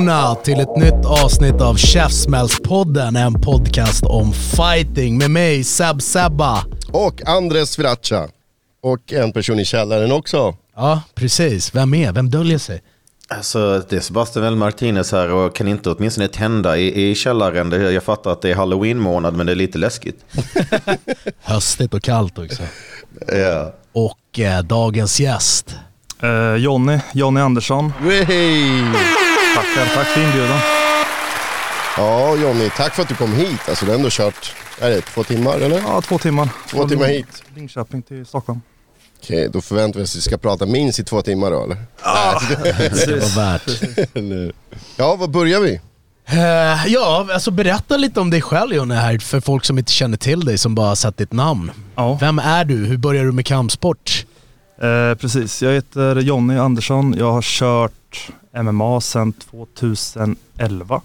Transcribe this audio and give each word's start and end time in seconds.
Välkomna 0.00 0.34
till 0.34 0.60
ett 0.60 0.76
nytt 0.76 1.06
avsnitt 1.24 1.60
av 1.60 1.74
Käftsmällspodden, 1.74 3.16
en 3.16 3.40
podcast 3.40 4.04
om 4.04 4.32
fighting 4.32 5.18
med 5.18 5.30
mig 5.30 5.64
Seb 5.64 6.02
Sebba. 6.02 6.64
Och 6.92 7.22
Andres 7.26 7.70
Sriracha. 7.70 8.28
Och 8.82 9.12
en 9.12 9.32
person 9.32 9.58
i 9.58 9.64
källaren 9.64 10.12
också. 10.12 10.54
Ja, 10.76 11.02
precis. 11.14 11.74
Vem 11.74 11.94
är? 11.94 12.12
Vem 12.12 12.30
döljer 12.30 12.58
sig? 12.58 12.82
Alltså, 13.28 13.82
det 13.88 13.96
är 13.96 14.00
Sebastian 14.00 14.44
L. 14.44 14.56
Martinez 14.56 15.12
här 15.12 15.32
och 15.32 15.56
kan 15.56 15.68
inte 15.68 15.90
åtminstone 15.90 16.28
tända 16.28 16.76
i, 16.78 17.10
i 17.10 17.14
källaren. 17.14 17.70
Det, 17.70 17.92
jag 17.92 18.02
fattar 18.02 18.30
att 18.30 18.42
det 18.42 18.50
är 18.50 18.54
halloween-månad 18.54 19.34
men 19.34 19.46
det 19.46 19.52
är 19.52 19.56
lite 19.56 19.78
läskigt. 19.78 20.24
Höstigt 21.42 21.94
och 21.94 22.02
kallt 22.02 22.38
också. 22.38 22.62
Ja. 23.26 23.74
Och 23.92 24.38
eh, 24.38 24.62
dagens 24.62 25.20
gäst. 25.20 25.76
Eh, 26.22 26.54
Jonny, 26.54 26.98
Jonny 27.14 27.40
Andersson. 27.40 27.92
Wey! 28.02 29.29
Tackar, 29.54 29.94
tack 29.94 30.06
för 30.06 30.20
inbjudan. 30.24 30.58
Ja 31.96 32.36
Jonny, 32.36 32.70
tack 32.76 32.94
för 32.94 33.02
att 33.02 33.08
du 33.08 33.14
kom 33.14 33.32
hit. 33.32 33.60
Alltså 33.68 33.84
du 33.84 33.90
har 33.90 33.96
ändå 33.98 34.08
kört, 34.10 34.54
är 34.80 34.90
det 34.90 35.00
två 35.00 35.24
timmar 35.24 35.58
eller? 35.58 35.78
Ja, 35.86 36.00
två 36.02 36.18
timmar. 36.18 36.48
Två 36.70 36.88
timmar 36.88 37.06
hit. 37.06 37.42
Linköping 37.54 38.02
till 38.02 38.26
Stockholm. 38.26 38.60
Okej, 39.22 39.48
då 39.52 39.60
förväntar 39.60 39.98
vi 40.00 40.04
oss 40.04 40.10
att 40.12 40.16
vi 40.16 40.20
ska 40.20 40.38
prata 40.38 40.66
minst 40.66 40.98
i 40.98 41.04
två 41.04 41.22
timmar 41.22 41.50
då 41.50 41.64
eller? 41.64 41.76
Det 43.06 43.16
var 43.20 43.36
värt. 43.36 43.62
Eller- 44.16 44.52
Ja, 44.96 45.16
var 45.16 45.28
börjar 45.28 45.60
vi? 45.60 45.80
Eh, 46.26 46.86
ja, 46.86 47.26
alltså 47.32 47.50
berätta 47.50 47.96
lite 47.96 48.20
om 48.20 48.30
dig 48.30 48.42
själv 48.42 48.72
Jonny 48.74 48.94
här 48.94 49.18
för 49.18 49.40
folk 49.40 49.64
som 49.64 49.78
inte 49.78 49.92
känner 49.92 50.16
till 50.16 50.44
dig 50.44 50.58
som 50.58 50.74
bara 50.74 50.88
har 50.88 50.94
sett 50.94 51.16
ditt 51.16 51.32
namn. 51.32 51.70
Ja, 51.94 52.18
Vem 52.20 52.38
är 52.38 52.64
du? 52.64 52.74
Hur 52.76 52.96
började 52.96 53.28
du 53.28 53.32
med 53.32 53.46
kampsport? 53.46 54.26
eh, 54.82 55.14
precis. 55.18 55.62
Jag 55.62 55.72
heter 55.72 56.16
Jonny 56.16 56.58
Andersson. 56.58 57.14
Jag 57.18 57.32
har 57.32 57.42
kört 57.42 57.92
MMA 58.62 59.00
sedan 59.00 59.32
2011. 59.32 61.00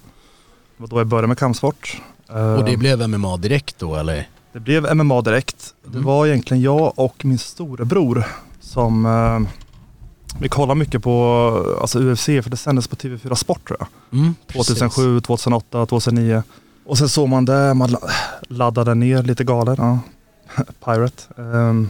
Det 0.77 0.81
var 0.81 0.87
då 0.87 0.99
jag 0.99 1.07
började 1.07 1.27
med 1.27 1.37
kampsport. 1.37 2.01
Och 2.57 2.65
det 2.65 2.77
blev 2.77 3.09
MMA 3.09 3.37
direkt 3.37 3.79
då 3.79 3.95
eller? 3.95 4.27
det 4.53 4.59
blev 4.59 4.95
MMA 4.95 5.21
direkt. 5.21 5.73
Det 5.83 5.99
var 5.99 6.27
egentligen 6.27 6.63
jag 6.63 6.93
och 6.99 7.25
min 7.25 7.37
storebror 7.37 8.23
som 8.59 9.05
eh, 9.05 9.39
vi 10.39 10.49
kollade 10.49 10.79
mycket 10.79 11.03
på 11.03 11.77
alltså 11.81 11.99
UFC 11.99 12.25
för 12.25 12.49
det 12.49 12.57
sändes 12.57 12.87
på 12.87 12.95
TV4 12.95 13.35
Sport 13.35 13.67
tror 13.67 13.77
jag. 13.79 14.19
Mm, 14.19 14.35
precis. 14.47 14.67
2007, 14.67 15.19
2008, 15.21 15.85
2009. 15.85 16.43
Och 16.85 16.97
sen 16.97 17.09
såg 17.09 17.29
man 17.29 17.45
det, 17.45 17.73
man 17.73 17.89
la- 17.91 18.09
laddade 18.41 18.95
ner 18.95 19.23
lite 19.23 19.43
galet. 19.43 19.79
Ja. 19.79 19.99
Pirate. 20.85 21.23
Um, 21.41 21.89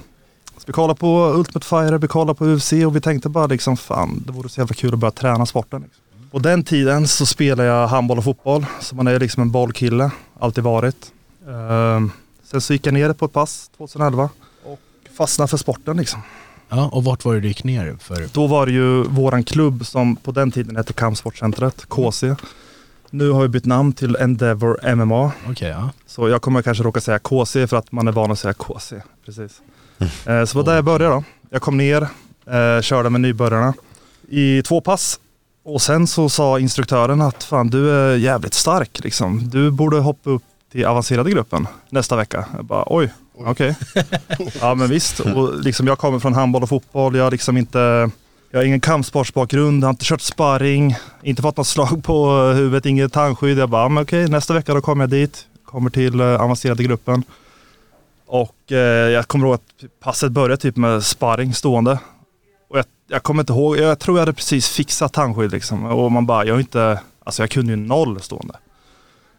så 0.58 0.64
vi 0.68 0.74
kollade 0.74 1.00
på 1.00 1.34
Ultimate 1.36 1.66
Fighter, 1.66 1.98
vi 1.98 2.08
kollade 2.08 2.38
på 2.38 2.46
UFC 2.46 2.74
och 2.74 2.96
vi 2.96 3.02
tänkte 3.02 3.30
bara 3.30 3.48
liksom 3.48 3.78
fan 3.78 4.24
det 4.26 4.32
vore 4.32 4.50
så 4.50 4.62
jävla 4.62 4.76
kul 4.76 4.94
att 4.94 5.00
börja 5.00 5.12
träna 5.12 5.46
sporten. 5.46 5.82
Liksom. 5.82 6.04
På 6.32 6.40
den 6.40 6.64
tiden 6.64 7.08
så 7.08 7.26
spelade 7.26 7.70
jag 7.70 7.88
handboll 7.88 8.18
och 8.18 8.24
fotboll. 8.24 8.66
Så 8.80 8.96
man 8.96 9.08
är 9.08 9.20
liksom 9.20 9.42
en 9.42 9.52
bollkille, 9.52 10.12
alltid 10.40 10.64
varit. 10.64 11.12
Ehm, 11.48 12.12
sen 12.44 12.62
så 12.62 12.74
gick 12.74 12.88
jag 12.88 12.94
ner 12.94 13.14
på 13.14 13.26
ett 13.26 13.34
pass 13.34 13.70
2011 13.78 14.30
och 14.66 14.80
fastnade 15.18 15.48
för 15.48 15.58
sporten 15.58 15.98
liksom. 15.98 16.22
Ja, 16.70 16.90
och 16.92 17.04
vart 17.04 17.26
var 17.26 17.34
det 17.34 17.40
du 17.40 17.48
gick 17.48 17.64
ner 17.64 17.98
för? 18.00 18.28
Då 18.34 18.48
var 18.48 18.66
det 18.66 18.72
ju 18.72 19.04
våran 19.04 19.44
klubb 19.44 19.86
som 19.86 20.16
på 20.16 20.32
den 20.32 20.52
tiden 20.52 20.76
hette 20.76 20.94
Kampsportcentret, 20.94 21.86
KC. 21.90 22.36
Nu 23.10 23.30
har 23.30 23.42
vi 23.42 23.48
bytt 23.48 23.66
namn 23.66 23.94
till 23.94 24.16
Endeavor 24.16 24.96
MMA. 24.96 25.32
Okej, 25.50 25.70
ja. 25.70 25.90
Så 26.08 26.30
jag 26.30 26.42
kommer 26.42 26.62
kanske 26.62 26.84
råka 26.84 27.02
säga 27.02 27.20
KC 27.20 27.68
för 27.68 27.78
att 27.78 27.92
man 27.92 28.08
är 28.08 28.12
van 28.12 28.32
att 28.32 28.40
säga 28.40 28.54
KC. 28.54 29.02
Precis. 29.26 29.62
Eh, 30.26 30.46
så 30.46 30.58
var 30.58 30.64
där 30.64 30.76
jag 30.76 30.86
började 30.86 31.16
då. 31.16 31.24
Jag 31.50 31.62
kom 31.62 31.78
ner, 31.78 32.02
eh, 32.48 32.82
körde 32.82 33.10
med 33.10 33.22
nybörjarna 33.22 33.74
i 34.30 34.62
två 34.62 34.82
pass. 34.82 35.20
Och 35.64 35.82
sen 35.82 36.08
så 36.08 36.30
sa 36.30 36.60
instruktören 36.60 37.22
att 37.22 37.44
fan 37.44 37.70
du 37.70 37.92
är 37.92 38.16
jävligt 38.16 38.54
stark 38.54 39.00
liksom. 39.04 39.50
Du 39.50 39.72
borde 39.72 39.98
hoppa 39.98 40.30
upp 40.30 40.44
till 40.72 40.86
avancerade 40.86 41.32
gruppen 41.32 41.68
nästa 41.90 42.16
vecka. 42.16 42.46
Jag 42.56 42.66
bara 42.66 42.84
oj, 42.88 43.14
okej. 43.34 43.76
ja 44.62 44.76
men 44.76 44.90
visst. 44.90 45.20
Och 45.20 45.60
liksom, 45.60 45.88
jag 45.88 45.98
kommer 45.98 46.20
från 46.20 46.34
handboll 46.34 46.64
och 46.64 46.70
fotboll. 46.70 47.16
Jag 47.16 47.24
har 47.24 47.32
liksom 47.32 47.58
inte 47.58 48.10
jag 48.52 48.60
har 48.60 48.66
ingen 48.66 48.82
kampsportsbakgrund, 48.82 49.84
har 49.84 49.90
inte 49.90 50.06
kört 50.06 50.22
sparring, 50.22 50.96
inte 51.24 51.42
fått 51.42 51.58
något 51.58 51.68
slag 51.68 52.04
på 52.04 52.30
huvudet, 52.32 52.86
inget 52.86 53.14
tandskydd. 53.14 53.58
Jag 53.58 53.70
bara, 53.70 53.90
men 53.90 54.04
okej, 54.04 54.28
nästa 54.28 54.54
vecka 54.54 54.74
då 54.74 54.82
kommer 54.82 55.04
jag 55.04 55.10
dit, 55.10 55.48
kommer 55.66 55.90
till 55.90 56.20
eh, 56.20 56.42
avancerade 56.42 56.84
gruppen. 56.84 57.24
Och 58.28 58.72
eh, 58.72 58.78
jag 59.10 59.28
kommer 59.28 59.46
ihåg 59.46 59.54
att 59.56 60.00
passet 60.00 60.32
började 60.32 60.58
typ 60.58 60.78
med 60.78 61.04
sparring 61.04 61.54
stående. 61.54 62.00
Och 62.70 62.78
jag, 62.78 62.86
jag 63.08 63.24
kommer 63.24 63.44
inte 63.44 63.54
ihåg, 63.54 63.78
jag 63.78 64.00
tror 64.00 64.18
jag 64.18 64.22
hade 64.22 64.34
precis 64.34 64.70
fixat 64.70 65.14
tandskydd 65.14 65.52
liksom. 65.52 65.86
Och 65.86 66.12
man 66.12 66.26
bara, 66.26 66.46
jag 66.46 66.54
har 66.54 66.60
inte, 66.60 67.00
alltså 67.24 67.44
jag 67.44 67.50
kunde 67.50 67.72
ju 67.72 67.76
noll 67.78 68.22
stående. 68.22 68.58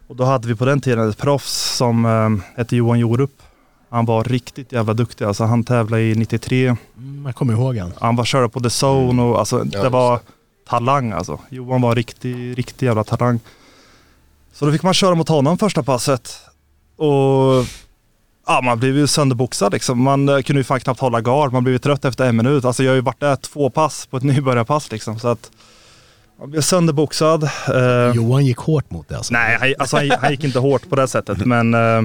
Och 0.06 0.16
då 0.16 0.24
hade 0.24 0.48
vi 0.48 0.54
på 0.54 0.64
den 0.64 0.80
tiden 0.80 1.08
ett 1.08 1.18
proffs 1.18 1.76
som 1.76 2.04
eh, 2.04 2.56
hette 2.56 2.76
Johan 2.76 2.98
Jorup. 2.98 3.42
Han 3.88 4.04
var 4.04 4.24
riktigt 4.24 4.72
jävla 4.72 4.94
duktig, 4.94 5.24
alltså 5.24 5.44
han 5.44 5.64
tävlade 5.64 6.02
i 6.02 6.14
93. 6.14 6.66
Mm, 6.96 7.26
jag 7.26 7.34
kommer 7.34 7.52
ihåg 7.52 7.76
han. 7.76 7.92
Han 8.00 8.16
var 8.16 8.24
körde 8.24 8.48
på 8.48 8.60
The 8.60 8.86
Zone 8.86 9.22
och 9.22 9.38
alltså, 9.38 9.64
Ja, 9.72 9.82
det 9.82 9.88
var 9.88 10.20
talang 10.68 11.12
alltså. 11.12 11.40
Johan 11.48 11.82
var 11.82 11.94
riktig, 11.94 12.58
riktig 12.58 12.86
jävla 12.86 13.04
talang. 13.04 13.40
Så 14.52 14.66
då 14.66 14.72
fick 14.72 14.82
man 14.82 14.94
köra 14.94 15.14
mot 15.14 15.28
honom 15.28 15.58
första 15.58 15.82
passet. 15.82 16.38
Och 16.96 17.66
ja, 18.46 18.60
man 18.64 18.78
blev 18.78 18.96
ju 18.96 19.06
sönderboxad 19.06 19.72
liksom. 19.72 20.02
Man 20.02 20.28
eh, 20.28 20.40
kunde 20.42 20.60
ju 20.60 20.64
fan 20.64 20.80
knappt 20.80 21.00
hålla 21.00 21.20
gard. 21.20 21.52
Man 21.52 21.64
blev 21.64 21.72
ju 21.72 21.78
trött 21.78 22.04
efter 22.04 22.24
en 22.28 22.36
minut. 22.36 22.64
Alltså 22.64 22.82
jag 22.82 22.90
har 22.90 22.94
ju 22.96 23.00
varit 23.00 23.20
där 23.20 23.36
två 23.36 23.70
pass 23.70 24.06
på 24.06 24.16
ett 24.16 24.22
nybörjarpass 24.22 24.90
liksom. 24.92 25.18
Så 25.18 25.28
att 25.28 25.50
man 26.40 26.50
blev 26.50 26.60
sönderboxad. 26.60 27.42
Eh, 27.44 28.12
Johan 28.14 28.44
gick 28.46 28.58
hårt 28.58 28.90
mot 28.90 29.08
det 29.08 29.16
alltså. 29.16 29.32
Nej, 29.34 29.56
han, 29.60 29.74
alltså, 29.78 29.96
han, 29.96 30.10
han 30.20 30.30
gick 30.30 30.44
inte 30.44 30.58
hårt 30.58 30.88
på 30.88 30.96
det 30.96 31.08
sättet. 31.08 31.38
Men 31.46 31.74
eh, 31.74 32.02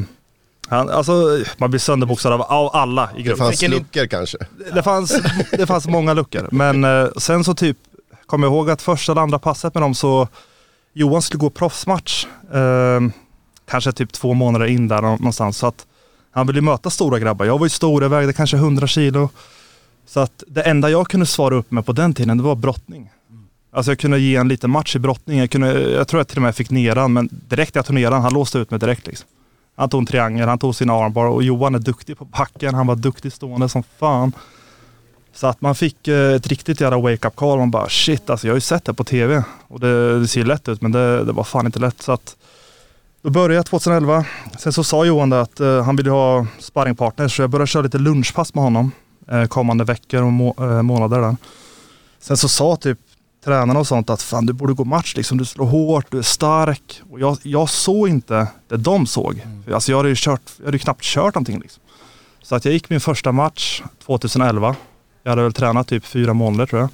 han, 0.68 0.90
alltså, 0.90 1.40
man 1.58 1.70
blir 1.70 1.80
sönderboxad 1.80 2.34
av, 2.34 2.42
av 2.42 2.70
alla 2.76 3.10
i 3.12 3.18
Det 3.18 3.22
gruppen. 3.24 3.46
fanns 3.46 3.62
luckor 3.62 4.06
kanske. 4.06 4.38
Det 4.74 4.84
fanns, 4.84 5.22
det 5.52 5.66
fanns 5.68 5.88
många 5.88 6.14
luckor. 6.14 6.48
Men 6.52 6.84
eh, 6.84 7.08
sen 7.18 7.44
så 7.44 7.54
typ, 7.54 7.78
kommer 8.26 8.48
jag 8.48 8.54
ihåg 8.54 8.70
att 8.70 8.82
första 8.82 9.12
eller 9.12 9.22
andra 9.22 9.40
passet 9.40 9.74
med 9.74 9.84
dem 9.84 9.96
så 9.96 10.28
Johan 10.94 11.22
skulle 11.22 11.40
gå 11.40 11.50
proffsmatch. 11.50 12.26
Eh, 12.54 13.00
kanske 13.70 13.92
typ 13.92 14.12
två 14.14 14.34
månader 14.34 14.66
in 14.66 14.88
där 14.88 15.02
nå- 15.02 15.10
någonstans. 15.18 15.58
Så 15.58 15.68
att 15.68 15.86
han 16.32 16.48
ville 16.48 16.62
möta 16.62 16.90
stora 16.90 17.20
grabbar. 17.20 17.46
Jag 17.46 17.58
var 17.58 17.66
ju 17.66 17.70
stor, 17.70 18.04
jag 18.04 18.10
vägde 18.10 18.34
kanske 18.34 18.58
100 18.58 18.88
kilo. 18.88 19.30
Så 20.06 20.20
att 20.20 20.44
det 20.48 20.62
enda 20.62 20.90
jag 20.90 21.08
kunde 21.08 21.26
svara 21.26 21.56
upp 21.56 21.72
med 21.72 21.86
på 21.86 21.92
den 21.92 22.14
tiden, 22.14 22.38
det 22.38 22.44
var 22.44 22.56
brottning. 22.56 23.10
Alltså 23.72 23.92
jag 23.92 24.00
kunde 24.00 24.20
ge 24.20 24.36
en 24.36 24.48
liten 24.48 24.72
match 24.72 24.96
i 24.96 25.00
brottning. 25.00 25.40
Jag, 25.40 25.50
kunde, 25.50 25.82
jag 25.82 26.08
tror 26.08 26.20
jag 26.20 26.28
till 26.28 26.38
och 26.38 26.42
med 26.42 26.56
fick 26.56 26.70
ner 26.70 26.96
han, 26.96 27.14
men 27.14 27.30
direkt 27.32 27.76
jag 27.76 27.86
tog 27.86 27.96
ner 27.96 28.12
han, 28.12 28.22
han 28.22 28.34
låste 28.34 28.58
ut 28.58 28.72
mig 28.72 28.80
direkt 28.80 29.08
liksom. 29.08 29.28
Han 29.76 29.90
tog 29.90 30.02
en 30.02 30.06
triangel, 30.06 30.50
han 30.50 30.60
tog 30.60 30.76
sin 30.76 30.90
armbar 30.90 31.26
och 31.26 31.44
Johan 31.44 31.76
är 31.76 31.80
duktig 31.80 32.18
på 32.18 32.26
backen. 32.26 32.76
Han 32.76 32.88
var 32.88 32.96
duktig 32.96 33.34
stående 33.34 33.70
som 33.70 33.84
fan. 34.00 34.32
Så 35.34 35.48
att 35.48 35.62
man 35.62 35.76
fick 35.76 36.08
eh, 36.08 36.34
ett 36.34 36.48
riktigt 36.48 36.82
jävla 36.82 36.98
wake-up 36.98 37.36
call. 37.36 37.58
Man 37.58 37.72
bara 37.72 37.90
shit 37.90 38.30
alltså 38.30 38.48
jag 38.48 38.52
har 38.52 38.58
ju 38.58 38.62
sett 38.62 38.86
det 38.86 38.94
på 38.94 39.04
tv. 39.04 39.44
Och 39.68 39.80
det, 39.80 40.20
det 40.20 40.28
ser 40.28 40.46
lätt 40.46 40.70
ut 40.70 40.82
men 40.82 40.92
det, 40.92 41.24
det 41.26 41.32
var 41.32 41.44
fan 41.44 41.66
inte 41.66 41.80
lätt. 41.80 42.02
Så 42.02 42.12
att 42.12 42.36
då 43.22 43.30
började 43.30 43.54
jag 43.54 43.66
2011. 43.66 44.26
Sen 44.60 44.74
så 44.74 44.84
sa 44.84 45.06
Johan 45.06 45.30
det 45.30 45.42
att 45.42 45.60
eh, 45.60 45.84
han 45.84 45.96
ville 45.96 46.10
ha 46.10 46.48
sparringpartners 46.60 47.36
så 47.36 47.42
jag 47.42 47.50
började 47.50 47.68
köra 47.68 47.84
lite 47.84 47.98
lunchpass 47.98 48.54
med 48.54 48.64
honom. 48.64 48.92
Eh, 49.32 49.46
kommande 49.46 49.84
veckor 49.84 50.22
och 50.22 50.32
må, 50.32 50.56
eh, 50.60 50.82
månader 50.82 51.22
där. 51.22 51.36
Sen 52.20 52.38
så 52.38 52.48
sa 52.48 52.76
typ 52.76 53.00
tränarna 53.46 53.80
och 53.80 53.88
sånt 53.88 54.10
att 54.10 54.22
fan 54.22 54.46
du 54.46 54.54
borde 54.54 54.74
gå 54.74 54.84
match 54.84 55.16
liksom. 55.16 55.38
Du 55.38 55.46
slår 55.46 55.66
hårt, 55.66 56.06
du 56.10 56.18
är 56.18 56.22
stark. 56.22 57.02
Och 57.12 57.20
jag, 57.20 57.38
jag 57.44 57.70
såg 57.70 58.10
inte 58.10 58.48
det 58.68 58.78
de 58.78 59.08
såg. 59.08 59.44
För 59.66 59.72
Alltså 59.72 59.92
jag 59.92 59.98
hade 59.98 60.10
ju 60.10 60.16
kört, 60.18 60.42
jag 60.58 60.66
hade 60.66 60.76
ju 60.78 60.80
knappt 60.80 61.04
kört 61.04 61.36
någonting 61.36 61.60
liksom. 61.60 61.84
Så 62.44 62.56
att 62.56 62.66
jag 62.66 62.74
gick 62.74 62.90
min 62.90 63.00
första 63.00 63.32
match 63.32 63.82
2011. 64.06 64.76
Jag 65.24 65.32
hade 65.32 65.44
väl 65.44 65.54
tränat 65.54 65.88
typ 65.88 66.06
fyra 66.06 66.34
månader 66.34 66.66
tror 66.66 66.82
jag. 66.82 66.90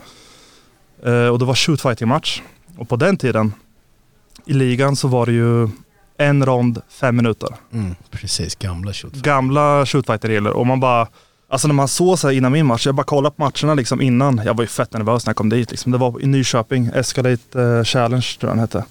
Eh, 1.14 1.30
och 1.30 1.40
det 1.40 1.46
var 1.46 1.56
shootfighting 1.56 2.08
match. 2.08 2.42
Och 2.78 2.90
på 2.90 2.96
den 2.96 3.18
tiden 3.18 3.54
i 4.46 4.54
ligan 4.54 4.96
så 4.96 5.08
var 5.08 5.26
det 5.26 5.32
ju 5.32 5.70
en 6.18 6.46
rond, 6.46 6.82
fem 6.90 7.16
minuter. 7.16 7.50
Mm, 7.74 7.96
precis, 8.12 8.56
gamla 8.56 8.94
shoot. 8.94 9.14
Gamla 9.14 9.86
shootfighter-regler 9.86 10.52
och 10.52 10.68
man 10.68 10.80
bara 10.80 11.08
Alltså 11.50 11.68
när 11.68 11.76
man 11.76 11.88
såg 11.88 12.20
så 12.20 12.32
innan 12.32 12.52
min 12.52 12.66
match, 12.66 12.86
jag 12.86 12.96
bara 12.96 13.04
kollade 13.04 13.36
på 13.36 13.44
matcherna 13.44 13.74
liksom 13.74 14.02
innan. 14.02 14.42
Jag 14.46 14.54
var 14.54 14.64
ju 14.64 14.68
fett 14.68 14.94
nervös 14.94 15.26
när 15.26 15.30
jag 15.30 15.38
kom 15.38 15.50
dit. 15.50 15.72
Liksom. 15.72 15.92
Det 15.92 15.98
var 15.98 16.22
i 16.22 16.26
Nyköping, 16.26 16.90
Escalate 16.94 17.62
eh, 17.62 17.84
Challenge 17.84 18.36
tror 18.40 18.50
jag 18.50 18.58
den 18.58 18.60
hette. 18.60 18.86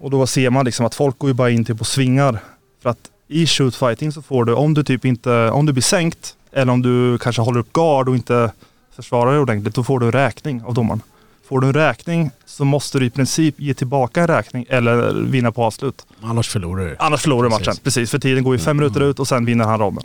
Och 0.00 0.10
då 0.10 0.26
ser 0.26 0.50
man 0.50 0.64
liksom 0.64 0.86
att 0.86 0.94
folk 0.94 1.18
går 1.18 1.30
ju 1.30 1.34
bara 1.34 1.50
in 1.50 1.64
typ 1.64 1.80
och 1.80 1.86
svingar. 1.86 2.38
För 2.82 2.90
att 2.90 3.10
i 3.28 3.46
shootfighting 3.46 4.12
så 4.12 4.22
får 4.22 4.44
du, 4.44 4.54
om 4.54 4.74
du 4.74 4.84
typ 4.84 5.04
inte, 5.04 5.50
om 5.50 5.66
du 5.66 5.72
blir 5.72 5.82
sänkt 5.82 6.34
eller 6.52 6.72
om 6.72 6.82
du 6.82 7.18
kanske 7.18 7.42
håller 7.42 7.60
upp 7.60 7.72
gard 7.72 8.08
och 8.08 8.14
inte 8.14 8.52
försvarar 8.96 9.30
dig 9.30 9.40
ordentligt, 9.40 9.74
då 9.74 9.84
får 9.84 10.00
du 10.00 10.10
räkning 10.10 10.62
av 10.62 10.74
domaren. 10.74 11.02
Får 11.48 11.60
du 11.60 11.66
en 11.66 11.72
räkning 11.72 12.30
så 12.46 12.64
måste 12.64 12.98
du 12.98 13.06
i 13.06 13.10
princip 13.10 13.60
ge 13.60 13.74
tillbaka 13.74 14.20
en 14.20 14.26
räkning 14.26 14.66
eller 14.68 15.12
vinna 15.12 15.52
på 15.52 15.64
avslut. 15.64 16.06
Annars 16.22 16.48
förlorar 16.48 16.84
du. 16.84 16.96
Annars 16.98 17.22
förlorar 17.22 17.42
du 17.42 17.48
matchen. 17.48 17.74
Precis. 17.82 18.10
För 18.10 18.18
tiden 18.18 18.44
går 18.44 18.54
ju 18.54 18.58
fem 18.58 18.76
minuter 18.76 19.00
ut 19.00 19.20
och 19.20 19.28
sen 19.28 19.44
vinner 19.44 19.64
han 19.64 19.80
ronden. 19.80 20.04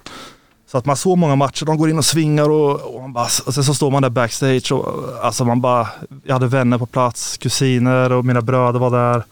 Så 0.72 0.78
att 0.78 0.86
man 0.86 0.98
så 0.98 1.16
många 1.16 1.36
matcher, 1.36 1.66
de 1.66 1.78
går 1.78 1.90
in 1.90 1.98
och 1.98 2.06
svingar 2.06 2.50
och, 2.50 2.96
och, 2.96 3.10
bara, 3.10 3.28
och 3.46 3.54
sen 3.54 3.64
så 3.64 3.74
står 3.74 3.92
man 3.92 4.02
där 4.02 4.10
backstage 4.10 4.72
och 4.72 5.16
alltså 5.22 5.46
man 5.46 5.62
bara, 5.62 5.88
jag 6.24 6.34
hade 6.34 6.48
vänner 6.48 6.78
på 6.78 6.86
plats, 6.86 7.38
kusiner 7.38 8.12
och 8.12 8.26
mina 8.26 8.42
bröder 8.42 8.80
var 8.80 8.92
där. 8.92 9.24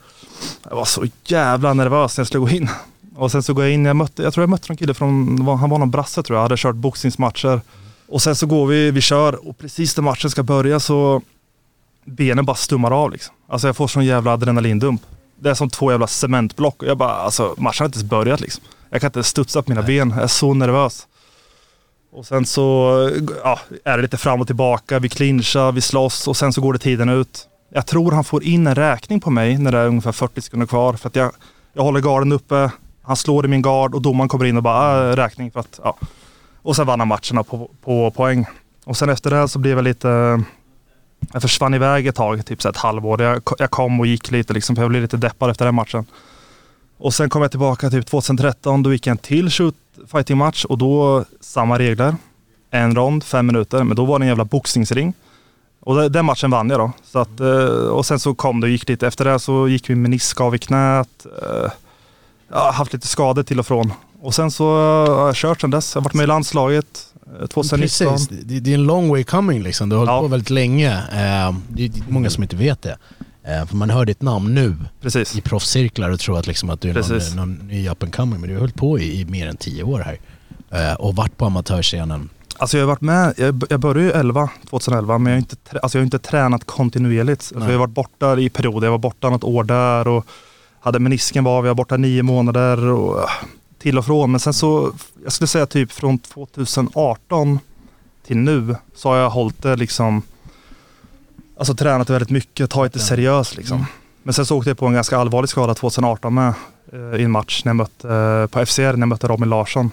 Jag 0.68 0.76
var 0.76 0.84
så 0.84 1.04
jävla 1.24 1.74
nervös 1.74 2.16
när 2.16 2.22
jag 2.22 2.26
skulle 2.26 2.40
gå 2.40 2.50
in. 2.50 2.68
Och 3.16 3.32
sen 3.32 3.42
så 3.42 3.54
går 3.54 3.64
jag 3.64 3.72
in, 3.74 3.84
jag, 3.84 3.96
mötte, 3.96 4.22
jag 4.22 4.34
tror 4.34 4.42
jag 4.42 4.50
mötte 4.50 4.66
någon 4.68 4.76
kille 4.76 4.94
från, 4.94 5.40
han 5.60 5.70
var 5.70 5.78
någon 5.78 5.90
brasse 5.90 6.22
tror 6.22 6.36
jag, 6.36 6.42
hade 6.42 6.56
kört 6.56 6.74
boxningsmatcher. 6.74 7.60
Och 8.08 8.22
sen 8.22 8.36
så 8.36 8.46
går 8.46 8.66
vi, 8.66 8.90
vi 8.90 9.00
kör 9.00 9.48
och 9.48 9.58
precis 9.58 9.96
när 9.96 10.04
matchen 10.04 10.30
ska 10.30 10.42
börja 10.42 10.80
så 10.80 11.22
benen 12.04 12.44
bara 12.44 12.56
stummar 12.56 12.90
av 12.90 13.10
liksom. 13.10 13.34
Alltså 13.48 13.68
jag 13.68 13.76
får 13.76 13.88
sån 13.88 14.04
jävla 14.04 14.32
adrenalindump. 14.32 15.02
Det 15.40 15.50
är 15.50 15.54
som 15.54 15.70
två 15.70 15.90
jävla 15.90 16.06
cementblock 16.06 16.82
jag 16.82 16.98
bara, 16.98 17.12
alltså 17.12 17.54
matchen 17.58 17.82
har 17.82 17.86
inte 17.86 17.98
ens 17.98 18.10
börjat 18.10 18.40
liksom. 18.40 18.64
Jag 18.90 19.00
kan 19.00 19.08
inte 19.08 19.22
studsa 19.22 19.62
på 19.62 19.70
mina 19.70 19.82
ben, 19.82 20.10
jag 20.10 20.22
är 20.22 20.26
så 20.26 20.54
nervös. 20.54 21.06
Och 22.12 22.26
sen 22.26 22.46
så 22.46 22.94
ja, 23.44 23.58
är 23.84 23.96
det 23.96 24.02
lite 24.02 24.16
fram 24.16 24.40
och 24.40 24.46
tillbaka, 24.46 24.98
vi 24.98 25.08
clinchar, 25.08 25.72
vi 25.72 25.80
slåss 25.80 26.28
och 26.28 26.36
sen 26.36 26.52
så 26.52 26.60
går 26.60 26.72
det 26.72 26.78
tiden 26.78 27.08
ut. 27.08 27.46
Jag 27.72 27.86
tror 27.86 28.12
han 28.12 28.24
får 28.24 28.44
in 28.44 28.66
en 28.66 28.74
räkning 28.74 29.20
på 29.20 29.30
mig 29.30 29.58
när 29.58 29.72
det 29.72 29.78
är 29.78 29.86
ungefär 29.86 30.12
40 30.12 30.40
sekunder 30.40 30.66
kvar. 30.66 30.94
För 30.94 31.08
att 31.08 31.16
jag, 31.16 31.32
jag 31.72 31.82
håller 31.82 32.00
garden 32.00 32.32
uppe, 32.32 32.70
han 33.02 33.16
slår 33.16 33.44
i 33.44 33.48
min 33.48 33.62
gard 33.62 33.94
och 33.94 34.02
domaren 34.02 34.28
kommer 34.28 34.44
in 34.44 34.56
och 34.56 34.62
bara 34.62 35.10
äh, 35.10 35.16
räkning 35.16 35.50
för 35.50 35.60
att, 35.60 35.80
ja. 35.84 35.96
Och 36.62 36.76
sen 36.76 36.86
vann 36.86 37.00
han 37.00 37.08
matcherna 37.08 37.42
på, 37.42 37.70
på 37.84 38.10
poäng. 38.10 38.46
Och 38.84 38.96
sen 38.96 39.08
efter 39.08 39.30
det 39.30 39.48
så 39.48 39.58
blev 39.58 39.78
jag 39.78 39.84
lite, 39.84 40.42
jag 41.32 41.42
försvann 41.42 41.74
iväg 41.74 42.06
ett 42.06 42.14
tag, 42.14 42.46
typ 42.46 42.62
så 42.62 42.68
ett 42.68 42.76
halvår. 42.76 43.22
Jag, 43.22 43.42
jag 43.58 43.70
kom 43.70 44.00
och 44.00 44.06
gick 44.06 44.30
lite 44.30 44.52
liksom, 44.52 44.76
för 44.76 44.82
jag 44.82 44.90
blev 44.90 45.02
lite 45.02 45.16
deppad 45.16 45.50
efter 45.50 45.64
den 45.64 45.74
matchen. 45.74 46.06
Och 46.98 47.14
sen 47.14 47.30
kom 47.30 47.42
jag 47.42 47.50
tillbaka 47.50 47.90
typ 47.90 48.06
2013, 48.06 48.82
då 48.82 48.92
gick 48.92 49.06
jag 49.06 49.10
en 49.12 49.18
till 49.18 49.50
shoot 49.50 49.74
fighting 50.12 50.38
match 50.38 50.64
och 50.64 50.78
då 50.78 51.24
samma 51.40 51.78
regler. 51.78 52.16
En 52.70 52.94
rond, 52.94 53.24
fem 53.24 53.46
minuter, 53.46 53.84
men 53.84 53.96
då 53.96 54.04
var 54.04 54.18
det 54.18 54.22
en 54.24 54.28
jävla 54.28 54.44
boxningsring. 54.44 55.12
Och 55.80 56.10
den 56.10 56.24
matchen 56.24 56.50
vann 56.50 56.70
jag 56.70 56.80
då. 56.80 56.92
Så 57.04 57.18
att, 57.18 57.40
eh, 57.40 57.64
och 57.66 58.06
sen 58.06 58.20
så 58.20 58.34
kom 58.34 58.60
det 58.60 58.64
och 58.64 58.70
gick 58.70 58.88
lite. 58.88 59.06
Efter 59.06 59.24
det 59.24 59.38
så 59.38 59.68
gick 59.68 59.90
vi 59.90 59.94
menisk 59.94 60.40
av 60.40 60.54
i 60.54 60.58
knät. 60.58 61.26
eh, 61.42 61.70
Jag 62.48 62.58
har 62.58 62.72
haft 62.72 62.92
lite 62.92 63.06
skador 63.06 63.42
till 63.42 63.58
och 63.60 63.66
från. 63.66 63.92
Och 64.20 64.34
sen 64.34 64.50
så 64.50 64.64
har 65.06 65.26
jag 65.26 65.34
kört 65.36 65.60
sen 65.60 65.70
dess. 65.70 65.94
Jag 65.94 66.00
har 66.00 66.04
varit 66.04 66.14
med 66.14 66.24
i 66.24 66.26
landslaget 66.26 67.09
2019. 67.50 67.78
Precis, 68.12 68.28
det, 68.28 68.60
det 68.60 68.70
är 68.70 68.74
en 68.74 68.84
long 68.84 69.08
way 69.08 69.24
coming 69.24 69.62
liksom. 69.62 69.88
Du 69.88 69.96
har 69.96 70.00
hållit 70.00 70.10
Ja. 70.12 70.20
på 70.20 70.28
väldigt 70.28 70.50
länge. 70.50 70.92
Eh, 70.92 71.54
det 71.68 71.84
är 71.84 71.90
många 72.08 72.30
som 72.30 72.42
inte 72.42 72.56
vet 72.56 72.82
det. 72.82 72.96
Eh, 73.44 73.66
för 73.66 73.76
man 73.76 73.90
hör 73.90 74.04
ditt 74.04 74.22
namn 74.22 74.54
nu 74.54 74.76
Precis. 75.00 75.36
i 75.36 75.40
proffscirklar 75.40 76.10
och 76.10 76.20
tror 76.20 76.38
att, 76.38 76.46
liksom 76.46 76.70
att 76.70 76.80
du 76.80 76.90
är 76.90 76.94
Precis. 76.94 77.34
någon, 77.34 77.54
någon 77.54 77.68
ny 77.68 77.88
up 77.88 78.02
and 78.02 78.14
coming. 78.14 78.40
Men 78.40 78.48
du 78.48 78.54
har 78.54 78.60
hållit 78.60 78.74
på 78.74 78.98
i, 78.98 79.20
i 79.20 79.24
mer 79.24 79.48
än 79.48 79.56
tio 79.56 79.82
år 79.82 80.00
här. 80.00 80.18
Eh, 80.90 80.94
och 80.94 81.16
varit 81.16 81.36
på 81.36 81.46
amatörscenen. 81.46 82.28
Alltså 82.58 82.76
jag 82.78 82.84
har 82.84 82.88
varit 82.88 83.00
med, 83.00 83.34
jag, 83.36 83.62
jag 83.70 83.80
började 83.80 84.02
ju 84.02 84.10
11, 84.10 84.50
2011, 84.70 85.18
men 85.18 85.30
jag 85.32 85.36
har 85.36 85.38
inte, 85.40 85.56
alltså 85.82 85.98
jag 85.98 86.00
har 86.02 86.04
inte 86.04 86.18
tränat 86.18 86.64
kontinuerligt. 86.64 87.40
Alltså 87.40 87.58
jag 87.70 87.78
har 87.78 87.78
varit 87.86 87.94
borta 87.94 88.40
i 88.40 88.48
perioder, 88.50 88.86
jag 88.86 88.92
var 88.92 88.98
borta 88.98 89.30
något 89.30 89.44
år 89.44 89.64
där 89.64 90.08
och 90.08 90.26
hade 90.80 90.98
menisken 90.98 91.44
var, 91.44 91.62
vi 91.62 91.68
var 91.68 91.74
borta 91.74 91.96
nio 91.96 92.22
månader 92.22 92.84
och 92.86 93.28
till 93.80 93.98
och 93.98 94.06
från. 94.06 94.30
Men 94.30 94.40
sen 94.40 94.54
så, 94.54 94.92
jag 95.24 95.32
skulle 95.32 95.48
säga 95.48 95.66
typ 95.66 95.92
från 95.92 96.18
2018 96.18 97.58
till 98.26 98.36
nu 98.36 98.76
så 98.94 99.08
har 99.08 99.16
jag 99.16 99.30
hållit 99.30 99.62
det 99.62 99.76
liksom, 99.76 100.22
alltså 101.58 101.74
tränat 101.74 102.10
väldigt 102.10 102.30
mycket, 102.30 102.70
tagit 102.70 102.92
det 102.92 102.98
seriöst 102.98 103.56
liksom. 103.56 103.86
Men 104.22 104.34
sen 104.34 104.46
så 104.46 104.58
åkte 104.58 104.70
jag 104.70 104.78
på 104.78 104.86
en 104.86 104.92
ganska 104.92 105.18
allvarlig 105.18 105.48
skada 105.48 105.74
2018 105.74 106.34
med 106.34 106.54
eh, 106.92 107.20
i 107.20 107.24
en 107.24 107.30
match 107.30 107.62
när 107.64 107.70
jag 107.70 107.76
mötte, 107.76 108.14
eh, 108.14 108.46
på 108.46 108.66
FCR 108.66 108.82
när 108.82 108.98
jag 108.98 109.08
mötte 109.08 109.28
Robin 109.28 109.48
Larsson. 109.48 109.90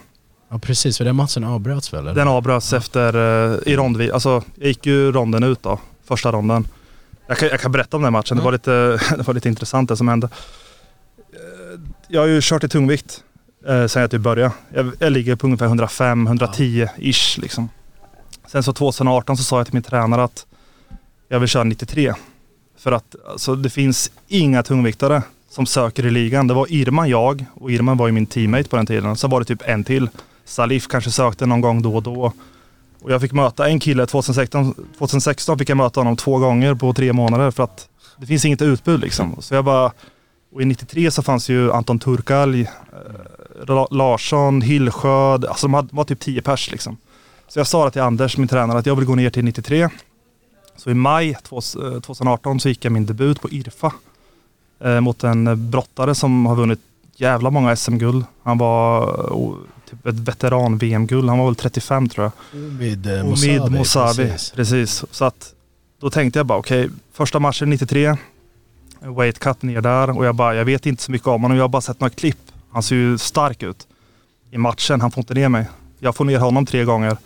Ja 0.50 0.60
precis, 0.60 0.98
för 0.98 1.06
den 1.06 1.16
matchen 1.16 1.44
avbröts 1.44 1.94
väl? 1.94 2.00
eller? 2.00 2.16
Den 2.16 2.28
avbröts 2.28 2.74
efter, 2.74 3.13
eh, 3.16 3.74
i 3.74 3.75
rondvid, 3.75 4.12
alltså 4.12 4.44
jag 4.56 4.68
gick 4.68 4.86
ju 4.86 5.12
ronden 5.12 5.44
ut 5.44 5.63
då, 5.63 5.80
första 6.07 6.31
ronden. 6.31 6.68
Jag 7.28 7.38
kan, 7.38 7.50
jag 7.50 7.60
kan 7.60 7.72
berätta 7.72 7.98
om 7.98 8.04
den 8.04 8.13
matchen, 8.13 8.38
det, 8.38 8.44
var 8.44 8.51
lite, 8.51 8.72
det 9.18 9.28
var 9.28 9.33
lite 9.33 9.50
intressant 9.50 9.90
det 9.90 9.98
som 9.98 10.07
hände. 10.07 10.30
Jag 12.07 12.22
har 12.22 12.28
ju 12.28 12.40
kört 12.42 12.63
i 12.63 12.69
tungvikt 12.69 13.24
eh, 13.68 13.88
sen 13.88 14.02
jag 14.02 14.12
typ 14.12 14.22
började. 14.22 14.54
Jag, 14.74 14.92
jag 15.00 15.12
ligger 15.12 15.36
på 15.36 15.48
ungefär 15.48 15.68
105-110-ish 15.68 17.42
liksom. 17.42 17.69
Sen 18.48 18.64
så 18.64 18.74
2018 18.74 19.38
så 19.38 19.44
sa 19.44 19.58
jag 19.58 19.66
till 19.66 19.74
min 19.74 19.84
tränare 19.84 20.24
att 20.24 20.46
jag 21.30 21.40
vill 21.40 21.50
köra 21.50 21.64
93. 21.64 22.14
För 22.78 22.92
att 22.92 23.16
alltså, 23.30 23.56
det 23.56 23.69
finns 23.69 24.12
inga 24.28 24.64
tungviktare 24.64 25.22
som 25.50 25.66
söker 25.66 26.06
i 26.06 26.12
ligan. 26.12 26.48
Det 26.48 26.54
var 26.54 26.72
Irman, 26.72 27.10
jag 27.10 27.46
och 27.54 27.72
Irman 27.72 27.98
var 27.98 28.08
ju 28.08 28.14
min 28.14 28.25
teammate 28.25 28.69
på 28.69 28.75
den 28.75 28.86
tiden. 28.86 29.16
Sen 29.16 29.30
var 29.30 29.40
det 29.40 29.46
typ 29.46 29.62
en 29.66 29.84
till. 29.84 30.10
Salif 30.46 30.88
kanske 30.88 31.12
sökte 31.12 31.46
någon 31.46 31.62
gång 31.62 31.81
då 31.81 31.96
och 31.96 32.04
då. 32.04 32.34
Och 33.02 33.12
jag 33.12 33.22
fick 33.22 33.31
möta 33.31 33.68
en 33.68 33.80
kille 33.80 34.06
2016, 34.06 34.74
2016 34.98 35.60
fick 35.60 35.69
jag 35.69 35.78
möta 35.78 36.00
honom 36.00 36.16
två 36.16 36.38
gånger 36.38 36.75
på 36.75 36.94
tre 36.94 37.14
månader 37.14 37.52
för 37.52 37.64
att 37.64 37.90
det 38.18 38.25
finns 38.25 38.46
inget 38.46 38.62
utbud 38.62 39.00
liksom. 39.00 39.36
Så 39.40 39.56
jag 39.56 39.66
bara, 39.66 39.92
och 40.54 40.62
i 40.62 40.66
93 40.66 41.12
så 41.12 41.22
fanns 41.22 41.50
ju 41.50 41.72
Anton 41.72 42.00
Turkalj, 42.00 42.62
eh, 42.62 42.68
Larsson, 43.92 44.62
Hillsjö, 44.62 45.31
alltså 45.33 45.68
de 45.68 45.74
hade- 45.74 45.89
var 45.95 46.04
typ 46.04 46.19
10 46.19 46.42
pers 46.42 46.71
liksom. 46.71 46.98
Så 47.48 47.59
jag 47.59 47.68
sa 47.68 47.89
till 47.89 48.01
Anders, 48.01 48.38
min 48.38 48.48
tränare, 48.48 48.80
att 48.80 48.86
jag 48.86 48.95
vill 48.95 49.06
gå 49.06 49.15
ner 49.15 49.30
till 49.30 49.44
93. 49.45 49.89
Så 50.77 50.89
i 50.89 50.94
maj 50.94 51.36
2018 51.44 52.59
så 52.59 52.69
gick 52.69 52.86
jag 52.86 52.92
min 52.92 53.06
debut 53.06 53.42
på 53.42 53.50
IRFA 53.50 53.94
eh, 54.83 55.00
mot 55.00 55.24
en 55.24 55.48
eh, 55.48 55.56
brottare 55.56 56.15
som 56.15 56.45
har 56.45 56.56
vunnit 56.56 56.80
jävla 57.15 57.50
många 57.50 57.76
SM-guld. 57.76 58.26
Han 58.44 58.57
var 58.57 59.04
eh, 59.31 59.90
typ 59.90 60.06
ett 60.07 60.16
veteran-VM-guld. 60.19 61.30
Han 61.30 61.37
var 61.40 61.45
väl 61.45 61.56
35 61.56 62.09
tror 62.09 62.23
jag. 62.52 62.61
Omid 62.61 63.06
eh, 63.07 63.14
Omid 63.14 63.26
Mosavi. 63.61 63.78
Mosavi. 63.78 64.16
precis. 64.30 64.52
Precis. 64.52 65.04
Så 65.11 65.26
att 65.26 65.54
då 66.02 66.09
tänkte 66.09 66.40
jag 66.40 66.45
bara 66.45 66.59
okej, 66.59 66.90
första 67.14 67.40
matchen 67.40 67.69
93. 67.69 68.16
Weight 68.99 69.40
cut 69.40 69.61
ner 69.61 69.81
där 69.81 70.18
och 70.18 70.26
jag 70.26 70.35
bara, 70.35 70.56
jag 70.56 70.66
vet 70.66 70.85
inte 70.85 71.04
så 71.04 71.11
mycket 71.11 71.28
om 71.28 71.42
honom. 71.42 71.57
Jag 71.57 71.64
har 71.64 71.69
bara 71.69 71.81
sett 71.81 71.99
några 71.99 72.09
klipp. 72.09 72.37
Han 72.71 72.83
ser 72.83 72.95
ju 72.95 73.18
stark 73.18 73.64
ut. 73.64 73.88
I 74.52 74.57
matchen, 74.57 75.02
han 75.02 75.12
får 75.12 75.21
inte 75.21 75.33
ner 75.33 75.50
mig. 75.50 75.66
Jag 76.00 76.16
får 76.16 76.26
ner 76.26 76.40
honom 76.40 76.66
tre 76.66 76.83
gånger. 76.83 77.18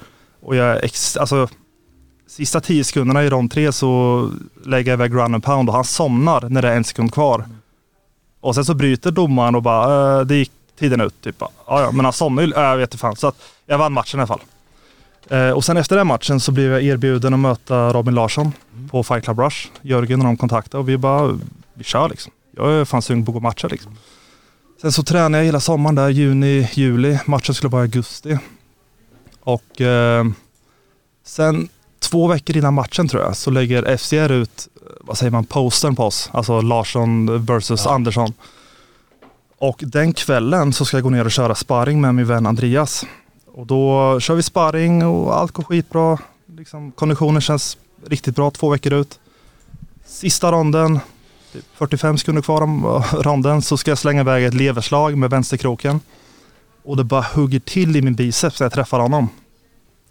Och 0.41 0.55
jag, 0.55 0.71
är 0.71 0.85
ex, 0.85 1.17
alltså 1.17 1.47
sista 2.27 2.61
tio 2.61 2.83
sekunderna 2.83 3.23
i 3.23 3.29
de 3.29 3.49
tre 3.49 3.71
så 3.71 4.31
lägger 4.65 4.91
jag 4.91 4.97
iväg 4.97 5.13
run 5.13 5.33
and 5.33 5.43
pound 5.43 5.69
och 5.69 5.75
han 5.75 5.83
somnar 5.83 6.49
när 6.49 6.61
det 6.61 6.69
är 6.69 6.75
en 6.75 6.83
sekund 6.83 7.13
kvar. 7.13 7.45
Och 8.41 8.55
sen 8.55 8.65
så 8.65 8.73
bryter 8.73 9.11
domaren 9.11 9.55
och 9.55 9.61
bara, 9.61 10.19
äh, 10.19 10.25
det 10.25 10.35
gick 10.35 10.51
tiden 10.79 11.01
ut. 11.01 11.21
Typ. 11.21 11.35
Ja, 11.39 11.51
ja, 11.67 11.91
men 11.91 12.05
han 12.05 12.13
somnade 12.13 12.47
ju, 12.47 12.53
äh, 12.53 12.61
jag 12.61 12.77
vet 12.77 12.95
fan. 12.95 13.15
Så 13.15 13.27
att 13.27 13.35
jag 13.65 13.77
vann 13.77 13.93
matchen 13.93 14.19
i 14.19 14.21
alla 14.21 14.27
fall. 14.27 14.41
Eh, 15.29 15.51
och 15.51 15.65
sen 15.65 15.77
efter 15.77 15.95
den 15.95 16.07
matchen 16.07 16.39
så 16.39 16.51
blev 16.51 16.71
jag 16.71 16.83
erbjuden 16.83 17.33
att 17.33 17.39
möta 17.39 17.93
Robin 17.93 18.15
Larsson 18.15 18.51
på 18.91 19.03
Fight 19.03 19.23
Club 19.23 19.39
Rush. 19.39 19.67
Jörgen 19.81 20.19
och 20.19 20.25
de 20.25 20.37
kontaktade 20.37 20.81
och 20.81 20.89
vi 20.89 20.97
bara, 20.97 21.39
vi 21.73 21.83
kör 21.83 22.09
liksom. 22.09 22.31
Jag 22.51 22.71
är 22.71 22.85
fan 22.85 23.01
sugen 23.01 23.25
på 23.25 23.31
att 23.31 23.33
gå 23.33 23.39
matcher 23.39 23.69
liksom. 23.69 23.97
Sen 24.81 24.91
så 24.91 25.03
tränade 25.03 25.37
jag 25.37 25.45
hela 25.45 25.59
sommaren 25.59 25.95
där, 25.95 26.09
juni, 26.09 26.69
juli. 26.73 27.19
Matchen 27.25 27.55
skulle 27.55 27.69
vara 27.69 27.81
i 27.81 27.85
augusti. 27.85 28.37
Och 29.39 29.81
eh, 29.81 30.25
sen 31.23 31.69
två 31.99 32.27
veckor 32.27 32.57
innan 32.57 32.73
matchen 32.73 33.07
tror 33.07 33.23
jag 33.23 33.37
så 33.37 33.51
lägger 33.51 33.97
FCR 33.97 34.31
ut, 34.31 34.67
eh, 34.75 34.87
vad 35.01 35.17
säger 35.17 35.31
man, 35.31 35.45
postern 35.45 35.95
på 35.95 36.03
oss. 36.03 36.29
Alltså 36.33 36.61
Larsson 36.61 37.45
versus 37.45 37.85
Andersson. 37.85 38.33
Och 39.57 39.79
den 39.85 40.13
kvällen 40.13 40.73
så 40.73 40.85
ska 40.85 40.97
jag 40.97 41.03
gå 41.03 41.09
ner 41.09 41.25
och 41.25 41.31
köra 41.31 41.55
sparring 41.55 42.01
med 42.01 42.15
min 42.15 42.27
vän 42.27 42.45
Andreas. 42.45 43.05
Och 43.53 43.67
då 43.67 44.19
kör 44.19 44.35
vi 44.35 44.43
sparring 44.43 45.05
och 45.05 45.37
allt 45.37 45.51
går 45.51 45.63
skitbra. 45.63 46.17
Liksom, 46.57 46.91
konditionen 46.91 47.41
känns 47.41 47.77
riktigt 48.05 48.35
bra 48.35 48.51
två 48.51 48.69
veckor 48.69 48.93
ut. 48.93 49.19
Sista 50.05 50.51
ronden, 50.51 50.99
typ 51.53 51.65
45 51.73 52.17
sekunder 52.17 52.41
kvar 52.41 52.61
om 52.61 52.85
eh, 52.85 53.13
ronden, 53.13 53.61
så 53.61 53.77
ska 53.77 53.91
jag 53.91 53.97
slänga 53.97 54.21
iväg 54.21 54.45
ett 54.45 54.53
leverslag 54.53 55.17
med 55.17 55.29
vänsterkroken. 55.29 55.99
Och 56.83 56.97
det 56.97 57.03
bara 57.03 57.25
hugger 57.33 57.59
till 57.59 57.95
i 57.95 58.01
min 58.01 58.15
biceps 58.15 58.59
när 58.59 58.65
jag 58.65 58.73
träffar 58.73 58.99
honom. 58.99 59.29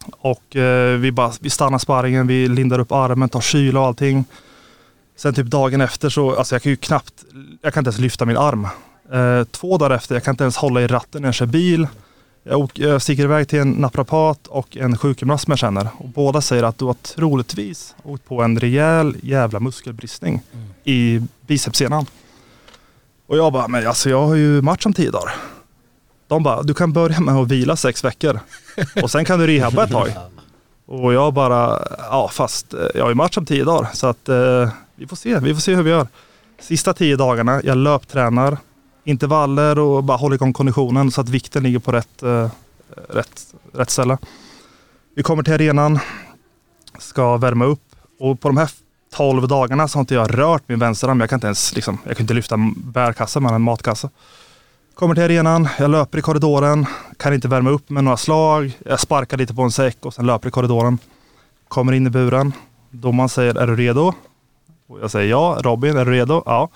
Och 0.07 0.57
eh, 0.57 0.99
vi, 0.99 1.13
bara, 1.13 1.33
vi 1.41 1.51
stannar 1.51 1.79
sparringen, 1.79 2.27
vi 2.27 2.49
lindar 2.49 2.79
upp 2.79 2.93
armen, 2.93 3.29
tar 3.29 3.41
kyla 3.41 3.81
och 3.81 3.87
allting. 3.87 4.25
Sen 5.17 5.35
typ 5.35 5.47
dagen 5.47 5.81
efter 5.81 6.09
så, 6.09 6.37
alltså 6.37 6.55
jag 6.55 6.63
kan 6.63 6.71
ju 6.71 6.77
knappt, 6.77 7.25
jag 7.63 7.75
kan 7.75 7.81
inte 7.81 7.89
ens 7.89 7.99
lyfta 7.99 8.25
min 8.25 8.37
arm. 8.37 8.69
Eh, 9.13 9.45
två 9.45 9.79
dagar 9.79 9.97
efter, 9.97 10.15
jag 10.15 10.25
kan 10.25 10.33
inte 10.33 10.45
ens 10.45 10.57
hålla 10.57 10.83
i 10.83 10.87
ratten 10.87 11.23
när 11.23 11.29
jag 11.29 11.35
kör 11.35 11.47
bil. 11.47 11.87
Jag, 12.43 12.61
åker, 12.61 12.89
jag 12.89 13.03
sticker 13.03 13.23
iväg 13.23 13.49
till 13.49 13.59
en 13.59 13.71
naprapat 13.71 14.47
och 14.47 14.77
en 14.77 14.99
sjukgymnast 14.99 15.45
som 15.45 15.51
jag 15.51 15.59
känner. 15.59 15.89
Och 15.99 16.09
båda 16.09 16.41
säger 16.41 16.63
att 16.63 16.79
du 16.79 16.85
har 16.85 16.95
troligtvis 16.95 17.95
åkt 18.03 18.25
på 18.25 18.43
en 18.43 18.59
rejäl 18.59 19.17
jävla 19.23 19.61
muskelbristning 19.61 20.41
i 20.85 21.21
bicepssenan. 21.47 22.07
Och 23.27 23.37
jag 23.37 23.53
bara, 23.53 23.69
men 23.69 23.87
alltså 23.87 24.11
jag 24.11 24.27
har 24.27 24.35
ju 24.35 24.63
match 24.63 24.87
om 24.87 24.93
tio 24.93 25.11
dagar. 25.11 25.35
De 26.29 26.43
bara, 26.43 26.63
du 26.63 26.75
kan 26.75 26.93
börja 26.93 27.21
med 27.21 27.35
att 27.35 27.49
vila 27.49 27.77
sex 27.77 28.05
veckor 28.05 28.41
och 29.03 29.11
sen 29.11 29.25
kan 29.25 29.39
du 29.39 29.47
rehabba 29.47 29.85
ett 29.85 29.91
tag. 29.91 30.09
Och 30.87 31.13
jag 31.13 31.35
bara, 31.35 31.87
ja 31.99 32.29
fast 32.33 32.75
eh, 32.75 32.81
jag 32.95 33.03
har 33.03 33.09
ju 33.09 33.15
match 33.15 33.39
om 33.39 33.47
tio 33.47 33.65
dagar 33.65 33.91
så 33.95 34.07
att 34.07 34.29
eh, 34.29 34.69
vi 34.95 35.07
får 35.07 35.17
se, 35.17 35.39
vi 35.39 35.55
får 35.55 35.61
se 35.61 35.75
hur 35.75 35.83
vi 35.83 35.91
gör. 35.91 36.07
Sista 36.61 36.95
tio 36.95 37.17
dagarna, 37.17 37.61
jag 37.65 37.77
löptränar, 37.77 38.59
intervaller 39.11 39.79
och 39.79 40.05
bara 40.05 40.17
håller 40.17 40.35
igång 40.35 40.53
konditionen 40.53 41.11
så 41.11 41.21
att 41.21 41.29
vikten 41.29 41.63
ligger 41.63 41.79
på 41.79 41.93
rätt, 41.93 42.23
eh, 42.23 42.49
rätt, 43.09 43.55
rätt 43.73 43.91
ställe. 43.91 44.19
Vi 45.17 45.23
kommer 45.23 45.43
till 45.43 45.55
arenan, 45.55 45.99
ska 46.99 47.37
värma 47.37 47.65
upp 47.65 47.83
och 48.21 48.41
på 48.41 48.49
de 48.49 48.57
här 48.57 48.71
12 49.15 49.49
dagarna 49.49 49.89
så 49.89 49.99
har 49.99 50.01
inte 50.01 50.15
jag 50.15 50.39
rört 50.39 50.63
min 50.67 50.79
vänsterarm. 50.79 51.21
Jag 51.21 51.29
kan 51.29 51.37
inte 51.37 51.47
ens 51.47 51.75
liksom, 51.75 51.99
jag 52.07 52.17
kan 52.17 52.25
inte 52.25 52.35
lyfta 52.35 52.57
bärkassa 52.77 53.41
med 53.41 53.53
en 53.53 53.63
matkasse. 53.63 54.11
Kommer 54.95 55.15
till 55.15 55.25
arenan, 55.25 55.69
jag 55.79 55.91
löper 55.91 56.19
i 56.19 56.23
korridoren, 56.23 56.87
kan 57.17 57.35
inte 57.35 57.49
värma 57.49 57.71
upp 57.71 57.91
med 57.91 58.05
några 58.05 58.17
slag. 58.17 58.79
Jag 58.87 59.01
sparkar 59.01 59.37
lite 59.37 59.55
på 59.55 59.63
en 59.63 59.71
säck 59.71 59.97
och 60.01 60.15
sen 60.15 60.27
löper 60.27 60.49
i 60.49 60.51
korridoren. 60.51 60.99
Kommer 61.69 61.93
in 61.93 62.07
i 62.07 62.11
buren. 62.11 62.53
Domaren 62.91 63.29
säger, 63.29 63.55
är 63.55 63.67
du 63.67 63.77
redo? 63.77 64.13
Och 64.89 65.01
jag 65.01 65.11
säger 65.11 65.31
ja. 65.31 65.59
Robin, 65.63 65.97
är 65.97 66.05
du 66.05 66.11
redo? 66.11 66.43
Ja. 66.47 66.69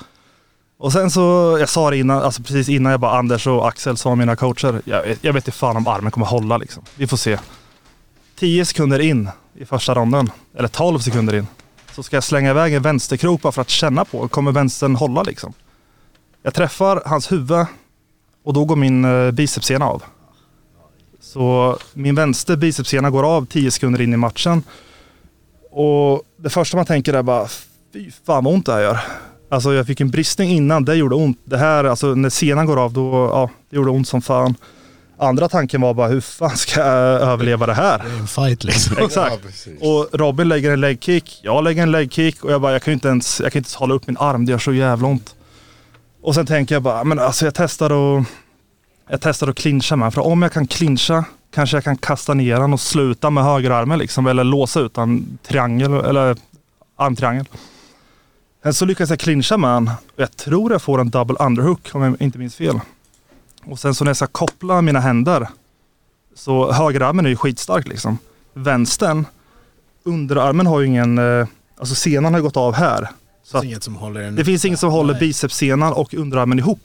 Och 0.84 0.92
sen 0.92 1.10
så, 1.10 1.56
jag 1.60 1.68
sa 1.68 1.90
det 1.90 1.96
innan, 1.96 2.22
alltså 2.22 2.42
precis 2.42 2.68
innan 2.68 2.90
jag 2.90 3.00
bara, 3.00 3.18
Anders 3.18 3.46
och 3.46 3.68
Axel 3.68 3.96
sa 3.96 4.14
mina 4.14 4.36
coacher, 4.36 4.82
jag, 4.84 5.16
jag 5.20 5.32
vet 5.32 5.48
inte 5.48 5.58
fan 5.58 5.76
om 5.76 5.86
armen 5.86 6.10
kommer 6.10 6.26
hålla 6.26 6.56
liksom. 6.56 6.82
Vi 6.96 7.06
får 7.06 7.16
se. 7.16 7.38
10 8.38 8.64
sekunder 8.64 8.98
in 8.98 9.30
i 9.54 9.64
första 9.64 9.94
ronden, 9.94 10.30
eller 10.56 10.68
12 10.68 10.98
sekunder 10.98 11.34
in, 11.34 11.46
så 11.92 12.02
ska 12.02 12.16
jag 12.16 12.24
slänga 12.24 12.50
iväg 12.50 12.74
en 12.74 12.82
vänsterkrok 12.82 13.42
bara 13.42 13.52
för 13.52 13.62
att 13.62 13.68
känna 13.68 14.04
på, 14.04 14.28
kommer 14.28 14.52
vänstern 14.52 14.96
hålla 14.96 15.22
liksom? 15.22 15.52
Jag 16.42 16.54
träffar 16.54 17.02
hans 17.06 17.32
huvud 17.32 17.66
och 18.44 18.52
då 18.52 18.64
går 18.64 18.76
min 18.76 19.04
eh, 19.04 19.30
bicepssena 19.30 19.86
av. 19.86 20.02
Så 21.20 21.78
min 21.92 22.14
vänster 22.14 22.56
bicepssena 22.56 23.10
går 23.10 23.22
av 23.36 23.46
10 23.46 23.70
sekunder 23.70 24.00
in 24.00 24.14
i 24.14 24.16
matchen. 24.16 24.62
Och 25.70 26.22
det 26.36 26.50
första 26.50 26.76
man 26.76 26.86
tänker 26.86 27.14
är 27.14 27.22
bara, 27.22 27.48
fy 27.92 28.10
fan 28.26 28.44
vad 28.44 28.54
ont 28.54 28.66
det 28.66 28.72
här 28.72 28.80
gör. 28.80 29.00
Alltså 29.54 29.74
jag 29.74 29.86
fick 29.86 30.00
en 30.00 30.10
bristning 30.10 30.50
innan, 30.50 30.84
det 30.84 30.94
gjorde 30.94 31.14
ont. 31.14 31.38
Det 31.44 31.58
här, 31.58 31.84
alltså 31.84 32.14
när 32.14 32.30
senan 32.30 32.66
går 32.66 32.84
av, 32.84 32.92
då, 32.92 33.28
ja, 33.32 33.50
det 33.70 33.76
gjorde 33.76 33.90
ont 33.90 34.08
som 34.08 34.22
fan. 34.22 34.54
Andra 35.18 35.48
tanken 35.48 35.80
var 35.80 35.94
bara, 35.94 36.08
hur 36.08 36.20
fan 36.20 36.56
ska 36.56 36.80
jag 36.80 37.20
överleva 37.20 37.66
det 37.66 37.74
här? 37.74 37.98
Det 37.98 38.14
är 38.14 38.18
en 38.18 38.26
fight 38.26 38.64
liksom. 38.64 38.96
Exakt. 38.98 39.42
Ja. 39.80 39.88
Och 39.88 40.08
Robin 40.12 40.48
lägger 40.48 40.70
en 40.70 40.80
legkick, 40.80 41.40
jag 41.42 41.64
lägger 41.64 41.82
en 41.82 41.90
legkick 41.90 42.44
och 42.44 42.52
jag 42.52 42.60
bara, 42.60 42.72
jag 42.72 42.82
kan 42.82 42.92
ju 42.92 42.94
inte 42.94 43.08
ens, 43.08 43.40
jag 43.40 43.52
kan 43.52 43.60
inte 43.60 43.66
ens 43.66 43.74
hålla 43.74 43.94
upp 43.94 44.06
min 44.06 44.16
arm, 44.16 44.46
det 44.46 44.52
gör 44.52 44.58
så 44.58 44.72
jävla 44.72 45.08
ont. 45.08 45.34
Och 46.22 46.34
sen 46.34 46.46
tänker 46.46 46.74
jag 46.74 46.82
bara, 46.82 47.04
men 47.04 47.18
alltså 47.18 47.44
jag 47.44 47.54
testar 47.54 48.18
att, 48.18 48.26
jag 49.10 49.20
testar 49.20 49.48
att 49.48 49.56
clincha 49.56 49.96
med, 49.96 50.14
för 50.14 50.26
om 50.26 50.42
jag 50.42 50.52
kan 50.52 50.66
clincha 50.66 51.24
kanske 51.54 51.76
jag 51.76 51.84
kan 51.84 51.96
kasta 51.96 52.34
ner 52.34 52.60
den 52.60 52.72
och 52.72 52.80
sluta 52.80 53.30
med 53.30 53.44
högerarmen 53.44 53.98
liksom, 53.98 54.26
eller 54.26 54.44
låsa 54.44 54.80
ut 54.80 54.98
en 54.98 55.38
triangel, 55.46 55.92
eller 55.92 56.36
armtriangel. 56.96 57.46
Sen 58.64 58.74
så 58.74 58.84
lyckas 58.84 59.10
jag 59.10 59.18
clincha 59.18 59.56
med 59.56 59.70
den. 59.70 59.90
Jag 60.16 60.36
tror 60.36 60.72
jag 60.72 60.82
får 60.82 61.00
en 61.00 61.10
double 61.10 61.36
underhook 61.40 61.90
om 61.92 62.02
jag 62.02 62.22
inte 62.22 62.38
minns 62.38 62.56
fel. 62.56 62.80
Och 63.64 63.78
sen 63.78 63.94
så 63.94 64.04
när 64.04 64.08
jag 64.08 64.16
ska 64.16 64.26
koppla 64.26 64.82
mina 64.82 65.00
händer 65.00 65.48
så 66.34 66.72
högerarmen 66.72 67.26
är 67.26 67.30
ju 67.30 67.36
skitstark 67.36 67.88
liksom. 67.88 68.18
Vänstern, 68.54 69.26
underarmen 70.04 70.66
har 70.66 70.80
ju 70.80 70.86
ingen, 70.86 71.18
eh, 71.18 71.46
alltså 71.78 71.94
senan 71.94 72.34
har 72.34 72.40
gått 72.40 72.56
av 72.56 72.74
här. 72.74 73.08
Så 73.42 73.52
Det 73.52 73.58
att 73.58 73.62
finns 73.62 73.64
inget 73.72 73.82
som 73.82 73.96
håller 73.96 74.20
en... 74.20 74.34
det 74.36 74.44
finns 74.44 74.64
inget 74.64 74.80
som 74.80 74.90
håller 74.90 75.20
bicepssenan 75.20 75.92
och 75.92 76.14
underarmen 76.14 76.58
ihop. 76.58 76.80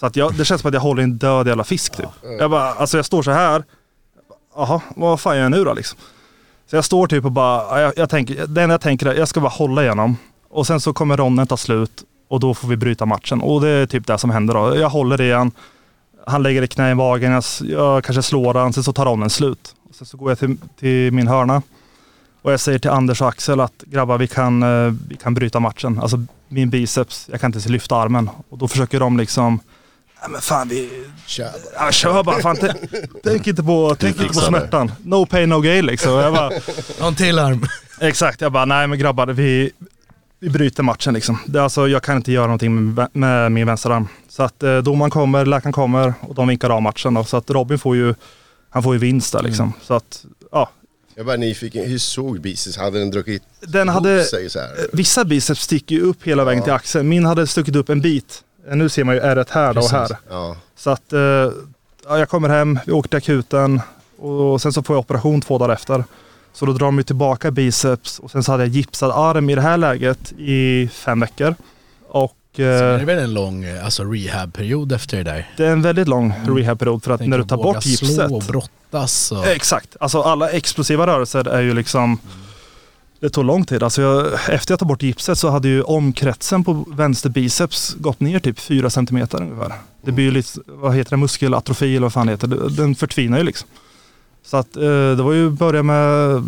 Så 0.00 0.06
att 0.06 0.16
jag, 0.16 0.34
det 0.34 0.44
känns 0.44 0.60
som 0.60 0.68
att 0.68 0.74
jag 0.74 0.80
håller 0.80 1.02
en 1.02 1.18
död 1.18 1.46
jävla 1.48 1.64
fisk 1.64 1.96
typ. 1.96 2.08
Jag 2.38 2.50
bara, 2.50 2.72
alltså 2.72 2.98
jag 2.98 3.04
står 3.06 3.22
så 3.22 3.30
här. 3.30 3.64
Jaha, 4.56 4.80
vad 4.96 5.20
fan 5.20 5.36
gör 5.36 5.42
jag 5.42 5.50
nu 5.50 5.64
då 5.64 5.72
liksom? 5.74 5.98
Så 6.70 6.76
jag 6.76 6.84
står 6.84 7.06
typ 7.06 7.24
och 7.24 7.32
bara, 7.32 7.62
ja, 7.62 7.80
jag, 7.80 7.92
jag 7.96 8.10
tänker, 8.10 8.46
det 8.46 8.62
enda 8.62 8.72
jag 8.72 8.80
tänker 8.80 9.06
är 9.06 9.14
jag 9.14 9.28
ska 9.28 9.40
bara 9.40 9.48
hålla 9.48 9.82
igenom. 9.82 10.16
Och 10.50 10.66
sen 10.66 10.80
så 10.80 10.92
kommer 10.92 11.16
ronden 11.16 11.46
ta 11.46 11.56
slut 11.56 12.04
och 12.28 12.40
då 12.40 12.54
får 12.54 12.68
vi 12.68 12.76
bryta 12.76 13.06
matchen. 13.06 13.40
Och 13.40 13.60
det 13.60 13.68
är 13.68 13.86
typ 13.86 14.06
det 14.06 14.18
som 14.18 14.30
händer 14.30 14.54
då. 14.54 14.76
Jag 14.76 14.88
håller 14.88 15.20
igen. 15.20 15.50
Han 16.26 16.42
lägger 16.42 16.62
ett 16.62 16.70
knä 16.70 16.90
i 16.90 16.94
magen, 16.94 17.32
jag, 17.32 17.42
jag 17.60 18.04
kanske 18.04 18.22
slår 18.22 18.54
han, 18.54 18.72
sen 18.72 18.82
så 18.84 18.92
tar 18.92 19.04
ronden 19.04 19.30
slut. 19.30 19.74
Och 19.88 19.94
sen 19.94 20.06
så 20.06 20.16
går 20.16 20.30
jag 20.30 20.38
till, 20.38 20.56
till 20.78 21.12
min 21.12 21.28
hörna. 21.28 21.62
Och 22.42 22.52
jag 22.52 22.60
säger 22.60 22.78
till 22.78 22.90
Anders 22.90 23.20
och 23.20 23.28
Axel 23.28 23.60
att 23.60 23.72
grabbar 23.86 24.18
vi 24.18 24.26
kan, 24.28 24.62
eh, 24.62 24.94
vi 25.08 25.16
kan 25.16 25.34
bryta 25.34 25.60
matchen. 25.60 25.98
Alltså 26.00 26.24
min 26.48 26.70
biceps, 26.70 27.28
jag 27.30 27.40
kan 27.40 27.48
inte 27.48 27.56
ens 27.56 27.68
lyfta 27.68 27.96
armen. 27.96 28.30
Och 28.48 28.58
då 28.58 28.68
försöker 28.68 29.00
de 29.00 29.16
liksom, 29.18 29.60
nej 30.20 30.30
men 30.30 30.40
fan 30.40 30.68
vi, 30.68 30.90
Kör. 31.26 31.50
ja, 31.74 31.90
kör 31.92 32.22
bara. 32.22 32.40
Fan, 32.40 32.56
tänk, 32.60 32.76
tänk 33.24 33.46
inte 33.46 33.62
på, 33.62 33.96
tänk 33.98 34.16
inte 34.20 34.34
på 34.34 34.40
smärtan. 34.40 34.92
No 35.02 35.26
pain 35.26 35.48
no 35.48 35.60
gain 35.60 35.86
liksom. 35.86 36.12
Jag 36.12 36.34
bara, 36.34 36.50
Någon 37.00 37.14
till 37.14 37.38
arm. 37.38 37.66
exakt, 38.00 38.40
jag 38.40 38.52
bara 38.52 38.64
nej 38.64 38.86
men 38.86 38.98
grabbar 38.98 39.26
vi, 39.26 39.70
vi 40.40 40.50
bryter 40.50 40.82
matchen 40.82 41.14
liksom. 41.14 41.38
Det 41.46 41.58
är 41.58 41.62
alltså, 41.62 41.88
jag 41.88 42.02
kan 42.02 42.16
inte 42.16 42.32
göra 42.32 42.46
någonting 42.46 42.94
med, 42.94 43.08
med 43.12 43.52
min 43.52 43.66
vänsterarm. 43.66 44.08
Så 44.28 44.42
att 44.42 44.62
eh, 44.62 44.78
domaren 44.78 45.10
kommer, 45.10 45.46
läkaren 45.46 45.72
kommer 45.72 46.14
och 46.20 46.34
de 46.34 46.48
vinkar 46.48 46.70
av 46.70 46.82
matchen. 46.82 47.14
Då. 47.14 47.24
Så 47.24 47.36
att 47.36 47.50
Robin 47.50 47.78
får 47.78 47.96
ju, 47.96 48.14
han 48.70 48.82
får 48.82 48.94
ju 48.94 48.98
vinst 49.00 49.32
där 49.32 49.42
liksom. 49.42 49.72
Så 49.82 49.94
att, 49.94 50.24
ja. 50.52 50.70
Jag 51.14 51.22
är 51.22 51.26
bara 51.26 51.36
nyfiken, 51.36 51.84
hur 51.90 51.98
såg 51.98 52.40
biceps? 52.40 52.76
Hade 52.76 52.98
den 52.98 53.10
druckit 53.10 53.42
Den 53.60 53.88
hade, 53.88 54.24
sig 54.24 54.50
så 54.50 54.58
här? 54.58 54.68
Vissa 54.92 55.24
biceps 55.24 55.60
sticker 55.60 55.94
ju 55.96 56.02
upp 56.02 56.22
hela 56.22 56.44
vägen 56.44 56.62
till 56.62 56.72
axeln. 56.72 57.08
Min 57.08 57.24
hade 57.24 57.46
stuckit 57.46 57.76
upp 57.76 57.88
en 57.88 58.00
bit. 58.00 58.42
Eh, 58.68 58.76
Nu 58.76 58.88
ser 58.88 59.04
man 59.04 59.14
ju 59.14 59.20
ärret 59.20 59.50
här 59.50 59.74
då 59.74 59.80
och 59.80 59.90
här. 59.90 60.16
Ja. 60.30 60.56
Så 60.76 60.90
att 60.90 61.12
eh, 61.12 61.18
ja, 61.20 62.18
jag 62.18 62.28
kommer 62.28 62.48
hem, 62.48 62.78
vi 62.86 62.92
åker 62.92 63.08
till 63.08 63.16
akuten 63.16 63.80
och 64.18 64.62
sen 64.62 64.72
så 64.72 64.82
får 64.82 64.96
jag 64.96 65.00
operation 65.00 65.40
två 65.40 65.58
dagar 65.58 65.74
efter. 65.74 66.04
Så 66.58 66.66
då 66.66 66.72
drar 66.72 66.86
de 66.86 67.04
tillbaka 67.04 67.50
biceps 67.50 68.18
och 68.18 68.30
sen 68.30 68.42
så 68.44 68.52
hade 68.52 68.64
jag 68.64 68.72
gipsad 68.72 69.10
arm 69.10 69.50
i 69.50 69.54
det 69.54 69.60
här 69.60 69.76
läget 69.76 70.32
i 70.38 70.88
fem 70.92 71.20
veckor. 71.20 71.54
Och 72.08 72.36
Sen 72.56 72.64
är 72.64 72.92
eh, 72.92 72.98
det 72.98 73.04
väl 73.04 73.18
en 73.18 73.34
lång 73.34 73.64
eh, 73.64 73.84
alltså, 73.84 74.04
rehab-period 74.04 74.92
efter 74.92 75.16
det 75.16 75.22
där. 75.22 75.50
det 75.56 75.64
är 75.66 75.70
en 75.72 75.82
väldigt 75.82 76.08
lång 76.08 76.34
rehabperiod 76.46 77.04
för 77.04 77.10
att 77.10 77.26
när 77.26 77.38
du 77.38 77.44
tar 77.44 77.56
bort 77.56 77.86
gipset. 77.86 78.08
slå 78.14 78.36
och 78.36 78.42
brottas 78.42 79.32
och... 79.32 79.46
Exakt, 79.46 79.96
alltså 80.00 80.22
alla 80.22 80.50
explosiva 80.50 81.06
rörelser 81.06 81.48
är 81.48 81.60
ju 81.60 81.74
liksom 81.74 82.18
det 83.20 83.30
tog 83.30 83.44
lång 83.44 83.64
tid. 83.64 83.82
Alltså 83.82 84.02
jag, 84.02 84.26
efter 84.48 84.72
jag 84.72 84.78
tog 84.78 84.88
bort 84.88 85.02
gipset 85.02 85.38
så 85.38 85.48
hade 85.50 85.68
ju 85.68 85.82
omkretsen 85.82 86.64
på 86.64 86.84
vänster 86.88 87.30
biceps 87.30 87.94
gått 87.94 88.20
ner 88.20 88.38
typ 88.38 88.60
4 88.60 88.90
cm 88.90 89.06
ungefär. 89.32 89.72
Det 90.02 90.12
blir 90.12 90.24
ju 90.24 90.30
lite, 90.30 90.60
vad 90.66 90.94
heter 90.94 91.10
det, 91.10 91.16
muskelatrofi 91.16 91.90
eller 91.96 92.04
vad 92.04 92.12
fan 92.12 92.26
det 92.26 92.32
heter. 92.32 92.46
Det- 92.46 92.68
Den 92.76 92.94
förtvinar 92.94 93.38
ju 93.38 93.44
liksom. 93.44 93.68
Så 94.50 94.56
att 94.56 94.76
eh, 94.76 94.82
det 95.16 95.22
var 95.22 95.32
ju 95.32 95.50
börja 95.50 95.82
med 95.82 96.42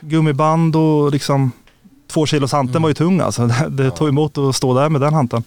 gummiband 0.00 0.76
och 0.76 1.12
liksom 1.12 1.52
två 2.06 2.26
kilos 2.26 2.52
hanteln 2.52 2.82
var 2.82 2.90
ju 2.90 2.94
tung 2.94 3.20
alltså. 3.20 3.46
Det, 3.68 3.68
det 3.68 3.90
tog 3.90 4.08
emot 4.08 4.38
att 4.38 4.56
stå 4.56 4.74
där 4.74 4.88
med 4.88 5.00
den 5.00 5.14
hanteln. 5.14 5.42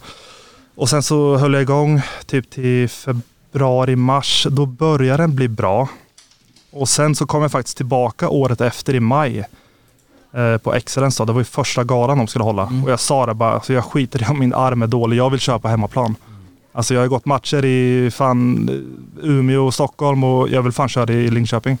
Och 0.74 0.88
sen 0.88 1.02
så 1.02 1.36
höll 1.36 1.52
jag 1.52 1.62
igång 1.62 2.00
typ 2.26 2.50
till 2.50 2.88
februari, 2.88 3.96
mars. 3.96 4.46
Då 4.50 4.66
började 4.66 5.22
den 5.22 5.36
bli 5.36 5.48
bra. 5.48 5.88
Och 6.70 6.88
sen 6.88 7.14
så 7.14 7.26
kom 7.26 7.42
jag 7.42 7.50
faktiskt 7.50 7.76
tillbaka 7.76 8.28
året 8.28 8.60
efter 8.60 8.94
i 8.94 9.00
maj. 9.00 9.44
Eh, 10.32 10.58
på 10.58 10.74
Excellence 10.74 11.22
då. 11.22 11.24
Det 11.24 11.32
var 11.32 11.40
ju 11.40 11.44
första 11.44 11.84
galan 11.84 12.18
de 12.18 12.26
skulle 12.26 12.44
hålla. 12.44 12.72
Och 12.84 12.90
jag 12.90 13.00
sa 13.00 13.26
det 13.26 13.34
bara, 13.34 13.52
alltså 13.52 13.72
jag 13.72 13.84
skiter 13.84 14.22
i 14.22 14.26
om 14.26 14.38
min 14.38 14.54
arm 14.54 14.82
är 14.82 14.86
dålig. 14.86 15.16
Jag 15.16 15.30
vill 15.30 15.40
köpa 15.40 15.68
hemmaplan. 15.68 16.14
Alltså 16.78 16.94
jag 16.94 17.00
har 17.00 17.08
gått 17.08 17.24
matcher 17.24 17.64
i 17.64 18.10
fan 18.10 18.68
eh, 18.68 19.28
Umeå 19.30 19.66
och 19.66 19.74
Stockholm 19.74 20.24
och 20.24 20.48
jag 20.48 20.62
vill 20.62 20.72
fan 20.72 20.88
köra 20.88 21.12
i 21.12 21.30
Linköping. 21.30 21.78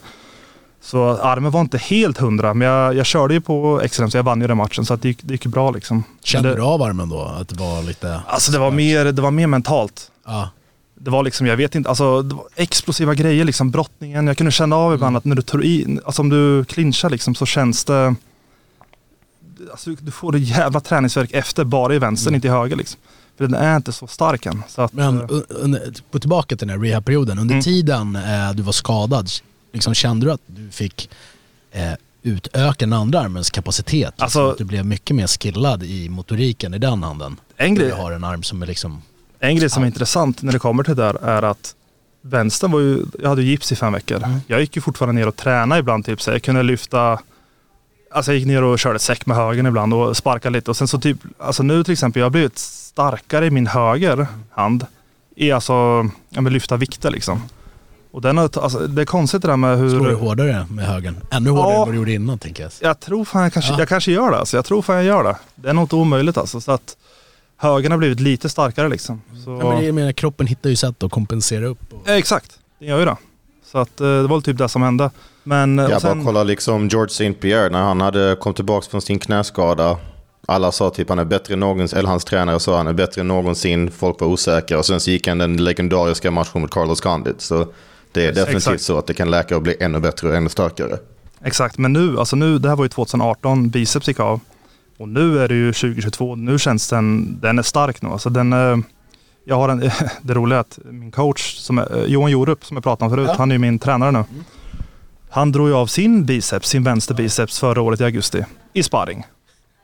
Så 0.80 1.16
armen 1.16 1.50
var 1.50 1.60
inte 1.60 1.78
helt 1.78 2.18
hundra, 2.18 2.54
men 2.54 2.68
jag, 2.68 2.94
jag 2.96 3.06
körde 3.06 3.34
ju 3.34 3.40
på 3.40 3.80
Excellence 3.84 4.16
och 4.16 4.18
jag 4.18 4.24
vann 4.24 4.40
ju 4.40 4.46
den 4.46 4.56
matchen. 4.56 4.84
Så 4.84 4.96
det, 4.96 5.08
gick, 5.08 5.18
det 5.22 5.34
gick 5.34 5.46
bra 5.46 5.70
liksom. 5.70 6.04
Kände 6.22 6.54
du 6.54 6.62
av 6.62 6.82
armen 6.82 7.08
då? 7.08 7.20
Att 7.20 7.48
det 7.48 7.54
var 7.54 7.82
lite... 7.82 8.20
Alltså 8.26 8.52
det 8.52 8.58
var, 8.58 8.70
mer, 8.70 9.04
det 9.04 9.22
var 9.22 9.30
mer 9.30 9.46
mentalt. 9.46 10.10
Ja. 10.26 10.50
Det 10.94 11.10
var 11.10 11.22
liksom, 11.22 11.46
jag 11.46 11.56
vet 11.56 11.74
inte, 11.74 11.88
alltså 11.88 12.22
det 12.22 12.34
var 12.34 12.46
explosiva 12.56 13.14
grejer 13.14 13.44
liksom, 13.44 13.70
brottningen. 13.70 14.26
Jag 14.26 14.36
kunde 14.36 14.52
känna 14.52 14.76
av 14.76 14.94
ibland 14.94 15.16
att 15.16 15.24
när 15.24 15.36
du 15.36 15.42
tar 15.42 15.64
i, 15.64 15.98
alltså 16.04 16.22
om 16.22 16.28
du 16.28 16.64
clinchar 16.64 17.10
liksom 17.10 17.34
så 17.34 17.46
känns 17.46 17.84
det, 17.84 18.14
alltså 19.70 19.90
du 19.90 20.10
får 20.10 20.32
det 20.32 20.38
jävla 20.38 20.80
träningsverk 20.80 21.32
efter, 21.32 21.64
bara 21.64 21.94
i 21.94 21.98
vänster, 21.98 22.34
inte 22.34 22.46
i 22.48 22.50
höger 22.50 22.76
liksom. 22.76 23.00
För 23.38 23.44
den 23.46 23.54
är 23.54 23.76
inte 23.76 23.92
så 23.92 24.06
stark 24.06 24.46
än. 24.46 24.62
Så 24.68 24.82
att, 24.82 24.92
Men 24.92 25.20
eh, 25.20 25.26
un- 25.26 25.44
under, 25.48 25.92
på 26.10 26.18
tillbaka 26.18 26.56
till 26.56 26.68
den 26.68 26.78
här 26.78 26.84
rehabperioden. 26.86 27.38
Under 27.38 27.54
Mm. 27.54 27.62
tiden 27.62 28.16
eh, 28.16 28.52
du 28.54 28.62
var 28.62 28.72
skadad, 28.72 29.30
liksom, 29.72 29.94
kände 29.94 30.26
du 30.26 30.32
att 30.32 30.40
du 30.46 30.70
fick 30.70 31.10
eh, 31.72 31.92
utöka 32.22 32.74
den 32.86 32.92
andra 32.92 33.20
armens 33.20 33.50
kapacitet. 33.50 33.92
Liksom, 33.94 34.24
Alltså- 34.24 34.50
att 34.50 34.58
du 34.58 34.64
blev 34.64 34.86
mycket 34.86 35.16
mer 35.16 35.26
skillad 35.26 35.82
i 35.82 36.08
motoriken 36.08 36.74
i 36.74 36.78
den 36.78 37.02
handen. 37.02 37.36
En 37.56 37.74
Du 37.74 37.80
grej, 37.80 37.90
har 37.90 38.12
en 38.12 38.24
arm 38.24 38.42
som 38.42 38.62
är 38.62 38.66
liksom... 38.66 39.02
en 39.38 39.56
grej 39.56 39.70
som 39.70 39.82
är 39.82 39.86
intressant 39.86 40.42
när 40.42 40.52
det 40.52 40.58
kommer 40.58 40.82
till 40.84 40.96
det 40.96 41.02
där 41.02 41.14
är 41.24 41.42
att 41.42 41.74
vänstern 42.22 42.70
var 42.70 42.80
ju, 42.80 43.04
jag 43.20 43.28
hade 43.28 43.42
ju 43.42 43.48
gips 43.50 43.72
i 43.72 43.76
fem 43.76 43.92
veckor. 43.92 44.16
Mm. 44.24 44.40
Jag 44.46 44.60
gick 44.60 44.76
ju 44.76 44.82
fortfarande 44.82 45.20
ner 45.20 45.28
och 45.28 45.36
tränade 45.36 45.78
ibland. 45.80 46.04
Typ, 46.04 46.22
så 46.22 46.30
jag 46.30 46.42
kunde 46.42 46.62
lyfta, 46.62 47.18
alltså 48.10 48.32
jag 48.32 48.38
gick 48.38 48.46
ner 48.46 48.62
och 48.62 48.78
körde 48.78 48.98
säck 48.98 49.26
med 49.26 49.36
högen 49.36 49.66
ibland 49.66 49.94
och 49.94 50.16
sparkade 50.16 50.52
lite. 50.52 50.70
Och 50.70 50.76
sen 50.76 50.88
så 50.88 50.98
typ, 51.00 51.16
alltså 51.38 51.62
nu 51.62 51.84
till 51.84 51.92
exempel, 51.92 52.20
jag 52.20 52.24
har 52.26 52.30
blivit 52.30 52.58
starkare 52.58 53.46
i 53.46 53.50
min 53.50 53.66
höger 53.66 54.26
hand. 54.50 54.86
I 55.36 55.52
alltså, 55.52 55.72
ja 56.28 56.40
men 56.40 56.52
lyfta 56.52 56.76
vikter 56.76 57.10
liksom. 57.10 57.42
Och 58.10 58.22
den 58.22 58.38
har, 58.38 58.58
alltså, 58.62 58.78
det 58.78 59.02
är 59.02 59.06
konstigt 59.06 59.42
det 59.42 59.48
där 59.48 59.56
med 59.56 59.78
hur... 59.78 59.90
Slår 59.90 60.06
du 60.08 60.14
hårdare 60.14 60.66
med 60.70 60.86
högen? 60.86 61.16
Ännu 61.30 61.50
hårdare 61.50 61.72
Ja. 61.72 61.74
än 61.74 61.78
vad 61.80 61.88
du 61.92 61.96
gjorde 61.96 62.12
innan 62.12 62.38
tänker 62.38 62.62
jag. 62.62 62.72
Jag 62.80 63.00
tror 63.00 63.24
fan 63.24 63.42
jag 63.42 63.52
kanske, 63.52 63.72
Ja. 63.72 63.78
jag 63.78 63.88
kanske 63.88 64.12
gör 64.12 64.30
det. 64.30 64.38
Alltså. 64.38 64.56
Jag 64.56 64.64
tror 64.64 64.82
fan 64.82 64.96
jag 64.96 65.04
gör 65.04 65.24
det. 65.24 65.36
Det 65.54 65.68
är 65.68 65.80
inte 65.82 65.96
omöjligt 65.96 66.36
alltså. 66.36 66.60
Så 66.60 66.72
att 66.72 66.96
högen 67.56 67.92
har 67.92 67.98
blivit 67.98 68.20
lite 68.20 68.48
starkare 68.48 68.88
liksom. 68.88 69.22
Så, 69.44 69.50
Ja, 69.62 69.68
men 69.68 69.78
det, 69.80 69.86
jag 69.86 69.94
menar, 69.94 70.12
kroppen 70.12 70.46
hittar 70.46 70.70
ju 70.70 70.76
sätt 70.76 71.02
att 71.02 71.10
kompensera 71.10 71.66
upp. 71.66 71.92
Och... 71.92 72.02
Ja, 72.06 72.12
exakt, 72.12 72.58
det 72.78 72.86
gör 72.86 72.98
ju 72.98 73.04
det. 73.04 73.16
Så 73.72 73.78
att, 73.78 74.00
eh, 74.00 74.06
det 74.06 74.26
var 74.26 74.40
typ 74.40 74.58
det 74.58 74.68
som 74.68 74.82
hände. 74.82 75.10
Men 75.44 75.78
eh, 75.78 75.82
Jag 75.82 75.90
bara 75.90 76.00
sen, 76.00 76.24
kolla 76.24 76.44
liksom 76.44 76.88
George 76.88 77.10
St. 77.10 77.32
Pierre 77.32 77.70
när 77.70 77.82
han 77.82 78.00
hade 78.00 78.36
kom 78.40 78.54
tillbaka 78.54 78.86
från 78.90 79.00
sin 79.02 79.18
knäskada. 79.18 79.96
Alla 80.46 80.72
sa 80.72 80.90
typ 80.90 81.08
han 81.08 81.18
är 81.18 81.24
bättre 81.24 81.54
än 81.54 81.60
någonsin, 81.60 81.98
eller 81.98 82.08
hans 82.08 82.24
tränare 82.24 82.60
sa 82.60 82.76
han 82.76 82.86
är 82.86 82.92
bättre 82.92 83.20
än 83.20 83.28
någonsin. 83.28 83.90
Folk 83.90 84.20
var 84.20 84.28
osäkra 84.28 84.78
och 84.78 84.86
sen 84.86 85.00
så 85.00 85.10
gick 85.10 85.28
han 85.28 85.38
den 85.38 85.64
legendariska 85.64 86.30
matchen 86.30 86.60
mot 86.60 86.70
Carlos 86.70 87.00
Condit. 87.00 87.40
Så 87.40 87.66
det 88.12 88.26
är 88.26 88.32
definitivt 88.32 88.56
Exakt. 88.56 88.82
så 88.82 88.98
att 88.98 89.06
det 89.06 89.14
kan 89.14 89.30
läka 89.30 89.56
och 89.56 89.62
bli 89.62 89.76
ännu 89.80 90.00
bättre 90.00 90.28
och 90.28 90.34
ännu 90.34 90.48
starkare. 90.48 90.98
exakt, 91.44 91.78
men 91.78 91.92
nu, 91.92 92.18
alltså 92.18 92.36
nu, 92.36 92.58
det 92.58 92.68
här 92.68 92.76
var 92.76 92.84
ju 92.84 92.88
2018, 92.88 93.70
biceps 93.70 94.08
gick 94.08 94.20
av. 94.20 94.40
Och 94.98 95.08
nu 95.08 95.38
är 95.38 95.48
det 95.48 95.54
ju 95.54 95.72
2022, 95.72 96.34
nu 96.34 96.58
känns 96.58 96.88
den, 96.88 97.38
den 97.40 97.58
är 97.58 97.62
stark 97.62 98.02
nu. 98.02 98.08
Alltså 98.08 98.30
den, 98.30 98.52
eh, 98.52 98.76
jag 99.48 99.56
har 99.56 99.68
en, 99.68 99.78
det 100.22 100.34
roliga 100.34 100.56
är 100.58 100.60
att 100.60 100.78
min 100.84 101.10
coach, 101.10 101.54
som 101.56 101.78
är, 101.78 101.96
eh, 101.96 102.04
Johan 102.04 102.30
Jorup, 102.30 102.64
som 102.64 102.76
jag 102.76 102.84
pratade 102.84 103.10
om 103.10 103.16
förut, 103.16 103.38
han 103.38 103.50
är 103.50 103.54
ju 103.54 103.58
min 103.58 103.78
tränare 103.78 104.10
nu. 104.12 104.24
Han 105.30 105.52
drog 105.52 105.68
ju 105.68 105.74
av 105.74 105.86
sin 105.86 106.24
biceps, 106.24 106.68
sin 106.68 106.84
vänster 106.84 107.14
biceps 107.14 107.58
förra 107.60 107.82
året 107.82 108.00
i 108.00 108.04
augusti, 108.04 108.44
i 108.72 108.82
sparring. 108.82 109.26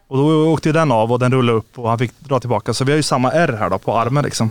Och 0.09 0.17
då 0.17 0.53
åkte 0.53 0.69
ju 0.69 0.73
den 0.73 0.93
av 0.93 1.13
och 1.13 1.19
den 1.19 1.33
rullade 1.33 1.59
upp 1.59 1.79
och 1.79 1.89
han 1.89 1.99
fick 1.99 2.21
dra 2.21 2.41
tillbaka. 2.41 2.75
Så 2.75 2.85
vi 2.85 2.93
har 2.93 2.97
ju 2.97 3.03
samma 3.03 3.31
R 3.31 3.57
här 3.59 3.71
då 3.71 3.79
på 3.79 3.99
armen 3.99 4.25
liksom. 4.25 4.51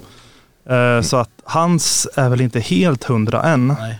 Eh, 0.69 1.01
Så 1.01 1.17
att 1.17 1.29
hans 1.43 2.07
är 2.15 2.29
väl 2.29 2.41
inte 2.41 2.59
helt 2.59 3.03
hundra 3.03 3.43
än. 3.43 3.67
Nej. 3.67 3.99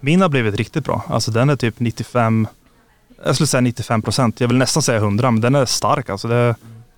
Min 0.00 0.20
har 0.22 0.28
blivit 0.28 0.54
riktigt 0.54 0.84
bra. 0.84 1.02
Alltså 1.08 1.30
den 1.30 1.50
är 1.50 1.56
typ 1.56 1.80
95, 1.80 2.46
jag 3.24 3.34
skulle 3.34 3.46
säga 3.46 3.60
95 3.60 4.02
procent. 4.02 4.40
Jag 4.40 4.48
vill 4.48 4.56
nästan 4.58 4.82
säga 4.82 4.98
100, 4.98 5.30
men 5.30 5.40
den 5.40 5.54
är 5.54 5.64
stark. 5.64 6.08
Alltså 6.10 6.28
det, 6.28 6.54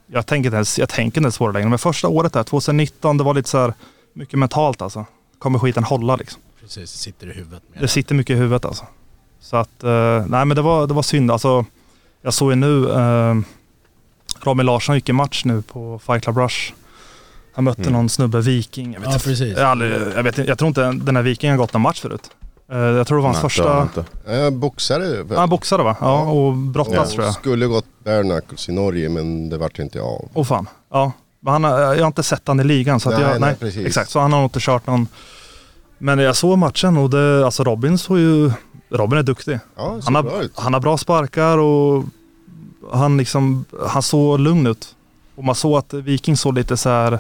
jag 0.06 0.26
tänker 0.26 0.46
inte 0.48 0.56
ens, 0.56 0.78
jag 0.78 0.88
tänker 0.88 1.18
inte 1.20 1.24
ens 1.26 1.38
på 1.38 1.46
det 1.46 1.52
längre. 1.52 1.68
Men 1.68 1.78
första 1.78 2.08
året 2.08 2.32
där, 2.32 2.42
2019, 2.42 3.18
det 3.18 3.24
var 3.24 3.34
lite 3.34 3.48
så 3.48 3.58
här 3.58 3.74
mycket 4.12 4.38
mentalt 4.38 4.82
alltså. 4.82 5.04
Kommer 5.38 5.58
skiten 5.58 5.84
hålla 5.84 6.16
liksom. 6.16 6.40
Precis, 6.60 6.92
det 6.92 6.98
sitter 6.98 7.26
i 7.26 7.32
huvudet. 7.32 7.62
Med 7.72 7.82
Det 7.82 7.88
sitter 7.88 8.14
mycket 8.14 8.34
i 8.34 8.38
huvudet 8.38 8.64
alltså. 8.64 8.84
Så 9.40 9.56
att, 9.56 9.84
eh, 9.84 10.24
nej 10.28 10.44
men 10.44 10.48
det 10.56 10.62
var, 10.62 10.86
det 10.86 10.94
var 10.94 11.02
synd. 11.02 11.30
Alltså, 11.30 11.64
jag 12.22 12.34
såg 12.34 12.50
ju 12.52 12.56
nu, 12.56 12.90
eh, 12.90 13.34
Robin 14.40 14.66
Larsson 14.66 14.94
gick 14.94 15.08
i 15.08 15.12
match 15.12 15.44
nu 15.44 15.62
på 15.62 15.98
Fight 16.06 16.22
Club 16.24 16.36
Rush. 16.38 16.72
Han 17.54 17.64
mötte 17.64 17.80
Mm. 17.82 17.92
någon 17.92 18.08
snubbe, 18.08 18.40
Viking. 18.40 18.92
Jag, 18.92 19.00
vet 19.00 19.12
Ja, 19.12 19.18
precis. 19.18 19.56
jag, 19.58 19.66
aldrig, 19.66 19.92
jag, 20.16 20.22
vet, 20.22 20.38
jag 20.38 20.58
tror 20.58 20.68
inte 20.68 20.92
den 20.92 21.16
här 21.16 21.22
Vikingen 21.22 21.52
har 21.56 21.58
gått 21.58 21.72
någon 21.72 21.82
match 21.82 22.00
förut. 22.00 22.30
Eh, 22.72 22.78
jag 22.78 23.06
tror 23.06 23.18
det 23.18 23.22
var 23.22 23.28
hans 23.28 23.40
han 23.40 23.50
första... 23.50 23.88
Jag 24.26 24.52
boxare. 24.52 25.24
Ja, 25.30 25.38
Han 25.38 25.48
boxade 25.48 25.82
va? 25.82 25.96
Ja, 26.00 26.20
och 26.30 26.52
brottas 26.56 27.12
tror 27.12 27.24
jag. 27.24 27.34
Skulle 27.34 27.66
gått 27.66 27.86
bare 28.04 28.22
knuckles 28.22 28.68
i 28.68 28.72
Norge 28.72 29.08
men 29.08 29.48
det 29.48 29.58
vart 29.58 29.78
inte 29.78 30.00
av. 30.00 30.28
Åh 30.34 30.44
fan. 30.44 30.68
Ja. 30.90 31.12
Men 31.40 31.52
han 31.52 31.64
har, 31.64 31.78
jag 31.80 32.00
har 32.00 32.06
inte 32.06 32.22
sett 32.22 32.42
han 32.48 32.60
i 32.60 32.64
ligan 32.64 33.00
så 33.00 33.08
att 33.08 33.14
Nej, 33.14 33.22
jag, 33.24 33.30
nej, 33.30 33.40
nej, 33.50 33.56
precis. 33.60 33.86
exakt. 33.86 34.10
Så 34.10 34.20
han 34.20 34.32
har 34.32 34.40
nog 34.40 34.46
inte 34.46 34.60
kört 34.60 34.86
någon. 34.86 35.08
Men 35.98 36.18
jag 36.18 36.36
såg 36.36 36.58
matchen 36.58 36.96
och 36.96 37.10
det, 37.10 37.44
alltså 37.44 37.64
Robin 37.64 37.98
såg 37.98 38.18
ju, 38.18 38.50
Robin 38.90 39.18
är 39.18 39.22
duktig. 39.22 39.58
Ja, 39.76 39.98
Han 40.04 40.12
bra 40.12 40.32
har, 40.32 40.42
ut. 40.42 40.52
han 40.58 40.72
har 40.74 40.80
bra 40.80 40.98
sparkar 40.98 41.58
och 41.58 42.04
han 42.92 43.16
liksom, 43.16 43.64
han 43.88 44.02
såg 44.02 44.40
lugn 44.40 44.66
ut. 44.66 44.94
Och 45.36 45.44
man 45.44 45.54
såg 45.54 45.78
att 45.78 45.94
Viking 45.94 46.36
såg 46.36 46.54
lite 46.54 46.76
så 46.76 46.88
här, 46.88 47.18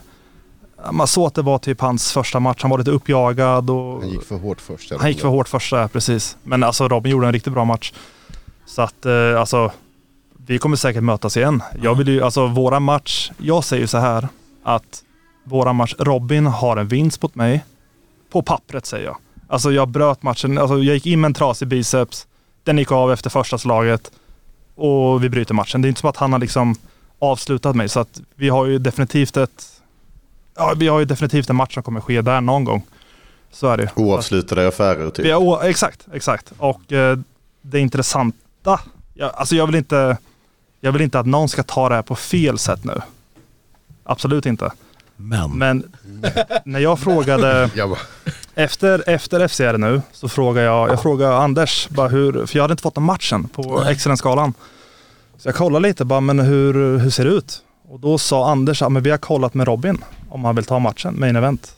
man 0.90 1.06
såg 1.06 1.26
att 1.26 1.34
det 1.34 1.42
var 1.42 1.58
typ 1.58 1.80
hans 1.80 2.12
första 2.12 2.40
match. 2.40 2.58
Han 2.62 2.70
var 2.70 2.78
lite 2.78 2.90
uppjagad 2.90 3.70
och 3.70 4.00
Han 4.00 4.08
gick 4.10 4.22
för 4.24 4.36
hårt 4.36 4.60
först. 4.60 4.92
han 4.98 5.08
gick 5.08 5.20
för 5.20 5.28
hårt 5.28 5.48
första, 5.48 5.88
precis. 5.88 6.36
Men 6.42 6.62
alltså 6.64 6.88
Robin 6.88 7.12
gjorde 7.12 7.26
en 7.26 7.32
riktigt 7.32 7.52
bra 7.52 7.64
match. 7.64 7.92
Så 8.66 8.82
att 8.82 9.06
eh, 9.06 9.40
alltså, 9.40 9.72
vi 10.46 10.58
kommer 10.58 10.76
säkert 10.76 11.02
mötas 11.02 11.36
igen. 11.36 11.62
Jag 11.82 11.94
vill 11.94 12.08
ju, 12.08 12.22
alltså 12.22 12.46
våra 12.46 12.80
match, 12.80 13.30
jag 13.38 13.64
säger 13.64 13.80
ju 13.80 13.86
så 13.86 13.98
här 13.98 14.28
att 14.62 15.02
våra 15.44 15.72
match, 15.72 15.94
Robin 15.98 16.46
har 16.46 16.76
en 16.76 16.88
vinst 16.88 17.22
mot 17.22 17.34
mig. 17.34 17.64
På 18.30 18.42
pappret 18.42 18.86
säger 18.86 19.04
jag. 19.04 19.16
Alltså 19.48 19.72
jag 19.72 19.88
bröt 19.88 20.22
matchen, 20.22 20.58
alltså 20.58 20.78
jag 20.78 20.94
gick 20.94 21.06
in 21.06 21.20
med 21.20 21.28
en 21.28 21.34
trasig 21.34 21.68
biceps. 21.68 22.26
Den 22.64 22.78
gick 22.78 22.92
av 22.92 23.12
efter 23.12 23.30
första 23.30 23.58
slaget. 23.58 24.10
Och 24.74 25.24
vi 25.24 25.28
bryter 25.28 25.54
matchen. 25.54 25.82
Det 25.82 25.86
är 25.86 25.88
inte 25.88 26.00
som 26.00 26.10
att 26.10 26.16
han 26.16 26.32
har 26.32 26.38
liksom 26.38 26.74
avslutat 27.18 27.76
mig. 27.76 27.88
Så 27.88 28.00
att 28.00 28.20
vi 28.34 28.48
har 28.48 28.66
ju 28.66 28.78
definitivt 28.78 29.36
ett 29.36 29.75
Ja, 30.56 30.74
vi 30.76 30.88
har 30.88 30.98
ju 30.98 31.04
definitivt 31.04 31.50
en 31.50 31.56
match 31.56 31.74
som 31.74 31.82
kommer 31.82 32.00
ske 32.00 32.22
där 32.22 32.40
någon 32.40 32.64
gång. 32.64 32.82
Så 33.52 33.66
är 33.68 33.76
det. 33.76 33.90
Oavslutade 33.96 34.68
affärer 34.68 35.10
typ. 35.10 35.24
Vi 35.26 35.30
har, 35.30 35.40
å- 35.40 35.60
exakt, 35.62 36.06
exakt. 36.12 36.52
Och 36.58 36.92
eh, 36.92 37.18
det 37.62 37.80
intressanta, 37.80 38.80
jag, 39.14 39.30
alltså 39.34 39.54
jag 39.56 39.66
vill, 39.66 39.74
inte, 39.74 40.16
jag 40.80 40.92
vill 40.92 41.02
inte 41.02 41.18
att 41.18 41.26
någon 41.26 41.48
ska 41.48 41.62
ta 41.62 41.88
det 41.88 41.94
här 41.94 42.02
på 42.02 42.14
fel 42.14 42.58
sätt 42.58 42.84
nu. 42.84 43.00
Absolut 44.04 44.46
inte. 44.46 44.70
Men, 45.16 45.50
Men 45.50 45.84
när 46.64 46.80
jag 46.80 46.98
frågade, 46.98 47.70
Jag 47.74 47.88
bara, 47.90 47.98
efter, 48.54 49.04
efter 49.08 49.48
FCR 49.48 49.78
nu, 49.78 50.02
så 50.12 50.28
frågade 50.28 50.66
jag, 50.66 50.88
jag 50.90 51.02
frågade 51.02 51.36
Anders, 51.36 51.88
bara 51.88 52.08
hur, 52.08 52.46
för 52.46 52.56
jag 52.56 52.62
hade 52.64 52.72
inte 52.72 52.82
fått 52.82 52.96
en 52.96 53.02
matchen 53.02 53.48
på 53.48 53.82
Excellence-skalan. 53.84 54.54
Så 55.38 55.48
jag 55.48 55.54
kollade 55.54 55.88
lite, 55.88 56.04
bara, 56.04 56.20
men 56.20 56.38
hur, 56.38 56.98
hur 56.98 57.10
ser 57.10 57.24
det 57.24 57.30
ut? 57.30 57.62
Och 57.88 58.00
då 58.00 58.18
sa 58.18 58.50
Anders, 58.50 58.80
ja, 58.80 58.88
men 58.88 59.02
vi 59.02 59.10
har 59.10 59.18
kollat 59.18 59.54
med 59.54 59.66
Robin 59.66 60.04
om 60.28 60.44
han 60.44 60.54
vill 60.56 60.64
ta 60.64 60.78
matchen, 60.78 61.20
main 61.20 61.36
event. 61.36 61.72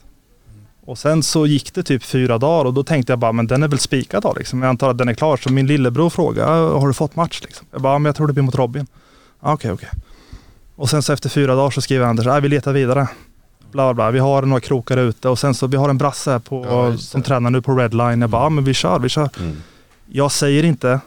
Och 0.85 0.97
sen 0.97 1.23
så 1.23 1.45
gick 1.47 1.73
det 1.73 1.83
typ 1.83 2.03
fyra 2.03 2.37
dagar 2.37 2.65
och 2.65 2.73
då 2.73 2.83
tänkte 2.83 3.11
jag 3.11 3.19
bara, 3.19 3.31
men 3.31 3.47
den 3.47 3.63
är 3.63 3.67
väl 3.67 3.79
spikad 3.79 4.23
då 4.23 4.33
liksom. 4.37 4.61
Jag 4.61 4.69
antar 4.69 4.89
att 4.89 4.97
den 4.97 5.09
är 5.09 5.13
klar. 5.13 5.37
Så 5.37 5.51
min 5.51 5.67
lillebror 5.67 6.09
frågade, 6.09 6.51
"Ja, 6.51 6.79
har 6.79 6.87
du 6.87 6.93
fått 6.93 7.15
match 7.15 7.39
liksom? 7.43 7.67
Jag 7.71 7.81
bara, 7.81 7.99
men 7.99 8.05
jag 8.05 8.15
tror 8.15 8.27
det 8.27 8.33
blir 8.33 8.43
mot 8.43 8.55
Robin. 8.55 8.87
"Ja, 9.41 9.53
Okej, 9.53 9.71
okej. 9.71 9.89
Och 10.75 10.89
sen 10.89 11.03
så 11.03 11.13
efter 11.13 11.29
fyra 11.29 11.55
dagar 11.55 11.69
så 11.71 11.81
skriver 11.81 12.05
Anders, 12.05 12.25
ja, 12.25 12.39
vi 12.39 12.49
letar 12.49 12.73
vidare. 12.73 13.07
Bla, 13.71 13.83
bla, 13.87 13.93
bla. 13.93 14.11
Vi 14.11 14.19
har 14.19 14.41
några 14.41 14.59
krokar 14.61 14.97
ute 14.97 15.29
och 15.29 15.39
sen 15.39 15.53
så 15.53 15.67
vi 15.67 15.77
har 15.77 15.89
en 15.89 15.97
brasse 15.97 16.31
här 16.31 16.39
på, 16.39 16.65
Ja, 16.69 16.97
som 16.97 17.21
tränar 17.23 17.49
nu 17.49 17.61
på 17.61 17.75
Redline. 17.75 18.21
Jag 18.21 18.29
bara, 18.29 18.43
ja, 18.43 18.49
men 18.49 18.63
vi 18.63 18.73
kör, 18.73 18.99
vi 18.99 19.09
kör. 19.09 19.29
Mm. 19.39 19.57
Jag 20.11 20.31
säger 20.31 20.63
inte 20.63 20.99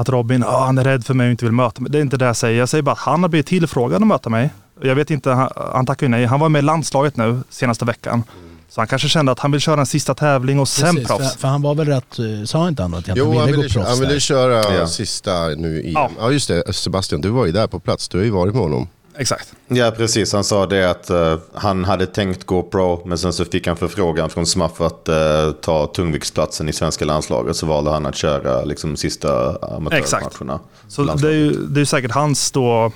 att 0.00 0.08
Robin, 0.08 0.40
"Ja, 0.46 0.64
han 0.64 0.78
är 0.78 0.84
rädd 0.84 1.06
för 1.06 1.14
mig 1.14 1.26
och 1.26 1.30
inte 1.30 1.44
vill 1.44 1.52
möta 1.52 1.80
mig. 1.82 1.90
Det 1.90 1.98
är 1.98 2.02
inte 2.02 2.16
det 2.16 2.24
jag 2.24 2.36
säger. 2.36 2.58
Jag 2.58 2.68
säger 2.68 2.82
bara 2.82 2.92
att 2.92 2.98
han 2.98 3.22
har 3.22 3.28
blivit 3.28 3.46
tillfrågad 3.46 4.02
att 4.02 4.08
möta 4.08 4.30
mig. 4.30 4.50
Jag 4.82 4.94
vet 4.94 5.10
inte, 5.10 5.30
han, 5.30 5.50
han 5.72 5.86
tackar 5.86 6.06
ju 6.06 6.10
nej. 6.10 6.24
Han 6.24 6.40
var 6.40 6.48
med 6.48 6.58
i 6.58 6.62
landslaget 6.62 7.16
nu 7.16 7.40
senaste 7.50 7.84
veckan. 7.84 8.22
Så 8.68 8.80
han 8.80 8.88
kanske 8.88 9.08
kände 9.08 9.32
att 9.32 9.38
han 9.38 9.50
vill 9.52 9.60
köra 9.60 9.80
en 9.80 9.86
sista 9.86 10.14
tävling 10.14 10.60
och 10.60 10.68
sen 10.68 10.94
precis, 10.94 11.08
proffs. 11.08 11.32
för, 11.32 11.38
för 11.40 11.48
han 11.48 11.62
var 11.62 11.74
väl 11.74 11.86
rätt, 11.86 12.18
eh, 12.18 12.24
sa 12.44 12.68
inte 12.68 12.82
han 12.82 12.94
att 12.94 13.06
han 13.06 13.16
jo, 13.16 13.24
ville 13.30 13.40
han 13.40 13.50
gå 13.50 13.56
ville, 13.56 13.68
proffs 13.68 13.88
han 13.88 14.00
ville 14.00 14.20
köra 14.20 14.74
Ja. 14.74 14.86
sista 14.86 15.48
nu 15.48 15.80
i 15.82 15.92
Ja. 15.92 16.10
Ja. 16.20 16.30
just 16.30 16.48
det, 16.48 16.72
Sebastian, 16.74 17.20
du 17.20 17.28
var 17.28 17.46
ju 17.46 17.52
där 17.52 17.66
på 17.66 17.80
plats. 17.80 18.08
Du 18.08 18.18
har 18.18 18.24
ju 18.24 18.30
varit 18.30 18.54
med 18.54 18.62
honom. 18.62 18.88
Exakt. 19.20 19.52
Ja, 19.68 19.90
precis. 19.96 20.32
Han 20.32 20.44
sa 20.44 20.66
det 20.66 20.90
att 20.90 21.10
eh, 21.10 21.38
han 21.54 21.84
hade 21.84 22.06
tänkt 22.06 22.44
gå 22.44 22.62
pro, 22.62 23.02
men 23.06 23.18
sen 23.18 23.32
så 23.32 23.44
fick 23.44 23.66
han 23.66 23.76
förfrågan 23.76 24.30
från 24.30 24.46
SMAF 24.46 24.80
att 24.80 25.08
eh, 25.08 25.52
ta 25.60 25.86
tungviktsplatsen 25.86 26.68
i 26.68 26.72
svenska 26.72 27.04
landslaget. 27.04 27.56
Så 27.56 27.66
valde 27.66 27.90
han 27.90 28.06
att 28.06 28.16
köra 28.16 28.64
liksom 28.64 28.96
sista 28.96 29.56
amatörmatcherna. 29.76 30.60
Så 30.88 31.02
det 31.02 31.28
är 31.28 31.32
ju 31.32 31.52
det 31.52 31.80
är 31.80 31.84
säkert 31.84 32.10
hans 32.10 32.50
då 32.50 32.92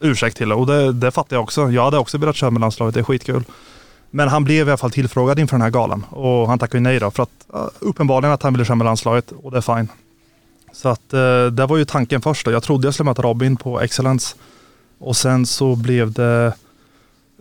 ursäkt 0.00 0.36
till. 0.36 0.52
Och 0.52 0.66
det, 0.66 0.92
det 0.92 1.10
fattar 1.10 1.36
jag 1.36 1.42
också. 1.42 1.70
Jag 1.70 1.84
hade 1.84 1.98
också 1.98 2.18
velat 2.18 2.36
köra 2.36 2.50
med 2.50 2.60
landslaget, 2.60 2.94
det 2.94 3.00
är 3.00 3.04
skitkul. 3.04 3.44
Men 4.10 4.28
han 4.28 4.44
blev 4.44 4.68
i 4.68 4.70
alla 4.70 4.78
fall 4.78 4.90
tillfrågad 4.90 5.38
inför 5.38 5.56
den 5.56 5.62
här 5.62 5.70
galan. 5.70 6.06
Och 6.10 6.48
han 6.48 6.58
tackade 6.58 6.80
nej 6.80 6.98
då. 6.98 7.10
För 7.10 7.22
att 7.22 7.30
uh, 7.54 7.66
uppenbarligen 7.78 8.32
att 8.32 8.42
han 8.42 8.52
ville 8.52 8.64
köra 8.64 8.76
med 8.76 8.84
landslaget 8.84 9.32
och 9.42 9.50
det 9.50 9.56
är 9.56 9.76
fine. 9.76 9.88
Så 10.72 10.88
att 10.88 11.14
uh, 11.14 11.46
det 11.46 11.66
var 11.66 11.76
ju 11.76 11.84
tanken 11.84 12.22
först 12.22 12.44
då. 12.44 12.52
Jag 12.52 12.62
trodde 12.62 12.86
jag 12.86 12.94
skulle 12.94 13.10
möta 13.10 13.22
Robin 13.22 13.56
på 13.56 13.80
Excellence. 13.80 14.36
Och 15.00 15.16
sen 15.16 15.46
så 15.46 15.74
blev 15.76 16.12
det 16.12 16.52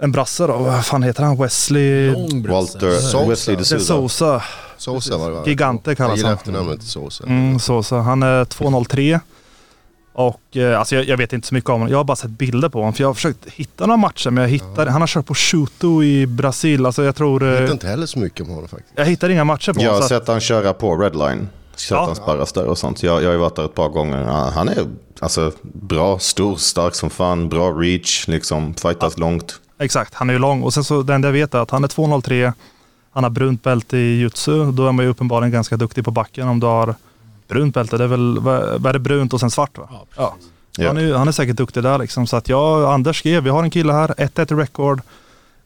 en 0.01 0.11
brasse 0.11 0.47
då. 0.47 0.57
Vad 0.57 0.85
fan 0.85 1.03
heter 1.03 1.23
han? 1.23 1.37
Wesley. 1.37 2.09
Walter 2.47 2.99
Sosa. 2.99 3.25
Wesley 3.29 3.55
de. 3.55 3.65
Sousa. 3.65 4.43
Sosa 4.77 5.17
var 5.17 5.29
det 5.29 5.35
va? 5.35 5.43
Gigante 5.45 5.95
kallas 5.95 6.09
Jag 6.09 6.17
gillar 6.17 6.29
han. 6.29 6.37
efternamnet 6.37 6.83
Sosa. 6.83 7.23
Mm, 7.23 7.59
så, 7.59 7.83
så. 7.83 7.97
Han 7.97 8.23
är 8.23 8.45
203. 8.45 9.19
Och 10.13 10.57
eh, 10.57 10.79
alltså 10.79 10.95
jag, 10.95 11.05
jag 11.05 11.17
vet 11.17 11.33
inte 11.33 11.47
så 11.47 11.53
mycket 11.53 11.69
om 11.69 11.73
honom. 11.73 11.89
Jag 11.91 11.97
har 11.97 12.03
bara 12.03 12.15
sett 12.15 12.29
bilder 12.29 12.69
på 12.69 12.79
honom. 12.79 12.93
För 12.93 13.03
jag 13.03 13.09
har 13.09 13.13
försökt 13.13 13.45
hitta 13.49 13.85
några 13.85 13.97
matcher 13.97 14.29
men 14.29 14.41
jag 14.41 14.49
hittar, 14.49 14.85
han 14.87 15.01
har 15.01 15.07
kört 15.07 15.25
på 15.25 15.33
Chuto 15.35 16.03
i 16.03 16.27
Brasil. 16.27 16.85
Alltså 16.85 17.03
jag 17.03 17.15
tror... 17.15 17.43
Jag 17.45 17.55
Eh, 17.55 17.61
vet 17.61 17.71
inte 17.71 17.87
heller 17.87 18.05
så 18.05 18.19
mycket 18.19 18.41
om 18.41 18.49
honom 18.49 18.67
faktiskt. 18.69 18.93
jag 18.95 19.05
hittar 19.05 19.29
inga 19.29 19.43
matcher 19.43 19.73
på 19.73 19.79
Jag 19.81 19.85
har 19.85 19.93
honom. 19.93 20.07
så 20.09 20.15
att- 20.15 20.21
sett 20.21 20.27
han 20.27 20.39
köra 20.39 20.73
på 20.73 20.95
Redline. 20.95 21.47
Kört 21.81 22.05
hans 22.05 22.17
sparras 22.17 22.53
där 22.53 22.65
och 22.65 22.77
sånt. 22.77 23.03
Jag, 23.03 23.21
jag 23.21 23.27
har 23.27 23.33
ju 23.33 23.39
varit 23.39 23.55
där 23.55 23.65
ett 23.65 23.75
par 23.75 23.89
gånger. 23.89 24.23
Han- 24.23 24.69
är 24.69 24.87
alltså 25.19 25.51
bra, 25.61 26.19
stor, 26.19 26.55
stark 26.55 26.95
som 26.95 27.09
fan, 27.09 27.49
bra 27.49 27.71
reach, 27.71 28.27
liksom 28.27 28.73
fightas 28.73 29.17
långt. 29.17 29.59
Exakt, 29.79 30.13
han 30.13 30.29
är 30.29 30.33
ju 30.33 30.39
lång. 30.39 30.63
Och 30.63 30.73
sen 30.73 30.83
så, 30.83 31.01
det 31.01 31.13
enda 31.13 31.27
jag 31.27 31.33
vet 31.33 31.53
är 31.53 31.59
att 31.59 31.71
han 31.71 31.83
är 31.83 31.87
2,03. 31.87 32.53
Han 33.11 33.23
har 33.23 33.31
brunt 33.31 33.63
bälte 33.63 33.97
i 33.97 34.19
jutsu. 34.19 34.71
Då 34.71 34.87
är 34.87 34.91
man 34.91 35.05
ju 35.05 35.11
uppenbarligen 35.11 35.51
ganska 35.51 35.77
duktig 35.77 36.05
på 36.05 36.11
backen 36.11 36.47
om 36.47 36.59
du 36.59 36.67
har 36.67 36.95
brunt 37.47 37.73
bälte. 37.73 37.97
Det 37.97 38.03
är 38.03 38.07
väl, 38.07 38.39
vad 38.39 38.85
är 38.85 38.93
det 38.93 38.99
brunt 38.99 39.33
och 39.33 39.39
sen 39.39 39.51
svart 39.51 39.77
va? 39.77 39.89
Ja. 40.15 40.35
Ja. 40.77 40.87
Han, 40.87 40.97
är, 40.97 41.13
han 41.13 41.27
är 41.27 41.31
säkert 41.31 41.55
duktig 41.55 41.83
där 41.83 41.97
liksom. 41.97 42.27
Så 42.27 42.35
att 42.37 42.49
jag 42.49 42.93
Anders 42.93 43.19
skrev, 43.19 43.43
vi 43.43 43.49
har 43.49 43.63
en 43.63 43.69
kille 43.69 43.93
här, 43.93 44.07
1-1 44.07 44.53
i 44.53 44.55
record. 44.55 45.01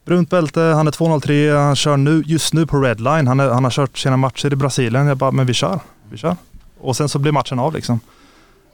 Brunt 0.05 0.29
bälte, 0.29 0.61
han 0.61 0.87
är 0.87 0.91
2,03, 0.91 1.65
han 1.65 1.75
kör 1.75 1.97
nu, 1.97 2.23
just 2.25 2.53
nu 2.53 2.65
på 2.67 2.77
redline. 2.77 3.27
Han, 3.27 3.39
är, 3.39 3.49
han 3.49 3.63
har 3.63 3.71
kört 3.71 3.97
sina 3.97 4.17
matcher 4.17 4.53
i 4.53 4.55
Brasilien. 4.55 5.07
Jag 5.07 5.17
bara, 5.17 5.31
men 5.31 5.45
vi 5.45 5.53
kör, 5.53 5.79
vi 6.11 6.17
kör. 6.17 6.35
Och 6.79 6.97
sen 6.97 7.09
så 7.09 7.19
blir 7.19 7.31
matchen 7.31 7.59
av 7.59 7.75
liksom. 7.75 7.99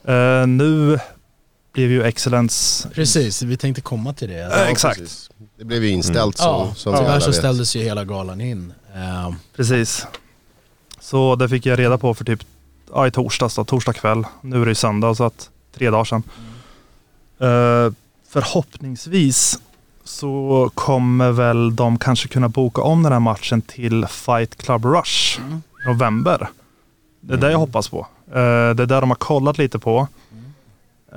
Eh, 0.03 0.47
nu 0.47 0.99
blev 1.73 1.91
ju 1.91 2.03
Excellence 2.03 2.89
Precis, 2.89 3.41
vi 3.41 3.57
tänkte 3.57 3.81
komma 3.81 4.13
till 4.13 4.29
det. 4.29 4.61
Eh, 4.61 4.67
exakt. 4.69 4.99
Precis. 4.99 5.29
Det 5.57 5.65
blev 5.65 5.83
ju 5.83 5.89
inställt 5.89 6.37
så, 6.37 6.43
Ja, 6.43 6.73
som 6.75 6.97
tyvärr 6.97 7.19
så 7.19 7.33
ställdes 7.33 7.75
ju 7.75 7.81
hela 7.83 8.05
galan 8.05 8.41
in. 8.41 8.73
Eh, 8.95 9.33
Precis. 9.55 10.07
Så 10.99 11.35
det 11.35 11.49
fick 11.49 11.65
jag 11.65 11.79
reda 11.79 11.97
på 11.97 12.13
för 12.13 12.25
typ 12.25 12.39
ja, 12.93 13.07
i 13.07 13.11
torsdags, 13.11 13.55
då, 13.55 13.65
torsdag 13.65 13.93
kväll. 13.93 14.23
Nu 14.41 14.61
är 14.61 14.65
det 14.65 14.71
ju 14.71 14.75
söndag 14.75 15.15
så 15.15 15.23
att 15.23 15.49
tre 15.77 15.89
dagar 15.89 16.05
sedan. 16.05 16.23
Eh, 17.39 17.93
förhoppningsvis 18.29 19.59
så 20.03 20.71
kommer 20.75 21.31
väl 21.31 21.75
de 21.75 21.97
kanske 21.97 22.27
kunna 22.27 22.49
boka 22.49 22.81
om 22.81 23.03
den 23.03 23.11
här 23.11 23.19
matchen 23.19 23.61
till 23.61 24.05
Fight 24.07 24.55
Club 24.57 24.85
Rush 24.85 25.39
i 25.39 25.87
november. 25.87 26.49
Det 27.21 27.33
är 27.33 27.37
det 27.37 27.51
jag 27.51 27.59
hoppas 27.59 27.89
på. 27.89 27.99
Eh, 28.27 28.33
det 28.35 28.39
är 28.39 28.85
där 28.85 29.01
de 29.01 29.09
har 29.09 29.15
kollat 29.15 29.57
lite 29.57 29.79
på. 29.79 30.07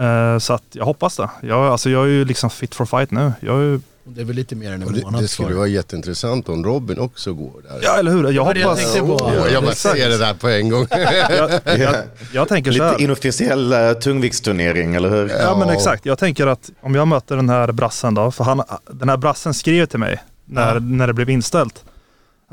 Eh, 0.00 0.38
så 0.38 0.52
att 0.52 0.62
jag 0.72 0.84
hoppas 0.84 1.16
det. 1.16 1.30
Jag, 1.42 1.66
alltså 1.66 1.90
jag 1.90 2.02
är 2.04 2.08
ju 2.08 2.24
liksom 2.24 2.50
fit 2.50 2.74
for 2.74 2.84
fight 2.86 3.10
nu. 3.10 3.32
Jag 3.40 3.56
är 3.56 3.62
ju, 3.62 3.80
det 4.04 4.20
är 4.20 4.24
väl 4.24 4.36
lite 4.36 4.54
mer 4.56 4.72
än 4.72 4.82
en 4.82 4.92
det, 4.92 5.02
månad 5.04 5.22
det 5.22 5.28
skulle 5.28 5.48
kvar. 5.48 5.56
vara 5.56 5.66
jätteintressant 5.68 6.48
om 6.48 6.64
Robin 6.64 6.98
också 6.98 7.32
går 7.34 7.52
där. 7.62 7.80
ja 7.82 7.98
eller 7.98 8.10
hur? 8.10 8.30
Jag 8.32 8.54
det 8.54 8.60
jag 8.60 8.68
hoppas. 8.68 8.96
på. 8.98 9.14
Åh, 9.24 9.52
jag 9.52 9.62
bara 9.64 9.74
säger 9.74 10.08
det 10.08 10.18
där 10.18 10.34
på 10.34 10.48
en 10.48 10.68
gång. 10.68 10.86
Jag, 10.90 11.78
jag, 11.78 11.94
jag 12.32 12.48
tänker 12.48 12.72
så 12.72 12.82
här. 12.82 12.90
Lite 12.92 13.02
inofficiell 13.04 13.72
uh, 13.72 13.92
tungviktsturnering, 13.92 14.94
eller 14.94 15.10
hur? 15.10 15.28
Ja 15.28 15.56
men 15.58 15.68
Ja. 15.68 15.74
exakt. 15.74 16.06
Jag 16.06 16.18
tänker 16.18 16.46
att 16.46 16.70
om 16.80 16.94
jag 16.94 17.08
möter 17.08 17.36
den 17.36 17.48
här 17.48 17.72
brassen 17.72 18.14
då, 18.14 18.30
för 18.30 18.44
han, 18.44 18.62
den 18.90 19.08
här 19.08 19.16
brassen 19.16 19.54
skrev 19.54 19.86
till 19.86 19.98
mig 19.98 20.22
när, 20.44 20.74
Ja. 20.74 20.80
när 20.80 21.06
det 21.06 21.12
blev 21.12 21.30
inställt. 21.30 21.84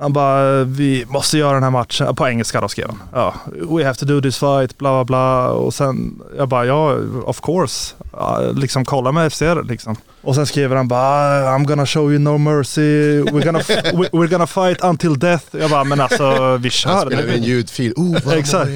Han 0.01 0.13
bara, 0.13 0.63
vi 0.63 1.05
måste 1.09 1.38
göra 1.38 1.53
den 1.53 1.63
här 1.63 1.69
matchen, 1.69 2.15
på 2.15 2.27
engelska 2.27 2.62
då 2.62 2.67
skrev 2.67 2.88
han. 2.88 2.99
Ja, 3.13 3.33
we 3.69 3.85
have 3.85 3.95
to 3.95 4.05
do 4.05 4.21
this 4.21 4.38
fight, 4.38 4.77
bla 4.77 4.91
bla 4.91 5.05
bla. 5.05 5.49
Och 5.49 5.73
sen, 5.73 6.21
jag 6.38 6.47
bara, 6.47 6.65
ja 6.65 6.97
of 7.25 7.41
course. 7.41 7.95
Ja, 8.12 8.39
liksom 8.53 8.85
kolla 8.85 9.12
med 9.12 9.33
FCR 9.33 9.63
liksom. 9.63 9.95
Och 10.21 10.36
sen 10.36 10.45
skriver 10.45 10.75
han 10.75 10.88
bara, 10.88 11.58
I'm 11.58 11.65
gonna 11.65 11.86
show 11.86 12.12
you 12.12 12.19
no 12.19 12.38
mercy, 12.38 13.21
we're 13.21 13.45
gonna, 13.45 13.60
we- 13.60 14.10
we're 14.12 14.27
gonna 14.27 14.47
fight 14.47 14.84
until 14.84 15.19
death. 15.19 15.45
Jag 15.51 15.69
bara, 15.69 15.84
men 15.84 16.01
alltså 16.01 16.58
vi 16.58 16.63
Han 16.63 16.69
kör. 16.71 17.05
spelar 17.05 17.23
vi 17.23 17.34
en 17.38 17.43
ljudfil. 17.43 17.93
Oh, 17.95 18.17
vad 18.25 18.38
Exakt. 18.38 18.69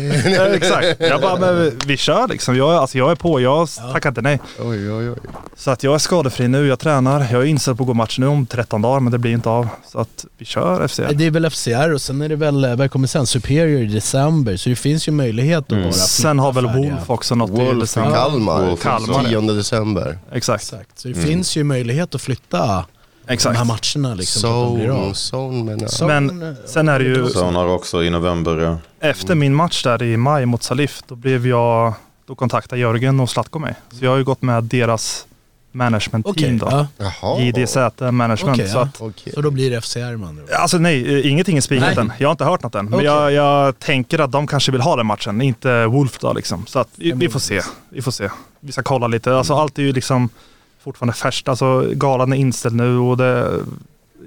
Exakt. 0.53 0.87
Jag 0.99 1.21
bara, 1.21 1.39
men 1.39 1.71
vi 1.85 1.97
kör 1.97 2.27
liksom. 2.27 2.55
Jag, 2.57 2.69
alltså, 2.69 2.97
jag 2.97 3.11
är 3.11 3.15
på, 3.15 3.41
jag 3.41 3.67
tackar 3.93 4.09
inte 4.09 4.21
nej. 4.21 4.39
Oj, 4.59 4.91
oj, 4.91 5.09
oj. 5.09 5.15
Så 5.55 5.71
att 5.71 5.83
jag 5.83 5.93
är 5.93 5.97
skadefri 5.97 6.47
nu, 6.47 6.67
jag 6.67 6.79
tränar. 6.79 7.27
Jag 7.31 7.41
är 7.41 7.45
inställd 7.45 7.77
på 7.77 7.83
att 7.83 7.87
gå 7.87 7.93
match 7.93 8.19
nu 8.19 8.27
om 8.27 8.45
13 8.45 8.81
dagar 8.81 8.99
men 8.99 9.11
det 9.11 9.17
blir 9.17 9.31
inte 9.31 9.49
av. 9.49 9.67
Så 9.91 9.99
att 9.99 10.25
vi 10.37 10.45
kör 10.45 10.87
FC. 10.87 10.99
Det 11.13 11.25
är 11.25 11.31
väl 11.31 11.49
FCR 11.49 11.93
och 11.93 12.01
sen 12.01 12.21
är 12.21 12.29
det 12.29 12.35
väl, 12.35 12.63
eh, 12.65 12.75
vad 12.75 12.91
kommer 12.91 13.07
sen, 13.07 13.27
Superior 13.27 13.81
i 13.81 13.85
december. 13.85 14.57
Så 14.57 14.69
det 14.69 14.75
finns 14.75 15.07
ju 15.07 15.11
möjlighet 15.11 15.57
att 15.59 15.67
bara 15.83 15.91
Sen 15.91 16.39
har 16.39 16.53
väl 16.53 16.65
färdiga. 16.67 16.91
Wolf 16.93 17.09
också 17.09 17.35
något 17.35 17.49
Wolf 17.49 17.77
i 17.77 17.79
december. 17.79 18.11
Kalmar. 18.11 18.65
Wolf. 18.65 18.81
Kalmar, 18.83 19.23
10 19.23 19.41
december. 19.41 20.17
Exakt. 20.33 20.63
Exakt, 20.63 20.99
så 20.99 21.07
det 21.07 21.13
finns 21.33 21.55
ju 21.55 21.63
möjlighet 21.63 22.15
att 22.15 22.21
flytta 22.21 22.85
de 23.27 23.33
Exakt. 23.33 23.57
här 23.57 23.65
matcherna 23.65 24.15
liksom. 24.15 24.41
de 24.41 24.81
Zone, 24.81 24.91
av. 24.91 25.13
zone 25.13 25.77
Men 26.07 26.55
sen 26.65 26.89
är 26.89 26.99
det 26.99 27.05
ju, 27.05 27.29
Så 27.29 27.45
han 27.45 27.55
har 27.55 27.67
också 27.67 28.03
i 28.03 28.09
november, 28.09 28.57
ja. 28.57 28.77
efter 28.99 29.35
min 29.35 29.55
match 29.55 29.83
där 29.83 30.03
i 30.03 30.17
maj 30.17 30.45
mot 30.45 30.63
Salif, 30.63 31.01
då 31.07 31.15
blev 31.15 31.47
jag, 31.47 31.93
då 32.25 32.35
kontaktade 32.35 32.81
Jörgen 32.81 33.19
och 33.19 33.29
Zlatko 33.29 33.59
mig. 33.59 33.75
Så 33.91 34.05
jag 34.05 34.11
har 34.11 34.17
ju 34.17 34.23
gått 34.23 34.41
med 34.41 34.63
deras 34.63 35.25
management 35.71 36.25
Okej, 36.25 36.43
team 36.43 36.57
då. 36.57 36.87
ja. 37.21 37.39
JDZ 37.39 37.75
management. 37.99 38.57
Okej, 38.59 38.67
så 38.67 38.77
ja. 38.77 38.81
att, 38.81 39.01
Okej. 39.01 39.33
Så 39.33 39.41
då 39.41 39.51
blir 39.51 39.71
det 39.71 39.81
FCR 39.81 40.15
ord. 40.15 40.49
Alltså 40.51 40.77
nej, 40.77 41.19
eh, 41.19 41.31
ingenting 41.31 41.57
är 41.57 41.61
spikat 41.61 41.97
än. 41.97 42.13
Jag 42.17 42.27
har 42.27 42.31
inte 42.31 42.45
hört 42.45 42.63
något 42.63 42.75
än. 42.75 42.85
Men 42.85 42.93
Okej. 42.93 43.05
jag, 43.05 43.31
jag 43.31 43.79
tänker 43.79 44.19
att 44.19 44.31
de 44.31 44.47
kanske 44.47 44.71
vill 44.71 44.81
ha 44.81 44.95
den 44.95 45.05
matchen, 45.05 45.41
inte 45.41 45.85
Wolf 45.85 46.19
då 46.19 46.33
liksom. 46.33 46.65
Så 46.65 46.79
att 46.79 46.89
vi, 46.95 47.11
vi 47.11 47.29
får 47.29 47.39
se. 47.39 47.61
Vi 47.89 48.01
får 48.01 48.11
se. 48.11 48.29
Vi 48.59 48.71
ska 48.71 48.83
kolla 48.83 49.07
lite. 49.07 49.35
Alltså 49.35 49.53
allt 49.53 49.79
är 49.79 49.83
ju 49.83 49.93
liksom 49.93 50.29
fortfarande 50.83 51.13
färskt. 51.13 51.47
Alltså 51.47 51.81
galan 51.93 52.33
är 52.33 52.37
inställd 52.37 52.75
nu 52.75 52.97
och 52.97 53.17
det, 53.17 53.59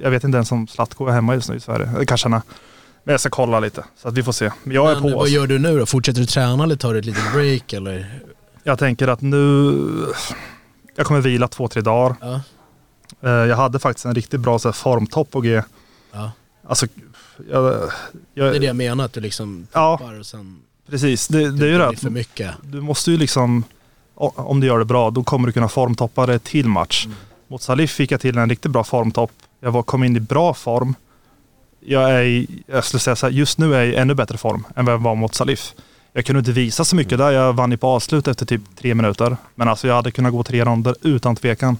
jag 0.02 0.10
vet 0.10 0.24
inte 0.24 0.36
ens 0.36 0.52
om 0.52 0.66
Zlatko 0.66 1.06
är 1.06 1.12
hemma 1.12 1.34
just 1.34 1.48
nu 1.48 1.56
i 1.56 1.60
Sverige. 1.60 1.90
Det 1.98 2.06
kanske 2.06 2.24
han 2.28 2.32
är. 2.34 2.42
Men 3.04 3.12
jag 3.12 3.20
ska 3.20 3.30
kolla 3.30 3.60
lite. 3.60 3.84
Så 3.96 4.08
att 4.08 4.14
vi 4.14 4.22
får 4.22 4.32
se. 4.32 4.50
Men 4.64 4.74
jag 4.74 4.90
är 4.90 4.94
Men 4.94 5.02
på. 5.02 5.08
vad 5.08 5.18
Alltså. 5.18 5.34
gör 5.34 5.46
du 5.46 5.58
nu 5.58 5.78
då? 5.78 5.86
Fortsätter 5.86 6.20
du 6.20 6.26
träna 6.26 6.64
eller 6.64 6.76
tar 6.76 6.92
du 6.92 6.98
ett 6.98 7.04
litet 7.04 7.32
break 7.32 7.72
eller? 7.72 8.20
Jag 8.62 8.78
tänker 8.78 9.08
att 9.08 9.20
nu, 9.20 9.72
jag 10.96 11.06
kommer 11.06 11.20
vila 11.20 11.48
två, 11.48 11.68
tre 11.68 11.82
dagar. 11.82 12.16
Ja. 12.20 12.40
Eh, 13.22 13.30
Jag 13.30 13.56
hade 13.56 13.78
faktiskt 13.78 14.04
en 14.06 14.14
riktigt 14.14 14.40
bra 14.40 14.58
så 14.58 14.68
här, 14.68 14.72
formtopp 14.72 15.30
på 15.30 15.40
G. 15.40 15.62
Ja. 16.12 16.30
Alltså, 16.68 16.86
jag, 17.50 17.64
jag, 18.34 18.52
Det 18.52 18.56
är 18.56 18.60
det 18.60 18.66
jag 18.66 18.76
menar, 18.76 19.04
att 19.04 19.12
du 19.12 19.20
liksom 19.20 19.66
Ja. 19.72 20.00
och 20.20 20.26
sen 20.26 20.58
precis. 20.90 21.28
Det, 21.28 21.50
det 21.50 21.66
är 21.66 21.70
ju 21.70 21.78
det 21.78 21.96
för 21.96 22.10
mycket. 22.10 22.50
Du 22.62 22.80
måste 22.80 23.10
ju 23.10 23.16
liksom, 23.16 23.64
om 24.16 24.60
du 24.60 24.66
gör 24.66 24.78
det 24.78 24.84
bra, 24.84 25.10
då 25.10 25.24
kommer 25.24 25.46
du 25.46 25.52
kunna 25.52 25.68
formtoppa 25.68 26.26
det 26.26 26.38
till 26.38 26.68
match. 26.68 27.06
Mm. 27.06 27.16
Mot 27.48 27.62
Salif 27.62 27.90
fick 27.90 28.10
jag 28.10 28.20
till 28.20 28.38
en 28.38 28.48
riktigt 28.48 28.70
bra 28.70 28.84
formtopp. 28.84 29.32
Jag 29.60 29.72
var, 29.72 29.82
kom 29.82 30.04
in 30.04 30.16
i 30.16 30.20
bra 30.20 30.54
form. 30.54 30.94
Jag 31.80 32.10
är 32.10 32.22
i, 32.22 32.62
jag 32.66 32.84
skulle 32.84 33.00
säga 33.00 33.16
så 33.16 33.26
här, 33.26 33.32
just 33.32 33.58
nu 33.58 33.74
är 33.74 33.78
jag 33.78 33.88
i 33.88 33.94
ännu 33.94 34.14
bättre 34.14 34.38
form 34.38 34.66
än 34.76 34.84
vad 34.84 34.94
jag 34.94 34.98
var 34.98 35.14
mot 35.14 35.34
Salif. 35.34 35.74
Jag 36.12 36.24
kunde 36.26 36.38
inte 36.38 36.52
visa 36.52 36.84
så 36.84 36.96
mycket 36.96 37.18
där. 37.18 37.30
Jag 37.30 37.52
vann 37.52 37.70
ju 37.70 37.76
på 37.76 37.86
avslut 37.86 38.28
efter 38.28 38.46
typ 38.46 38.62
tre 38.76 38.94
minuter. 38.94 39.36
Men 39.54 39.68
alltså 39.68 39.88
jag 39.88 39.94
hade 39.94 40.10
kunnat 40.10 40.32
gå 40.32 40.42
tre 40.42 40.64
ronder 40.64 40.94
utan 41.02 41.36
tvekan. 41.36 41.78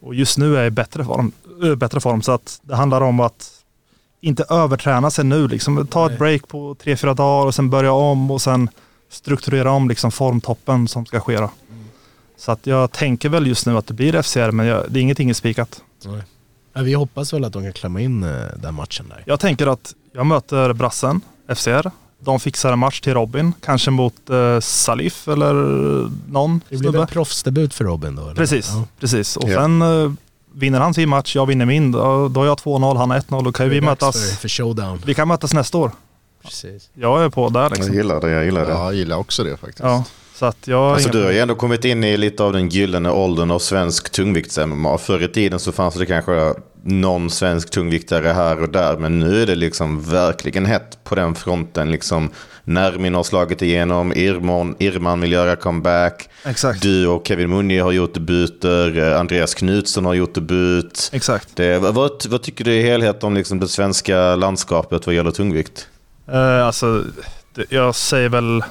Och 0.00 0.14
just 0.14 0.38
nu 0.38 0.54
är 0.54 0.58
jag 0.58 0.66
i 0.66 0.70
bättre 0.70 1.04
form. 1.04 1.32
Bättre 1.76 2.00
form 2.00 2.22
så 2.22 2.32
att 2.32 2.60
det 2.62 2.76
handlar 2.76 3.00
om 3.00 3.20
att 3.20 3.50
inte 4.20 4.44
överträna 4.50 5.10
sig 5.10 5.24
nu. 5.24 5.48
Liksom. 5.48 5.86
Ta 5.86 6.10
ett 6.10 6.18
break 6.18 6.48
på 6.48 6.74
tre, 6.74 6.96
fyra 6.96 7.14
dagar 7.14 7.46
och 7.46 7.54
sen 7.54 7.70
börja 7.70 7.92
om 7.92 8.30
och 8.30 8.42
sen 8.42 8.68
strukturera 9.10 9.70
om 9.70 9.88
liksom 9.88 10.10
formtoppen 10.10 10.88
som 10.88 11.06
ska 11.06 11.20
ske. 11.20 11.36
Då. 11.36 11.50
Så 12.36 12.52
att 12.52 12.66
jag 12.66 12.92
tänker 12.92 13.28
väl 13.28 13.46
just 13.46 13.66
nu 13.66 13.76
att 13.78 13.86
det 13.86 13.94
blir 13.94 14.22
FCR 14.22 14.50
men 14.50 14.66
jag, 14.66 14.84
det 14.88 15.00
är 15.00 15.02
ingenting 15.02 15.30
är 15.30 15.34
spikat. 15.34 15.82
Ja, 16.72 16.82
vi 16.82 16.92
hoppas 16.94 17.32
väl 17.32 17.44
att 17.44 17.52
de 17.52 17.62
kan 17.62 17.72
klämma 17.72 18.00
in 18.00 18.22
eh, 18.22 18.30
den 18.56 18.74
matchen 18.74 19.06
där. 19.08 19.22
Jag 19.26 19.40
tänker 19.40 19.66
att 19.66 19.94
jag 20.12 20.26
möter 20.26 20.72
brassen, 20.72 21.20
FCR. 21.54 21.90
De 22.20 22.40
fixar 22.40 22.72
en 22.72 22.78
match 22.78 23.00
till 23.00 23.14
Robin, 23.14 23.52
kanske 23.64 23.90
mot 23.90 24.30
eh, 24.30 24.60
Salif 24.60 25.28
eller 25.28 25.52
någon 26.32 26.58
Det 26.58 26.68
blir 26.68 26.78
snubbe. 26.78 26.98
väl 26.98 27.06
proffsdebut 27.06 27.74
för 27.74 27.84
Robin 27.84 28.16
då? 28.16 28.22
Eller? 28.22 28.34
Precis, 28.34 28.70
Ja. 28.74 28.84
precis. 29.00 29.36
Och 29.36 29.48
Ja. 29.48 29.60
sen 29.60 29.82
eh, 29.82 30.12
vinner 30.54 30.80
han 30.80 30.94
sin 30.94 31.08
match, 31.08 31.36
jag 31.36 31.46
vinner 31.46 31.66
min. 31.66 31.92
Då, 31.92 32.28
då 32.28 32.40
har 32.40 32.46
jag 32.46 32.58
2-0, 32.58 32.96
han 32.96 33.10
har 33.10 33.18
1-0. 33.18 33.44
Då 33.44 33.52
kan 33.52 33.68
vi 33.70 33.80
mötas. 33.80 34.30
För, 34.30 34.36
för 34.36 34.48
showdown. 34.48 35.02
Vi 35.06 35.14
kan 35.14 35.28
mötas 35.28 35.54
nästa 35.54 35.78
år. 35.78 35.90
Precis. 36.44 36.90
Jag 36.94 37.24
är 37.24 37.28
på 37.28 37.48
där 37.48 37.60
Jag 37.60 37.72
liksom. 37.72 37.94
gillar 37.94 38.20
det, 38.20 38.30
jag 38.30 38.44
gillar 38.44 38.66
det. 38.66 38.70
Ja, 38.72 38.84
jag 38.84 38.94
gillar 38.94 39.16
också 39.16 39.44
det 39.44 39.56
faktiskt. 39.56 39.80
Ja, 39.80 40.04
så 40.34 40.46
att 40.46 40.56
jag 40.66 40.80
Alltså 40.92 41.08
inga- 41.08 41.18
du 41.18 41.24
har 41.24 41.32
ju 41.32 41.38
ändå 41.38 41.54
kommit 41.54 41.84
in 41.84 42.04
i 42.04 42.16
lite 42.16 42.42
av 42.42 42.52
den 42.52 42.68
gyllene 42.68 43.10
åldern 43.10 43.50
av 43.50 43.58
svensk 43.58 44.12
tungvikts-MMA. 44.12 44.98
Förr 44.98 45.22
i 45.22 45.28
tiden 45.28 45.58
så 45.60 45.72
fanns 45.72 45.94
det 45.94 46.06
kanske 46.06 46.54
någon 46.82 47.30
svensk 47.30 47.70
tungviktare 47.70 48.28
här 48.28 48.62
och 48.62 48.68
där, 48.68 48.96
men 48.96 49.18
nu 49.18 49.42
är 49.42 49.46
det 49.46 49.54
liksom 49.54 50.00
verkligen 50.02 50.66
hett 50.66 51.04
på 51.04 51.14
den 51.14 51.34
fronten. 51.34 51.90
Liksom 51.90 52.30
Nermin 52.64 53.14
har 53.14 53.22
slagit 53.22 53.62
igenom, 53.62 54.12
Irman, 54.12 54.76
Irman 54.78 55.20
vill 55.20 55.32
göra 55.32 55.56
comeback. 55.56 56.28
Exakt. 56.44 56.82
Du 56.82 57.06
och 57.06 57.26
Kevin 57.26 57.48
Munje 57.50 57.82
har 57.82 57.92
gjort 57.92 58.14
debuter, 58.14 58.98
eh, 59.12 59.20
Andreas 59.20 59.54
Knutsson 59.54 60.04
har 60.04 60.14
gjort 60.14 60.34
debut. 60.34 61.10
Exakt. 61.12 61.56
Det, 61.56 61.78
vad, 61.78 62.26
vad 62.28 62.42
tycker 62.42 62.64
du 62.64 62.74
i 62.74 62.82
helhet 62.82 63.24
om 63.24 63.34
liksom 63.34 63.60
det 63.60 63.68
svenska 63.68 64.36
landskapet 64.36 65.06
vad 65.06 65.14
gäller 65.14 65.30
tungvikt? 65.30 65.88
Eh, 66.32 66.66
alltså, 66.66 67.04
jag 67.68 67.94
säger 67.94 68.28
väl 68.28 68.64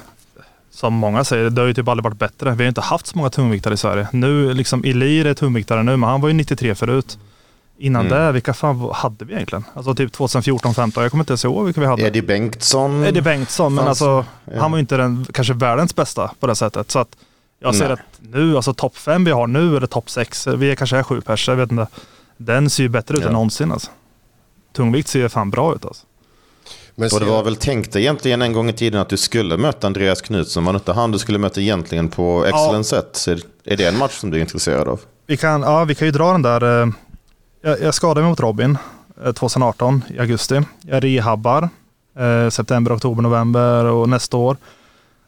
som 0.72 0.94
många 0.94 1.24
säger, 1.24 1.50
det 1.50 1.62
har 1.62 1.68
ju 1.68 1.74
typ 1.74 1.88
aldrig 1.88 2.04
varit 2.04 2.18
bättre. 2.20 2.52
Vi 2.52 2.64
har 2.64 2.68
inte 2.68 2.82
haft 2.82 3.08
så 3.08 3.18
många 3.18 3.30
tungviktare 3.30 3.74
i 3.74 3.78
Sverige. 3.78 4.08
Nu, 4.12 4.54
liksom 4.54 4.84
Elir 4.84 5.26
är 5.26 5.34
tungviktare 5.34 5.84
nu, 5.84 5.98
men 5.98 6.10
han 6.10 6.22
var 6.22 6.30
ju 6.30 6.34
93 6.34 6.76
förut. 6.76 7.18
Innan 7.80 8.06
Mm. 8.08 8.20
det, 8.20 8.32
vilka 8.32 8.54
fan 8.54 8.90
hade 8.94 9.26
vi 9.26 9.34
egentligen? 9.34 9.64
Alltså 9.74 9.96
typ 9.96 10.12
2014, 10.14 10.74
15 10.74 11.04
jag 11.04 11.12
kommer 11.12 11.22
inte 11.22 11.32
ens 11.32 11.46
ihåg 11.46 11.66
vilka 11.66 11.82
vi 11.82 11.88
hade. 11.88 12.02
Eddie 12.04 12.22
Bengtsson? 12.22 13.04
Eddie 13.04 13.22
Bengtsson, 13.22 13.76
men 13.76 13.88
alltså 13.88 14.26
ja. 14.46 14.60
han 14.62 14.72
var 14.72 14.78
ju 14.78 14.80
inte 14.80 14.98
den, 14.98 15.26
kanske 15.34 15.54
världens 15.54 15.96
bästa 15.96 16.32
på 16.40 16.48
det 16.48 16.56
sättet. 16.56 16.92
Så 16.92 17.00
att 17.00 17.18
jag 17.60 17.76
ser 17.76 17.84
Nej. 17.86 17.94
att 17.94 18.00
nu, 18.34 18.56
alltså 18.56 18.74
topp 18.74 18.98
fem 18.98 19.26
vi 19.26 19.32
har 19.32 19.48
nu, 19.48 19.78
eller 19.78 19.88
topp 19.88 20.10
sex, 20.10 20.48
vi 20.48 20.72
är 20.72 20.76
kanske 20.76 20.98
är 20.98 21.04
sju 21.04 21.22
pers, 21.22 21.48
jag 21.48 21.56
vet 21.56 21.72
inte. 21.72 21.88
Den 22.38 22.70
ser 22.70 22.84
ju 22.84 22.90
bättre 22.90 23.16
ut 23.18 23.22
Ja. 23.22 23.28
än 23.28 23.34
någonsin 23.34 23.72
alltså. 23.72 23.92
Tungvikt 24.76 25.08
ser 25.10 25.28
fan 25.28 25.50
bra 25.50 25.76
ut 25.76 25.86
alltså. 25.86 26.06
Men 27.00 27.10
Och 27.14 27.20
det 27.20 27.26
var 27.26 27.44
väl 27.44 27.56
tänkt 27.56 27.96
egentligen 27.96 28.42
en 28.42 28.54
gång 28.54 28.70
i 28.70 28.74
tiden 28.74 29.02
att 29.02 29.10
du 29.10 29.18
skulle 29.18 29.58
möta 29.58 29.88
Andreas 29.88 30.22
Knutsson. 30.22 30.66
Var 30.66 30.74
inte 30.74 30.94
han 30.94 31.12
du 31.12 31.20
skulle 31.20 31.38
möta 31.38 31.62
egentligen 31.62 32.10
på 32.10 32.46
excellent 32.46 32.86
sätt? 32.88 33.10
Så 33.14 33.32
är 33.64 33.78
det 33.78 33.86
en 33.86 33.98
match 33.98 34.14
som 34.20 34.30
du 34.32 34.38
är 34.38 34.42
intresserad 34.42 34.88
av? 34.88 35.00
Vi 35.28 35.38
kan, 35.38 35.62
ja, 35.62 35.84
vi 35.84 35.96
kan 35.96 36.08
ju 36.08 36.12
dra 36.12 36.32
den 36.32 36.42
där. 36.42 36.82
eh, 36.84 36.90
Jag, 37.62 37.82
jag 37.82 37.94
skadade 37.94 38.22
mig 38.22 38.30
mot 38.30 38.40
Robin 38.40 38.78
eh, 39.26 39.32
2018 39.32 40.04
i 40.16 40.20
augusti. 40.20 40.62
Jag 40.82 41.04
rehabbar 41.04 41.70
eh, 42.20 42.50
september, 42.50 42.96
oktober, 42.96 43.22
november 43.22 43.86
och 43.86 44.10
nästa 44.10 44.38
år. 44.38 44.58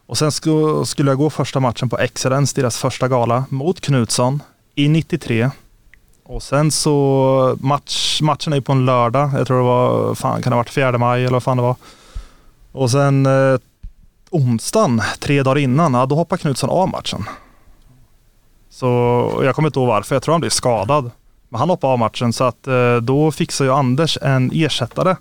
Och 0.06 0.18
sen 0.18 0.32
sku, 0.32 0.84
skulle 0.84 1.10
jag 1.10 1.18
gå 1.18 1.30
första 1.30 1.60
matchen 1.60 1.88
på 1.88 1.98
Excellence, 1.98 2.60
deras 2.60 2.78
första 2.78 3.08
gala, 3.08 3.44
mot 3.48 3.80
Knutsson 3.80 4.42
i 4.74 4.88
93. 4.88 5.50
Och 6.30 6.42
sen 6.42 6.70
så 6.70 7.56
match, 7.60 8.20
matchen 8.22 8.52
är 8.52 8.56
ju 8.56 8.62
på 8.62 8.72
en 8.72 8.86
lördag. 8.86 9.30
Jag 9.34 9.46
tror 9.46 9.58
det 9.58 9.64
var, 9.64 10.14
fan 10.14 10.42
kan 10.42 10.50
det 10.50 10.54
ha 10.54 10.60
varit 10.60 10.70
4 10.70 10.98
maj 10.98 11.20
eller 11.20 11.32
vad 11.32 11.42
fan 11.42 11.56
det 11.56 11.62
var. 11.62 11.76
Och 12.72 12.90
sen 12.90 13.26
eh, 13.26 13.58
onsdagen, 14.30 15.02
tre 15.20 15.42
dagar 15.42 15.58
innan, 15.58 15.94
ja, 15.94 16.06
då 16.06 16.14
hoppar 16.14 16.36
Knutsson 16.36 16.70
av 16.70 16.88
matchen. 16.88 17.24
Så 18.70 18.86
jag 19.44 19.54
kommer 19.54 19.68
inte 19.68 19.78
ihåg 19.78 19.88
varför, 19.88 20.14
jag 20.14 20.22
tror 20.22 20.34
han 20.34 20.40
blev 20.40 20.50
skadad. 20.50 21.10
Men 21.48 21.58
han 21.58 21.70
hoppade 21.70 21.92
av 21.92 21.98
matchen 21.98 22.32
så 22.32 22.44
att 22.44 22.66
eh, 22.66 22.96
då 22.96 23.32
fixade 23.32 23.70
ju 23.70 23.74
Anders 23.74 24.18
en 24.22 24.50
ersättare. 24.54 25.16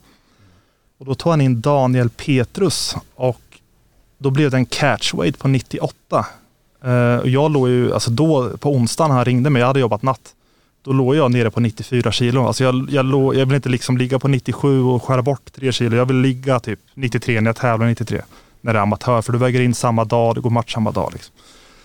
Och 0.99 1.05
då 1.05 1.15
tog 1.15 1.31
han 1.31 1.41
in 1.41 1.61
Daniel 1.61 2.09
Petrus 2.09 2.95
och 3.15 3.41
då 4.17 4.29
blev 4.29 4.51
det 4.51 4.57
en 4.57 4.65
catchweight 4.65 5.39
på 5.39 5.47
98. 5.47 6.25
Eh, 6.83 7.15
och 7.15 7.29
jag 7.29 7.51
låg 7.51 7.69
ju, 7.69 7.93
alltså 7.93 8.11
då 8.11 8.57
på 8.57 8.71
onsdagen 8.71 9.11
han 9.11 9.25
ringde 9.25 9.49
mig, 9.49 9.59
jag 9.59 9.67
hade 9.67 9.79
jobbat 9.79 10.01
natt. 10.01 10.35
Då 10.83 10.93
låg 10.93 11.15
jag 11.15 11.31
nere 11.31 11.51
på 11.51 11.59
94 11.59 12.11
kilo. 12.11 12.47
Alltså 12.47 12.63
jag, 12.63 12.89
jag, 12.89 13.05
låg, 13.05 13.35
jag 13.35 13.45
vill 13.45 13.55
inte 13.55 13.69
liksom 13.69 13.97
ligga 13.97 14.19
på 14.19 14.27
97 14.27 14.83
och 14.83 15.03
skära 15.03 15.21
bort 15.21 15.53
3 15.53 15.71
kilo. 15.71 15.97
Jag 15.97 16.05
vill 16.05 16.21
ligga 16.21 16.59
typ 16.59 16.79
93 16.93 17.41
när 17.41 17.49
jag 17.49 17.55
tävlar 17.55 17.87
93. 17.87 18.21
När 18.61 18.73
det 18.73 18.79
är 18.79 18.83
amatör, 18.83 19.21
för 19.21 19.33
du 19.33 19.39
väger 19.39 19.61
in 19.61 19.73
samma 19.73 20.05
dag, 20.05 20.35
det 20.35 20.41
går 20.41 20.49
match 20.49 20.73
samma 20.73 20.91
dag. 20.91 21.09
Liksom. 21.13 21.35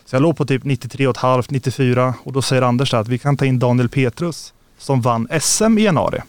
Så 0.04 0.16
jag 0.16 0.22
låg 0.22 0.37
på 0.37 0.44
typ 0.44 0.64
93,5, 0.64 1.44
94 1.48 2.14
och 2.22 2.33
då 2.33 2.42
säger 2.42 2.62
Anders 2.62 2.92
här 2.92 3.00
att 3.00 3.09
vi 3.09 3.18
kan 3.18 3.37
ta 3.37 3.44
in 3.44 3.59
Daniel 3.59 3.88
Petrus 3.88 4.52
som 4.78 5.00
vann 5.00 5.28
SM 5.40 5.78
i 5.78 5.83
januari. 5.83 6.20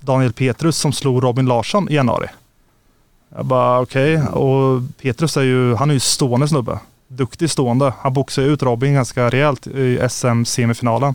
Daniel 0.00 0.32
Petrus 0.32 0.76
som 0.76 0.92
slog 0.92 1.22
Robin 1.22 1.46
Larsson 1.46 1.88
i 1.88 1.94
januari. 1.94 2.26
Jag 3.36 3.46
bara 3.46 3.80
okej, 3.80 4.22
och 4.22 4.82
Petrus 5.02 5.36
är 5.36 5.42
ju, 5.42 5.74
han 5.74 5.90
är 5.90 5.94
ju 5.94 6.00
stående 6.00 6.48
snubbe. 6.48 6.78
Duktig 7.08 7.50
stående. 7.50 7.92
Han 8.00 8.12
boxade 8.12 8.46
ut 8.46 8.62
Robin 8.62 8.94
ganska 8.94 9.30
rejält 9.30 9.66
i 9.66 9.98
SM-semifinalen. 10.08 11.14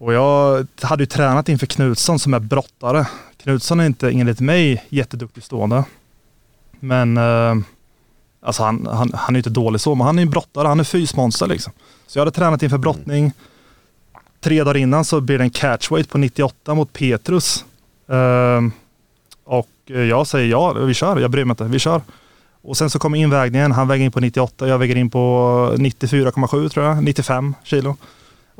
Och 0.00 0.12
jag 0.12 0.66
hade 0.82 1.02
ju 1.02 1.06
tränat 1.06 1.48
inför 1.48 1.66
Knutsson 1.66 2.18
som 2.18 2.34
är 2.34 2.38
brottare. 2.38 3.06
Knutsson 3.36 3.80
är 3.80 3.86
inte 3.86 4.10
enligt 4.10 4.40
mig 4.40 4.84
jätteduktig 4.88 5.42
stående. 5.44 5.84
Men 6.80 7.16
eh, 7.16 7.54
Alltså 8.42 8.62
han, 8.62 8.86
han, 8.86 9.10
han 9.14 9.36
är 9.36 9.38
inte 9.38 9.50
dålig 9.50 9.80
så, 9.80 9.94
men 9.94 10.06
han 10.06 10.18
är 10.18 10.22
en 10.22 10.30
brottare. 10.30 10.68
Han 10.68 10.80
är 10.80 10.84
fysmonster 10.84 11.46
liksom. 11.46 11.72
Så 12.06 12.18
jag 12.18 12.20
hade 12.20 12.30
tränat 12.30 12.62
inför 12.62 12.78
brottning. 12.78 13.32
Tre 14.40 14.64
dagar 14.64 14.76
innan 14.76 15.04
så 15.04 15.20
blir 15.20 15.38
det 15.38 15.44
en 15.44 15.50
catchweight 15.50 16.10
på 16.10 16.18
98 16.18 16.74
mot 16.74 16.92
Petrus. 16.92 17.64
Eh, 18.08 18.60
och 19.44 19.68
jag 19.86 20.26
säger 20.26 20.50
ja, 20.50 20.72
vi 20.72 20.94
kör. 20.94 21.20
Jag 21.20 21.30
bryr 21.30 21.44
mig 21.44 21.52
inte. 21.52 21.64
Vi 21.64 21.78
kör. 21.78 22.02
Och 22.62 22.76
sen 22.76 22.90
så 22.90 22.98
kommer 22.98 23.18
invägningen. 23.18 23.72
Han 23.72 23.88
väger 23.88 24.04
in 24.04 24.12
på 24.12 24.20
98. 24.20 24.68
Jag 24.68 24.78
väger 24.78 24.96
in 24.96 25.10
på 25.10 25.18
94,7 25.76 26.68
tror 26.68 26.86
jag. 26.86 27.04
95 27.04 27.54
kilo. 27.64 27.96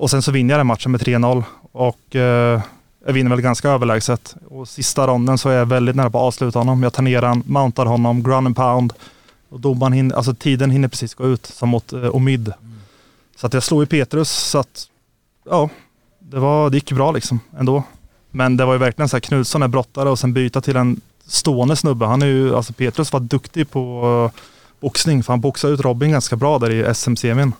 Och 0.00 0.10
sen 0.10 0.22
så 0.22 0.32
vinner 0.32 0.54
jag 0.54 0.60
den 0.60 0.66
matchen 0.66 0.92
med 0.92 1.00
3-0. 1.00 1.44
Och 1.72 2.16
eh, 2.16 2.60
jag 3.06 3.12
vinner 3.12 3.30
väl 3.30 3.40
ganska 3.40 3.68
överlägset. 3.68 4.36
Och 4.48 4.68
sista 4.68 5.06
ronden 5.06 5.38
så 5.38 5.48
är 5.48 5.58
jag 5.58 5.66
väldigt 5.66 5.96
nära 5.96 6.10
på 6.10 6.18
att 6.18 6.24
avsluta 6.24 6.58
honom. 6.58 6.82
Jag 6.82 6.92
tar 6.92 7.02
ner 7.02 7.22
han, 7.22 7.42
mountar 7.46 7.86
honom, 7.86 8.22
ground 8.22 8.46
and 8.46 8.56
pound. 8.56 8.92
Och 9.48 9.60
domaren 9.60 9.92
hinner, 9.92 10.16
alltså 10.16 10.34
tiden 10.34 10.70
hinner 10.70 10.88
precis 10.88 11.14
gå 11.14 11.26
ut 11.26 11.46
som 11.46 11.68
mot 11.68 11.92
eh, 11.92 12.16
Omid. 12.16 12.52
Så 13.36 13.46
att 13.46 13.54
jag 13.54 13.62
slog 13.62 13.82
i 13.82 13.86
Petrus 13.86 14.30
så 14.30 14.58
att 14.58 14.86
ja, 15.44 15.68
det, 16.18 16.38
var, 16.38 16.70
det 16.70 16.76
gick 16.76 16.92
bra 16.92 17.12
liksom 17.12 17.40
ändå. 17.58 17.82
Men 18.30 18.56
det 18.56 18.64
var 18.64 18.72
ju 18.72 18.78
verkligen 18.78 19.08
så 19.08 19.16
här 19.16 19.20
Knutsson 19.20 19.62
är 19.62 19.68
brottare 19.68 20.10
och 20.10 20.18
sen 20.18 20.32
byta 20.32 20.60
till 20.60 20.76
en 20.76 21.00
stående 21.26 21.76
snubbe. 21.76 22.06
Han 22.06 22.22
är 22.22 22.26
ju, 22.26 22.56
alltså 22.56 22.72
Petrus 22.72 23.12
var 23.12 23.20
duktig 23.20 23.70
på 23.70 24.06
uh, 24.06 24.40
boxning 24.80 25.22
för 25.22 25.32
han 25.32 25.40
boxade 25.40 25.74
ut 25.74 25.80
Robin 25.80 26.10
ganska 26.10 26.36
bra 26.36 26.58
där 26.58 26.70
i 26.70 26.94
SM-semin 26.94 27.52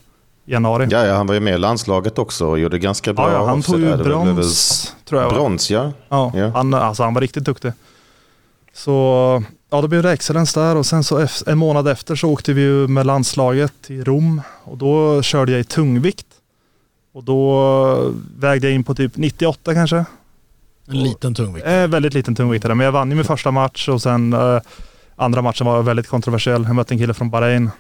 januari. 0.51 0.87
Ja, 0.91 1.07
ja, 1.07 1.15
han 1.15 1.27
var 1.27 1.35
ju 1.35 1.41
med 1.41 1.55
i 1.55 1.59
landslaget 1.59 2.19
också 2.19 2.47
och 2.47 2.59
gjorde 2.59 2.79
ganska 2.79 3.13
bra. 3.13 3.29
Ja, 3.33 3.35
ja, 3.35 3.47
han 3.47 3.63
tog 3.63 3.81
ju 3.81 3.87
är 3.87 3.91
det 3.91 3.97
väl- 3.97 4.05
brons 4.05 4.95
tror 5.05 5.23
jag. 5.23 5.33
Brons, 5.33 5.71
ja. 5.71 5.93
Ja, 6.09 6.33
Ja. 6.35 6.49
Han, 6.55 6.75
alltså, 6.75 7.03
han 7.03 7.15
var 7.15 7.21
riktigt 7.21 7.45
duktig. 7.45 7.73
Så 8.75 8.93
ja, 9.71 9.81
då 9.81 9.89
blev 9.89 10.03
det 10.03 10.13
excellence 10.13 10.61
där 10.61 10.77
och 10.77 10.87
sen 10.87 11.05
så 11.05 11.27
en 11.47 11.59
månad 11.59 11.89
efter 11.89 12.17
så 12.17 12.29
åkte 12.31 12.53
vi 12.53 12.61
ju 12.63 12.89
med 12.89 13.07
landslaget 13.07 13.73
till 13.87 14.05
Rom 14.05 14.43
och 14.65 14.77
då 14.79 15.23
körde 15.23 15.53
jag 15.53 15.61
i 15.61 15.65
tungvikt. 15.65 16.27
Och 17.13 17.25
då 17.25 18.13
vägde 18.39 18.67
jag 18.67 18.75
in 18.75 18.85
på 18.85 18.95
typ 18.95 19.17
98 19.17 19.75
kanske. 19.75 20.05
En 20.89 21.03
liten 21.03 21.35
tungvikt. 21.35 21.67
Eh, 21.67 21.87
väldigt 21.87 22.15
liten 22.15 22.35
tungviktare, 22.35 22.75
men 22.75 22.85
jag 22.85 22.93
vann 22.93 23.11
ju 23.11 23.15
min 23.17 23.25
första 23.25 23.51
match 23.51 23.89
och 23.89 24.03
sen 24.03 24.33
eh, 24.33 24.59
andra 25.17 25.43
matchen 25.43 25.67
var 25.67 25.83
väldigt 25.83 26.09
kontroversiell. 26.09 26.65
Jag 26.65 26.75
mötte 26.75 26.95
en 26.95 26.99
kille 26.99 27.15
från 27.15 27.31
Bahrain. 27.31 27.71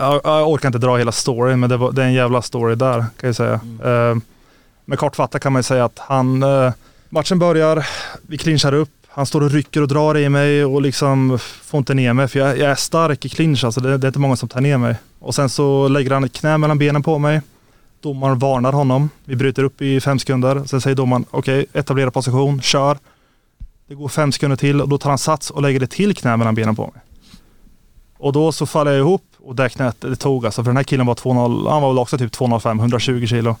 Jag, 0.00 0.20
jag 0.24 0.48
orkar 0.48 0.68
inte 0.68 0.78
dra 0.78 0.96
hela 0.96 1.12
storyn, 1.12 1.60
men 1.60 1.70
det, 1.70 1.76
var, 1.76 1.92
det 1.92 2.02
är 2.02 2.06
en 2.06 2.12
jävla 2.12 2.42
story 2.42 2.74
där 2.74 2.98
kan 3.20 3.26
jag 3.26 3.36
säga. 3.36 3.60
Eh, 3.84 4.16
men 4.84 4.98
kortfattat 4.98 5.42
kan 5.42 5.52
man 5.52 5.60
ju 5.60 5.62
säga 5.62 5.84
att 5.84 5.98
han, 5.98 6.42
eh, 6.42 6.72
matchen 7.08 7.38
börjar, 7.38 7.86
vi 8.22 8.38
clinchar 8.38 8.74
upp, 8.74 8.90
han 9.08 9.26
står 9.26 9.40
och 9.40 9.50
rycker 9.50 9.82
och 9.82 9.88
drar 9.88 10.16
i 10.16 10.28
mig 10.28 10.64
och 10.64 10.82
liksom 10.82 11.38
får 11.62 11.78
inte 11.78 11.94
ner 11.94 12.12
mig 12.12 12.28
för 12.28 12.38
jag, 12.38 12.58
jag 12.58 12.70
är 12.70 12.74
stark 12.74 13.24
i 13.24 13.28
clinch 13.28 13.64
alltså. 13.64 13.80
Det, 13.80 13.98
det 13.98 14.06
är 14.06 14.08
inte 14.08 14.18
många 14.18 14.36
som 14.36 14.48
tar 14.48 14.60
ner 14.60 14.78
mig. 14.78 14.96
Och 15.18 15.34
sen 15.34 15.48
så 15.48 15.88
lägger 15.88 16.10
han 16.10 16.24
ett 16.24 16.32
knä 16.32 16.58
mellan 16.58 16.78
benen 16.78 17.02
på 17.02 17.18
mig. 17.18 17.40
Domaren 18.00 18.38
varnar 18.38 18.72
honom. 18.72 19.10
Vi 19.24 19.36
bryter 19.36 19.64
upp 19.64 19.82
i 19.82 20.00
fem 20.00 20.18
sekunder. 20.18 20.64
Sen 20.66 20.80
säger 20.80 20.96
domaren, 20.96 21.24
okej, 21.30 21.66
etablera 21.72 22.10
position, 22.10 22.60
kör. 22.60 22.98
Det 23.88 23.94
går 23.94 24.08
fem 24.08 24.32
sekunder 24.32 24.56
till 24.56 24.80
och 24.80 24.88
då 24.88 24.98
tar 24.98 25.10
han 25.10 25.18
sats 25.18 25.50
och 25.50 25.62
lägger 25.62 25.80
det 25.80 25.86
till 25.86 26.14
knä 26.14 26.36
mellan 26.36 26.54
benen 26.54 26.76
på 26.76 26.82
mig. 26.82 27.02
Och 28.18 28.32
då 28.32 28.52
så 28.52 28.66
faller 28.66 28.90
jag 28.90 29.00
ihop 29.00 29.22
och 29.42 29.56
det 29.56 29.68
knät, 29.68 29.96
det 30.00 30.16
tog 30.16 30.46
alltså. 30.46 30.64
För 30.64 30.70
den 30.70 30.76
här 30.76 30.84
killen 30.84 31.06
var 31.06 31.14
2,0, 31.14 31.70
han 31.70 31.82
var 31.82 31.88
väl 31.88 31.98
också 31.98 32.18
typ 32.18 32.32
2,05, 32.32 32.78
120 32.78 33.26
kilo. 33.26 33.56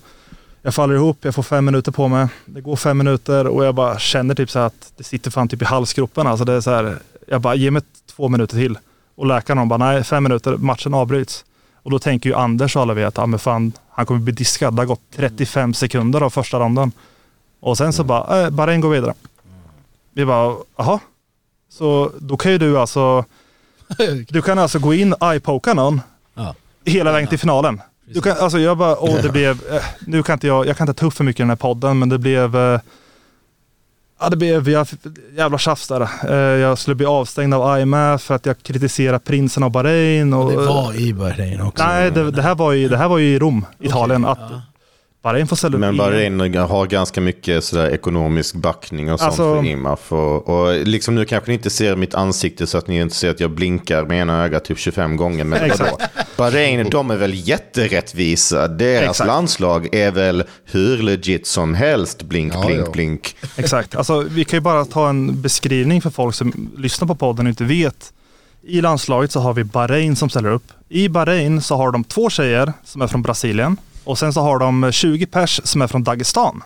Jag 0.62 0.74
faller 0.74 0.94
ihop, 0.94 1.18
jag 1.20 1.34
får 1.34 1.42
fem 1.42 1.64
minuter 1.64 1.92
på 1.92 2.08
mig. 2.08 2.28
Det 2.46 2.60
går 2.60 2.76
fem 2.76 2.98
minuter 2.98 3.46
och 3.46 3.64
jag 3.64 3.74
bara 3.74 3.98
känner 3.98 4.34
typ 4.34 4.50
så 4.50 4.58
att 4.58 4.92
det 4.96 5.04
sitter 5.04 5.30
fan 5.30 5.48
typ 5.48 5.62
i 5.62 5.64
halsgropen. 5.64 6.26
Alltså 6.26 6.44
det 6.44 6.52
är 6.52 6.60
så 6.60 6.70
här, 6.70 6.98
jag 7.28 7.40
bara, 7.40 7.54
ge 7.54 7.70
mig 7.70 7.82
två 8.16 8.28
minuter 8.28 8.56
till. 8.56 8.78
Och 9.14 9.26
läkaren 9.26 9.68
bara, 9.68 9.76
nej 9.76 10.04
fem 10.04 10.22
minuter, 10.22 10.56
matchen 10.56 10.94
avbryts. 10.94 11.44
Och 11.82 11.90
då 11.90 11.98
tänker 11.98 12.30
ju 12.30 12.36
Anders 12.36 12.76
och 12.76 12.82
alla 12.82 12.94
vet, 12.94 13.16
ja 13.16 13.26
men 13.26 13.38
fan, 13.38 13.72
han 13.90 14.06
kommer 14.06 14.20
bli 14.20 14.32
diskad. 14.32 14.76
Det 14.76 14.82
har 14.82 14.86
gått 14.86 15.02
35 15.16 15.74
sekunder 15.74 16.20
av 16.20 16.30
första 16.30 16.58
ronden. 16.58 16.92
Och 17.60 17.78
sen 17.78 17.92
så 17.92 18.04
bara, 18.04 18.44
äh, 18.44 18.50
bara 18.50 18.72
en 18.72 18.80
går 18.80 18.90
vidare. 18.90 19.14
Vi 20.12 20.26
bara, 20.26 20.56
jaha. 20.76 20.98
Så 21.68 22.12
då 22.18 22.36
kan 22.36 22.52
ju 22.52 22.58
du 22.58 22.78
alltså, 22.78 23.24
du 24.28 24.42
kan 24.42 24.58
alltså 24.58 24.78
gå 24.78 24.94
in 24.94 25.12
och 25.12 25.32
eyepoka 25.32 25.74
någon 25.74 26.00
Ja. 26.34 26.54
hela 26.84 27.12
vägen 27.12 27.28
till 27.28 27.38
finalen. 27.38 27.80
Du 28.14 28.20
kan, 28.20 28.36
alltså 28.38 28.58
jag 28.58 28.78
bara, 28.78 28.98
åh 28.98 29.22
det 29.22 29.28
blev, 29.28 29.50
eh, 29.72 29.82
nu 30.06 30.22
kan 30.22 30.32
inte 30.32 30.46
jag, 30.46 30.66
jag 30.66 30.76
kan 30.76 30.88
inte 30.88 31.00
ta 31.00 31.06
upp 31.06 31.14
för 31.14 31.24
mycket 31.24 31.40
i 31.40 31.42
den 31.42 31.48
här 31.48 31.56
podden, 31.56 31.98
men 31.98 32.08
det 32.08 32.18
blev, 32.18 32.56
eh, 32.56 32.80
ja 34.20 34.28
det 34.28 34.36
blev 34.36 34.68
jag, 34.68 34.86
jävla 35.36 35.58
tjafs 35.58 35.88
där. 35.88 36.08
Eh, 36.28 36.34
jag 36.36 36.78
skulle 36.78 36.94
bli 36.94 37.06
avstängd 37.06 37.54
av 37.54 37.78
IMF 37.80 38.22
för 38.22 38.34
att 38.34 38.46
jag 38.46 38.62
kritiserar 38.62 39.18
prinsen 39.18 39.62
av 39.62 39.70
Bahrain. 39.70 40.32
Och, 40.34 40.50
Det 40.50 40.56
var 40.56 40.94
i 41.00 41.14
Bahrain 41.14 41.60
också. 41.60 41.84
Nej, 41.84 42.10
det, 42.10 42.30
det, 42.30 42.42
här 42.42 42.54
var 42.54 42.74
i, 42.74 42.88
det 42.88 42.96
här 42.96 43.08
var 43.08 43.18
i 43.18 43.38
Rom, 43.38 43.66
Italien. 43.80 44.24
Okej, 44.24 44.44
att 44.44 44.50
ja. 44.50 44.62
Bahrain 45.22 45.46
får 45.46 45.66
upp 45.66 45.74
Men 45.80 45.96
Bahrain 45.96 46.40
har 46.56 46.86
ganska 46.86 47.20
mycket 47.20 47.64
sådär 47.64 47.90
ekonomisk 47.90 48.54
backning 48.54 49.12
och 49.12 49.18
sånt 49.18 49.26
Alltså- 49.28 49.54
för 49.54 49.66
IMAF. 49.66 50.12
Och, 50.12 50.48
och 50.48 50.86
liksom 50.86 51.14
nu 51.14 51.24
kanske 51.24 51.50
ni 51.50 51.54
inte 51.54 51.70
ser 51.70 51.96
mitt 51.96 52.14
ansikte 52.14 52.66
så 52.66 52.78
att 52.78 52.86
ni 52.88 53.00
inte 53.00 53.14
ser 53.14 53.30
att 53.30 53.40
jag 53.40 53.50
blinkar 53.50 54.04
med 54.04 54.20
ena 54.20 54.44
ögat 54.44 54.64
typ 54.64 54.78
25 54.78 55.16
gånger. 55.16 55.44
Men 55.44 55.62
Exakt. 55.64 56.02
Bahrain, 56.36 56.90
de 56.90 57.10
är 57.10 57.16
väl 57.16 57.48
jätterättvisa. 57.48 58.68
Deras 58.68 59.10
Exakt. 59.10 59.26
landslag 59.28 59.94
är 59.94 60.10
väl 60.10 60.44
hur 60.64 60.98
legit 61.02 61.46
som 61.46 61.74
helst. 61.74 62.22
Blink, 62.22 62.54
Ja, 62.54 62.66
blink, 62.66 62.86
ja. 62.86 62.90
blink. 62.90 63.36
Exakt. 63.56 63.94
Alltså, 63.96 64.20
vi 64.20 64.44
kan 64.44 64.56
ju 64.56 64.60
bara 64.60 64.84
ta 64.84 65.08
en 65.08 65.42
beskrivning 65.42 66.02
för 66.02 66.10
folk 66.10 66.34
som 66.34 66.70
lyssnar 66.76 67.08
på 67.08 67.14
podden 67.14 67.46
och 67.46 67.50
inte 67.50 67.64
vet. 67.64 68.12
I 68.62 68.80
landslaget 68.80 69.32
så 69.32 69.40
har 69.40 69.54
vi 69.54 69.64
Bahrain 69.64 70.16
som 70.16 70.30
ställer 70.30 70.50
upp. 70.50 70.64
I 70.88 71.08
Bahrain 71.08 71.62
så 71.62 71.76
har 71.76 71.92
de 71.92 72.04
två 72.04 72.30
tjejer 72.30 72.72
som 72.84 73.02
är 73.02 73.06
från 73.06 73.22
Brasilien 73.22 73.76
och 74.04 74.18
sen 74.18 74.32
så 74.32 74.40
har 74.40 74.58
de 74.58 74.92
20 74.92 75.26
pers 75.26 75.60
som 75.64 75.82
är 75.82 75.86
från 75.86 76.04
Dagestan. 76.04 76.62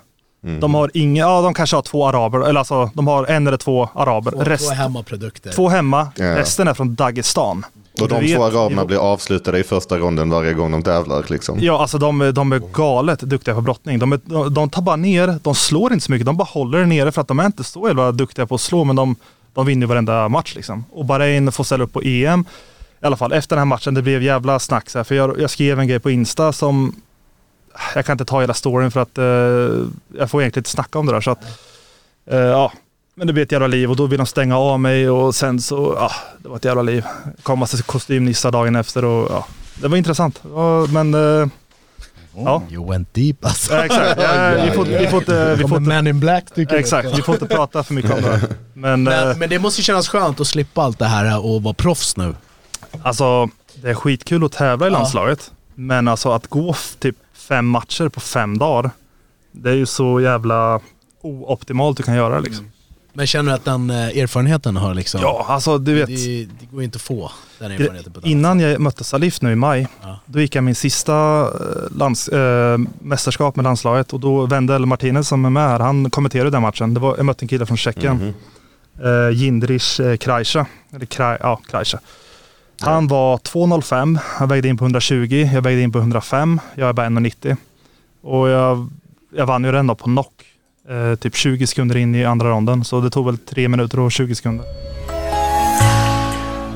De 0.60 0.74
har 0.74 0.90
inga, 0.94 1.20
ja 1.22 1.40
de 1.40 1.54
kanske 1.54 1.76
har 1.76 1.82
två 1.82 2.06
araber, 2.06 2.48
eller 2.48 2.58
alltså 2.60 2.90
de 2.94 3.06
har 3.06 3.24
en 3.26 3.46
eller 3.46 3.56
två 3.56 3.88
araber. 3.94 4.30
Två, 4.30 4.40
Rest, 4.40 4.68
två 4.68 4.74
hemmaprodukter. 4.74 5.52
två 5.52 5.68
hemma, 5.68 6.08
Ja. 6.16 6.36
resten 6.38 6.68
är 6.68 6.74
från 6.74 6.94
Dagestan. 6.94 7.64
Och 8.00 8.08
de 8.08 8.20
vet- 8.20 8.36
två 8.36 8.44
araberna 8.44 8.84
blir 8.84 8.96
avslutade 9.12 9.58
i 9.58 9.62
första 9.64 9.98
ronden 9.98 10.30
varje 10.30 10.52
gång 10.52 10.70
de 10.72 10.82
tävlar. 10.82 11.24
Liksom. 11.28 11.58
Ja, 11.60 11.80
alltså 11.80 11.98
de, 11.98 12.20
är- 12.20 12.32
de 12.32 12.52
är 12.52 12.62
galet 12.72 13.20
duktiga 13.20 13.54
på 13.54 13.60
brottning. 13.60 13.98
De, 13.98 14.12
är, 14.12 14.20
de, 14.24 14.54
de 14.54 14.70
tar 14.70 14.82
bara 14.82 14.96
ner, 14.96 15.38
de 15.42 15.54
slår 15.54 15.92
inte 15.92 16.04
så 16.04 16.12
mycket, 16.12 16.26
de 16.26 16.36
bara 16.36 16.44
håller 16.44 16.78
det 16.78 16.86
nere 16.86 17.12
för 17.12 17.20
att 17.20 17.28
de 17.28 17.38
är 17.40 17.46
inte 17.46 17.64
så 17.64 17.86
jävla 17.88 18.12
duktiga 18.12 18.46
på 18.46 18.54
att 18.54 18.60
slå, 18.60 18.84
men 18.84 18.96
de, 18.96 19.16
De 19.54 19.66
vinner 19.66 19.86
varenda 19.86 20.28
match 20.28 20.54
liksom. 20.56 20.84
Och 20.92 21.04
Bahrain 21.04 21.52
får 21.52 21.64
ställa 21.64 21.84
upp 21.84 21.92
på 21.92 22.02
EM. 22.02 22.44
I 23.02 23.06
alla 23.06 23.16
fall 23.16 23.32
efter 23.32 23.56
den 23.56 23.60
här 23.60 23.66
matchen, 23.66 23.94
det 23.94 24.02
blev 24.02 24.22
jävla 24.22 24.58
snack 24.58 24.90
så 24.90 24.98
här, 24.98 25.04
För 25.04 25.14
jag, 25.14 25.40
jag 25.40 25.50
skrev 25.50 25.80
en 25.80 25.88
grej 25.88 26.00
på 26.00 26.10
Insta 26.10 26.52
som 26.52 26.94
jag 27.94 28.06
kan 28.06 28.14
inte 28.14 28.24
ta 28.24 28.40
hela 28.40 28.54
storyn 28.54 28.90
för 28.90 29.00
att 29.00 29.18
eh, 29.18 29.86
jag 30.18 30.30
får 30.30 30.40
egentligen 30.42 30.60
inte 30.60 30.70
snacka 30.70 30.98
om 30.98 31.06
det 31.06 31.12
där. 31.12 31.20
Så 31.20 31.30
att, 31.30 31.42
eh, 32.30 32.38
ja. 32.38 32.72
Men 33.16 33.26
det 33.26 33.32
blev 33.32 33.42
ett 33.42 33.52
jävla 33.52 33.66
liv 33.66 33.90
och 33.90 33.96
då 33.96 34.06
vill 34.06 34.18
de 34.18 34.26
stänga 34.26 34.58
av 34.58 34.80
mig 34.80 35.10
och 35.10 35.34
sen 35.34 35.60
så, 35.60 35.94
ja, 35.98 36.10
det 36.38 36.48
var 36.48 36.56
ett 36.56 36.64
jävla 36.64 36.82
liv. 36.82 37.04
kom 37.42 37.58
massa 37.58 37.82
kostymnissar 37.82 38.50
dagen 38.50 38.76
efter 38.76 39.04
och 39.04 39.30
ja, 39.30 39.46
det 39.74 39.88
var 39.88 39.96
intressant. 39.96 40.40
Ja, 40.54 40.86
men 40.90 41.14
eh, 41.14 41.48
ja. 42.36 42.62
You 42.70 42.90
went 42.90 43.14
deep 43.14 43.44
alltså. 43.44 43.72
Ja, 43.74 43.84
exakt. 43.84 44.20
Ja, 44.22 44.50
vi 44.64 44.70
får, 44.70 44.84
vi 44.84 45.06
får 45.08 45.18
inte, 45.18 45.54
vi 45.54 45.68
får 45.68 45.78
inte, 45.78 45.88
Man 45.94 46.06
in 46.06 46.20
Black 46.20 46.44
tycker 46.54 46.76
exakt, 46.76 47.18
vi 47.18 47.22
får 47.22 47.34
inte 47.34 47.46
prata 47.46 47.82
för 47.82 47.94
mycket 47.94 48.10
om 48.14 48.22
det. 48.22 48.40
Men, 48.74 49.06
eh, 49.08 49.14
Men, 49.26 49.38
men 49.38 49.48
det 49.50 49.58
måste 49.58 49.82
kännas 49.82 50.08
skönt 50.08 50.40
att 50.40 50.46
slippa 50.46 50.82
allt 50.82 50.98
det 50.98 51.04
här 51.06 51.44
och 51.46 51.62
vara 51.62 51.74
proffs 51.74 52.16
nu. 52.16 52.34
alltså 53.02 53.48
det 53.74 53.90
är 53.90 53.94
skitkul 53.94 54.44
att 54.44 54.52
tävla 54.52 54.86
i 54.86 54.90
Ja. 54.90 54.98
landslaget. 54.98 55.50
Men 55.74 56.08
alltså 56.08 56.32
att 56.32 56.46
gå 56.46 56.74
typ 56.98 57.16
fem 57.48 57.66
matcher 57.66 58.08
på 58.08 58.20
fem 58.20 58.58
dagar. 58.58 58.90
Det 59.52 59.70
är 59.70 59.74
ju 59.74 59.86
så 59.86 60.20
jävla 60.20 60.80
ooptimalt 61.22 61.96
du 61.96 62.02
kan 62.02 62.14
göra 62.16 62.38
liksom. 62.40 62.70
Men 63.16 63.26
känner 63.26 63.50
du 63.50 63.54
att 63.54 63.64
den 63.64 63.90
eh, 63.90 63.96
erfarenheten 64.18 64.76
har 64.76 64.94
liksom... 64.94 65.20
Ja, 65.20 65.46
alltså 65.48 65.78
du 65.78 65.94
vet. 65.94 66.06
Det, 66.06 66.44
det 66.60 66.66
går 66.72 66.82
inte 66.82 66.96
att 66.96 67.02
få 67.02 67.30
den 67.58 67.70
erfarenheten 67.72 68.12
på 68.12 68.18
annat 68.18 68.26
Innan 68.28 68.60
jag 68.60 68.80
mötte 68.80 69.04
Salif 69.04 69.40
nu 69.42 69.52
i 69.52 69.56
maj, 69.56 69.88
Ja. 70.02 70.18
då 70.26 70.40
gick 70.40 70.54
jag 70.54 70.64
min 70.64 70.74
sista 70.74 71.40
eh, 71.40 71.96
lands, 71.96 72.28
eh, 72.28 72.78
mästerskap 73.00 73.56
med 73.56 73.62
landslaget 73.64 74.12
och 74.12 74.20
då 74.20 74.46
Wendel 74.46 74.86
Martinez 74.86 75.28
som 75.28 75.44
är 75.44 75.50
med 75.50 75.68
här, 75.68 75.80
han 75.80 76.10
kommenterade 76.10 76.50
den 76.50 76.62
matchen. 76.62 76.94
Det 76.94 77.00
var, 77.00 77.16
jag 77.16 77.26
mötte 77.26 77.44
en 77.44 77.48
kille 77.48 77.66
från 77.66 77.76
Tjeckien, 77.76 78.16
Mhm. 78.16 78.34
eh, 79.06 79.30
Jindrich 79.36 80.00
eh, 80.00 80.16
Krajša. 80.16 80.66
Eller 80.94 81.06
Kraj, 81.06 81.38
ja, 81.40 81.60
Krajša. 81.70 81.98
Han 82.80 83.06
var 83.06 83.36
2,05, 83.36 84.18
han 84.22 84.48
vägde 84.48 84.68
in 84.68 84.76
på 84.76 84.84
120, 84.84 85.48
jag 85.54 85.62
vägde 85.62 85.82
in 85.82 85.92
på 85.92 85.98
105, 85.98 86.60
jag 86.74 86.88
är 86.88 86.92
bara 86.92 87.06
1,90. 87.06 87.56
Och 88.22 88.48
jag, 88.48 88.90
jag 89.36 89.46
vann 89.46 89.64
ju 89.64 89.72
den 89.72 89.86
då 89.86 89.94
på 89.94 90.04
knock, 90.04 90.32
eh, 90.88 91.14
typ 91.14 91.36
20 91.36 91.66
sekunder 91.66 91.96
in 91.96 92.14
i 92.14 92.24
andra 92.24 92.50
ronden. 92.50 92.84
Så 92.84 93.00
det 93.00 93.10
tog 93.10 93.26
väl 93.26 93.38
3 93.38 93.68
minuter 93.68 94.00
och 94.00 94.12
20 94.12 94.34
sekunder. 94.34 94.66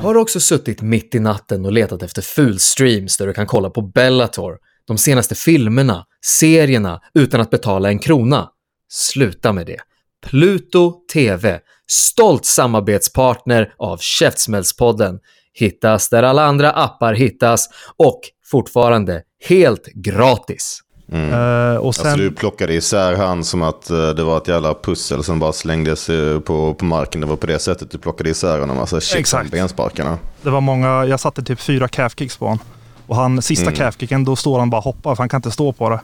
Har 0.01 0.13
du 0.13 0.19
också 0.19 0.39
suttit 0.39 0.81
mitt 0.81 1.15
i 1.15 1.19
natten 1.19 1.65
och 1.65 1.71
letat 1.71 2.03
efter 2.03 2.21
fulstreams 2.21 3.17
där 3.17 3.27
du 3.27 3.33
kan 3.33 3.47
kolla 3.47 3.69
på 3.69 3.81
Bellator, 3.81 4.57
de 4.87 4.97
senaste 4.97 5.35
filmerna, 5.35 6.05
serierna 6.25 7.01
utan 7.13 7.41
att 7.41 7.49
betala 7.49 7.89
en 7.89 7.99
krona? 7.99 8.49
Sluta 8.89 9.53
med 9.53 9.65
det. 9.67 9.77
Pluto 10.25 10.93
TV, 11.13 11.59
stolt 11.87 12.45
samarbetspartner 12.45 13.73
av 13.77 13.97
Käftsmällspodden, 13.97 15.19
hittas 15.61 16.09
där 16.09 16.23
alla 16.23 16.45
andra 16.45 16.71
appar 16.71 17.13
hittas 17.13 17.69
och 17.97 18.19
fortfarande 18.51 19.21
helt 19.49 19.85
gratis. 19.93 20.79
Eh, 21.11 21.75
och 21.75 21.95
sen, 21.95 22.05
Alltså 22.07 22.17
du 22.17 22.31
plockade 22.31 22.73
isär 22.73 23.15
han 23.15 23.43
som 23.43 23.61
att 23.61 23.89
eh, 23.89 24.09
det 24.09 24.23
var 24.23 24.37
ett 24.37 24.47
jävla 24.47 24.73
pussel 24.73 25.23
som 25.23 25.39
bara 25.39 25.53
slängdes 25.53 26.09
eh, 26.09 26.39
på, 26.39 26.73
på 26.73 26.85
marken. 26.85 27.21
Det 27.21 27.27
var 27.27 27.35
på 27.35 27.47
det 27.47 27.59
sättet 27.59 27.91
du 27.91 27.97
plockade 27.97 28.29
isär 28.29 28.59
honom. 28.59 28.79
Alltså 28.79 29.01
shit, 29.01 29.19
Exakt. 29.19 29.51
bensparkarna. 29.51 30.17
Det 30.41 30.49
var 30.49 30.61
många, 30.61 31.05
jag 31.05 31.19
satte 31.19 31.43
typ 31.43 31.59
fyra 31.59 31.87
calfkicks 31.87 32.37
på 32.37 32.45
honom. 32.45 32.59
Och 33.07 33.15
han, 33.15 33.41
sista 33.41 33.65
Mm. 33.65 33.75
calfkicken, 33.75 34.23
då 34.23 34.35
står 34.35 34.59
han 34.59 34.69
bara 34.69 34.77
och 34.77 34.83
hoppar 34.83 35.15
för 35.15 35.21
han 35.23 35.29
kan 35.29 35.37
inte 35.37 35.51
stå 35.51 35.73
på 35.73 35.89
det. 35.89 35.99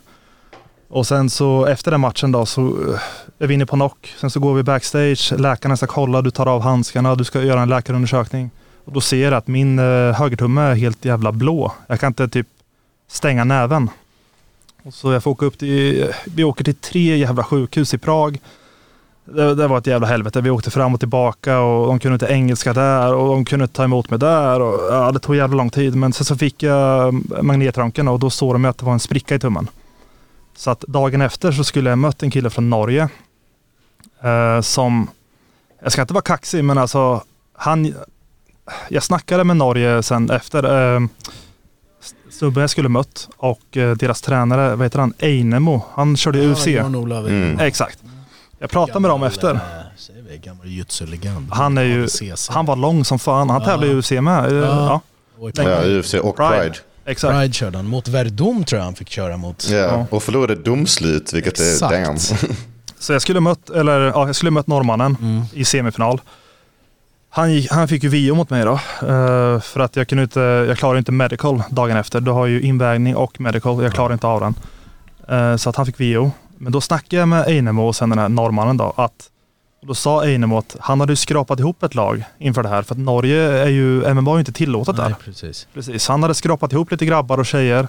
Och 0.90 1.08
sen 1.08 1.30
så 1.30 1.66
efter 1.66 1.92
den 1.92 2.00
matchen 2.02 2.32
då 2.32 2.46
så 2.46 2.62
eh, 2.62 3.00
är 3.40 3.48
vi 3.48 3.54
inne 3.54 3.66
på 3.66 3.76
knock. 3.76 4.14
Sen 4.22 4.30
så 4.30 4.40
går 4.40 4.54
vi 4.54 4.64
backstage, 4.64 5.34
läkarna 5.38 5.78
ska 5.78 5.88
kolla, 5.88 6.22
du 6.22 6.32
tar 6.32 6.46
av 6.46 6.62
handskarna, 6.62 7.16
du 7.16 7.24
ska 7.24 7.42
göra 7.42 7.62
en 7.62 7.70
läkarundersökning. 7.70 8.50
Och 8.86 8.92
då 8.92 9.02
ser 9.02 9.24
jag 9.24 9.34
att 9.34 9.48
min 9.48 9.80
eh, 9.80 10.14
högertumme 10.14 10.62
är 10.62 10.76
helt 10.76 11.06
jävla 11.06 11.32
blå. 11.32 11.72
Jag 11.88 12.00
kan 12.00 12.08
inte 12.08 12.28
typ 12.28 12.48
stänga 13.08 13.44
näven. 13.44 13.90
Och 14.84 14.94
så 14.94 15.12
jag 15.12 15.24
får 15.24 15.32
åka 15.32 15.46
upp 15.46 15.58
till, 15.58 16.12
vi 16.26 16.44
åker 16.44 16.64
till 16.64 16.76
tre 16.76 17.18
jävla 17.18 17.44
sjukhus 17.44 17.94
i 17.94 17.98
Prag. 17.98 18.40
Det, 19.26 19.56
det 19.56 19.68
var 19.68 19.78
ett 19.78 19.88
jävla 19.88 20.08
helvete. 20.08 20.42
Vi 20.42 20.50
åkte 20.50 20.72
fram 20.72 20.94
och 20.94 21.00
tillbaka 21.00 21.60
och 21.60 21.88
de 21.88 22.00
kunde 22.00 22.16
inte 22.16 22.34
engelska 22.34 22.74
där 22.74 23.14
och 23.14 23.28
de 23.28 23.46
kunde 23.46 23.64
inte 23.64 23.76
ta 23.76 23.84
emot 23.84 24.10
mig 24.10 24.20
där. 24.20 24.62
Och, 24.62 24.94
ja, 24.94 25.12
det 25.12 25.20
tog 25.20 25.36
jävla 25.36 25.58
lång 25.58 25.70
tid. 25.70 25.96
Men 25.96 26.14
sen 26.14 26.26
så 26.26 26.36
fick 26.36 26.64
jag 26.64 27.08
eh, 27.08 27.42
magnetröntgen 27.42 28.08
och 28.08 28.20
då 28.20 28.30
såg 28.30 28.56
de 28.56 28.66
att 28.66 28.78
det 28.78 28.86
var 28.86 28.94
en 28.94 29.00
spricka 29.00 29.36
i 29.36 29.40
tummen. 29.40 29.68
Så 30.56 30.72
att 30.72 30.80
dagen 30.80 31.22
efter 31.22 31.52
så 31.52 31.64
skulle 31.64 31.90
jag 31.90 32.00
mött 32.00 32.24
en 32.24 32.32
kille 32.32 32.50
från 32.50 32.70
Norge. 32.70 33.10
Eh, 34.24 34.62
som, 34.62 35.08
jag 35.84 35.92
ska 35.92 36.02
inte 36.02 36.14
vara 36.14 36.22
kaxig 36.22 36.64
men 36.64 36.78
alltså 36.78 37.24
han, 37.54 37.94
jag 38.90 39.04
snackade 39.04 39.44
med 39.44 39.58
Norge 39.58 40.04
sen 40.04 40.30
efter. 40.30 40.94
Eh, 40.96 41.02
snubben 42.32 42.62
jag 42.62 42.70
skulle 42.70 42.90
mött 42.90 43.30
och 43.38 43.78
eh, 43.78 43.96
deras 43.96 44.22
tränare, 44.22 44.76
vad 44.76 44.86
heter 44.86 45.00
han, 45.00 45.14
Einemo, 45.20 45.82
han 45.94 46.18
körde 46.18 46.48
UFC. 46.52 46.68
Ja, 46.68 46.72
Jan-Olof. 46.74 47.28
Mm. 47.28 47.60
Exakt. 47.60 48.00
Jag 48.60 48.70
pratade 48.70 49.00
med 49.00 49.10
dem 49.12 49.24
efter. 49.24 49.54
eh, 49.54 49.60
Gammal 50.44 50.68
jujutsu-legend. 50.68 51.48
Han 51.52 51.78
är 51.78 51.84
ju, 51.84 52.08
han 52.50 52.66
var 52.66 52.76
lång 52.76 53.06
som 53.06 53.20
fan. 53.20 53.50
Han 53.50 53.62
Ja. 53.62 53.68
tävlade 53.68 53.92
i 53.92 53.96
UFC 53.96 54.12
med. 54.12 54.46
Eh, 54.46 54.54
Ja. 54.58 55.02
Ja. 55.56 55.86
UFC 56.00 56.14
och 56.14 56.36
Pride. 56.38 56.60
Pride. 56.60 56.76
exakt. 57.06 57.34
Pride 57.40 57.54
körde 57.54 57.78
han. 57.78 57.88
Mot 57.88 58.08
Verdum 58.08 58.64
tror 58.64 58.78
jag 58.80 58.86
han 58.86 58.96
fick 58.96 59.10
köra 59.10 59.38
mot. 59.38 59.68
Ja. 59.70 59.78
Ja. 59.78 60.06
Och 60.10 60.24
förlorade 60.24 60.56
domslut, 60.56 61.34
vilket 61.34 61.60
Exakt. 61.60 61.94
är 61.94 62.06
damn. 62.06 62.18
Så 63.00 63.14
jag 63.14 63.22
skulle 63.22 63.40
mött, 63.40 63.70
eller 63.70 64.00
ja, 64.00 64.26
jag 64.28 64.36
skulle 64.36 64.52
mött 64.52 64.68
norrmannen 64.68 65.18
Mm. 65.22 65.42
i 65.54 65.66
semifinal. 65.66 66.22
Han, 67.36 67.62
han 67.70 67.88
fick 67.88 68.04
ju 68.04 68.10
VO 68.30 68.36
mot 68.36 68.50
mig 68.50 68.66
då. 68.66 68.74
eh, 68.74 69.60
för 69.62 69.80
att 69.80 69.96
jag 69.96 70.08
kunde 70.08 70.24
inte, 70.24 70.40
jag 70.40 70.78
klarade 70.78 71.00
inte 71.00 71.12
medical 71.12 71.64
dagen 71.70 71.98
efter. 71.98 72.22
Du 72.22 72.32
har 72.32 72.46
ju 72.46 72.62
invägning 72.62 73.16
och 73.16 73.42
medical. 73.42 73.84
Jag 73.84 73.94
klarade 73.94 74.14
inte 74.14 74.28
av 74.28 74.40
den. 74.42 74.56
Eh, 75.28 75.58
så 75.58 75.70
att 75.70 75.76
han 75.76 75.86
fick 75.86 76.00
VO. 76.00 76.32
Men 76.58 76.72
då 76.72 76.82
snackade 76.82 77.16
jag 77.16 77.28
med 77.28 77.48
Einemo 77.48 77.88
och 77.88 77.96
sen 77.96 78.10
den 78.10 78.20
här 78.20 78.30
norrmannen 78.30 78.78
då. 78.78 78.94
Att, 78.98 79.30
och 79.82 79.88
då 79.88 79.94
sa 79.96 80.24
Einemo 80.24 80.58
att 80.58 80.76
han 80.80 81.00
hade 81.00 81.12
ju 81.12 81.16
skrapat 81.16 81.60
ihop 81.60 81.84
ett 81.84 81.96
lag 81.96 82.24
inför 82.38 82.64
det 82.64 82.70
här. 82.70 82.84
För 82.84 82.96
att 82.96 83.00
Norge 83.00 83.42
är 83.42 83.70
ju, 83.70 84.14
MMA 84.14 84.32
är 84.32 84.36
ju 84.36 84.40
inte 84.40 84.52
tillåtet 84.52 84.96
där. 84.96 85.04
Nej, 85.10 85.16
precis. 85.26 85.68
Precis, 85.74 86.08
han 86.08 86.22
hade 86.22 86.34
skrapat 86.36 86.74
ihop 86.74 86.92
lite 86.92 87.06
grabbar 87.06 87.38
och 87.38 87.46
tjejer. 87.46 87.88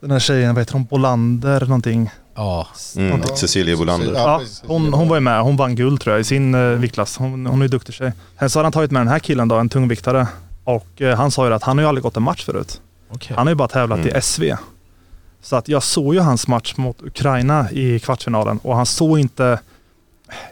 Den 0.00 0.10
här 0.10 0.18
tjejen, 0.18 0.54
vad 0.54 0.60
heter 0.60 0.72
hon, 0.72 0.84
Bolander 0.84 1.60
någonting. 1.60 2.10
Ja, 2.36 2.66
Mm. 2.96 3.22
Cecilia 3.36 3.76
Bolander. 3.76 4.12
Ja, 4.14 4.40
hon, 4.66 4.92
hon 4.94 5.08
var 5.08 5.16
ju 5.16 5.20
med, 5.20 5.42
hon 5.42 5.56
vann 5.56 5.74
guld 5.76 6.00
tror 6.00 6.14
jag 6.14 6.20
i 6.20 6.24
sin 6.24 6.54
uh, 6.54 6.78
viktklass. 6.78 7.16
Hon, 7.16 7.46
hon 7.46 7.60
är 7.60 7.64
ju 7.64 7.68
duktig 7.68 7.94
tjej. 7.94 8.12
Sen 8.38 8.50
så 8.50 8.58
hade 8.58 8.66
han 8.66 8.72
tagit 8.72 8.90
med 8.90 9.00
den 9.00 9.08
här 9.08 9.18
killen 9.18 9.48
då, 9.48 9.56
en 9.56 9.68
tungviktare. 9.68 10.26
Och 10.64 11.02
eh, 11.02 11.16
han 11.16 11.30
sa 11.30 11.46
ju 11.48 11.54
att 11.54 11.62
han 11.62 11.78
har 11.78 11.82
ju 11.82 11.88
aldrig 11.88 12.02
gått 12.02 12.16
en 12.16 12.22
match 12.22 12.44
förut. 12.44 12.80
okej. 13.10 13.36
Han 13.36 13.46
har 13.46 13.50
ju 13.50 13.54
bara 13.56 13.68
tävlat 13.68 13.98
Mm. 13.98 14.16
i 14.16 14.20
SV. 14.22 14.42
Så 15.42 15.56
att 15.56 15.68
jag 15.68 15.82
såg 15.82 16.14
ju 16.14 16.20
hans 16.20 16.48
match 16.48 16.74
mot 16.76 17.02
Ukraina 17.02 17.70
i 17.70 17.98
kvartsfinalen 18.00 18.58
och 18.62 18.76
han 18.76 18.86
såg 18.86 19.18
inte, 19.18 19.58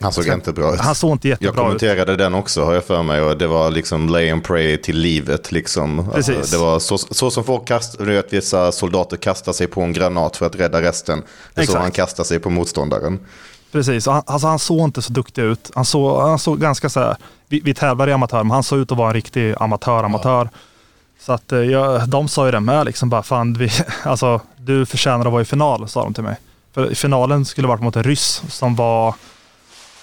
Han 0.00 0.12
såg 0.12 0.26
inte 0.26 0.52
bra 0.52 0.74
ut. 0.74 0.80
han 0.80 0.94
såg 0.94 1.12
inte 1.12 1.28
Jag 1.28 1.32
jättebra 1.32 1.50
ut. 1.50 1.66
kommenterade 1.66 2.16
den 2.16 2.34
också 2.34 2.64
har 2.64 2.74
jag 2.74 2.84
för 2.84 3.02
mig 3.02 3.20
och 3.20 3.38
det 3.38 3.46
var 3.46 3.70
liksom 3.70 4.08
lay 4.08 4.30
and 4.30 4.44
pray 4.44 4.76
till 4.76 4.98
livet 4.98 5.52
liksom. 5.52 6.10
Precis. 6.14 6.36
Alltså, 6.36 6.56
det 6.56 6.64
var 6.64 6.78
så, 6.78 6.98
så 6.98 7.30
som 7.30 7.44
folk 7.44 7.68
kastar, 7.68 8.04
vet 8.04 8.32
vissa 8.32 8.72
soldater 8.72 9.16
kastar 9.16 9.52
sig 9.52 9.66
på 9.66 9.80
en 9.82 9.92
granat 9.92 10.36
för 10.36 10.46
att 10.46 10.56
rädda 10.56 10.82
resten. 10.82 11.22
Det 11.54 11.60
är 11.62 11.66
så 11.66 11.78
han 11.78 11.90
kastar 11.90 12.24
sig 12.24 12.38
på 12.38 12.50
motståndaren. 12.50 13.20
Precis, 13.72 14.06
han, 14.06 14.22
alltså 14.26 14.48
han 14.48 14.58
såg 14.58 14.80
inte 14.80 15.02
så 15.02 15.12
duktig 15.12 15.42
ut. 15.42 15.70
Han 15.74 15.84
såg, 15.84 16.20
han 16.20 16.38
såg 16.38 16.60
ganska 16.60 16.88
så 16.88 17.00
här, 17.00 17.16
vi, 17.48 17.60
vi 17.60 17.74
tävlar 17.74 18.08
i 18.08 18.12
amatör, 18.12 18.42
men 18.42 18.50
han 18.50 18.62
såg 18.62 18.78
ut 18.78 18.92
att 18.92 18.98
vara 18.98 19.08
en 19.08 19.14
riktig 19.14 19.54
amatör-amatör. 19.60 20.48
Så 21.20 21.32
att 21.32 21.52
eh, 21.52 21.58
jag, 21.58 22.08
de 22.08 22.28
sa 22.28 22.46
ju 22.46 22.52
det 22.52 22.60
med, 22.60 22.86
liksom 22.86 23.08
bara 23.10 23.22
fan, 23.22 23.54
vi, 23.54 23.70
alltså, 24.04 24.40
du 24.56 24.86
förtjänar 24.86 25.26
att 25.26 25.32
vara 25.32 25.42
i 25.42 25.44
final, 25.44 25.88
sa 25.88 26.02
de 26.02 26.14
till 26.14 26.24
mig. 26.24 26.36
För 26.74 26.92
i 26.92 26.94
finalen 26.94 27.44
skulle 27.44 27.68
varit 27.68 27.82
mot 27.82 27.96
en 27.96 28.02
ryss 28.04 28.42
som 28.48 28.74
var, 28.76 29.14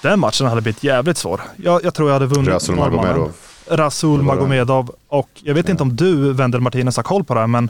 den 0.02 0.20
matchen 0.20 0.48
hade 0.48 0.62
blivit 0.62 0.84
jävligt 0.84 1.18
svår. 1.18 1.42
Jag, 1.56 1.84
jag 1.84 1.94
tror 1.94 2.10
jag 2.10 2.14
hade 2.14 2.26
vunnit 2.26 2.50
Rasul. 2.50 2.76
Magomedov. 2.76 3.34
Rasul. 3.68 4.22
Magomedov. 4.22 4.92
Och 5.08 5.30
jag 5.44 5.54
vet 5.54 5.70
inte 5.70 5.84
om 5.84 5.96
du, 5.96 6.34
Wendel 6.34 6.62
Martinez, 6.62 6.96
har 6.96 7.04
koll 7.04 7.24
på 7.24 7.34
det 7.34 7.40
här, 7.40 7.48
men 7.48 7.70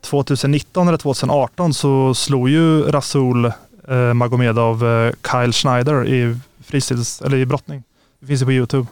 2019 0.00 0.88
eller 0.88 0.98
2018 0.98 1.74
så 1.74 2.14
slog 2.14 2.48
ju 2.48 2.82
Rasul 2.82 3.44
eh, 3.88 4.14
Magomedov 4.14 4.86
eh, 4.86 5.12
Kyle 5.32 5.52
Schneider 5.52 6.06
i 6.08 6.38
fristils, 6.64 7.22
eller 7.22 7.36
i 7.36 7.46
brottning. 7.46 7.82
Det 8.20 8.26
finns 8.26 8.42
ju 8.42 8.46
på 8.46 8.52
Youtube. 8.52 8.86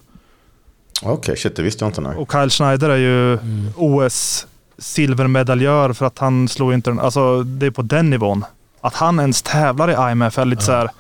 Okej, 1.03 1.37
shit 1.37 1.57
det 1.57 1.63
visste 1.63 1.85
jag 1.85 1.89
inte. 1.89 2.01
Nej. 2.01 2.17
Och 2.17 2.33
Kyle 2.33 2.51
Schneider 2.51 2.91
är 2.91 2.97
ju 2.97 3.39
OS 3.77 4.47
silvermedaljör 4.79 5.93
för 5.93 6.07
att 6.07 6.19
han 6.19 6.49
slog 6.49 6.73
inte 6.75 6.91
den. 6.91 7.01
Alltså 7.01 7.43
det 7.43 7.67
är 7.67 7.71
på 7.71 7.83
den 7.83 8.11
nivån. 8.11 8.45
Att 8.81 8.95
han 8.95 9.21
ens 9.21 9.43
tävlar 9.43 9.91
i 9.91 10.13
IMF 10.13 10.39
är 10.39 10.45
lite 10.45 10.63
så 10.63 10.73
här. 10.73 10.91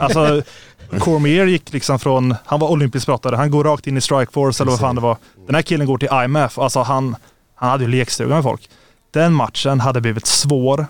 Alltså 0.00 0.42
Cormier 1.00 1.46
gick 1.46 1.72
liksom 1.72 1.98
från, 1.98 2.34
han 2.44 2.60
var 2.60 2.70
olympisk 2.70 3.06
brottare, 3.06 3.36
han 3.36 3.50
går 3.50 3.64
rakt 3.64 3.86
in 3.86 3.96
i 3.96 4.00
Strikeforce 4.00 4.62
eller 4.62 4.70
vad 4.70 4.80
fan 4.80 4.94
det 4.94 5.00
var. 5.00 5.16
Den 5.46 5.54
här 5.54 5.62
killen 5.62 5.86
går 5.86 5.98
till 5.98 6.08
IMF, 6.24 6.58
alltså 6.58 6.80
han, 6.80 7.16
han 7.54 7.70
hade 7.70 7.84
ju 7.84 7.90
lekstuga 7.90 8.34
med 8.34 8.42
folk. 8.42 8.70
Den 9.10 9.32
matchen 9.32 9.80
hade 9.80 10.00
blivit 10.00 10.26
svår. 10.26 10.86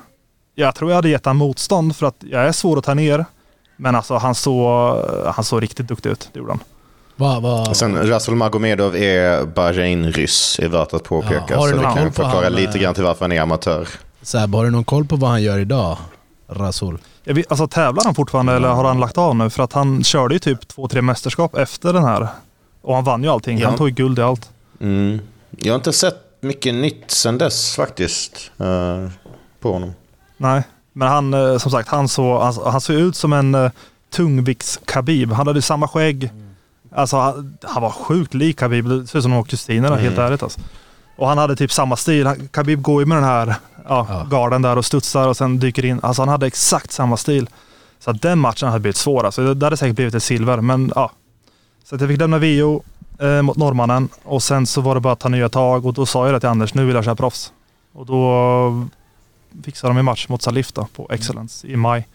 Jag 0.55 0.75
tror 0.75 0.91
jag 0.91 0.97
hade 0.97 1.09
gett 1.09 1.27
han 1.27 1.37
motstånd 1.37 1.97
för 1.97 2.07
att 2.07 2.17
jag 2.21 2.45
är 2.45 2.53
svår 2.53 2.79
att 2.79 2.85
ta 2.85 2.95
ner. 2.95 3.25
Men 3.77 3.95
alltså 3.95 4.15
han 4.15 4.35
såg, 4.35 4.99
han 5.27 5.45
såg 5.45 5.63
riktigt 5.63 5.89
duktig 5.89 6.11
ut, 6.11 6.29
det 6.33 6.39
gjorde 6.39 6.53
han. 6.53 6.61
Vad, 7.17 7.43
vad, 7.43 7.77
Sen 7.77 8.09
Rasul 8.09 8.35
Magomedov 8.35 8.97
är 8.97 9.47
Bahrain-ryss, 9.47 10.59
är 10.63 10.69
värt 10.69 10.95
att 10.95 11.05
påpeka. 11.05 11.45
Ja, 11.49 11.61
så 11.61 11.77
det 11.77 11.83
kan 11.83 12.13
förklara 12.13 12.45
han, 12.45 12.53
lite 12.53 12.79
eh, 12.79 12.83
grann 12.83 12.95
till 12.95 13.05
varför 13.05 13.25
han 13.25 13.33
är 13.33 13.41
amatör. 13.41 13.89
Seb, 14.23 14.55
har 14.55 14.65
du 14.65 14.71
någon 14.71 14.85
koll 14.85 15.05
på 15.05 15.17
vad 15.17 15.31
han 15.31 15.43
gör 15.43 15.59
idag? 15.59 15.99
Rasul? 16.49 16.99
Vet, 17.25 17.51
alltså 17.51 17.67
tävlar 17.69 18.05
han 18.05 18.15
fortfarande 18.15 18.53
eller 18.53 18.69
har 18.69 18.85
han 18.85 19.01
lagt 19.01 19.19
av 19.19 19.37
nu? 19.37 19.51
För 19.51 19.63
att 19.63 19.73
han 19.73 20.05
körde 20.05 20.35
ju 20.35 20.39
typ 20.39 20.69
två, 20.69 20.89
tre 20.89 21.03
mästerskap 21.03 21.57
efter 21.57 21.93
den 21.93 22.05
här. 22.05 22.29
Och 22.83 22.95
han 22.95 23.05
vann 23.05 23.23
ju 23.23 23.29
allting. 23.29 23.59
Ja. 23.59 23.69
Han 23.69 23.79
tog 23.79 23.89
ju 23.89 23.95
guld 23.95 24.19
i 24.19 24.23
allt. 24.23 24.51
Mm. 24.81 25.21
Jag 25.51 25.73
har 25.73 25.77
inte 25.77 25.93
sett 25.93 26.17
mycket 26.41 26.75
nytt 26.75 27.11
sen 27.11 27.39
dess 27.39 27.77
faktiskt. 27.77 28.51
eh, 28.59 29.09
på 29.61 29.73
honom. 29.73 29.93
Nej, 30.37 30.63
men 30.93 31.09
han 31.09 31.35
eh, 31.35 31.59
som 31.59 31.71
sagt, 31.71 31.89
han, 31.89 32.09
så, 32.09 32.39
han, 32.41 32.55
han 32.73 32.81
såg 32.81 32.97
ut 32.97 33.17
som 33.17 33.33
en 33.33 33.55
uh, 33.55 33.71
tungvikts-Khabib. 34.15 35.33
Han 35.33 35.47
hade 35.47 35.59
ju 35.59 35.63
samma 35.63 35.89
skägg. 35.89 36.31
Alltså 36.95 37.17
han, 37.17 37.59
han 37.63 37.83
var 37.83 37.91
sjukt 37.91 38.35
lik 38.35 38.59
Khabib. 38.59 38.89
Det 38.89 39.07
ser 39.07 39.19
ut 39.19 39.23
som 39.23 39.31
de 39.31 39.37
var 39.37 39.45
kusiner 39.45 39.89
Mm. 39.89 40.01
helt 40.01 40.19
ärligt 40.19 40.43
alltså. 40.43 40.61
Och 41.23 41.29
han 41.29 41.39
hade 41.39 41.57
typ 41.57 41.73
samma 41.73 41.97
stil. 41.97 42.29
Khabib 42.51 42.83
går 42.83 43.03
ju 43.03 43.07
med 43.07 43.17
den 43.17 43.25
här 43.25 43.55
ja, 43.89 44.07
Ja. 44.09 44.27
garden 44.31 44.63
där 44.63 44.79
och 44.79 44.85
studsar 44.85 45.29
och 45.29 45.37
sen 45.37 45.59
dyker 45.59 45.85
in. 45.85 46.01
Alltså 46.03 46.23
han 46.23 46.29
hade 46.29 46.47
exakt 46.47 46.93
samma 46.93 47.17
stil. 47.17 47.49
Så 47.99 48.13
den 48.13 48.39
matchen 48.39 48.69
hade 48.69 48.81
blivit 48.81 48.97
svår. 48.97 49.25
Alltså. 49.25 49.45
Det, 49.45 49.55
det 49.55 49.67
hade 49.67 49.77
säkert 49.77 49.97
blivit 49.97 50.15
ett 50.15 50.23
silver, 50.23 50.61
men 50.61 50.93
ja. 50.95 51.11
Så 51.85 51.95
jag 51.95 52.09
fick 52.09 52.19
lämna 52.21 52.39
VO 52.39 52.83
eh, 53.19 53.43
mot 53.43 53.57
norrmannen 53.57 54.09
och 54.25 54.43
sen 54.43 54.67
så 54.67 54.81
var 54.81 54.95
det 54.95 55.01
bara 55.01 55.13
att 55.13 55.21
ta 55.21 55.29
nya 55.29 55.49
tag 55.49 55.87
och 55.87 55.95
då 55.95 56.07
sa 56.07 56.25
jag 56.27 56.35
det 56.35 56.41
till 56.41 56.49
Anders, 56.49 56.75
nu 56.75 56.85
vill 56.85 56.95
jag 56.95 57.05
köra 57.05 57.17
proffs. 57.17 57.53
Och 57.93 58.07
då 58.07 58.87
fixade 59.65 59.91
de 59.95 59.99
en 59.99 60.05
match 60.05 60.29
mot 60.29 60.43
Salif 60.43 60.73
då, 60.73 60.87
på 60.97 61.09
Excellence 61.13 61.67
i 61.67 61.77
maj. 61.77 62.09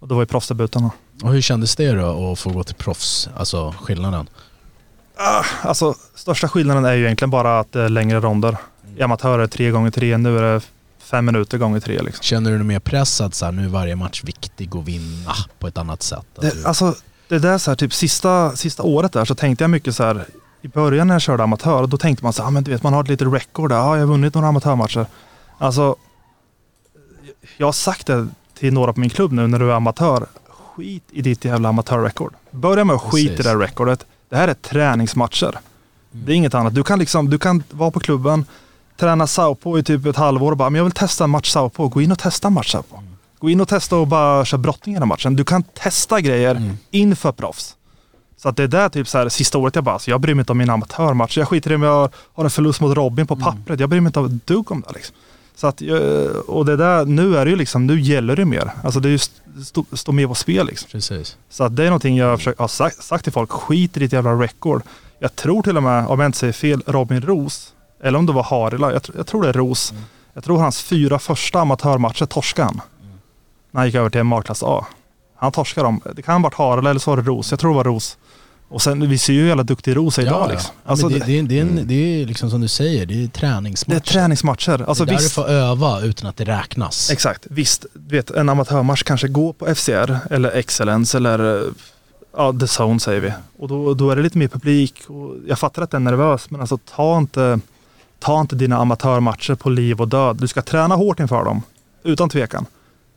Och 0.00 0.08
då 0.08 0.14
var 0.14 0.22
ju 0.22 0.26
proffsdebuten. 0.26 0.90
Och 1.22 1.32
hur 1.32 1.40
kändes 1.40 1.76
det 1.76 1.92
då 1.92 2.32
att 2.32 2.38
få 2.38 2.50
gå 2.50 2.64
till 2.64 2.74
proffs? 2.74 3.28
Alltså 3.36 3.74
skillnaden? 3.82 4.28
Alltså 5.62 5.94
största 6.14 6.48
skillnaden 6.48 6.84
är 6.84 6.92
ju 6.94 7.04
egentligen 7.04 7.30
bara 7.30 7.60
att 7.60 7.72
det 7.72 7.82
är 7.82 7.88
längre 7.88 8.20
ronder. 8.20 8.56
I 8.96 9.02
amatörer 9.02 9.34
är 9.34 9.38
det 9.38 9.48
tre 9.48 9.70
gånger 9.70 9.90
tre, 9.90 10.16
nu 10.16 10.38
är 10.38 10.42
det 10.42 10.60
fem 10.98 11.24
minuter 11.24 11.58
gånger 11.58 11.80
tre 11.80 12.02
liksom. 12.02 12.22
Känner 12.22 12.50
du 12.50 12.56
dig 12.56 12.66
mer 12.66 12.78
pressad 12.80 13.34
så 13.34 13.44
här, 13.44 13.52
nu 13.52 13.64
är 13.64 13.68
varje 13.68 13.96
match 13.96 14.24
viktig 14.24 14.76
att 14.76 14.84
vinna 14.84 15.32
på 15.58 15.66
ett 15.66 15.78
annat 15.78 16.02
sätt? 16.02 16.26
Du- 16.40 16.50
Det, 16.50 16.66
alltså, 16.66 16.94
det 17.28 17.38
där 17.38 17.58
så 17.58 17.70
här, 17.70 17.76
typ 17.76 17.94
sista, 17.94 18.56
sista 18.56 18.82
året 18.82 19.12
där 19.12 19.24
så 19.24 19.34
tänkte 19.34 19.64
jag 19.64 19.70
mycket 19.70 19.96
så 19.96 20.02
här. 20.04 20.24
I 20.62 20.68
början 20.68 21.06
när 21.06 21.14
jag 21.14 21.22
körde 21.22 21.42
amatör, 21.42 21.86
då 21.86 21.96
tänkte 21.96 22.24
man 22.24 22.32
så 22.32 22.42
här, 22.42 22.46
ah, 22.48 22.50
men 22.50 22.64
du 22.64 22.70
vet 22.70 22.82
man 22.82 22.92
har 22.92 23.02
ett 23.02 23.08
litet 23.08 23.32
record 23.32 23.70
där. 23.70 23.76
Ja, 23.76 23.96
jag 23.96 24.02
har 24.02 24.06
vunnit 24.12 24.34
några 24.34 24.48
amatörmatcher. 24.48 25.06
Alltså, 25.58 25.96
jag 27.56 27.66
har 27.66 27.72
sagt 27.72 28.06
det 28.06 28.28
till 28.58 28.72
några 28.72 28.92
på 28.92 29.00
min 29.00 29.10
klubb 29.10 29.32
nu 29.32 29.46
när 29.46 29.58
du 29.58 29.70
är 29.70 29.74
amatör. 29.74 30.26
Skit 30.76 31.04
i 31.10 31.22
ditt 31.22 31.44
jävla 31.44 31.68
amatörrekord. 31.68 32.34
Börja 32.50 32.84
med 32.84 32.96
att 32.96 33.02
skit 33.02 33.30
i 33.30 33.36
det 33.36 33.42
där 33.42 33.56
recordet. 33.58 34.06
Det 34.30 34.36
här 34.36 34.48
är 34.48 34.54
träningsmatcher. 34.54 35.58
Det 36.10 36.32
är 36.32 36.36
inget 36.36 36.54
annat. 36.54 36.74
Du 36.74 36.82
kan 36.82 36.98
liksom, 36.98 37.30
du 37.30 37.38
kan 37.38 37.62
vara 37.70 37.90
på 37.90 38.00
klubben, 38.00 38.44
träna 38.96 39.26
Saupo 39.26 39.78
i 39.78 39.82
typ 39.82 40.06
ett 40.06 40.16
halvår 40.16 40.50
och 40.50 40.56
bara, 40.56 40.70
men 40.70 40.78
jag 40.78 40.84
vill 40.84 40.92
testa 40.92 41.24
en 41.24 41.30
match 41.30 41.50
Saupo. 41.50 41.88
Gå 41.88 42.02
in 42.02 42.12
och 42.12 42.18
testa 42.18 42.48
en 42.48 42.54
match 42.54 42.72
Saupo. 42.72 42.96
Gå 43.38 43.50
in 43.50 43.60
och 43.60 43.68
testa 43.68 43.96
och 43.96 44.06
bara 44.06 44.44
köra 44.44 44.58
brottning 44.58 44.94
i 44.94 44.96
den 44.96 45.02
här 45.02 45.06
matchen. 45.06 45.36
Du 45.36 45.44
kan 45.44 45.62
testa 45.62 46.20
grejer 46.20 46.76
inför 46.90 47.32
proffs. 47.32 47.76
Så 48.36 48.48
att 48.48 48.56
det 48.56 48.62
är 48.62 48.68
där 48.68 48.88
typ 48.88 49.08
så 49.08 49.18
här, 49.18 49.28
sista 49.28 49.58
året 49.58 49.74
jag 49.74 49.84
bara, 49.84 49.92
alltså 49.92 50.10
jag 50.10 50.20
bryr 50.20 50.34
mig 50.34 50.42
inte 50.42 50.52
om 50.52 50.58
mina 50.58 50.72
amatörmatcher. 50.72 51.38
Jag 51.40 51.48
skiter 51.48 51.72
i 51.72 51.74
om 51.74 51.82
jag 51.82 52.08
har 52.34 52.44
en 52.44 52.50
förlust 52.50 52.80
mot 52.80 52.96
Robin 52.96 53.26
på 53.26 53.36
pappret. 53.36 53.80
Jag 53.80 53.88
bryr 53.88 54.00
mig 54.00 54.08
inte 54.08 54.20
ett 54.20 54.46
dugg 54.46 54.72
om 54.72 54.84
det 54.88 54.94
liksom. 54.94 55.16
Så 55.54 55.66
att, 55.66 55.80
jag- 55.80 56.48
och 56.50 56.64
det 56.64 56.76
där, 56.76 57.04
nu 57.04 57.36
är 57.36 57.44
det 57.44 57.50
ju 57.50 57.56
liksom, 57.56 57.86
nu 57.86 58.00
gäller 58.00 58.36
det 58.36 58.44
mer. 58.44 58.70
Alltså 58.84 59.00
det 59.00 59.08
är 59.08 59.10
ju 59.10 59.16
st- 59.16 59.34
stå, 59.64 59.84
stå 59.92 60.12
med 60.12 60.28
på 60.28 60.34
spel 60.34 60.66
liksom. 60.66 60.88
Precis. 60.92 61.36
Så 61.50 61.64
att 61.64 61.76
det 61.76 61.82
är 61.82 61.86
någonting 61.86 62.16
jag 62.16 62.38
försöker, 62.38 62.60
har 62.60 62.68
sagt, 62.68 63.02
sagt 63.02 63.24
till 63.24 63.32
folk, 63.32 63.50
skit 63.50 63.96
i 63.96 64.00
ditt 64.00 64.12
jävla 64.12 64.32
record. 64.34 64.82
Jag 65.18 65.36
tror 65.36 65.62
till 65.62 65.76
och 65.76 65.82
med, 65.82 66.06
om 66.06 66.20
jag 66.20 66.28
inte 66.28 66.38
säger 66.38 66.52
fel, 66.52 66.82
Robin 66.86 67.20
Ros, 67.22 67.72
eller 68.02 68.18
om 68.18 68.26
det 68.26 68.32
var 68.32 68.42
Harila, 68.42 68.92
jag, 68.92 69.02
jag 69.16 69.26
tror 69.26 69.42
det 69.42 69.48
är 69.48 69.52
Ros. 69.52 69.92
Jag 70.34 70.44
tror 70.44 70.58
hans 70.58 70.82
fyra 70.82 71.18
första 71.18 71.60
amatörmatcher 71.60 72.26
torskade 72.26 72.66
han. 72.66 72.80
När 73.70 73.78
han 73.80 73.86
gick 73.86 73.94
över 73.94 74.10
till 74.10 74.24
markklass 74.24 74.62
A. 74.62 74.86
Han 75.36 75.52
torskade 75.52 75.86
dem. 75.86 76.00
Det 76.14 76.22
kan 76.22 76.34
ha 76.34 76.48
varit 76.48 76.54
Harila 76.54 76.90
eller 76.90 77.00
så 77.00 77.10
var 77.10 77.16
det 77.16 77.22
Ros. 77.28 77.50
Jag 77.50 77.60
tror 77.60 77.70
det 77.70 77.76
var 77.76 77.84
Ros. 77.84 78.16
Och 78.70 78.82
sen, 78.82 79.08
vi 79.08 79.18
ser 79.18 79.32
ju 79.32 79.40
hur 79.40 79.48
jävla 79.48 79.62
duktig 79.62 79.96
Ros 79.96 80.18
är 80.18 80.22
idag 80.22 80.50
liksom. 80.50 80.70
Ja, 80.84 80.90
Alltså, 80.90 81.08
men 81.08 81.18
det, 81.18 81.26
det, 81.26 81.42
det, 81.42 81.58
är 81.58 81.62
en, 81.62 81.86
det 81.86 81.94
är 81.94 82.26
liksom 82.26 82.50
som 82.50 82.60
du 82.60 82.68
säger, 82.68 83.06
det 83.06 83.24
är 83.24 83.28
träningsmatcher. 83.28 84.00
det 84.00 84.08
är 84.08 84.12
träningsmatcher. 84.12 84.84
Alltså 84.88 85.04
det 85.04 85.10
är 85.10 85.12
där 85.12 85.22
visst, 85.22 85.30
du 85.30 85.42
får 85.42 85.48
öva 85.48 86.00
utan 86.00 86.30
att 86.30 86.36
det 86.36 86.44
räknas. 86.44 87.10
Exakt. 87.10 87.46
Visst, 87.50 87.86
du 87.94 88.16
vet 88.16 88.30
en 88.30 88.48
amatörmatch 88.48 89.02
kanske 89.02 89.28
går 89.28 89.52
på 89.52 89.74
FCR 89.74 90.18
eller 90.30 90.50
Excellence 90.50 91.16
eller 91.16 91.64
ja, 92.36 92.52
The 92.60 92.82
Zone 92.82 93.00
säger 93.00 93.20
vi. 93.20 93.32
Och 93.58 93.68
då, 93.68 93.94
då 93.94 94.10
är 94.10 94.16
det 94.16 94.22
lite 94.22 94.38
mer 94.38 94.48
publik. 94.48 94.94
Och 95.06 95.34
jag 95.48 95.58
fattar 95.58 95.82
att 95.82 95.90
den 95.90 96.06
är 96.06 96.10
nervös 96.10 96.50
men 96.50 96.60
alltså 96.60 96.78
ta 96.94 97.18
inte, 97.18 97.60
ta 98.18 98.40
inte 98.40 98.56
dina 98.56 98.76
amatörmatcher 98.76 99.54
på 99.54 99.70
liv 99.70 100.00
och 100.00 100.08
död. 100.08 100.36
Du 100.40 100.48
ska 100.48 100.62
träna 100.62 100.94
hårt 100.94 101.20
inför 101.20 101.44
dem. 101.44 101.62
Utan 102.04 102.28
tvekan. 102.28 102.66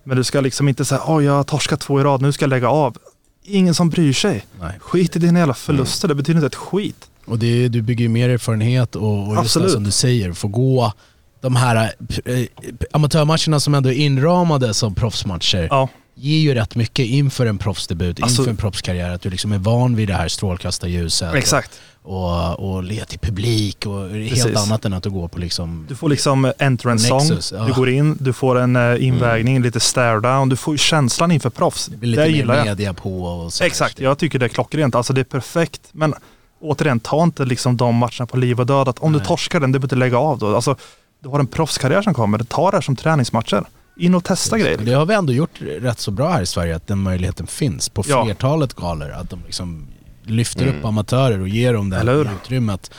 Men 0.04 0.18
du 0.18 0.24
ska 0.24 0.42
liksom 0.42 0.70
inte 0.70 0.86
säga 0.86 1.02
oj 1.08 1.26
jag 1.26 1.34
har 1.34 1.44
torskat 1.44 1.80
två 1.80 2.00
i 2.02 2.04
rad, 2.04 2.22
nu 2.22 2.32
ska 2.32 2.44
jag 2.44 2.50
lägga 2.50 2.70
av. 2.70 2.98
Ingen 3.44 3.74
som 3.76 3.90
bryr 3.90 4.14
sig. 4.14 4.46
Nej. 4.60 4.72
Skit 4.80 5.16
i 5.16 5.20
dina 5.20 5.40
jävla 5.40 5.54
förluster, 5.54 6.08
det 6.08 6.16
betyder 6.16 6.38
inte 6.38 6.48
ett 6.48 6.56
skit. 6.56 7.10
Och 7.26 7.40
det, 7.40 7.68
du 7.68 7.82
bygger 7.82 8.04
ju 8.04 8.10
mer 8.10 8.30
erfarenhet 8.30 8.96
och, 8.96 9.28
och 9.30 9.36
just 9.36 9.54
det 9.62 9.70
som 9.70 9.84
du 9.84 9.92
säger, 9.92 10.34
få 10.34 10.48
gå 10.48 10.94
de 11.42 11.56
här 11.56 11.92
eh, 12.26 12.46
amatörmatcherna 12.92 13.60
som 13.60 13.76
ändå 13.76 13.90
är 13.90 13.94
inramade 13.94 14.74
som 14.74 14.96
proffsmatcher 14.96 15.68
Ja. 15.70 15.90
Ger 16.16 16.40
ju 16.40 16.54
rätt 16.54 16.76
mycket 16.76 17.06
inför 17.06 17.46
en 17.46 17.58
proffsdebut, 17.58 18.24
Alltså- 18.24 18.42
inför 18.42 18.52
en 18.52 18.58
proffskarriär. 18.58 19.10
Att 19.10 19.22
du 19.22 19.30
liksom 19.30 19.52
är 19.52 19.58
van 19.58 19.96
vid 19.96 20.08
det 20.08 20.14
här 20.14 20.28
strålkastarljuset. 20.28 21.36
Exakt. 21.36 21.72
Och, 22.02 22.60
och 22.60 22.84
le 22.84 23.06
till 23.06 23.20
publik 23.20 23.86
och 23.86 24.10
helt 24.10 24.30
Precis. 24.30 24.58
annat 24.58 24.86
än 24.86 24.94
att 24.94 25.04
du 25.04 25.10
går 25.10 25.28
på 25.28 25.40
liksom... 25.40 25.86
Du 25.90 25.96
får 25.96 26.10
liksom 26.10 26.54
entrance 26.60 27.08
song, 27.08 27.18
Nexus, 27.18 27.54
ja. 27.58 27.64
du 27.64 27.74
går 27.74 27.90
in, 27.90 28.18
du 28.20 28.34
får 28.34 28.60
en 28.60 28.76
eh, 28.76 29.06
invägning, 29.06 29.62
lite 29.62 29.80
stare 29.80 30.20
down, 30.20 30.50
du 30.50 30.56
får 30.56 30.78
känslan 30.78 31.32
inför 31.32 31.50
proffs. 31.50 31.86
Det 31.86 31.98
blir 31.98 32.10
lite 32.10 32.24
det 32.24 32.30
mer 32.30 32.38
gillar 32.38 32.56
jag. 32.56 32.66
media 32.66 32.94
på 32.94 33.24
och 33.24 33.54
så. 33.54 33.64
Exakt, 33.64 34.00
jag 34.00 34.18
tycker 34.18 34.40
det 34.40 34.46
är 34.46 34.50
klockrent. 34.50 34.96
Alltså 34.96 35.14
det 35.14 35.22
är 35.22 35.26
perfekt. 35.26 35.82
Men 35.92 36.14
återigen, 36.62 37.00
ta 37.00 37.24
inte 37.24 37.46
liksom 37.46 37.78
de 37.78 37.96
matcherna 37.96 38.26
på 38.26 38.38
liv 38.38 38.60
och 38.60 38.66
död. 38.66 38.88
Att 38.88 39.00
om 39.00 39.12
Nej. 39.12 39.22
du 39.22 39.28
torskar 39.28 39.60
den, 39.60 39.72
du 39.72 39.80
behöver 39.80 39.86
inte 39.86 39.96
lägga 39.96 40.18
av 40.18 40.38
då. 40.40 40.56
Alltså, 40.56 40.76
du 41.24 41.30
har 41.30 41.40
en 41.40 41.48
proffskarriär 41.48 42.02
som 42.02 42.14
kommer. 42.14 42.40
Ta 42.40 42.72
det 42.72 42.78
här 42.78 42.82
som 42.82 42.96
träningsmatcher. 42.96 43.64
In 43.98 44.16
och 44.16 44.24
testa 44.24 44.58
grejer. 44.58 44.78
Det 44.78 44.94
har 44.94 45.06
vi 45.06 45.14
ändå 45.14 45.34
gjort 45.34 45.62
rätt 45.62 46.00
så 46.00 46.12
bra 46.12 46.30
här 46.32 46.42
i 46.42 46.46
Sverige, 46.46 46.76
att 46.76 46.88
den 46.88 47.00
möjligheten 47.00 47.48
finns 47.48 47.90
på 47.90 48.04
Ja. 48.08 48.26
flertalet 48.26 48.74
galor. 48.74 49.12
Att 49.12 49.30
de 49.30 49.40
liksom 49.46 49.88
lyfter 50.24 50.68
upp 50.68 50.86
amatörer 50.86 51.40
och 51.40 51.48
ger 51.48 51.74
dem 51.74 51.90
det 51.90 51.98
här 51.98 52.22
utrymmet 52.36 52.92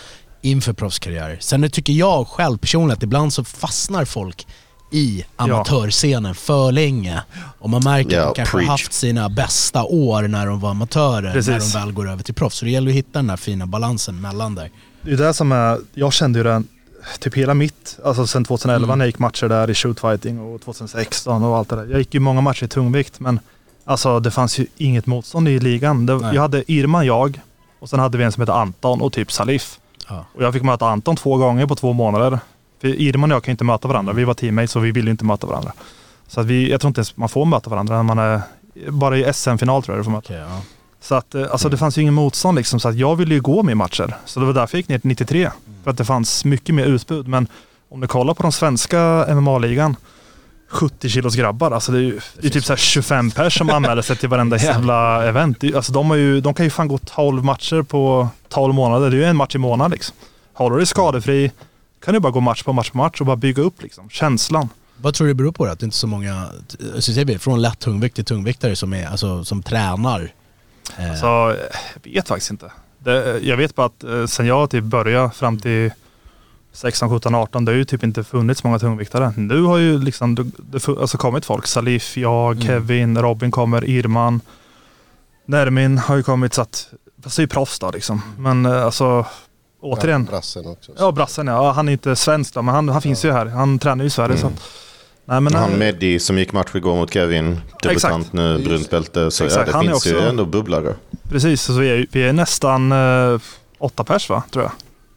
inför 0.42 0.72
proffskarriärer. 0.72 1.36
Sen 1.40 1.70
tycker 1.70 1.92
jag 1.92 2.28
själv 2.28 2.58
personligen 2.58 2.96
att 2.96 3.02
ibland 3.02 3.32
så 3.32 3.44
fastnar 3.44 4.04
folk 4.04 4.46
i 4.92 5.24
amatörscenen 5.36 6.34
för 6.34 6.72
länge. 6.72 7.22
Och 7.58 7.70
man 7.70 7.82
märker 7.84 8.16
Ja, 8.16 8.22
att 8.22 8.34
de 8.34 8.36
kanske 8.36 8.56
har 8.56 8.60
preach. 8.60 8.68
haft 8.70 8.92
sina 8.92 9.28
bästa 9.28 9.84
år 9.84 10.22
när 10.22 10.46
de 10.46 10.60
var 10.60 10.70
amatörer, 10.70 11.32
Precis. 11.32 11.48
när 11.50 11.58
de 11.58 11.86
väl 11.86 11.92
går 11.92 12.10
över 12.10 12.22
till 12.22 12.34
proffs. 12.34 12.56
Så 12.58 12.64
det 12.64 12.70
gäller 12.70 12.90
att 12.90 12.96
hitta 12.96 13.18
den 13.18 13.26
där 13.26 13.36
fina 13.36 13.66
balansen 13.66 14.20
mellan 14.20 14.54
där. 14.54 14.70
Det 15.02 15.12
är 15.12 15.16
det 15.16 15.34
som 15.34 15.52
är, 15.52 15.78
jag 15.94 16.12
kände 16.12 16.38
ju 16.38 16.42
den 16.42 16.66
typ 17.18 17.34
hela 17.34 17.54
mitt, 17.54 17.98
alltså 18.04 18.26
sen 18.26 18.44
2011 18.44 18.84
Mm. 18.84 18.98
när 18.98 19.04
jag 19.04 19.08
gick 19.08 19.18
matcher 19.18 19.48
där 19.48 19.70
i 19.70 19.74
shootfighting 19.74 20.40
och 20.40 20.60
2016 20.62 21.44
och 21.44 21.56
allt 21.56 21.68
det 21.68 21.76
där. 21.76 21.86
Jag 21.86 21.98
gick 21.98 22.14
ju 22.14 22.20
många 22.20 22.40
matcher 22.40 22.64
i 22.64 22.68
tungvikt 22.68 23.20
men 23.20 23.40
alltså 23.84 24.20
det 24.20 24.30
fanns 24.30 24.58
ju 24.58 24.66
inget 24.76 25.06
motstånd 25.06 25.48
i 25.48 25.58
ligan. 25.58 26.06
Det, 26.06 26.12
jag 26.12 26.42
hade 26.42 26.72
Irman, 26.72 27.06
jag 27.06 27.40
och 27.78 27.88
sen 27.90 27.98
hade 28.00 28.18
vi 28.18 28.24
en 28.24 28.32
som 28.32 28.40
hette 28.40 28.52
Anton 28.52 29.00
och 29.00 29.12
typ 29.12 29.32
Salif. 29.32 29.78
Ja. 30.08 30.24
Och 30.34 30.42
jag 30.42 30.52
fick 30.52 30.62
möta 30.62 30.86
Anton 30.88 31.16
två 31.16 31.36
gånger 31.36 31.66
på 31.66 31.74
två 31.76 31.92
månader. 31.92 32.38
För 32.80 32.88
Irman 32.88 33.32
och 33.32 33.36
jag 33.36 33.44
kan 33.44 33.52
inte 33.52 33.64
möta 33.64 33.88
varandra. 33.88 34.12
Vi 34.12 34.24
var 34.24 34.34
teammates 34.34 34.70
så 34.70 34.80
vi 34.80 34.90
ville 34.92 35.10
inte 35.10 35.24
möta 35.24 35.46
varandra. 35.46 35.72
Så 36.28 36.40
att 36.40 36.46
vi, 36.46 36.70
jag 36.70 36.80
tror 36.80 36.88
inte 36.88 36.98
ens 36.98 37.16
man 37.16 37.28
får 37.28 37.44
möta 37.44 37.70
varandra 37.70 37.96
när 37.96 38.02
man 38.02 38.18
är, 38.18 38.40
bara 38.90 39.18
i 39.18 39.32
SM-final 39.32 39.82
tror 39.82 39.96
jag 39.96 40.00
du 40.00 40.04
får 40.04 40.10
möta. 40.12 40.26
Okej, 40.34 40.36
ja. 40.50 40.60
Så 41.04 41.14
att, 41.14 41.34
eh, 41.34 41.42
alltså 41.50 41.68
det 41.68 41.76
fanns 41.76 41.98
ju 41.98 42.02
ingen 42.02 42.14
motstånd 42.14 42.56
liksom, 42.56 42.80
så 42.80 42.88
att 42.88 42.96
jag 42.96 43.16
ville 43.16 43.34
ju 43.34 43.40
gå 43.40 43.62
med 43.62 43.76
matcher. 43.76 44.16
Så 44.24 44.40
det 44.40 44.46
var 44.46 44.52
därför 44.52 44.76
jag 44.76 44.78
gick 44.78 44.88
ner 44.88 44.98
till 44.98 45.08
93. 45.08 45.50
För 45.84 45.90
att 45.90 45.98
det 45.98 46.04
fanns 46.04 46.44
mycket 46.44 46.74
mer 46.74 46.84
utbud. 46.84 47.28
Men 47.28 47.46
om 47.88 48.00
du 48.00 48.06
kollar 48.06 48.34
på 48.34 48.42
de 48.42 48.52
svenska 48.52 49.26
MMA-ligan, 49.28 49.96
70 50.70 51.08
kilos 51.08 51.34
grabbar, 51.36 51.70
alltså 51.70 51.92
det 51.92 51.98
är 51.98 52.02
ju 52.02 52.20
det 52.40 52.46
är 52.46 52.50
typ 52.50 52.64
så 52.64 52.72
här 52.72 52.76
25 52.78 53.30
pers 53.30 53.58
som 53.58 53.70
anmäler 53.70 54.02
sig 54.02 54.16
till 54.16 54.28
varenda 54.28 54.56
jävla 54.58 55.24
event. 55.24 55.64
Alltså 55.74 55.92
de, 55.92 56.10
har 56.10 56.16
ju, 56.16 56.40
de 56.40 56.54
kan 56.54 56.66
ju 56.66 56.70
fan 56.70 56.88
gå 56.88 56.98
12 56.98 57.44
matcher 57.44 57.82
på 57.82 58.28
12 58.48 58.74
månader. 58.74 59.10
Det 59.10 59.16
är 59.16 59.18
ju 59.18 59.24
en 59.24 59.36
match 59.36 59.54
i 59.54 59.58
månaden 59.58 59.90
liksom. 59.90 60.16
Håller 60.52 60.76
du 60.76 60.80
dig 60.80 60.86
skadefri 60.86 61.50
kan 62.04 62.14
du 62.14 62.20
bara 62.20 62.32
gå 62.32 62.40
match 62.40 62.62
på 62.62 62.72
match 62.72 62.90
på 62.90 62.98
match 62.98 63.20
och 63.20 63.26
bara 63.26 63.36
bygga 63.36 63.62
upp 63.62 63.82
liksom, 63.82 64.10
känslan. 64.10 64.68
Vad 64.96 65.14
tror 65.14 65.26
du 65.26 65.32
det 65.32 65.36
beror 65.36 65.52
på 65.52 65.66
det? 65.66 65.72
Att 65.72 65.78
det 65.78 65.84
inte 65.84 65.94
är 65.94 65.98
så 65.98 66.06
många, 66.06 66.46
så 66.94 67.02
säger 67.02 67.24
vi, 67.24 67.38
från 67.38 67.62
lätt 67.62 67.78
tungvikt 67.78 68.14
till 68.14 68.24
tungviktare 68.24 68.76
som, 68.76 68.92
är, 68.92 69.06
alltså, 69.06 69.44
som 69.44 69.62
tränar? 69.62 70.32
Eh, 70.98 71.14
Så 71.14 71.50
eh, 71.50 71.56
jag 72.02 72.12
vet 72.12 72.28
faktiskt 72.28 72.50
inte. 72.50 72.72
Det, 72.98 73.38
jag 73.42 73.56
vet 73.56 73.74
bara 73.74 73.86
att 73.86 74.04
eh, 74.04 74.26
sen 74.26 74.46
jag 74.46 74.70
typ 74.70 74.84
började 74.84 75.30
fram 75.30 75.58
till 75.58 75.90
16, 76.72 77.10
17, 77.10 77.34
18, 77.34 77.64
det 77.64 77.72
har 77.72 77.76
ju 77.76 77.84
typ 77.84 78.04
inte 78.04 78.24
funnits 78.24 78.64
många 78.64 78.78
tungviktare. 78.78 79.32
Nu 79.36 79.62
har 79.62 79.78
ju 79.78 79.98
liksom 79.98 80.34
det, 80.58 80.88
alltså 80.88 81.18
kommit 81.18 81.44
folk. 81.44 81.66
Salif, 81.66 82.16
jag, 82.16 82.52
Mm. 82.54 82.66
Kevin, 82.66 83.18
Robin 83.18 83.50
kommer, 83.50 83.84
Irman. 83.88 84.40
Nermin 85.46 85.98
har 85.98 86.16
ju 86.16 86.22
kommit 86.22 86.54
så 86.54 86.62
att 86.62 86.88
fast 87.22 87.36
det 87.36 87.40
är 87.40 87.44
ju 87.44 87.48
proffs 87.48 87.78
då 87.78 87.90
liksom. 87.90 88.22
Men 88.38 88.66
eh, 88.66 88.84
alltså, 88.84 89.26
återigen. 89.80 90.24
Brassen 90.24 90.66
också. 90.66 90.92
Ja, 90.98 91.12
brassen 91.12 91.46
ja. 91.46 91.72
Han 91.72 91.88
är 91.88 91.92
inte 91.92 92.16
svensk 92.16 92.54
då, 92.54 92.62
men 92.62 92.74
han, 92.74 92.88
han 92.88 93.02
finns 93.02 93.24
ju 93.24 93.32
här. 93.32 93.46
Han 93.46 93.78
tränar 93.78 94.04
ju 94.04 94.08
i 94.08 94.10
Sverige. 94.10 94.36
Så 94.38 94.46
att, 94.46 94.62
nej, 95.24 95.40
men, 95.40 95.54
Han 95.54 95.72
eh, 95.72 95.78
Meddi 95.78 96.18
som 96.18 96.38
gick 96.38 96.52
match 96.52 96.74
igår 96.74 96.96
mot 96.96 97.12
Kevin, 97.12 97.60
debutant 97.82 97.92
Exakt. 97.92 98.32
nu, 98.32 98.58
brunt 98.64 98.90
bälte. 98.90 99.30
Så 99.30 99.44
Exakt, 99.44 99.60
ja, 99.60 99.72
det 99.72 99.72
han 99.72 99.86
finns 99.86 100.06
ju 100.06 100.16
också- 100.16 100.28
ändå 100.28 100.44
bubblare. 100.44 100.94
Precis, 101.28 101.62
så 101.62 101.72
vi 101.72 101.88
är, 101.90 102.06
vi 102.12 102.22
är 102.22 102.32
nästan 102.32 102.92
eh, 102.92 103.40
åtta 103.78 104.04
pers 104.04 104.28
va, 104.28 104.42
tror 104.50 104.64
jag. 104.64 104.72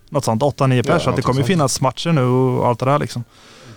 Något 0.10 0.26
sånt, 0.26 0.44
åtta, 0.44 0.68
nio 0.68 0.84
pers. 0.84 0.90
Ja, 1.06 1.12
så 1.12 1.16
det 1.16 1.22
kommer 1.22 1.40
ju 1.40 1.46
finnas 1.46 1.82
matcher 1.82 2.12
nu 2.12 2.22
och 2.24 2.68
allt 2.68 2.80
det 2.80 2.86
där 2.86 3.00
liksom. 3.00 3.24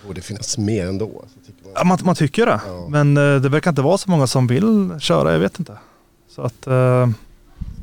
Det 0.01 0.07
borde 0.07 0.21
finnas 0.21 0.57
mer 0.57 0.87
ändå. 0.87 1.05
tycker 1.05 1.63
man. 1.63 1.71
Ja, 1.75 1.83
man, 1.83 1.97
man 2.03 2.15
tycker 2.15 2.45
det. 2.45 2.61
Ja. 2.67 2.85
Men 2.89 3.17
eh, 3.17 3.35
det 3.41 3.49
verkar 3.49 3.69
inte 3.71 3.81
vara 3.81 3.97
så 3.97 4.09
många 4.11 4.27
som 4.27 4.47
vill 4.47 4.91
köra, 4.99 5.31
jag 5.31 5.39
vet 5.39 5.59
inte. 5.59 5.77
Så 6.35 6.41
att... 6.41 6.67
Eh, 6.67 6.73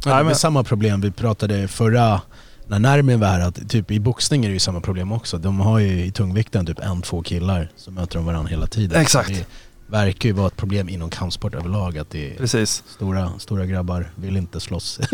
Ja, 0.04 0.10
det 0.14 0.20
är 0.20 0.24
men- 0.24 0.34
samma 0.34 0.64
problem 0.64 1.00
vi 1.00 1.10
pratade 1.10 1.68
förra, 1.68 2.20
när 2.68 2.78
Nermin 2.78 3.20
var 3.20 3.28
här, 3.28 3.40
att 3.40 3.68
typ 3.68 3.90
i 3.90 4.00
boxning 4.00 4.44
är 4.44 4.48
det 4.48 4.52
ju 4.52 4.58
samma 4.58 4.80
problem 4.80 5.12
också. 5.12 5.38
De 5.38 5.60
har 5.60 5.78
ju 5.78 6.04
i 6.04 6.10
tungvikten 6.10 6.66
typ 6.66 6.78
en, 6.78 7.02
två 7.02 7.22
killar 7.22 7.68
som 7.76 7.94
möter 7.94 8.14
de 8.16 8.26
varandra 8.26 8.50
hela 8.50 8.66
tiden. 8.66 9.00
Exakt. 9.00 9.28
Det 9.28 9.44
verkar 9.86 10.28
ju 10.28 10.32
vara 10.32 10.46
ett 10.46 10.56
problem 10.56 10.88
inom 10.88 11.10
kampsport 11.10 11.54
överlag 11.54 11.98
att 11.98 12.10
det 12.10 12.32
är 12.32 12.36
precis. 12.36 12.84
stora, 12.88 13.32
stora 13.38 13.66
grabbar 13.66 14.10
vill 14.14 14.36
inte 14.36 14.60
slåss. 14.60 15.00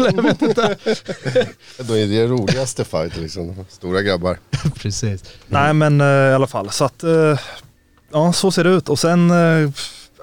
Då 1.78 1.96
är 1.96 2.06
det 2.06 2.26
roligaste 2.26 2.84
fight 2.84 3.16
liksom. 3.16 3.64
Stora 3.68 4.02
grabbar. 4.02 4.38
Precis. 4.74 5.24
Nej 5.46 5.74
men 5.74 6.00
eh, 6.00 6.06
i 6.06 6.32
alla 6.34 6.46
fall. 6.46 6.70
Så 6.70 6.84
att... 6.84 7.02
Eh, 7.04 7.38
ja, 8.12 8.32
så 8.32 8.50
ser 8.50 8.64
det 8.64 8.70
ut. 8.70 8.88
Och 8.88 8.98
sen... 8.98 9.30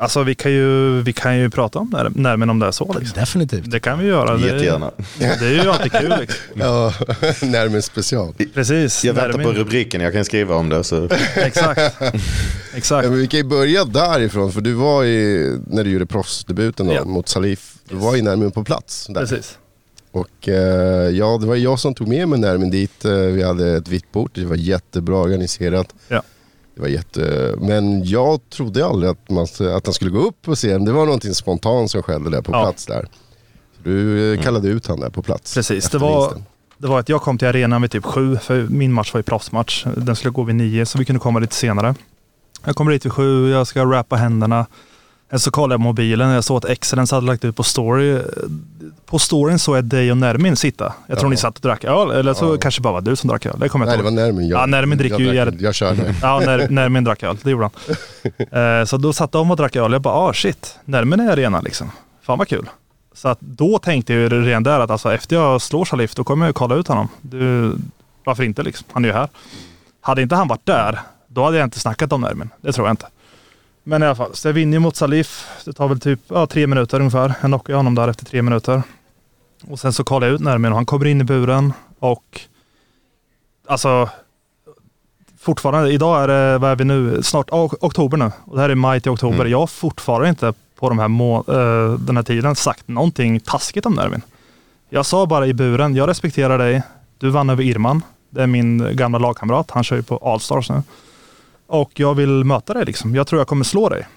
Alltså 0.02 0.24
vi 0.24 0.36
kan 0.36 0.52
ju, 0.52 1.02
vi 1.02 1.14
kan 1.14 1.38
ju 1.38 1.50
prata 1.50 1.80
om 1.80 1.90
när, 1.94 2.10
närmen 2.16 2.50
om 2.50 2.60
det 2.60 2.66
är 2.68 2.72
så 2.72 2.96
liksom. 3.00 3.20
Definitivt. 3.20 3.72
Det 3.72 3.80
kan 3.80 4.00
vi 4.00 4.06
göra. 4.08 4.38
Det, 4.38 4.46
Jättegärna. 4.48 4.92
det 5.18 5.26
är 5.46 5.64
ju 5.64 5.72
alltid 5.72 5.92
kul 5.92 6.14
liksom. 6.20 6.40
Ja, 6.60 6.94
närmare 7.42 7.82
special. 7.82 8.34
Precis. 8.54 9.04
Jag 9.04 9.14
väntar 9.14 9.32
på 9.32 9.38
Närmin. 9.38 9.56
rubriken, 9.56 10.02
jag 10.02 10.14
kan 10.14 10.26
skriva 10.26 10.56
om 10.56 10.70
det. 10.70 10.84
Så. 10.84 11.10
Exakt. 11.36 11.82
Ja, 12.00 12.12
Exakt. 12.76 13.10
men 13.10 13.18
vi 13.18 13.28
kan 13.28 13.38
ju 13.38 13.44
börja 13.44 13.86
därifrån, 13.86 14.52
för 14.52 14.62
du 14.62 14.74
var 14.74 15.04
ju, 15.04 15.58
när 15.68 15.84
du 15.84 15.90
gjorde 15.90 16.06
proffsdebuten 16.06 16.88
då, 16.88 16.94
Ja. 16.94 17.06
mot 17.06 17.28
Salif, 17.30 17.74
du 17.90 17.96
var 17.96 18.16
ju 18.16 18.22
närmare 18.22 18.50
på 18.50 18.64
plats. 18.64 19.08
Där. 19.10 19.22
Precis. 19.22 19.58
Och 20.12 20.48
eh, 20.50 21.10
ja, 21.10 21.38
det 21.42 21.48
var 21.48 21.56
jag 21.56 21.80
som 21.80 21.94
tog 21.94 22.08
med 22.08 22.28
mig 22.28 22.40
Nermin 22.40 22.70
dit. 22.72 23.06
Eh, 23.06 23.12
vi 23.12 23.44
hade 23.44 23.78
ett 23.78 23.88
vitt 23.88 24.12
bord, 24.12 24.32
det 24.34 24.46
var 24.46 24.56
jättebra 24.56 25.18
organiserat. 25.18 25.88
Ja. 26.08 26.22
Det 26.82 26.86
var 26.86 26.92
jätte... 26.92 27.56
Men 27.60 28.04
jag 28.06 28.50
trodde 28.50 28.86
aldrig 28.86 29.12
att, 29.12 29.30
man, 29.30 29.44
att 29.76 29.86
han 29.86 29.94
skulle 29.94 30.12
gå 30.12 30.20
upp 30.20 30.42
på 30.42 30.56
scen. 30.56 30.86
Det 30.86 30.92
var 30.92 31.06
någonting 31.06 31.34
spontant 31.34 31.92
som 31.92 32.04
skedde 32.04 32.30
där 32.30 32.42
på 32.42 32.52
Ja. 32.52 32.62
plats 32.64 32.86
där. 32.86 33.08
Så 33.76 33.82
du 33.84 34.34
eh, 34.34 34.42
kallade 34.42 34.68
ut 34.68 34.88
han 34.88 35.00
där 35.00 35.10
på 35.10 35.22
plats. 35.22 35.54
Precis, 35.56 35.90
det 35.90 35.98
var, 35.98 36.22
vinsten. 36.22 36.44
det 36.78 36.88
var 36.88 37.00
att 37.00 37.10
jag 37.10 37.22
kom 37.22 37.38
till 37.38 37.48
arenan 37.48 37.82
vid 37.82 37.92
typ 37.92 38.06
sju, 38.06 38.38
för 38.38 38.62
min 38.70 38.94
match 38.94 39.14
var 39.14 39.20
ju 39.20 39.24
proffsmatch. 39.24 39.86
Den 39.98 40.16
skulle 40.16 40.32
gå 40.32 40.44
vid 40.44 40.56
nio, 40.56 40.86
så 40.86 40.98
vi 40.98 41.06
kunde 41.06 41.20
komma 41.20 41.40
lite 41.40 41.56
senare. 41.56 41.96
Jag 42.66 42.76
kommer 42.76 42.92
dit 42.92 43.06
vid 43.06 43.12
sju, 43.14 43.50
jag 43.52 43.68
ska 43.68 43.86
rappa 43.86 44.16
händerna. 44.16 44.66
Sen 45.32 45.40
så 45.40 45.52
kollade 45.52 45.74
jag 45.74 45.80
mobilen, 45.80 46.30
jag 46.30 46.44
såg 46.44 46.58
att 46.58 46.66
Excellence 46.66 47.16
hade 47.16 47.28
lagt 47.28 47.46
ut 47.46 47.56
på 47.56 47.64
story. 47.64 48.22
På 49.06 49.20
storyn 49.20 49.60
såg 49.60 49.78
jag 49.78 49.84
dig 49.86 50.12
och 50.12 50.18
Nermin 50.18 50.56
sitta. 50.56 50.94
Jag 51.08 51.18
tror 51.20 51.28
Ja. 51.28 51.32
ni 51.32 51.38
satt 51.38 51.56
och 51.56 51.62
drack 51.62 51.84
öl, 51.84 52.12
eller 52.12 52.34
så 52.34 52.46
Ja. 52.54 52.58
kanske 52.62 52.82
bara 52.82 52.94
var 52.94 53.02
du 53.02 53.16
som 53.16 53.28
drack 53.30 53.46
öl. 53.46 53.56
Det 53.60 53.70
kommer 53.70 53.86
jag 53.86 53.90
Nej, 53.90 54.00
inte 54.00 54.12
det 54.12 54.16
var 54.16 54.28
ihåg. 54.28 54.34
Nermin. 54.36 54.50
Jag, 54.50 54.62
Ja, 54.62 54.66
Nermin 54.66 54.98
dricker 54.98 55.20
ju 55.20 55.36
jävligt- 55.36 55.62
Jag 55.62 55.76
körde. 55.76 56.16
Ja, 56.22 56.40
när, 56.46 56.70
Nermin 56.70 57.04
drack 57.04 57.24
öl, 57.24 57.38
det 57.44 57.52
gjorde 57.52 57.64
han. 57.64 57.96
Eh, 58.80 58.86
så 58.86 58.98
då 58.98 59.14
satt 59.14 59.32
de 59.32 59.52
och 59.52 59.58
drack 59.58 59.76
öl. 59.76 59.92
Jag 59.92 60.02
bara, 60.02 60.14
ah 60.14 60.34
shit, 60.34 60.80
Nermin 60.86 61.20
är 61.20 61.26
i 61.28 61.32
arenan 61.32 61.64
liksom. 61.64 61.92
Fan 62.22 62.38
vad 62.38 62.48
kul. 62.48 62.70
Så 63.16 63.28
att 63.28 63.40
då 63.42 63.80
tänkte 63.80 64.14
jag 64.14 64.22
ju 64.22 64.30
redan 64.46 64.64
där 64.64 64.80
att 64.80 64.92
alltså, 64.92 65.14
efter 65.14 65.36
jag 65.36 65.62
slår 65.62 65.86
Salif, 65.86 66.16
då 66.16 66.24
kommer 66.24 66.46
jag 66.46 66.50
ju 66.50 66.54
kolla 66.54 66.76
ut 66.76 66.88
honom. 66.88 67.08
Du, 67.22 67.74
varför 68.24 68.44
inte 68.44 68.64
liksom? 68.64 68.88
Han 68.92 69.04
är 69.06 69.10
ju 69.10 69.14
här. 69.14 69.28
Hade 70.02 70.22
inte 70.22 70.36
han 70.36 70.48
varit 70.48 70.66
där, 70.66 71.00
då 71.28 71.44
hade 71.44 71.58
jag 71.58 71.66
inte 71.66 71.80
snackat 71.80 72.14
om 72.14 72.22
Nermin. 72.22 72.50
Det 72.62 72.72
tror 72.74 72.88
jag 72.88 72.94
inte. 72.94 73.06
Men 73.84 74.04
i 74.04 74.06
alla 74.06 74.16
fall, 74.16 74.36
så 74.36 74.48
jag 74.48 74.54
vinner 74.54 74.74
ju 74.74 74.80
mot 74.80 74.96
Salif. 74.96 75.48
Det 75.66 75.74
tar 75.74 75.88
väl 75.88 76.00
typ 76.00 76.20
ja, 76.28 76.48
tre 76.48 76.68
minuter 76.68 77.00
ungefär. 77.00 77.28
Jag 77.42 77.50
knockar 77.50 77.74
honom 77.74 77.96
där 77.96 78.08
efter 78.08 78.26
tre 78.26 78.42
minuter. 78.42 78.84
Och 79.68 79.80
sen 79.80 79.94
så 79.94 80.04
kollar 80.04 80.28
jag 80.28 80.34
ut 80.36 80.42
Nermin 80.42 80.72
och 80.72 80.78
han 80.78 80.86
kommer 80.86 81.06
in 81.06 81.22
i 81.22 81.24
buren 81.24 81.74
och 82.00 82.42
alltså 83.68 84.10
fortfarande, 85.40 85.92
idag 85.92 86.24
är 86.24 86.28
det, 86.28 86.58
vad 86.58 86.72
är 86.72 86.76
vi 86.76 86.84
nu, 86.84 87.24
snart 87.24 87.50
ok- 87.52 87.84
oktober 87.84 88.18
nu. 88.18 88.32
Och 88.46 88.56
det 88.56 88.62
här 88.62 88.70
är 88.70 88.76
maj 88.76 89.02
till 89.02 89.12
oktober. 89.12 89.36
Mm. 89.36 89.52
Jag 89.52 89.60
har 89.60 89.68
fortfarande 89.68 90.30
inte 90.30 90.54
på 90.80 90.90
de 90.90 91.00
här 91.00 91.08
må, 91.08 91.38
eh, 91.38 92.00
den 92.00 92.16
här 92.16 92.24
tiden 92.24 92.56
sagt 92.56 92.88
någonting 92.88 93.40
taskigt 93.40 93.86
om 93.86 93.94
Nervin. 93.94 94.22
Jag 94.90 95.06
sa 95.06 95.26
bara 95.26 95.48
i 95.48 95.54
buren, 95.54 95.96
jag 95.96 96.10
respekterar 96.10 96.58
dig. 96.58 96.82
Du 97.18 97.30
vann 97.30 97.50
över 97.50 97.64
Irman. 97.64 98.02
Det 98.30 98.44
är 98.44 98.48
min 98.48 98.96
gamla 98.96 99.20
lagkamrat. 99.20 99.72
Han 99.72 99.84
kör 99.84 99.96
ju 99.96 100.04
på 100.04 100.18
Allstars 100.18 100.70
nu. 100.70 100.84
Och 101.72 101.92
jag 101.96 102.16
vill 102.16 102.44
möta 102.44 102.74
dig 102.74 102.86
liksom. 102.86 103.16
Jag 103.16 103.28
tror 103.28 103.40
jag 103.40 103.48
kommer 103.48 103.64
slå 103.64 103.90
dig. 103.90 104.08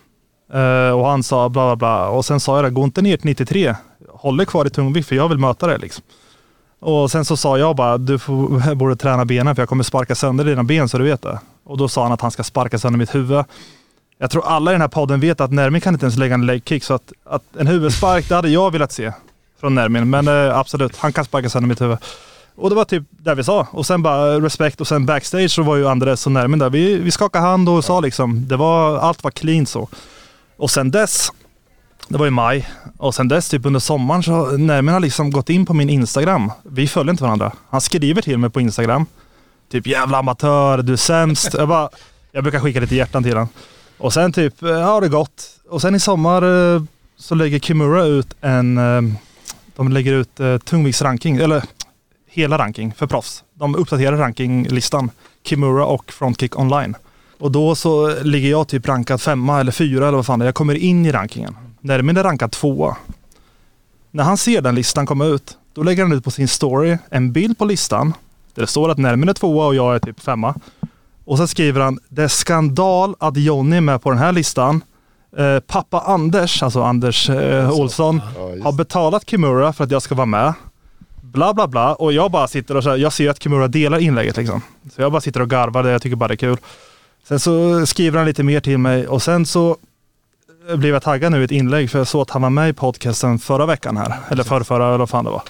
Uh, 0.54 0.90
och 0.90 1.06
han 1.06 1.22
sa 1.22 1.48
bla 1.48 1.66
bla 1.66 1.76
bla. 1.76 2.08
Och 2.08 2.24
sen 2.24 2.40
sa 2.40 2.56
jag 2.56 2.64
det, 2.64 2.70
gå 2.70 2.84
inte 2.84 3.02
ner 3.02 3.16
till 3.16 3.26
93. 3.26 3.74
Håll 4.08 4.36
dig 4.36 4.46
kvar 4.46 4.66
i 4.66 4.70
tungvikt 4.70 5.08
för 5.08 5.16
jag 5.16 5.28
vill 5.28 5.38
möta 5.38 5.66
dig 5.66 5.78
liksom. 5.78 6.04
Och 6.80 7.10
sen 7.10 7.24
så 7.24 7.36
sa 7.36 7.58
jag 7.58 7.76
bara, 7.76 7.98
du 7.98 8.18
får, 8.18 8.74
borde 8.74 8.96
träna 8.96 9.24
benen 9.24 9.54
för 9.54 9.62
jag 9.62 9.68
kommer 9.68 9.84
sparka 9.84 10.14
sönder 10.14 10.44
dina 10.44 10.64
ben 10.64 10.88
så 10.88 10.98
du 10.98 11.04
vet 11.04 11.22
det. 11.22 11.38
Och 11.64 11.78
då 11.78 11.88
sa 11.88 12.02
han 12.02 12.12
att 12.12 12.20
han 12.20 12.30
ska 12.30 12.42
sparka 12.42 12.78
sönder 12.78 12.98
mitt 12.98 13.14
huvud. 13.14 13.44
Jag 14.18 14.30
tror 14.30 14.46
alla 14.46 14.70
i 14.70 14.74
den 14.74 14.80
här 14.80 14.88
podden 14.88 15.20
vet 15.20 15.40
att 15.40 15.52
Nermin 15.52 15.80
kan 15.80 15.94
inte 15.94 16.04
ens 16.04 16.16
lägga 16.16 16.34
en 16.34 16.46
leg 16.46 16.62
kick 16.64 16.84
så 16.84 16.94
att, 16.94 17.12
att 17.24 17.56
en 17.58 17.66
huvudspark, 17.66 18.28
det 18.28 18.34
hade 18.34 18.48
jag 18.48 18.70
velat 18.72 18.92
se 18.92 19.12
från 19.60 19.74
Nermin. 19.74 20.10
Men 20.10 20.28
uh, 20.28 20.58
absolut, 20.58 20.96
han 20.96 21.12
kan 21.12 21.24
sparka 21.24 21.50
sönder 21.50 21.68
mitt 21.68 21.80
huvud. 21.80 21.98
Och 22.56 22.70
det 22.70 22.76
var 22.76 22.84
typ 22.84 23.02
det 23.10 23.34
vi 23.34 23.44
sa. 23.44 23.66
Och 23.70 23.86
sen 23.86 24.02
bara 24.02 24.40
respekt 24.40 24.80
och 24.80 24.88
sen 24.88 25.06
backstage 25.06 25.50
så 25.50 25.62
var 25.62 25.76
ju 25.76 25.88
Andres 25.88 26.26
och 26.26 26.32
Nermin 26.32 26.58
där. 26.58 26.70
Vi, 26.70 26.98
vi 26.98 27.10
skakade 27.10 27.46
hand 27.46 27.68
och 27.68 27.84
sa 27.84 28.00
liksom, 28.00 28.48
det 28.48 28.56
var, 28.56 28.98
allt 28.98 29.24
var 29.24 29.30
clean 29.30 29.66
så. 29.66 29.88
Och 30.56 30.70
sen 30.70 30.90
dess, 30.90 31.32
det 32.08 32.18
var 32.18 32.26
i 32.26 32.30
maj, 32.30 32.68
och 32.98 33.14
sen 33.14 33.28
dess 33.28 33.48
typ 33.48 33.66
under 33.66 33.80
sommaren 33.80 34.22
så 34.22 34.46
Nermin 34.56 34.92
har 34.92 35.00
liksom 35.00 35.30
gått 35.30 35.50
in 35.50 35.66
på 35.66 35.74
min 35.74 35.90
Instagram. 35.90 36.52
Vi 36.62 36.88
följer 36.88 37.10
inte 37.10 37.22
varandra. 37.22 37.52
Han 37.70 37.80
skriver 37.80 38.22
till 38.22 38.38
mig 38.38 38.50
på 38.50 38.60
Instagram. 38.60 39.06
Typ 39.70 39.86
jävla 39.86 40.18
amatör, 40.18 40.82
du 40.82 40.92
är 40.92 40.96
sämst. 40.96 41.54
Jag, 41.54 41.68
bara, 41.68 41.88
jag 42.32 42.44
brukar 42.44 42.60
skicka 42.60 42.80
lite 42.80 42.94
hjärtan 42.94 43.22
till 43.22 43.32
honom. 43.32 43.48
Och 43.98 44.12
sen 44.12 44.32
typ, 44.32 44.62
eh, 44.62 44.70
ja 44.70 45.00
det 45.00 45.08
gått. 45.08 45.50
Och 45.70 45.80
sen 45.80 45.94
i 45.94 46.00
sommar 46.00 46.74
eh, 46.74 46.82
så 47.16 47.34
lägger 47.34 47.58
Kimura 47.58 48.04
ut 48.04 48.34
en, 48.40 48.78
eh, 48.78 49.02
de 49.76 49.92
lägger 49.92 50.12
ut 50.12 50.40
eh, 50.40 50.58
tungviktsranking, 50.58 51.36
eller 51.36 51.62
hela 52.34 52.58
ranking 52.58 52.92
för 52.96 53.06
proffs. 53.06 53.44
De 53.54 53.74
uppdaterar 53.74 54.16
rankinglistan, 54.16 55.10
Kimura 55.44 55.86
och 55.86 56.12
Frontkick 56.12 56.58
online. 56.58 56.96
Och 57.38 57.52
då 57.52 57.74
så 57.74 58.22
ligger 58.22 58.50
jag 58.50 58.68
typ 58.68 58.88
rankad 58.88 59.20
femma 59.20 59.60
eller 59.60 59.72
fyra 59.72 60.08
eller 60.08 60.16
vad 60.16 60.26
fan 60.26 60.38
det 60.38 60.44
är. 60.44 60.46
Jag 60.46 60.54
kommer 60.54 60.74
in 60.74 61.06
i 61.06 61.12
rankingen. 61.12 61.56
Nermin 61.80 62.16
är 62.16 62.22
rankad 62.22 62.52
tvåa. 62.52 62.96
När 64.10 64.24
han 64.24 64.36
ser 64.36 64.60
den 64.60 64.74
listan 64.74 65.06
komma 65.06 65.24
ut, 65.24 65.58
då 65.74 65.82
lägger 65.82 66.02
han 66.02 66.12
ut 66.12 66.24
på 66.24 66.30
sin 66.30 66.48
story 66.48 66.98
en 67.10 67.32
bild 67.32 67.58
på 67.58 67.64
listan 67.64 68.14
där 68.54 68.62
det 68.62 68.66
står 68.66 68.90
att 68.90 68.98
Nermin 68.98 69.28
är 69.28 69.32
tvåa 69.32 69.66
och 69.66 69.74
jag 69.74 69.94
är 69.94 69.98
typ 69.98 70.20
femma. 70.20 70.54
Och 71.24 71.38
så 71.38 71.46
skriver 71.46 71.80
han, 71.80 71.98
det 72.08 72.22
är 72.22 72.28
skandal 72.28 73.14
att 73.18 73.36
Jonny 73.36 73.76
är 73.76 73.80
med 73.80 74.02
på 74.02 74.10
den 74.10 74.18
här 74.18 74.32
listan. 74.32 74.80
Eh, 75.36 75.60
pappa 75.60 76.00
Anders, 76.00 76.62
alltså 76.62 76.82
Anders 76.82 77.30
eh, 77.30 77.70
Olsson, 77.70 78.20
har 78.62 78.72
betalat 78.72 79.30
Kimura 79.30 79.72
för 79.72 79.84
att 79.84 79.90
jag 79.90 80.02
ska 80.02 80.14
vara 80.14 80.26
med. 80.26 80.54
Bla 81.34 81.54
bla 81.54 81.68
bla. 81.68 81.94
Och 81.94 82.12
jag 82.12 82.30
bara 82.30 82.48
sitter 82.48 82.76
och 82.76 82.82
så 82.82 82.90
här, 82.90 82.96
jag 82.96 83.12
ser 83.12 83.30
att 83.30 83.42
Kimura 83.42 83.68
delar 83.68 83.98
inlägget 83.98 84.36
liksom. 84.36 84.62
Så 84.94 85.02
jag 85.02 85.12
bara 85.12 85.20
sitter 85.20 85.42
och 85.42 85.50
garvar, 85.50 85.82
det 85.82 85.90
jag 85.90 86.02
tycker 86.02 86.16
bara 86.16 86.28
det 86.28 86.34
är 86.34 86.36
kul. 86.36 86.56
Sen 87.28 87.40
så 87.40 87.86
skriver 87.86 88.18
han 88.18 88.26
lite 88.26 88.42
mer 88.42 88.60
till 88.60 88.78
mig 88.78 89.08
och 89.08 89.22
sen 89.22 89.46
så 89.46 89.76
eh, 90.68 90.76
blev 90.76 90.92
jag 90.94 91.02
taggad 91.02 91.32
nu 91.32 91.40
i 91.40 91.44
ett 91.44 91.50
inlägg 91.50 91.90
för 91.90 91.98
jag 91.98 92.08
såg 92.08 92.22
att 92.22 92.30
han 92.30 92.42
var 92.42 92.50
med 92.50 92.68
i 92.68 92.72
podcasten 92.72 93.38
förra 93.38 93.66
veckan 93.66 93.96
här. 93.96 94.14
Eller 94.28 94.44
förrförra 94.44 94.88
eller 94.88 94.98
vad 94.98 95.10
fan 95.10 95.24
det 95.24 95.30
var. 95.30 95.42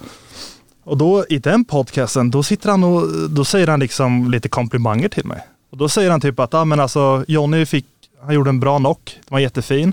Och 0.84 0.96
då 0.96 1.24
i 1.28 1.38
den 1.38 1.64
podcasten, 1.64 2.30
då 2.30 2.42
sitter 2.42 2.70
han 2.70 2.84
och 2.84 3.30
då 3.30 3.44
säger 3.44 3.66
han 3.66 3.80
liksom 3.80 4.30
lite 4.30 4.48
komplimanger 4.48 5.08
till 5.08 5.26
mig. 5.26 5.38
Och 5.70 5.76
då 5.76 5.88
säger 5.88 6.10
han 6.10 6.20
typ 6.20 6.38
att, 6.40 6.54
ah, 6.54 6.64
men 6.64 6.80
alltså 6.80 7.24
Jonny 7.28 7.66
fick, 7.66 7.86
han 8.22 8.34
gjorde 8.34 8.50
en 8.50 8.60
bra 8.60 8.78
knock, 8.78 9.04
den 9.04 9.34
var 9.34 9.38
jättefin. 9.38 9.92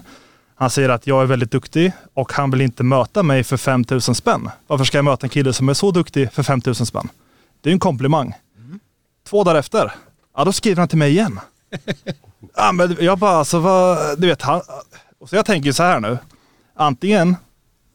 Han 0.62 0.70
säger 0.70 0.89
att 0.89 1.07
jag 1.07 1.22
är 1.22 1.26
väldigt 1.26 1.51
duktig 1.51 1.91
och 2.14 2.34
han 2.34 2.51
vill 2.51 2.62
inte 2.62 2.84
möta 2.84 3.24
mig 3.24 3.43
för 3.43 3.57
5000 3.57 4.16
spänn. 4.16 4.49
Varför 4.68 4.86
ska 4.86 4.97
jag 4.97 5.05
möta 5.05 5.26
en 5.26 5.30
kille 5.30 5.53
som 5.53 5.70
är 5.70 5.74
så 5.74 5.91
duktig 5.91 6.32
för 6.32 6.43
5000 6.43 6.86
spänn? 6.86 7.09
Det 7.62 7.70
är 7.70 7.74
en 7.74 7.80
komplimang. 7.80 8.34
Två 9.30 9.43
dagar 9.43 9.59
efter, 9.59 9.91
ja 10.38 10.43
då 10.43 10.51
skriver 10.51 10.80
han 10.80 10.88
till 10.88 10.97
mig 10.97 11.12
igen. 11.12 11.39
ja, 12.55 12.72
men 12.72 12.97
jag 12.99 13.18
bara, 13.18 13.32
alltså 13.32 13.59
vad, 13.59 14.20
du 14.20 14.28
vet, 14.28 14.41
han, 14.41 14.62
och 15.20 15.30
så 15.30 15.36
jag 15.36 15.45
tänker 15.45 15.72
så 15.72 15.84
här 15.84 15.99
nu. 15.99 16.18
Antingen, 16.76 17.36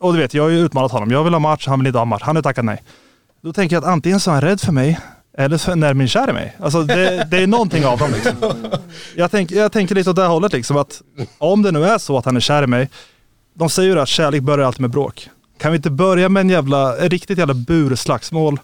och 0.01 0.13
du 0.13 0.19
vet, 0.19 0.35
jag 0.35 0.43
har 0.43 0.51
ju 0.51 0.59
utmanat 0.59 0.93
honom. 0.93 1.11
Jag 1.11 1.25
vill 1.25 1.33
ha 1.33 1.41
match, 1.41 1.67
han 1.67 1.79
vill 1.79 1.87
inte 1.87 1.99
ha 1.99 2.05
match. 2.05 2.23
Han 2.23 2.37
har 2.37 2.43
tackat 2.43 2.65
nej. 2.65 2.83
Då 3.41 3.53
tänker 3.53 3.77
jag 3.77 3.85
att 3.85 3.91
antingen 3.91 4.21
så 4.21 4.31
är 4.31 4.35
han 4.35 4.43
rädd 4.43 4.61
för 4.61 4.73
mig, 4.73 4.99
eller 5.39 5.59
så 5.59 5.71
är 5.71 5.77
Nermin 5.77 6.09
kär 6.09 6.31
i 6.31 6.33
mig. 6.33 6.57
Alltså 6.61 6.83
det, 6.83 7.29
det 7.31 7.43
är 7.43 7.47
någonting 7.47 7.87
av 7.87 7.99
dem 7.99 8.11
liksom. 8.13 8.55
Jag, 9.17 9.31
tänk, 9.31 9.51
jag 9.51 9.73
tänker 9.73 9.95
lite 9.95 10.11
åt 10.11 10.17
det 10.17 10.23
här 10.23 10.29
hållet 10.29 10.53
liksom 10.53 10.77
att 10.77 11.03
om 11.39 11.63
det 11.63 11.73
nu 11.73 11.85
är 11.85 11.99
så 11.99 12.19
att 12.19 12.25
han 12.25 12.37
är 12.37 12.41
kär 12.41 12.63
i 12.63 12.67
mig. 12.67 12.91
De 13.55 13.71
säger 13.71 13.95
ju 13.95 14.01
att 14.01 14.09
kärlek 14.09 14.43
börjar 14.43 14.67
alltid 14.67 14.81
med 14.81 14.91
bråk. 14.91 15.29
kan 15.59 15.73
vi 15.73 15.77
inte 15.77 15.91
börja 15.91 16.29
med 16.29 16.41
en 16.41 16.51
jävla, 16.51 16.97
ett 16.97 17.11
riktigt 17.11 17.39
jävla 17.39 17.55
burslagsmål 17.55 18.61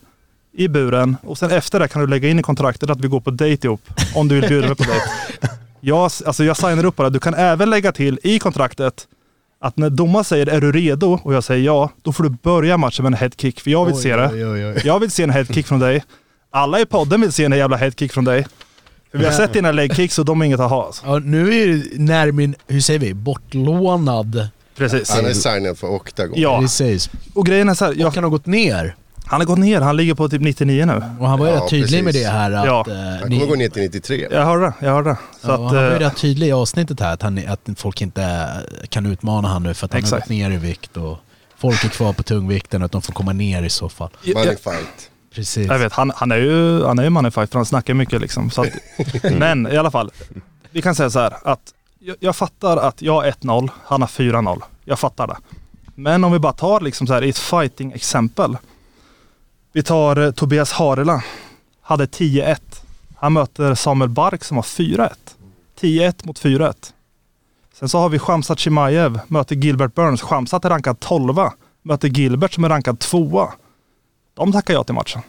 i 0.53 0.69
buren 0.69 1.17
och 1.23 1.39
sen 1.39 1.51
efter 1.51 1.81
det 1.81 1.89
kan 1.89 2.01
du 2.03 2.09
lägga 2.09 2.29
in 2.29 2.39
i 2.39 2.43
kontraktet 2.43 2.91
att 2.91 3.01
vi 3.01 3.09
går 3.09 3.21
på 3.21 3.31
dejt 3.31 3.67
ihop. 3.67 3.81
Om 4.15 4.29
du 4.29 4.41
vill 4.41 4.49
bjuda 4.49 4.67
mig 4.67 4.77
på 4.77 4.85
dejt. 4.85 5.05
Jag, 5.81 5.99
alltså 6.03 6.45
jag 6.45 6.57
signar 6.57 6.85
upp 6.85 6.97
på 6.97 7.03
det. 7.03 7.11
Du 7.11 7.19
kan 7.19 7.35
även 7.35 7.71
lägga 7.71 7.93
till 7.93 8.19
i 8.23 8.39
kontraktet 8.39 9.07
att 9.61 9.77
när 9.77 9.91
domaren 9.91 10.25
säger 10.25 10.47
är 10.47 10.61
du 10.61 10.73
redo 10.73 11.21
och 11.23 11.35
jag 11.35 11.45
säger 11.45 11.65
ja, 11.65 11.91
då 12.03 12.13
får 12.13 12.25
du 12.25 12.31
börja 12.31 12.77
matchen 12.77 13.03
med 13.03 13.11
en 13.11 13.19
headkick. 13.19 13.61
För 13.61 13.71
jag 13.71 13.87
vill 13.87 13.97
se 13.97 14.17
det. 14.17 14.31
Oj, 14.33 14.47
oj, 14.47 14.67
oj. 14.67 14.83
Jag 14.85 15.01
vill 15.01 15.11
se 15.11 15.23
en 15.23 15.31
headkick 15.31 15.67
från 15.67 15.81
dig. 15.81 16.05
Alla 16.55 16.81
i 16.81 16.87
podden 16.87 17.21
vill 17.21 17.33
se 17.33 17.45
en 17.45 17.53
jävla 17.53 17.77
headkick 17.77 18.13
från 18.13 18.25
dig. 18.25 18.47
För 19.11 19.19
vi 19.19 19.25
har 19.25 19.33
sett 19.33 19.53
dina 19.53 19.73
legkicks 19.73 20.19
och 20.19 20.25
de 20.25 20.41
är 20.41 20.47
inget 20.47 20.61
att 20.61 20.71
ha. 20.71 20.87
Alltså. 20.87 21.07
Ja, 21.07 21.19
nu 21.19 21.49
är 21.49 21.67
ju 21.67 21.85
Nermin, 21.99 22.55
hur 22.67 22.81
säger 22.81 22.99
vi, 23.01 23.15
bortlånad. 23.15 24.49
Precis. 24.77 25.11
Han 25.11 25.27
är 25.27 25.33
signad 25.33 25.79
för 25.79 25.87
Octagon. 25.91 26.33
Ja, 26.37 26.61
Precis. 26.61 27.11
och 27.35 27.47
grejen 27.47 27.69
är 27.69 27.75
så 27.75 27.85
här, 27.85 27.95
jag, 27.97 28.11
han 28.11 28.25
har 28.25 28.31
gått 28.31 28.47
ner. 28.47 28.95
han 29.25 29.41
har 29.41 29.47
gått 29.47 29.59
ner. 29.59 29.81
Han 29.81 29.97
ligger 29.97 30.15
på 30.15 30.29
typ 30.29 30.41
99 30.43 30.87
nu. 30.87 31.03
Och 31.21 31.29
han 31.29 31.39
var 31.39 31.47
ju 31.47 31.53
Ja, 31.53 31.61
rätt 31.63 31.71
tydlig 31.71 32.05
med 32.05 32.13
precis. 32.13 32.27
det 32.29 32.33
här 32.33 32.51
att... 32.53 32.67
Ja. 32.67 32.85
eh, 32.89 32.97
Han 33.21 33.29
ni- 33.31 33.37
kommer 33.39 33.51
gå 33.51 33.55
ner 33.55 33.69
till 33.69 33.83
93. 33.83 34.29
Jag 34.31 34.45
hörde 34.45 34.63
det. 34.65 34.73
Jag 34.87 34.93
hörde 34.93 35.11
det. 35.11 35.17
Så 35.43 35.49
ja, 35.49 35.55
att, 35.55 35.61
han 35.61 35.75
var 35.75 35.83
ju 35.83 35.89
eh, 35.95 35.99
rätt 35.99 36.17
tydlig 36.17 36.47
i 36.49 36.53
avsnittet 36.53 37.01
här 37.01 37.13
att, 37.13 37.23
han, 37.23 37.41
att 37.49 37.69
folk 37.77 38.03
inte 38.03 38.49
kan 38.89 39.07
utmana 39.07 39.49
han 39.49 39.63
nu 39.63 39.75
för 39.75 39.87
att 39.87 39.93
han 39.93 40.03
har 40.03 40.07
Exakt. 40.07 40.23
gått 40.23 40.31
ner 40.31 40.51
i 40.51 40.57
vikt 40.57 40.97
och 40.97 41.19
folk 41.59 41.85
är 41.85 41.89
kvar 41.89 42.13
på 42.13 42.23
tungvikten 42.23 42.83
och 42.83 42.87
att 42.87 42.93
de 42.93 43.03
får 43.03 43.13
komma 43.13 43.33
ner 43.33 43.63
i 43.63 43.71
så 43.71 43.89
fall. 43.89 44.11
Money 44.35 44.47
fight. 44.57 45.11
Precis. 45.35 45.67
jag 45.67 45.79
vet, 45.79 45.93
han, 45.93 46.13
han 46.17 46.33
är 46.33 46.37
ju 46.37 46.85
han 46.85 46.99
är 46.99 47.05
ju 47.05 47.31
för 47.31 47.55
han 47.55 47.67
snackar 47.67 47.95
mycket 47.95 48.21
liksom. 48.21 48.51
Så 48.51 48.63
att, 48.63 48.69
men 49.23 49.67
i 49.67 49.77
alla 49.77 49.91
fall, 49.91 50.11
vi 50.71 50.83
kan 50.83 50.95
säga 50.95 51.11
så 51.11 51.19
här 51.19 51.35
att 51.45 51.75
jag, 51.99 52.17
jag 52.21 52.37
fattar 52.37 52.77
att 52.77 53.03
jag 53.03 53.13
har 53.13 53.25
1-0, 53.25 53.71
han 53.85 54.01
har 54.01 54.09
4-0. 54.09 54.63
Jag 54.85 54.99
fattar 54.99 55.27
det. 55.27 55.37
Men 55.95 56.25
om 56.25 56.33
vi 56.33 56.39
bara 56.39 56.53
tar 56.53 56.81
liksom 56.81 57.07
så 57.07 57.13
här 57.13 57.23
ett 57.23 57.39
fighting-exempel. 57.39 58.57
Vi 59.73 59.83
tar 59.83 60.17
eh, 60.17 60.31
Tobias 60.31 60.73
Harela. 60.73 61.23
Hade 61.81 62.07
10-1. 62.07 62.57
Han 63.17 63.33
möter 63.33 63.75
Samuel 63.75 64.11
Bark 64.11 64.45
som 64.45 64.57
har 64.57 64.65
4-1. 64.65 65.11
10-1 65.81 66.27
mot 66.27 66.41
4-1. 66.43 66.75
Sen 67.75 67.89
så 67.89 67.99
har 67.99 68.09
vi 68.09 68.19
Shamsat 68.19 68.59
Chimaev, 68.59 69.21
möter 69.29 69.57
Gilbert 69.57 69.95
Burns. 69.95 70.23
Shamsat 70.23 70.65
är 70.65 70.71
rankad 70.71 71.01
12 71.01 71.39
möter 71.83 72.09
Gilbert 72.09 72.53
som 72.53 72.65
är 72.65 72.69
rankad 72.69 72.99
2 72.99 73.49
De 74.35 74.53
tackar 74.53 74.75
jag 74.75 74.87
till 74.87 74.95
matchen. 74.95 75.23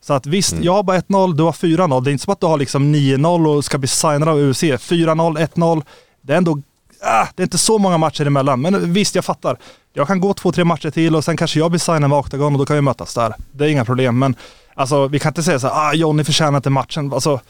Så 0.00 0.12
att 0.12 0.26
visst, 0.26 0.54
jag 0.60 0.72
har 0.72 0.82
bara 0.82 0.98
1-0, 0.98 1.34
du 1.34 1.42
har 1.42 1.52
4-0. 1.52 2.04
Det 2.04 2.10
är 2.10 2.12
inte 2.12 2.24
som 2.24 2.32
att 2.32 2.40
du 2.40 2.46
har 2.46 2.58
liksom 2.58 2.94
9-0 2.94 3.56
och 3.56 3.64
ska 3.64 3.78
bli 3.78 3.88
signad 3.88 4.28
av 4.28 4.38
UFC. 4.38 4.62
4-0, 4.62 5.48
1-0. 5.54 5.82
Det 6.20 6.32
är 6.32 6.36
ändå, 6.36 6.62
ah, 7.02 7.26
det 7.34 7.42
är 7.42 7.44
inte 7.44 7.58
så 7.58 7.78
många 7.78 7.98
matcher 7.98 8.26
emellan. 8.26 8.60
Men 8.60 8.92
visst, 8.92 9.14
jag 9.14 9.24
fattar. 9.24 9.58
Jag 9.92 10.06
kan 10.06 10.20
gå 10.20 10.34
två, 10.34 10.52
tre 10.52 10.64
matcher 10.64 10.90
till 10.90 11.16
och 11.16 11.24
sen 11.24 11.36
kanske 11.36 11.58
jag 11.58 11.70
blir 11.70 11.78
signad 11.78 12.10
med 12.10 12.18
Octagon 12.18 12.52
och 12.52 12.58
då 12.58 12.66
kan 12.66 12.76
vi 12.76 12.82
mötas 12.82 13.14
där. 13.14 13.34
Det 13.52 13.64
är 13.64 13.68
inga 13.68 13.84
problem. 13.84 14.18
Men 14.18 14.34
alltså, 14.74 15.08
vi 15.08 15.18
kan 15.18 15.30
inte 15.30 15.42
säga 15.42 15.58
så 15.58 15.68
här, 15.68 15.88
ah, 15.88 15.94
Johnny 15.94 16.24
förtjänar 16.24 16.56
inte 16.56 16.70
matchen. 16.70 17.12
Alltså, 17.12 17.40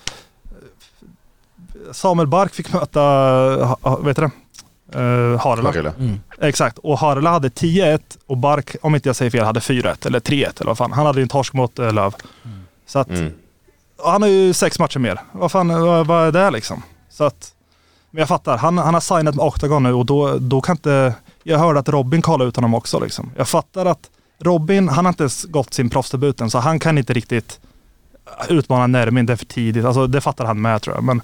Samuel 1.93 2.29
Bark 2.29 2.55
fick 2.55 2.73
möta, 2.73 3.77
vet 4.01 4.17
du 4.17 4.23
det? 4.23 4.31
Uh, 4.97 5.39
Harela. 5.39 5.93
Mm. 5.99 6.21
Exakt. 6.41 6.79
Och 6.79 6.99
Harela 6.99 7.31
hade 7.31 7.49
10-1 7.49 8.01
och 8.27 8.37
Bark, 8.37 8.77
om 8.83 8.95
inte 8.95 9.09
jag 9.09 9.17
säger 9.17 9.31
fel, 9.31 9.45
hade 9.45 9.61
4-1 9.61 10.07
eller 10.07 10.21
3-1 10.21 10.33
eller 10.61 10.67
vad 10.67 10.79
fan. 10.79 10.93
Han 10.93 11.07
hade 11.07 11.19
ju 11.19 11.23
en 11.23 11.29
torsk 11.29 11.53
mot 11.53 11.79
uh, 11.79 11.93
Löv. 11.93 12.15
Så 12.87 12.99
att, 12.99 13.09
Mm. 13.09 13.33
han 14.05 14.23
har 14.23 14.29
ju 14.29 14.53
sex 14.53 14.79
matcher 14.79 14.99
mer. 14.99 15.21
Vad 15.33 15.53
fan, 15.53 15.69
vad, 15.69 16.07
vad 16.07 16.27
är 16.27 16.33
det 16.33 16.51
liksom? 16.51 16.83
Så 17.11 17.25
att, 17.25 17.53
men 18.11 18.19
jag 18.19 18.29
fattar, 18.29 18.57
han, 18.57 18.79
han 18.79 18.95
har 18.95 19.01
signat 19.01 19.35
med 19.35 19.45
Octagon 19.45 19.83
nu 19.83 19.93
och 19.93 20.07
då, 20.07 20.39
då 20.39 20.61
kan 20.61 20.73
inte... 20.77 21.15
Jag 21.43 21.59
hörde 21.59 21.79
att 21.79 21.89
Robin 21.89 22.23
kallade 22.23 22.45
ut 22.49 22.57
honom 22.57 22.75
också 22.75 23.01
liksom. 23.01 23.31
Jag 23.37 23.49
fattar 23.49 23.87
att 23.87 24.11
Robin, 24.39 24.89
han 24.89 25.05
har 25.05 25.13
inte 25.13 25.23
ens 25.23 25.45
gått 25.45 25.75
sin 25.75 25.91
proffsdebuten 25.91 26.51
så 26.51 26.59
han 26.59 26.79
kan 26.81 26.99
inte 26.99 27.13
riktigt 27.13 27.61
utmana 28.49 28.87
Nermin, 28.87 29.27
det 29.27 29.33
är 29.33 29.37
för 29.37 29.47
tidigt. 29.47 29.85
Alltså 29.85 30.07
det 30.07 30.21
fattar 30.21 30.45
han 30.45 30.61
med 30.63 30.83
tror 30.83 30.97
jag. 30.97 31.05
Men 31.05 31.23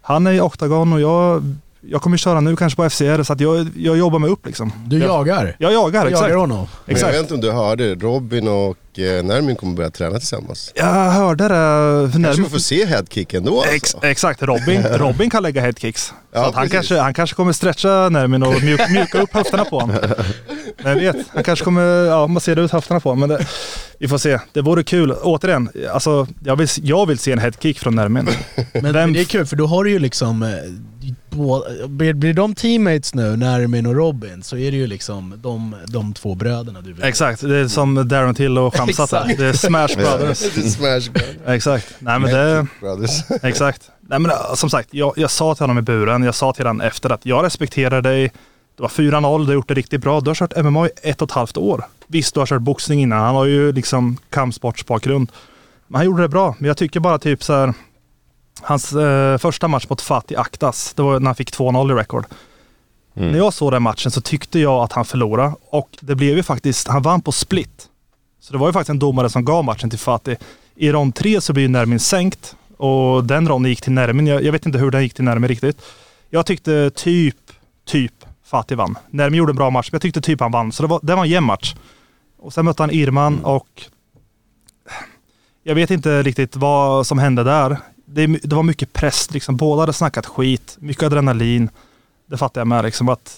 han 0.00 0.26
är 0.26 0.32
i 0.32 0.40
Octagon 0.40 0.92
och 0.92 1.00
jag, 1.00 1.42
jag 1.82 2.02
kommer 2.02 2.16
köra 2.16 2.40
nu 2.40 2.56
kanske 2.56 2.76
på 2.76 2.90
FCR 2.90 3.22
så 3.22 3.32
att 3.32 3.40
jag, 3.40 3.68
jag 3.76 3.98
jobbar 3.98 4.18
mig 4.18 4.30
upp 4.30 4.46
liksom. 4.46 4.72
Du 4.86 4.98
jag, 4.98 5.08
jagar? 5.08 5.56
Jag 5.58 5.72
jagar, 5.72 6.06
exakt. 6.06 6.22
jagar 6.22 6.36
honom? 6.36 6.58
Men 6.58 6.66
jag 6.84 6.92
exakt. 6.92 7.14
vet 7.14 7.20
inte 7.20 7.34
om 7.34 7.40
du 7.40 7.50
hörde, 7.50 7.94
Robin 7.94 8.48
och 8.48 8.98
eh, 8.98 9.24
Nermin 9.24 9.56
kommer 9.56 9.74
börja 9.76 9.90
träna 9.90 10.18
tillsammans. 10.18 10.72
Jag 10.74 10.84
hörde 11.10 11.44
det. 11.48 12.10
Kanske 12.12 12.18
Nermin- 12.18 12.44
vi 12.44 12.50
får 12.50 12.58
se 12.58 12.84
headkick 12.86 13.34
ändå 13.34 13.64
Ex, 13.72 13.94
alltså. 13.94 14.08
exakt, 14.08 14.42
Robin, 14.42 14.82
Robin 14.92 15.30
kan 15.30 15.42
lägga 15.42 15.60
headkicks. 15.60 16.06
Så 16.06 16.14
Ja, 16.32 16.52
han, 16.54 16.68
kanske, 16.68 16.98
han 16.98 17.14
kanske 17.14 17.36
kommer 17.36 17.52
stretcha 17.52 18.08
Nermin 18.08 18.42
och 18.42 18.62
mjuk, 18.62 18.80
mjuka 18.90 19.22
upp 19.22 19.34
höfterna 19.34 19.64
på 19.64 19.80
honom. 19.80 19.96
Men 20.84 20.98
vet, 20.98 21.16
han 21.34 21.44
kanske 21.44 21.64
kommer, 21.64 21.82
ja 22.06 22.26
man 22.26 22.40
ser 22.40 22.56
det 22.56 22.62
ut 22.62 22.70
höfterna 22.72 23.00
på 23.00 23.08
honom. 23.08 23.28
Men 23.28 23.38
det, 23.38 23.46
vi 23.98 24.08
får 24.08 24.18
se. 24.18 24.38
Det 24.52 24.60
vore 24.62 24.82
kul. 24.84 25.12
Återigen, 25.12 25.70
alltså, 25.92 26.26
jag, 26.44 26.56
vill, 26.56 26.68
jag 26.82 27.06
vill 27.06 27.18
se 27.18 27.32
en 27.32 27.38
headkick 27.38 27.78
från 27.78 27.94
Nermin. 27.94 28.28
Men, 28.72 28.82
Vem- 28.82 28.92
men 28.94 29.12
det 29.12 29.20
är 29.20 29.24
kul 29.24 29.46
för 29.46 29.56
då 29.56 29.66
har 29.66 29.84
du 29.84 29.90
ju 29.90 29.98
liksom, 29.98 30.42
eh, 30.42 30.48
bå- 31.30 31.86
blir, 31.88 32.12
blir 32.14 32.34
de 32.34 32.54
teammates 32.54 33.14
nu, 33.14 33.36
Nermin 33.36 33.86
och 33.86 33.94
Robin, 33.94 34.42
så 34.42 34.56
är 34.56 34.70
det 34.70 34.76
ju 34.76 34.86
liksom 34.86 35.34
de, 35.42 35.76
de 35.86 36.12
två 36.12 36.34
bröderna 36.34 36.80
du 36.80 36.92
vill. 36.92 37.04
Exakt, 37.04 37.40
det 37.40 37.56
är 37.56 37.68
som 37.68 38.08
Darren 38.08 38.34
Till 38.34 38.58
och 38.58 38.76
Shamsat. 38.76 39.10
Det 39.10 39.46
är 39.46 39.52
Smash 39.52 39.88
Brothers. 39.96 40.40
Det 40.54 40.60
är 40.60 40.68
Smash 40.70 41.12
Brothers. 41.12 41.36
Exakt. 41.46 41.94
Nej 41.98 42.18
men 42.18 42.30
det, 42.30 42.66
Brothers. 42.80 43.10
exakt. 43.42 43.90
Nej 44.00 44.18
men 44.18 44.30
äh, 44.30 44.54
som 44.54 44.70
sagt, 44.70 44.88
jag, 44.94 45.12
jag 45.16 45.30
sa 45.30 45.54
till 45.54 45.62
honom 45.62 45.78
i 45.78 45.82
buren, 45.82 46.22
jag 46.22 46.34
sa 46.34 46.52
till 46.52 46.66
honom 46.66 46.80
efter 46.80 47.10
att 47.10 47.26
jag 47.26 47.44
respekterar 47.44 48.02
dig. 48.02 48.32
Det 48.76 48.82
var 48.82 48.88
4-0, 48.88 49.38
du 49.38 49.46
har 49.46 49.54
gjort 49.54 49.68
det 49.68 49.74
riktigt 49.74 50.00
bra. 50.00 50.20
Du 50.20 50.30
har 50.30 50.34
kört 50.34 50.56
MMA 50.64 50.86
i 50.86 50.90
ett 51.02 51.22
och 51.22 51.28
ett 51.28 51.34
halvt 51.34 51.56
år. 51.56 51.84
Visst, 52.06 52.34
du 52.34 52.40
har 52.40 52.46
kört 52.46 52.62
boxning 52.62 53.02
innan. 53.02 53.24
Han 53.24 53.34
har 53.34 53.44
ju 53.44 53.72
liksom 53.72 54.16
kampsportsbakgrund. 54.30 55.30
Men 55.86 55.96
han 55.98 56.04
gjorde 56.06 56.22
det 56.22 56.28
bra. 56.28 56.54
Men 56.58 56.68
jag 56.68 56.76
tycker 56.76 57.00
bara 57.00 57.18
typ 57.18 57.44
så 57.44 57.52
här. 57.52 57.74
Hans 58.62 58.92
eh, 58.92 59.38
första 59.38 59.68
match 59.68 59.86
mot 59.88 60.00
Fatih 60.00 60.40
Aktas, 60.40 60.94
det 60.94 61.02
var 61.02 61.20
när 61.20 61.26
han 61.26 61.34
fick 61.34 61.52
2-0 61.52 61.92
i 61.92 61.94
record. 61.94 62.24
När 63.14 63.38
jag 63.38 63.52
såg 63.52 63.72
den 63.72 63.82
matchen 63.82 64.10
så 64.10 64.20
tyckte 64.20 64.58
jag 64.58 64.82
att 64.82 64.92
han 64.92 65.04
förlorade 65.04 65.54
och 65.70 65.88
det 66.00 66.14
blev 66.14 66.36
ju 66.36 66.42
faktiskt, 66.42 66.88
han 66.88 67.02
vann 67.02 67.20
på 67.20 67.32
split. 67.32 67.88
Så 68.40 68.52
det 68.52 68.58
var 68.58 68.66
ju 68.66 68.72
faktiskt 68.72 68.90
en 68.90 68.98
domare 68.98 69.30
som 69.30 69.44
gav 69.44 69.64
matchen 69.64 69.90
till 69.90 69.98
Fatih. 69.98 70.36
I 70.74 70.92
rond 70.92 71.14
tre 71.14 71.40
så 71.40 71.52
blir 71.52 71.62
ju 71.62 71.68
Nermin 71.68 72.00
sänkt 72.00 72.56
och 72.76 73.24
den 73.24 73.48
ronden 73.48 73.70
gick 73.70 73.80
till 73.80 73.92
Nermin. 73.92 74.26
Jag, 74.26 74.44
jag 74.44 74.52
vet 74.52 74.66
inte 74.66 74.78
hur 74.78 74.90
den 74.90 75.02
gick 75.02 75.14
till 75.14 75.24
Nermin 75.24 75.48
riktigt. 75.48 75.82
Jag 76.30 76.46
tyckte 76.46 76.90
typ, 76.90 77.36
typ 77.86 78.12
Fatih 78.44 78.76
vann. 78.76 78.98
Nermin 79.10 79.38
gjorde 79.38 79.52
en 79.52 79.56
bra 79.56 79.70
match, 79.70 79.88
men 79.92 79.96
jag 79.96 80.02
tyckte 80.02 80.20
typ 80.20 80.40
han 80.40 80.52
vann. 80.52 80.72
Så 80.72 80.82
det 80.82 80.88
var, 80.88 81.00
det 81.02 81.14
var 81.14 81.22
en 81.22 81.30
jämn 81.30 81.46
match. 81.46 81.74
Och 82.38 82.52
sen 82.52 82.64
mötte 82.64 82.82
han 82.82 82.90
Irman 82.90 83.44
och 83.44 83.82
jag 85.62 85.74
vet 85.74 85.90
inte 85.90 86.22
riktigt 86.22 86.56
vad 86.56 87.06
som 87.06 87.18
hände 87.18 87.44
där. 87.44 87.76
Det, 88.12 88.26
det 88.26 88.56
var 88.56 88.62
mycket 88.62 88.92
press, 88.92 89.30
liksom. 89.30 89.56
båda 89.56 89.82
hade 89.82 89.92
snackat 89.92 90.26
skit, 90.26 90.76
mycket 90.80 91.02
adrenalin. 91.02 91.70
Det 92.26 92.36
fattar 92.36 92.60
jag 92.60 92.68
med. 92.68 92.84
Liksom, 92.84 93.08
att, 93.08 93.36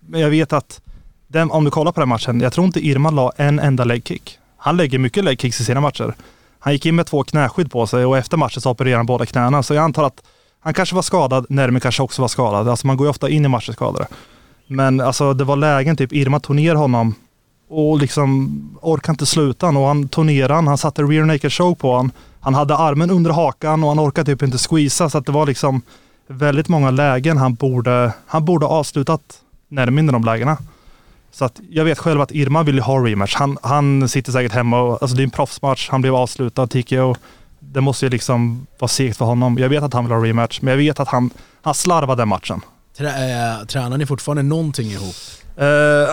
men 0.00 0.20
jag 0.20 0.30
vet 0.30 0.52
att 0.52 0.80
den, 1.26 1.50
om 1.50 1.64
du 1.64 1.70
kollar 1.70 1.92
på 1.92 2.00
den 2.00 2.08
matchen, 2.08 2.40
jag 2.40 2.52
tror 2.52 2.66
inte 2.66 2.86
Irma 2.86 3.10
la 3.10 3.32
en 3.36 3.58
enda 3.58 3.84
legkick. 3.84 4.38
Han 4.56 4.76
lägger 4.76 4.98
mycket 4.98 5.24
legkicks 5.24 5.60
i 5.60 5.64
sina 5.64 5.80
matcher. 5.80 6.14
Han 6.58 6.72
gick 6.72 6.86
in 6.86 6.96
med 6.96 7.06
två 7.06 7.24
knäskydd 7.24 7.70
på 7.70 7.86
sig 7.86 8.04
och 8.04 8.18
efter 8.18 8.36
matchen 8.36 8.60
så 8.60 8.70
opererade 8.70 8.96
han 8.96 9.06
båda 9.06 9.26
knäna. 9.26 9.62
Så 9.62 9.74
jag 9.74 9.84
antar 9.84 10.04
att 10.04 10.22
han 10.60 10.74
kanske 10.74 10.94
var 10.94 11.02
skadad, 11.02 11.46
Nermi 11.48 11.80
kanske 11.80 12.02
också 12.02 12.22
var 12.22 12.28
skadad. 12.28 12.68
Alltså 12.68 12.86
man 12.86 12.96
går 12.96 13.06
ju 13.06 13.10
ofta 13.10 13.28
in 13.28 13.44
i 13.44 13.48
matcher 13.48 13.72
skadade. 13.72 14.06
Men 14.66 15.00
alltså 15.00 15.34
det 15.34 15.44
var 15.44 15.56
lägen, 15.56 15.96
typ 15.96 16.12
Irma 16.12 16.40
tog 16.40 16.56
ner 16.56 16.74
honom 16.74 17.14
och 17.68 17.98
liksom 17.98 18.50
orkade 18.82 19.12
inte 19.12 19.26
sluta 19.26 19.68
och 19.68 19.86
han 19.86 20.08
tog 20.08 20.26
ner 20.26 20.48
han. 20.48 20.66
Han 20.66 20.78
satte 20.78 21.02
rear 21.02 21.24
naked 21.24 21.52
choke 21.52 21.80
på 21.80 21.90
honom. 21.90 22.12
Han 22.40 22.54
hade 22.54 22.76
armen 22.76 23.10
under 23.10 23.30
hakan 23.30 23.82
och 23.82 23.88
han 23.88 24.00
orkade 24.00 24.32
typ 24.32 24.42
inte 24.42 24.58
squeeza 24.58 25.10
så 25.10 25.18
att 25.18 25.26
det 25.26 25.32
var 25.32 25.46
liksom 25.46 25.82
väldigt 26.26 26.68
många 26.68 26.90
lägen 26.90 27.36
han 27.36 27.54
borde, 27.54 28.12
han 28.26 28.44
borde 28.44 28.66
avslutat 28.66 29.22
i 29.70 29.74
de 29.74 30.24
lägena. 30.24 30.58
Så 31.32 31.44
att 31.44 31.60
jag 31.70 31.84
vet 31.84 31.98
själv 31.98 32.20
att 32.20 32.30
Irma 32.30 32.62
vill 32.62 32.74
ju 32.74 32.80
ha 32.80 33.06
rematch. 33.06 33.34
Han, 33.34 33.58
han 33.62 34.08
sitter 34.08 34.32
säkert 34.32 34.52
hemma 34.52 34.80
och, 34.80 35.02
alltså 35.02 35.16
det 35.16 35.22
är 35.22 35.24
en 35.24 35.30
proffsmatch. 35.30 35.88
Han 35.90 36.00
blev 36.00 36.14
avslutad, 36.14 36.66
TKO. 36.66 37.14
Det 37.58 37.80
måste 37.80 38.06
ju 38.06 38.10
liksom 38.10 38.66
vara 38.78 38.88
segt 38.88 39.16
för 39.16 39.24
honom. 39.24 39.58
Jag 39.58 39.68
vet 39.68 39.82
att 39.82 39.94
han 39.94 40.04
vill 40.04 40.12
ha 40.12 40.24
rematch, 40.24 40.60
men 40.62 40.70
jag 40.70 40.78
vet 40.78 41.00
att 41.00 41.08
han, 41.08 41.30
han 41.62 41.74
slarvade 41.74 42.22
den 42.22 42.28
matchen. 42.28 42.60
Trä, 42.96 43.08
äh, 43.60 43.66
tränar 43.66 43.98
ni 43.98 44.06
fortfarande 44.06 44.42
någonting 44.42 44.90
ihop? 44.90 45.14
Uh, 45.60 45.64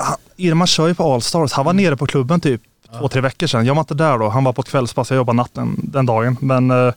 han, 0.04 0.16
Irma 0.36 0.68
kör 0.68 0.88
ju 0.88 0.96
på 0.96 1.14
Allstars. 1.14 1.52
Han 1.52 1.66
var 1.66 1.74
nere 1.74 1.98
på 1.98 2.06
klubben 2.06 2.40
typ 2.40 2.62
två, 3.00 3.08
tre 3.08 3.22
veckor 3.22 3.48
sedan. 3.48 3.66
Jag 3.66 3.76
var 3.76 3.80
inte 3.82 3.94
där 3.94 4.18
då. 4.18 4.30
Han 4.30 4.44
var 4.44 4.54
på 4.54 4.64
kvällspass. 4.64 5.10
Jag 5.10 5.18
jobbade 5.18 5.38
natten 5.38 5.76
den 5.84 6.06
dagen. 6.06 6.38
Men 6.42 6.72
uh, 6.72 6.94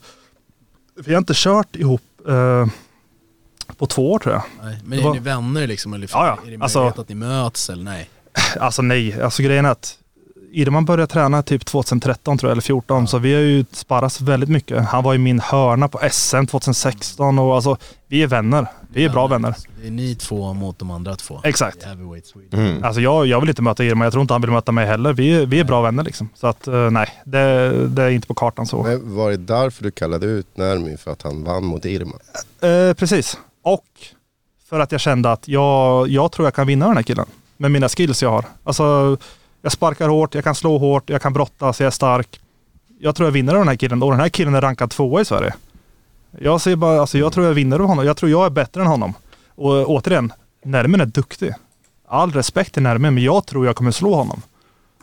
vi 0.94 1.12
har 1.12 1.18
inte 1.18 1.32
kört 1.36 1.76
ihop 1.76 2.02
uh, 2.28 2.66
på 3.76 3.86
två 3.86 4.12
år 4.12 4.18
tror 4.18 4.34
jag. 4.34 4.42
Nej. 4.62 4.78
Men 4.84 4.90
Det 4.90 5.02
är 5.02 5.06
var- 5.06 5.14
ni 5.14 5.20
vänner 5.20 5.66
liksom? 5.66 5.94
Eller 5.94 6.08
Ja, 6.12 6.26
ja. 6.42 6.46
är 6.46 6.56
det 6.56 6.62
Alltså- 6.62 6.78
möjlighet 6.78 6.98
att 6.98 7.08
ni 7.08 7.14
möts 7.14 7.70
eller 7.70 7.84
nej? 7.84 8.10
Alltså 8.60 8.82
nej, 8.82 9.22
alltså 9.22 9.42
grejen 9.42 9.64
är 9.64 9.70
att 9.70 9.98
Irman 10.52 10.84
började 10.84 11.06
träna 11.12 11.42
typ 11.42 11.64
2013 11.66 12.38
tror 12.38 12.48
jag, 12.50 12.52
eller 12.52 12.62
14, 12.62 13.08
så 13.08 13.18
vi 13.18 13.34
har 13.34 13.40
ju 13.40 13.64
sparrats 13.72 14.20
väldigt 14.20 14.48
mycket. 14.48 14.84
Han 14.84 15.04
var 15.04 15.14
i 15.14 15.18
min 15.18 15.40
hörna 15.40 15.88
på 15.88 16.00
SM 16.10 16.44
2016 16.46 17.38
och 17.38 17.54
alltså, 17.54 17.76
vi 18.08 18.22
är 18.22 18.26
vänner. 18.26 18.66
Vi 18.92 19.04
är 19.04 19.08
bra 19.08 19.26
vänner. 19.26 19.54
Det 19.80 19.86
är 19.86 19.90
ni 19.90 20.14
två 20.14 20.52
mot 20.54 20.78
de 20.78 20.90
andra 20.90 21.16
två. 21.16 21.40
Exakt. 21.44 21.86
Sweden. 22.24 22.84
Alltså 22.84 23.00
jag, 23.00 23.26
jag 23.26 23.40
vill 23.40 23.48
inte 23.48 23.62
möta 23.62 23.84
Irman, 23.84 24.04
jag 24.04 24.12
tror 24.12 24.22
inte 24.22 24.34
han 24.34 24.40
vill 24.40 24.50
möta 24.50 24.72
mig 24.72 24.86
heller. 24.86 25.12
Vi, 25.12 25.30
är- 25.36 25.46
vi 25.46 25.60
är 25.60 25.64
bra 25.64 25.80
vänner 25.82 26.04
liksom. 26.04 26.28
Så 26.34 26.46
att 26.46 26.66
eh, 26.66 26.90
nej, 26.90 27.08
det, 27.24 27.72
det 27.88 28.02
är 28.02 28.10
inte 28.10 28.26
på 28.26 28.34
kartan 28.34 28.66
så. 28.66 28.82
Men 28.82 29.14
var 29.16 29.30
det 29.30 29.36
därför 29.36 29.82
du 29.84 29.90
kallade 29.90 30.26
ut 30.26 30.56
Nermin 30.56 30.98
för 30.98 31.10
att 31.10 31.22
han 31.22 31.44
vann 31.44 31.64
mot 31.64 31.84
Irma? 31.84 32.12
Eh, 32.62 32.94
precis. 32.94 33.38
Och 33.62 33.84
för 34.68 34.80
att 34.80 34.92
jag 34.92 35.00
kände 35.00 35.32
att 35.32 35.48
jag, 35.48 36.08
jag 36.08 36.32
tror 36.32 36.46
jag 36.46 36.54
kan 36.54 36.66
vinna 36.66 36.86
den 36.86 36.96
här 36.96 37.02
killen. 37.02 37.26
Med 37.56 37.70
mina 37.70 37.88
skills 37.88 38.22
jag 38.22 38.30
har. 38.30 38.44
Alltså, 38.64 39.16
jag 39.62 39.72
sparkar 39.72 40.08
hårt, 40.08 40.34
jag 40.34 40.44
kan 40.44 40.54
slå 40.54 40.78
hårt, 40.78 41.10
jag 41.10 41.22
kan 41.22 41.32
brottas, 41.32 41.80
jag 41.80 41.86
är 41.86 41.90
stark. 41.90 42.40
Jag 42.98 43.16
tror 43.16 43.26
jag 43.26 43.32
vinner 43.32 43.54
den 43.54 43.68
här 43.68 43.76
killen 43.76 44.02
och 44.02 44.10
den 44.10 44.20
här 44.20 44.28
killen 44.28 44.54
är 44.54 44.60
rankad 44.60 44.90
tvåa 44.90 45.20
i 45.20 45.24
Sverige. 45.24 45.54
Jag 46.38 46.60
ser 46.60 46.76
bara, 46.76 47.00
alltså 47.00 47.18
jag 47.18 47.32
tror 47.32 47.46
jag 47.46 47.54
vinner 47.54 47.78
av 47.78 47.86
honom. 47.86 48.06
Jag 48.06 48.16
tror 48.16 48.30
jag 48.30 48.46
är 48.46 48.50
bättre 48.50 48.80
än 48.80 48.86
honom. 48.86 49.14
Och 49.54 49.78
eh, 49.78 49.84
återigen, 49.86 50.32
Nermin 50.64 51.00
är 51.00 51.06
duktig. 51.06 51.54
All 52.08 52.32
respekt 52.32 52.74
till 52.74 52.82
Nermin, 52.82 53.14
men 53.14 53.22
jag 53.22 53.46
tror 53.46 53.66
jag 53.66 53.76
kommer 53.76 53.90
slå 53.90 54.14
honom. 54.14 54.42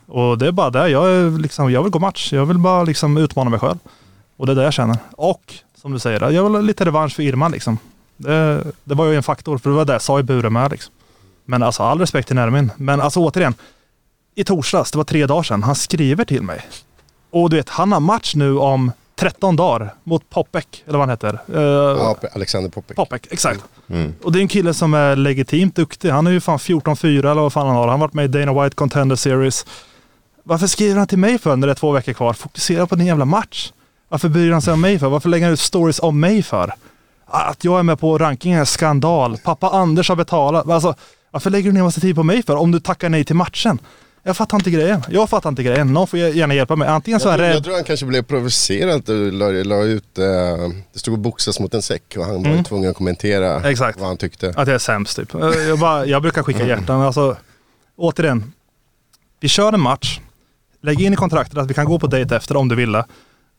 Och 0.05 0.37
det 0.37 0.47
är 0.47 0.51
bara 0.51 0.69
det. 0.69 0.89
Jag, 0.89 1.09
är 1.09 1.39
liksom, 1.39 1.71
jag 1.71 1.83
vill 1.83 1.91
gå 1.91 1.99
match. 1.99 2.33
Jag 2.33 2.45
vill 2.45 2.57
bara 2.57 2.83
liksom 2.83 3.17
utmana 3.17 3.49
mig 3.49 3.59
själv. 3.59 3.77
Och 4.37 4.45
det 4.45 4.51
är 4.53 4.55
det 4.55 4.63
jag 4.63 4.73
känner. 4.73 4.97
Och 5.11 5.53
som 5.75 5.93
du 5.93 5.99
säger, 5.99 6.31
jag 6.31 6.43
vill 6.43 6.53
ha 6.53 6.61
lite 6.61 6.85
revansch 6.85 7.15
för 7.15 7.23
Irma 7.23 7.47
liksom. 7.47 7.77
Det, 8.17 8.63
det 8.83 8.95
var 8.95 9.05
ju 9.05 9.15
en 9.15 9.23
faktor, 9.23 9.57
för 9.57 9.69
det 9.69 9.75
var 9.75 9.85
det 9.85 9.93
jag 9.93 10.01
sa 10.01 10.19
i 10.19 10.23
buren 10.23 10.53
med 10.53 10.71
liksom. 10.71 10.93
Men 11.45 11.63
alltså 11.63 11.83
all 11.83 11.99
respekt 11.99 12.27
till 12.27 12.35
Nermin. 12.35 12.71
Men 12.77 13.01
alltså 13.01 13.19
återigen, 13.19 13.53
i 14.37 14.43
torsdags, 14.43 14.91
det 14.91 14.97
var 14.97 15.03
tre 15.05 15.25
dagar 15.25 15.43
sedan, 15.43 15.63
han 15.63 15.75
skriver 15.75 16.25
till 16.25 16.41
mig. 16.41 16.61
Och 17.31 17.49
du 17.49 17.55
vet, 17.55 17.69
han 17.69 17.91
har 17.91 17.99
match 17.99 18.35
nu 18.35 18.57
om 18.57 18.91
13 19.15 19.55
dagar 19.55 19.93
mot 20.03 20.29
Popek, 20.29 20.83
eller 20.87 20.97
vad 20.97 21.07
han 21.07 21.09
heter. 21.09 21.39
Eh, 21.55 21.61
Ja, 21.61 22.15
Alexander 22.35 22.69
Popek. 22.69 22.95
Popek, 22.97 23.27
exakt. 23.31 23.63
Mm. 23.89 24.13
Och 24.23 24.31
det 24.31 24.39
är 24.39 24.41
en 24.41 24.47
kille 24.47 24.73
som 24.73 24.93
är 24.93 25.15
legitimt 25.15 25.75
duktig. 25.75 26.09
Han 26.09 26.27
är 26.27 26.31
ju 26.31 26.39
fan 26.39 26.57
14-4 26.57 27.19
eller 27.31 27.41
vad 27.41 27.53
fan 27.53 27.67
han 27.67 27.75
har. 27.75 27.81
Han 27.87 27.89
har 27.89 28.07
varit 28.07 28.13
med 28.13 28.25
i 28.25 28.45
Dana 28.45 28.63
White 28.63 28.75
Contender 28.75 29.15
Series. 29.15 29.65
Varför 30.43 30.67
skriver 30.67 30.95
han 30.97 31.07
till 31.07 31.17
mig 31.17 31.37
för 31.39 31.55
när 31.55 31.67
det 31.67 31.73
är 31.73 31.75
två 31.75 31.91
veckor 31.91 32.13
kvar? 32.13 32.33
Fokusera 32.33 32.87
på 32.87 32.95
din 32.95 33.07
jävla 33.07 33.25
match. 33.25 33.71
Varför 34.09 34.29
bryr 34.29 34.51
han 34.51 34.61
sig 34.61 34.73
om 34.73 34.81
mig 34.81 34.99
för? 34.99 35.09
Varför 35.09 35.29
lägger 35.29 35.45
han 35.45 35.53
ut 35.53 35.59
stories 35.59 35.99
om 35.99 36.19
mig 36.19 36.43
för? 36.43 36.73
Att 37.25 37.63
jag 37.63 37.79
är 37.79 37.83
med 37.83 37.99
på 37.99 38.17
rankingen 38.17 38.61
är 38.61 38.65
skandal. 38.65 39.37
Pappa 39.43 39.69
Anders 39.69 40.09
har 40.09 40.15
betalat. 40.15 40.69
Alltså, 40.69 40.95
varför 41.31 41.49
lägger 41.49 41.69
du 41.69 41.73
ner 41.73 41.83
massa 41.83 42.01
tid 42.01 42.15
på 42.15 42.23
mig 42.23 42.43
för? 42.43 42.55
Om 42.55 42.71
du 42.71 42.79
tackar 42.79 43.09
nej 43.09 43.23
till 43.23 43.35
matchen. 43.35 43.79
Jag 44.23 44.37
fattar 44.37 44.57
inte 44.57 44.71
grejen. 44.71 45.01
Jag 45.09 45.29
fattar 45.29 45.49
inte 45.49 45.63
grejen. 45.63 45.93
Någon 45.93 46.07
får 46.07 46.19
gärna 46.19 46.53
hjälpa 46.53 46.75
mig. 46.75 46.87
Antingen 46.87 47.19
så 47.19 47.29
är 47.29 47.37
det... 47.37 47.53
jag 47.53 47.63
tror 47.63 47.73
han 47.73 47.83
kanske 47.83 48.05
blev 48.05 48.21
provocerad 48.23 48.95
att 48.95 49.05
du 49.05 49.31
la, 49.31 49.45
la 49.49 49.83
ut, 49.83 50.17
eh, 50.17 50.25
det 50.93 50.99
stod 50.99 51.13
och 51.13 51.19
boxas 51.19 51.59
mot 51.59 51.73
en 51.73 51.81
säck 51.81 52.13
och 52.17 52.25
han 52.25 52.43
var 52.43 52.51
ju 52.51 52.63
tvungen 52.63 52.89
att 52.89 52.95
kommentera 52.97 53.55
Mm. 53.55 53.65
Exakt. 53.71 53.99
vad 53.99 54.07
han 54.07 54.17
tyckte. 54.17 54.47
Att 54.49 54.55
jag 54.67 54.69
är 54.69 54.77
sämst 54.77 55.15
typ. 55.17 55.33
Eh, 55.35 55.41
Jag, 55.67 55.79
bara, 55.79 56.05
jag 56.05 56.21
brukar 56.21 56.43
skicka 56.43 56.65
hjärtan. 56.67 56.97
men 56.97 57.01
Alltså, 57.07 57.37
återigen, 57.95 58.53
vi 59.39 59.47
kör 59.47 59.73
en 59.73 59.81
match. 59.81 60.19
Lägg 60.81 61.01
in 61.01 61.13
i 61.13 61.15
kontraktet 61.15 61.57
att 61.57 61.69
vi 61.69 61.73
kan 61.73 61.85
gå 61.85 61.99
på 61.99 62.07
dejt 62.07 62.35
efter 62.35 62.57
om 62.57 62.67
du 62.67 62.75
vill 62.75 62.91
det. 62.91 63.05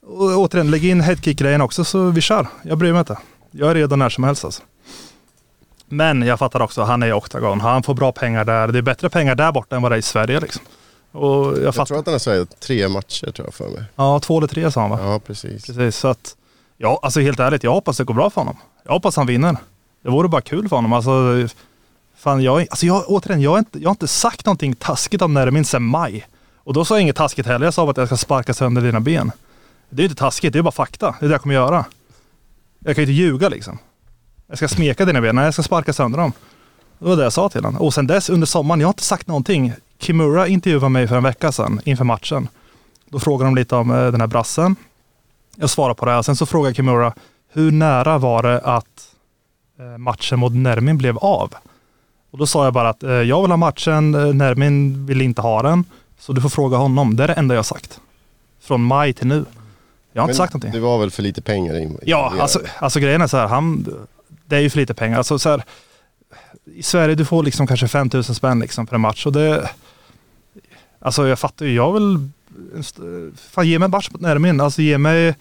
Och 0.07 0.23
återigen, 0.39 0.71
lägg 0.71 0.85
in 0.85 1.01
headkick-grejen 1.01 1.61
också 1.61 1.85
så 1.85 2.11
vi 2.11 2.21
kör. 2.21 2.47
Jag 2.63 2.79
bryr 2.79 2.93
mig 2.93 2.99
inte. 3.01 3.19
Jag 3.51 3.71
är 3.71 3.75
redo 3.75 3.97
när 3.97 4.09
som 4.09 4.25
helst 4.25 4.45
alltså. 4.45 4.63
Men 5.89 6.23
jag 6.23 6.39
fattar 6.39 6.61
också, 6.63 6.83
han 6.83 7.03
är 7.03 7.07
i 7.07 7.13
Octagon. 7.13 7.61
Han 7.61 7.83
får 7.83 7.95
bra 7.95 8.13
pengar 8.13 8.45
där. 8.45 8.69
Det 8.69 8.79
är 8.79 8.83
bättre 8.83 9.11
pengar 9.11 9.35
där 9.35 9.53
borta 9.53 9.77
än 9.77 9.83
vad 9.83 9.93
det 9.93 9.97
är 9.97 9.99
i 9.99 10.03
Sverige 10.03 10.41
liksom. 10.41 10.63
Och 11.13 11.29
jag 11.47 11.59
Jag 11.63 11.75
fattar. 11.75 11.85
tror 11.87 11.99
att 11.99 12.07
han 12.07 12.15
har 12.15 12.19
sagt 12.19 12.61
tre 12.61 12.89
matcher 12.89 13.31
tror 13.31 13.47
jag 13.47 13.55
för 13.55 13.69
mig. 13.69 13.85
Ja, 13.97 14.21
två 14.21 14.39
eller 14.39 14.47
tre 14.49 14.71
sa 14.71 14.81
han 14.81 14.91
va? 14.91 14.99
Ja, 15.03 15.19
precis. 15.27 15.67
Precis, 15.67 15.97
så 15.97 16.09
att 16.09 16.37
ja, 16.77 17.01
alltså 17.03 17.21
helt 17.21 17.41
ärligt, 17.41 17.63
jag 17.65 17.73
hoppas 17.73 17.97
det 17.97 18.05
går 18.05 18.15
bra 18.15 18.31
för 18.31 18.41
honom. 18.41 18.57
Jag 18.85 18.93
hoppas 18.93 19.17
han 19.17 19.27
vinner. 19.27 19.57
Det 20.03 20.11
vore 20.11 20.29
bara 20.29 20.41
kul 20.41 20.69
för 20.69 20.77
honom. 20.77 20.93
Alltså, 20.93 21.49
fan, 22.17 22.43
jag, 22.43 22.61
alltså 22.71 22.87
jag, 22.87 23.05
återigen, 23.09 23.41
jag 23.43 23.51
har, 23.51 23.59
inte, 23.59 23.79
jag 23.79 23.89
har 23.89 23.95
inte 23.95 24.09
sagt 24.09 24.47
någonting 24.47 24.75
taskigt 24.75 25.23
om 25.23 25.35
Nermin 25.35 25.65
sedan 25.65 25.83
maj. 25.83 26.27
Och 26.57 26.73
då 26.75 26.85
sa 26.85 26.95
jag 26.95 27.03
inget 27.03 27.17
taskigt 27.17 27.47
heller. 27.47 27.65
Jag 27.67 27.75
sa 27.75 27.85
bara 27.85 27.91
att 27.91 27.97
jag 27.97 28.07
ska 28.09 28.17
sparka 28.17 28.55
sönder 28.55 28.83
dina 28.83 29.01
ben. 29.01 29.33
Det 29.91 30.01
är 30.01 30.05
ju 30.05 30.09
inte 30.11 30.19
taskigt, 30.21 30.53
det 30.53 30.59
är 30.59 30.63
bara 30.63 30.71
fakta. 30.73 31.15
Det 31.21 31.25
är 31.27 31.29
det 31.29 31.35
jag 31.35 31.43
kommer 31.43 31.55
göra. 31.55 31.85
Jag 32.79 32.95
kan 32.97 33.05
ju 33.05 33.11
inte 33.13 33.23
ljuga 33.23 33.49
liksom. 33.49 33.79
Jag 34.49 34.59
ska 34.59 34.69
smeka 34.69 35.05
dina 35.05 35.21
ben, 35.21 35.35
nej 35.37 35.45
jag 35.45 35.55
ska 35.55 35.63
sparka 35.63 35.93
sönder 35.93 36.19
dem. 36.19 36.33
Det 36.99 37.05
var 37.09 37.17
det 37.17 37.23
jag 37.23 37.33
sa 37.33 37.49
till 37.49 37.65
honom. 37.65 37.81
Och 37.83 37.95
sen 37.95 38.07
dess 38.07 38.31
under 38.31 38.47
sommaren, 38.47 38.81
jag 38.81 38.89
har 38.89 38.93
inte 38.93 39.03
sagt 39.03 39.27
någonting. 39.27 39.73
Kimura 39.99 40.47
intervjuade 40.49 40.89
mig 40.89 41.09
för 41.09 41.17
en 41.17 41.23
vecka 41.23 41.53
sedan 41.53 41.81
inför 41.85 42.05
matchen. 42.05 42.49
Då 43.11 43.19
frågade 43.19 43.49
de 43.51 43.55
lite 43.57 43.77
om 43.77 43.91
eh, 43.91 43.97
den 44.11 44.21
här 44.21 44.29
brassen. 44.29 44.77
Jag 45.57 45.71
svarade 45.71 45.95
på 45.95 46.05
det 46.05 46.11
här. 46.13 46.23
Sen 46.23 46.37
så 46.37 46.47
frågade 46.47 46.75
Kimura, 46.75 47.13
hur 47.53 47.73
nära 47.73 48.19
var 48.19 48.43
det 48.43 48.61
att 48.61 48.87
eh, 49.79 49.99
matchen 49.99 50.39
mot 50.39 50.53
Nermin 50.55 50.99
blev 50.99 51.19
av? 51.19 51.55
Och 52.31 52.39
då 52.39 52.47
sa 52.47 52.65
jag 52.65 52.73
bara 52.75 52.89
att 52.89 53.03
eh, 53.03 53.11
jag 53.11 53.43
vill 53.43 53.51
ha 53.51 53.57
matchen, 53.57 54.11
Nermin 54.39 55.07
vill 55.07 55.21
inte 55.23 55.43
ha 55.43 55.63
den. 55.63 55.85
Så 56.19 56.33
du 56.33 56.41
får 56.41 56.49
fråga 56.49 56.77
honom. 56.77 57.17
Det 57.17 57.23
är 57.25 57.29
det 57.29 57.35
enda 57.35 57.55
jag 57.55 57.59
har 57.59 57.65
sagt. 57.65 58.01
Från 58.61 58.83
maj 58.83 59.13
till 59.13 59.27
nu. 59.27 59.45
Jag 60.13 60.23
har 60.23 60.29
inte 60.29 60.37
sagt 60.37 60.53
någonting. 60.53 60.73
det 60.73 60.81
var 60.81 60.99
väl 60.99 61.11
för 61.11 61.23
lite 61.23 61.43
pengar 61.43 61.79
in- 61.79 61.99
Ja, 62.03 62.33
alltså, 62.41 62.61
alltså 62.79 63.01
grejen 63.01 63.23
är 63.23 63.27
så 63.27 63.37
här, 63.37 63.47
han, 63.47 63.87
det 64.49 64.57
är 64.57 64.61
ju 64.61 64.71
för 64.71 64.79
lite 64.79 64.95
pengar. 64.95 65.19
Alltså, 65.19 65.39
så 65.39 65.49
här, 65.49 65.63
I 66.75 66.83
Sverige 66.83 67.15
du 67.15 67.25
får 67.25 67.43
liksom 67.43 67.67
kanske 67.67 67.89
5 67.89 68.11
000 68.13 68.25
spänn 68.25 68.61
liksom 68.61 68.87
per 68.87 68.99
match. 68.99 69.27
Och 69.27 69.33
det, 69.33 69.71
alltså 71.01 71.29
jag 71.29 71.39
fattar 71.39 71.67
ju, 71.67 71.75
jag 71.75 71.93
vill, 71.93 72.29
fan 73.37 73.69
ge 73.69 73.79
mig 73.79 73.85
en 73.85 73.91
match 73.91 74.09
mot 74.11 74.21
Nermin. 74.21 74.61
Alltså 74.61 74.83
ge 74.83 74.99
mig 74.99 75.35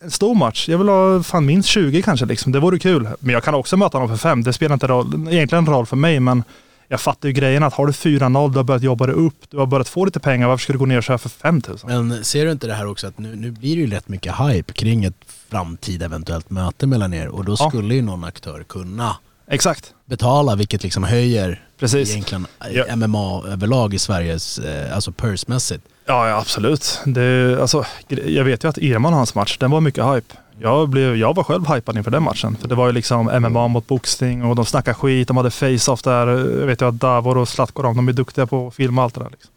en 0.00 0.10
stor 0.10 0.34
match. 0.34 0.68
Jag 0.68 0.78
vill 0.78 0.88
ha 0.88 1.22
fan 1.22 1.46
minst 1.46 1.68
20 1.68 2.02
kanske 2.02 2.26
liksom. 2.26 2.52
Det 2.52 2.60
vore 2.60 2.78
kul. 2.78 3.08
Men 3.20 3.32
jag 3.32 3.44
kan 3.44 3.54
också 3.54 3.76
möta 3.76 3.98
honom 3.98 4.18
för 4.18 4.28
fem. 4.28 4.42
Det 4.42 4.52
spelar 4.52 4.74
inte 4.74 4.86
roll, 4.86 5.28
egentligen 5.30 5.66
roll 5.66 5.86
för 5.86 5.96
mig 5.96 6.20
men 6.20 6.44
jag 6.88 7.00
fattar 7.00 7.28
ju 7.28 7.32
grejen 7.32 7.62
att 7.62 7.74
har 7.74 7.86
du 7.86 7.92
4-0, 7.92 8.50
du 8.52 8.58
har 8.58 8.64
börjat 8.64 8.82
jobba 8.82 9.06
dig 9.06 9.14
upp, 9.14 9.36
du 9.50 9.56
har 9.58 9.66
börjat 9.66 9.88
få 9.88 10.04
lite 10.04 10.20
pengar, 10.20 10.48
varför 10.48 10.62
ska 10.62 10.72
du 10.72 10.78
gå 10.78 10.86
ner 10.86 10.96
och 10.98 11.02
köra 11.04 11.18
för 11.18 11.28
5000? 11.28 11.88
Men 11.90 12.24
ser 12.24 12.44
du 12.44 12.52
inte 12.52 12.66
det 12.66 12.74
här 12.74 12.86
också 12.86 13.06
att 13.06 13.18
nu, 13.18 13.36
nu 13.36 13.50
blir 13.50 13.76
det 13.76 13.82
ju 13.82 13.90
rätt 13.90 14.08
mycket 14.08 14.34
hype 14.40 14.72
kring 14.72 15.04
ett 15.04 15.14
framtida 15.50 16.04
eventuellt 16.04 16.50
möte 16.50 16.86
mellan 16.86 17.14
er 17.14 17.28
och 17.28 17.44
då 17.44 17.56
Ja. 17.58 17.68
skulle 17.68 17.94
ju 17.94 18.02
någon 18.02 18.24
aktör 18.24 18.64
kunna 18.68 19.16
Exakt. 19.50 19.94
betala 20.04 20.54
vilket 20.56 20.82
liksom 20.82 21.04
höjer 21.04 21.62
Precis. 21.78 22.10
egentligen 22.10 22.46
Ja. 22.72 22.96
MMA 22.96 23.42
överlag 23.48 23.94
i 23.94 23.98
Sveriges, 23.98 24.58
eh, 24.58 24.94
alltså 24.94 25.12
pursemässigt. 25.12 25.84
Ja, 26.06 26.28
ja 26.28 26.38
absolut. 26.38 27.00
Det, 27.04 27.58
alltså, 27.60 27.84
jag 28.26 28.44
vet 28.44 28.64
ju 28.64 28.68
att 28.68 28.78
Irman 28.78 29.12
och 29.12 29.18
hans 29.18 29.34
match, 29.34 29.56
den 29.58 29.70
var 29.70 29.80
mycket 29.80 30.04
hype. 30.04 30.34
Jag, 30.58 30.88
blev, 30.88 31.16
jag 31.16 31.34
var 31.34 31.44
själv 31.44 31.66
hypad 31.68 31.96
inför 31.96 32.10
den 32.10 32.22
matchen. 32.22 32.56
För 32.56 32.68
det 32.68 32.74
var 32.74 32.86
ju 32.86 32.92
liksom 32.92 33.26
MMA 33.42 33.68
mot 33.68 33.86
boxning 33.86 34.44
och 34.44 34.56
de 34.56 34.64
snackade 34.64 34.94
skit. 34.94 35.28
De 35.28 35.36
hade 35.36 35.50
face-off 35.50 36.02
där. 36.02 36.26
Jag 36.60 36.66
vet 36.66 36.80
jag 36.80 36.94
att 36.94 37.00
Davor 37.00 37.36
och 37.38 37.48
Zlatkorov, 37.48 37.96
de 37.96 38.08
är 38.08 38.12
duktiga 38.12 38.46
på 38.46 38.66
att 38.66 38.74
filma 38.74 39.02
allt 39.02 39.14
det 39.14 39.20
där. 39.20 39.30
Liksom. 39.30 39.50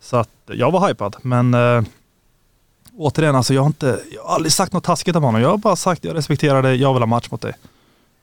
Så 0.00 0.16
att 0.16 0.30
jag 0.46 0.70
var 0.70 0.88
hypad. 0.88 1.16
Men 1.22 1.54
äh, 1.54 1.82
återigen, 2.98 3.36
alltså, 3.36 3.54
jag, 3.54 3.62
har 3.62 3.66
inte, 3.66 4.00
jag 4.14 4.22
har 4.22 4.34
aldrig 4.34 4.52
sagt 4.52 4.72
något 4.72 4.84
taskigt 4.84 5.16
om 5.16 5.22
honom. 5.22 5.40
Jag 5.40 5.48
har 5.48 5.56
bara 5.56 5.76
sagt 5.76 6.04
jag 6.04 6.16
respekterar 6.16 6.62
dig, 6.62 6.76
jag 6.76 6.92
vill 6.92 7.02
ha 7.02 7.06
match 7.06 7.30
mot 7.30 7.40
dig. 7.40 7.54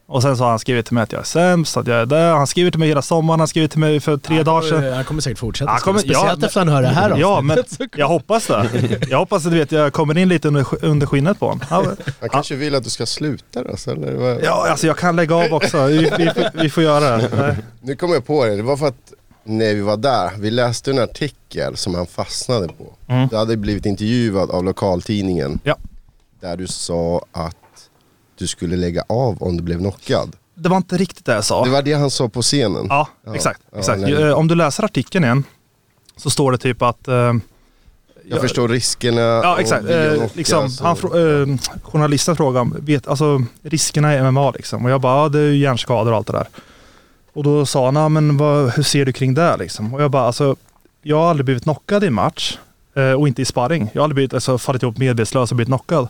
Och 0.10 0.22
sen 0.22 0.38
så 0.38 0.44
har 0.44 0.50
han 0.50 0.60
skrivit 0.60 0.86
till 0.86 0.94
mig 0.94 1.04
att 1.04 1.12
jag 1.12 1.20
är 1.22 1.26
sämst, 1.26 1.78
att 1.78 1.88
jag 1.88 1.98
är 1.98 2.06
där. 2.06 2.32
Han 2.34 2.48
skriver 2.48 2.72
till 2.72 2.80
mig 2.80 2.88
hela 2.90 3.02
sommaren, 3.02 3.40
han 3.40 3.48
skriver 3.48 3.68
till 3.68 3.80
mig 3.80 4.00
för 4.00 4.18
tre 4.18 4.44
dagar 4.44 4.62
sedan. 4.62 4.94
Han 4.94 5.04
kommer 5.04 5.22
säkert 5.22 5.40
fortsätta 5.40 5.72
Han 5.72 5.80
kommer- 5.80 6.00
speciellt 6.00 6.42
ja, 6.42 6.48
efter 6.48 6.60
han 6.60 6.70
hör 6.70 6.82
det 6.82 6.88
här 6.88 7.18
Ja, 7.18 7.42
men 7.42 7.60
avsnittet. 7.60 7.90
jag 8.00 8.08
hoppas 8.08 8.48
det. 8.48 8.70
Jag 9.10 9.18
hoppas 9.18 9.46
att 9.46 9.52
du 9.52 9.58
vet, 9.58 9.72
jag 9.72 9.94
kommer 9.94 10.18
in 10.18 10.30
lite 10.30 10.48
under, 10.48 10.86
under 10.86 11.08
skinnet 11.08 11.40
på 11.40 11.46
honom. 11.48 11.62
Ja, 11.70 11.86
Han 12.20 12.30
kanske 12.30 12.56
vill 12.56 12.76
att 12.76 12.84
du 12.84 12.90
ska 12.90 13.06
sluta 13.06 13.64
då, 13.64 13.78
så, 13.78 13.92
eller? 13.92 14.14
vad? 14.14 14.44
Ja, 14.44 14.68
alltså 14.70 14.88
jag 14.88 14.98
kan 14.98 15.16
lägga 15.16 15.36
av 15.36 15.54
också. 15.54 15.86
Vi, 15.86 15.98
vi, 15.98 16.26
får- 16.26 16.62
vi 16.62 16.70
får 16.70 16.84
göra 16.84 17.18
det. 17.18 17.30
Nej. 17.38 17.56
Nu 17.82 17.96
kom 17.96 18.12
jag 18.14 18.26
på 18.26 18.46
det, 18.46 18.56
det 18.56 18.64
var 18.64 18.78
för 18.78 18.88
att 18.88 19.14
när 19.44 19.74
vi 19.76 19.82
var 19.82 19.98
där, 19.98 20.32
vi 20.38 20.52
läste 20.52 20.92
en 20.92 21.00
artikel 21.00 21.78
som 21.78 21.96
han 21.96 22.06
fastnade 22.08 22.68
på. 22.68 23.14
Mm. 23.14 23.28
Du 23.28 23.38
hade 23.38 23.58
blivit 23.58 23.86
intervjuad 23.86 24.52
av 24.52 24.64
lokaltidningen. 24.64 25.60
Ja. 25.64 25.76
Där 26.42 26.58
du 26.58 26.68
sa 26.68 27.22
att 27.32 27.56
du 28.38 28.48
skulle 28.48 28.76
lägga 28.76 29.04
av 29.10 29.44
om 29.44 29.58
du 29.58 29.64
blev 29.64 29.78
knockad. 29.80 30.36
Det 30.56 30.70
var 30.70 30.78
inte 30.78 30.98
riktigt 30.98 31.26
det 31.26 31.34
jag 31.34 31.46
sa. 31.46 31.64
Det 31.64 31.70
var 31.70 31.82
det 31.82 31.94
han 31.94 32.10
sa 32.12 32.30
på 32.30 32.42
scenen. 32.42 32.86
Ja, 32.90 33.08
Ja, 33.26 33.36
exakt. 33.36 33.62
exakt. 33.78 34.02
Eh, 34.04 34.32
Om 34.32 34.48
du 34.48 34.56
läser 34.56 34.84
artikeln 34.84 35.24
igen 35.24 35.44
så 36.18 36.30
står 36.30 36.52
det 36.52 36.58
typ 36.58 36.82
att... 36.82 37.08
eh, 37.08 37.34
Jag 38.30 38.42
förstår 38.42 38.68
riskerna 38.68 39.22
Ja 39.22 39.60
exakt. 39.60 39.86
Eh, 39.90 40.24
liksom, 40.34 40.70
så- 40.70 40.84
han, 40.84 40.96
eh, 40.98 41.58
journalisten 41.84 42.36
frågade 42.36 42.70
vet, 42.80 43.08
alltså, 43.08 43.42
riskerna 43.64 44.16
i 44.16 44.20
MMA 44.32 44.52
liksom. 44.52 44.86
Och 44.86 44.92
jag 44.92 45.02
bara, 45.02 45.24
ja, 45.24 45.30
det 45.30 45.40
är 45.40 45.44
ju 45.44 45.58
hjärnskador 45.58 46.12
och 46.12 46.18
allt 46.18 46.28
det 46.28 46.34
där. 46.34 46.48
Och 47.34 47.44
då 47.44 47.66
sa 47.66 47.86
han, 47.86 47.96
ja, 47.96 48.10
men 48.10 48.38
vad, 48.38 48.70
hur 48.74 48.84
ser 48.84 49.06
du 49.06 49.14
kring 49.14 49.34
det 49.34 49.58
liksom? 49.58 49.94
Och 49.94 50.02
jag 50.02 50.12
bara, 50.12 50.24
alltså 50.24 50.56
jag 51.02 51.18
har 51.18 51.30
aldrig 51.30 51.46
blivit 51.46 51.64
knockad 51.64 52.04
i 52.04 52.10
match 52.10 52.58
eh, 52.96 53.12
och 53.12 53.28
inte 53.28 53.42
i 53.42 53.46
sparring. 53.46 53.90
Jag 53.94 54.02
har 54.02 54.04
aldrig 54.04 54.16
blivit, 54.16 54.34
alltså, 54.34 54.58
fallit 54.58 54.84
ihop 54.84 54.98
medvetslös 54.98 55.52
och 55.52 55.56
blivit 55.56 55.70
knockad. 55.70 56.08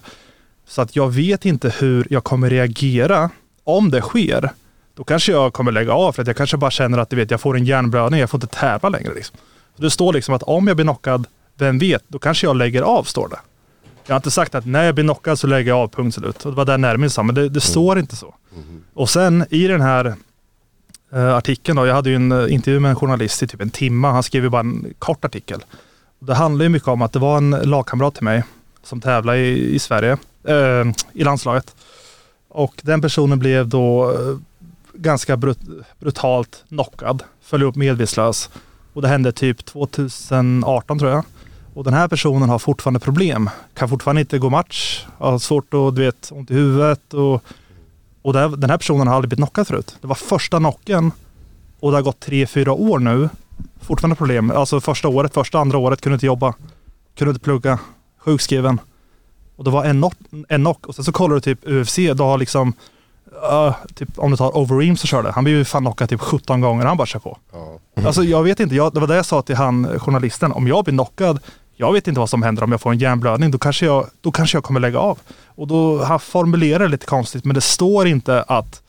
Så 0.68 0.82
att 0.82 0.96
jag 0.96 1.14
vet 1.14 1.46
inte 1.46 1.74
hur 1.80 2.08
jag 2.10 2.24
kommer 2.24 2.50
reagera 2.50 3.30
om 3.64 3.92
det 3.92 4.02
sker. 4.02 4.52
Då 4.96 5.04
kanske 5.04 5.32
jag 5.32 5.54
kommer 5.54 5.72
lägga 5.72 5.94
av 5.94 6.12
för 6.12 6.22
att 6.22 6.28
jag 6.28 6.38
kanske 6.38 6.58
bara 6.58 6.72
känner 6.72 6.98
att 6.98 7.10
du 7.10 7.16
vet, 7.16 7.32
jag 7.32 7.42
får 7.42 7.58
en 7.58 7.66
hjärnblödning, 7.66 8.20
jag 8.20 8.30
får 8.30 8.38
inte 8.38 8.56
tävla 8.56 8.90
längre. 8.90 9.14
Liksom. 9.14 9.38
Så 9.76 9.82
det 9.82 9.90
står 9.90 10.14
liksom 10.14 10.36
att 10.36 10.44
om 10.44 10.68
jag 10.68 10.78
blir 10.78 10.86
knockad, 10.86 11.28
vem 11.58 11.80
vet, 11.80 12.04
då 12.08 12.20
kanske 12.20 12.48
jag 12.48 12.56
lägger 12.56 12.82
av, 12.82 13.04
står 13.04 13.28
det. 13.28 13.40
Jag 14.06 14.14
har 14.14 14.20
inte 14.20 14.32
sagt 14.32 14.56
att 14.56 14.66
när 14.66 14.84
jag 14.84 14.96
blir 14.96 15.04
knockad 15.04 15.40
så 15.40 15.48
lägger 15.48 15.72
jag 15.72 15.80
av, 15.80 15.88
punkt 15.88 16.16
slut. 16.16 16.46
Och 16.46 16.52
det 16.52 16.58
var 16.58 16.66
där 16.66 16.78
Nermin 16.78 17.10
sa, 17.10 17.24
men 17.24 17.36
det, 17.36 17.50
det 17.50 17.62
står 17.62 18.00
inte 18.00 18.16
så. 18.16 18.36
Och 18.94 19.10
sen 19.10 19.46
i 19.50 19.68
den 19.68 19.82
här 19.82 20.16
eh, 21.14 21.36
artikeln 21.36 21.76
då, 21.76 21.86
jag 21.86 21.94
hade 21.96 22.10
ju 22.10 22.16
en 22.16 22.32
eh, 22.32 22.54
intervju 22.54 22.80
med 22.80 22.90
en 22.90 22.96
journalist 22.96 23.44
i 23.44 23.48
typ 23.48 23.62
en 23.62 23.70
timme. 23.70 24.08
Han 24.08 24.24
skrev 24.24 24.44
ju 24.44 24.50
bara 24.50 24.60
en 24.60 24.94
kort 25.00 25.26
artikel. 25.26 25.64
Det 26.20 26.34
handlar 26.34 26.64
ju 26.64 26.70
mycket 26.70 26.88
om 26.88 27.02
att 27.02 27.14
det 27.14 27.20
var 27.20 27.38
en 27.38 27.50
lagkamrat 27.50 28.16
till 28.16 28.24
mig 28.24 28.44
som 28.84 29.02
tävlade 29.02 29.40
i, 29.40 29.76
i 29.76 29.80
Sverige, 29.80 30.18
eh, 30.48 30.86
i 31.14 31.24
landslaget. 31.24 31.76
Och 32.50 32.82
den 32.84 33.02
personen 33.02 33.40
blev 33.40 33.68
då 33.68 34.12
eh, 34.12 34.38
ganska 34.94 35.38
brut, 35.38 35.60
brutalt 36.00 36.64
knockad, 36.68 37.24
föll 37.42 37.64
upp 37.64 37.76
medvetslös. 37.76 38.50
Och 38.94 39.02
det 39.02 39.08
hände 39.08 39.32
typ 39.32 39.66
2018 39.66 41.00
tror 41.00 41.12
jag. 41.12 41.24
Och 41.74 41.84
den 41.84 41.94
här 41.94 42.08
personen 42.08 42.50
har 42.50 42.60
fortfarande 42.60 43.00
problem. 43.00 43.50
Kan 43.74 43.90
fortfarande 43.90 44.22
inte 44.22 44.40
gå 44.40 44.50
match, 44.50 45.06
har 45.18 45.40
svårt 45.40 45.74
att, 45.74 45.96
du 45.96 46.06
vet, 46.06 46.32
ont 46.32 46.52
i 46.52 46.54
huvudet 46.54 47.14
och 47.14 47.44
och 48.28 48.34
där, 48.34 48.50
den 48.50 48.70
här 48.70 48.78
personen 48.78 49.08
har 49.08 49.16
aldrig 49.16 49.30
blivit 49.30 49.40
knockad 49.40 49.68
förut. 49.68 49.98
Det 50.02 50.08
var 50.08 50.16
första 50.16 50.58
knocken 50.58 51.12
och 51.80 51.92
det 51.92 51.98
har 51.98 52.02
gått 52.02 52.20
tre, 52.20 52.48
fyra 52.48 52.74
år 52.74 53.00
nu. 53.00 53.30
Fortfarande 53.82 54.16
problem. 54.16 54.52
Alltså 54.52 54.82
första 54.82 55.08
året, 55.08 55.34
första, 55.34 55.60
andra 55.60 55.78
året 55.78 56.02
kunde 56.02 56.14
inte 56.14 56.26
jobba. 56.26 56.54
Kunde 57.18 57.30
inte 57.30 57.44
plugga. 57.44 57.80
Sjukskriven. 58.18 58.80
Och 59.58 59.64
det 59.64 59.70
var 59.70 59.86
en 59.86 59.98
knock, 59.98 60.16
en 60.50 60.62
knock. 60.62 60.86
och 60.86 60.96
sen 60.96 61.06
så 61.06 61.12
kollar 61.12 61.36
du 61.36 61.42
typ 61.42 61.60
UFC, 61.68 62.00
då 62.16 62.24
har 62.24 62.38
liksom 62.38 62.74
uh, 63.52 63.76
typ, 63.96 64.10
om 64.16 64.32
du 64.32 64.38
tar 64.38 64.58
Overeem 64.58 64.98
så 64.98 65.08
körde. 65.08 65.32
Han 65.32 65.44
blev 65.44 65.58
ju 65.58 65.66
fan 65.66 65.82
knockad 65.82 66.10
typ 66.10 66.22
17 66.22 66.62
gånger 66.62 66.86
han 66.86 66.98
bara 66.98 67.08
kör 67.08 67.20
på. 67.20 67.38
Ja. 67.52 67.80
Alltså 68.06 68.24
jag 68.24 68.44
vet 68.44 68.60
inte, 68.60 68.76
jag, 68.76 68.94
det 68.94 69.00
var 69.00 69.08
det 69.08 69.16
jag 69.16 69.26
sa 69.26 69.42
till 69.42 69.56
han 69.56 70.00
journalisten. 70.00 70.52
Om 70.52 70.68
jag 70.68 70.84
blir 70.84 70.94
knockad, 70.94 71.40
jag 71.76 71.94
vet 71.94 72.08
inte 72.08 72.20
vad 72.20 72.30
som 72.30 72.44
händer 72.44 72.64
om 72.64 72.72
jag 72.72 72.82
får 72.82 72.92
en 72.92 72.98
hjärnblödning. 72.98 73.52
Då 73.52 73.58
kanske 73.58 73.86
jag, 73.86 74.08
då 74.22 74.32
kanske 74.32 74.58
jag 74.58 74.64
kommer 74.64 74.80
lägga 74.80 75.00
av. 75.00 75.20
Och 75.46 75.68
då, 75.68 76.04
han 76.04 76.20
formulerar 76.20 76.80
det 76.80 76.88
lite 76.88 77.06
konstigt, 77.06 77.46
men 77.46 77.56
det 77.56 77.62
står 77.62 78.08
inte 78.08 78.44
att 78.44 78.82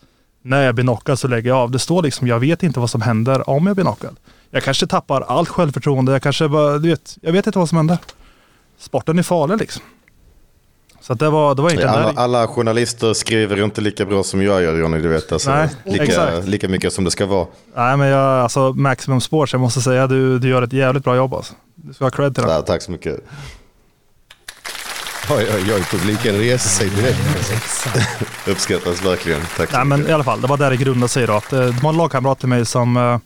när 0.42 0.62
jag 0.62 0.74
blir 0.74 0.84
knockad 0.84 1.18
så 1.18 1.28
lägger 1.28 1.48
jag 1.48 1.58
av. 1.58 1.70
Det 1.70 1.78
står 1.78 2.02
liksom, 2.02 2.26
jag 2.26 2.38
vet 2.38 2.62
inte 2.62 2.80
vad 2.80 2.90
som 2.90 3.02
händer 3.02 3.50
om 3.50 3.66
jag 3.66 3.76
blir 3.76 3.84
knockad. 3.84 4.16
Jag 4.50 4.62
kanske 4.62 4.86
tappar 4.86 5.20
allt 5.20 5.48
självförtroende. 5.48 6.12
Jag 6.12 6.22
kanske 6.22 6.48
bara, 6.48 6.78
du 6.78 6.88
vet, 6.88 7.18
jag 7.22 7.32
vet 7.32 7.46
inte 7.46 7.58
vad 7.58 7.68
som 7.68 7.76
händer. 7.76 7.98
Sporten 8.78 9.18
är 9.18 9.22
farlig 9.22 9.58
liksom. 9.58 9.82
Så 11.09 11.14
det 11.14 11.30
var, 11.30 11.54
det 11.54 11.62
var 11.62 11.70
egentligen 11.70 11.94
Alla, 11.94 12.12
där. 12.12 12.20
alla 12.22 12.48
journalister 12.48 13.14
skriver 13.14 13.64
inte 13.64 13.80
lika 13.80 14.04
bra 14.04 14.22
som 14.22 14.42
jag 14.42 14.62
gör 14.62 14.78
Johnny, 14.78 14.98
du 14.98 15.09
vet. 15.09 15.32
Alltså, 15.32 15.50
Nej, 15.50 15.68
lika, 15.84 16.04
exakt. 16.04 16.48
lika 16.48 16.68
mycket 16.68 16.92
som 16.92 17.04
det 17.04 17.11
ska 17.11 17.26
vara. 17.26 17.46
Nej 17.76 17.96
men 17.96 18.09
jag, 18.09 18.40
alltså 18.40 18.72
Maximum 18.72 19.20
Sports, 19.20 19.52
jag 19.52 19.61
måste 19.61 19.80
säga 19.80 20.06
du, 20.06 20.38
du 20.38 20.48
gör 20.48 20.62
ett 20.62 20.72
jävligt 20.72 21.04
bra 21.04 21.16
jobb 21.16 21.34
alltså. 21.34 21.54
Du 21.74 21.94
ska 21.94 22.04
ha 22.04 22.11
cred 22.11 22.34
till 22.34 22.44
det. 22.44 22.52
Ja, 22.52 22.62
tack 22.62 22.82
så 22.82 22.90
mycket. 22.90 23.20
Oj, 25.30 25.46
oj, 25.54 25.74
oj, 25.74 25.82
publiken 25.90 26.34
reser 26.34 26.68
sig 26.68 26.90
direkt. 26.90 27.18
Uppskattas 28.48 29.04
verkligen. 29.04 29.40
Tack 29.56 29.72
Nej 29.72 29.84
men 29.84 30.09
i 30.09 30.12
alla 30.12 30.24
fall, 30.24 30.40
det 30.40 30.46
var 30.46 30.56
där 30.56 30.70
det 30.70 30.76
grundade 30.76 31.09
sig 31.09 31.26
då. 31.26 31.32
Att, 31.32 31.52
eh, 31.52 31.61
det 31.61 31.82
var 31.82 31.90
en 31.90 31.96
lagkamrat 31.96 32.38
till 32.38 32.48
mig 32.48 32.66
som 32.66 32.96
eh, 32.96 33.18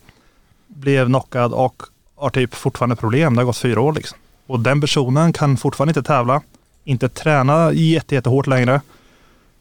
blev 0.67 1.05
knockad 1.05 1.53
och 1.53 1.83
har 2.15 2.29
typ 2.29 2.55
fortfarande 2.55 2.95
problem. 2.95 3.35
Det 3.35 3.41
har 3.41 3.45
gått 3.45 3.57
fyra 3.57 3.81
år 3.81 3.93
liksom. 3.93 4.17
Och 4.47 4.59
den 4.59 4.81
personen 4.81 5.33
kan 5.33 5.57
fortfarande 5.57 5.89
inte 5.89 6.03
tävla, 6.03 6.41
inte 6.83 7.09
träna 7.09 7.73
jätte, 7.73 8.15
jättehårt 8.15 8.47
längre. 8.47 8.81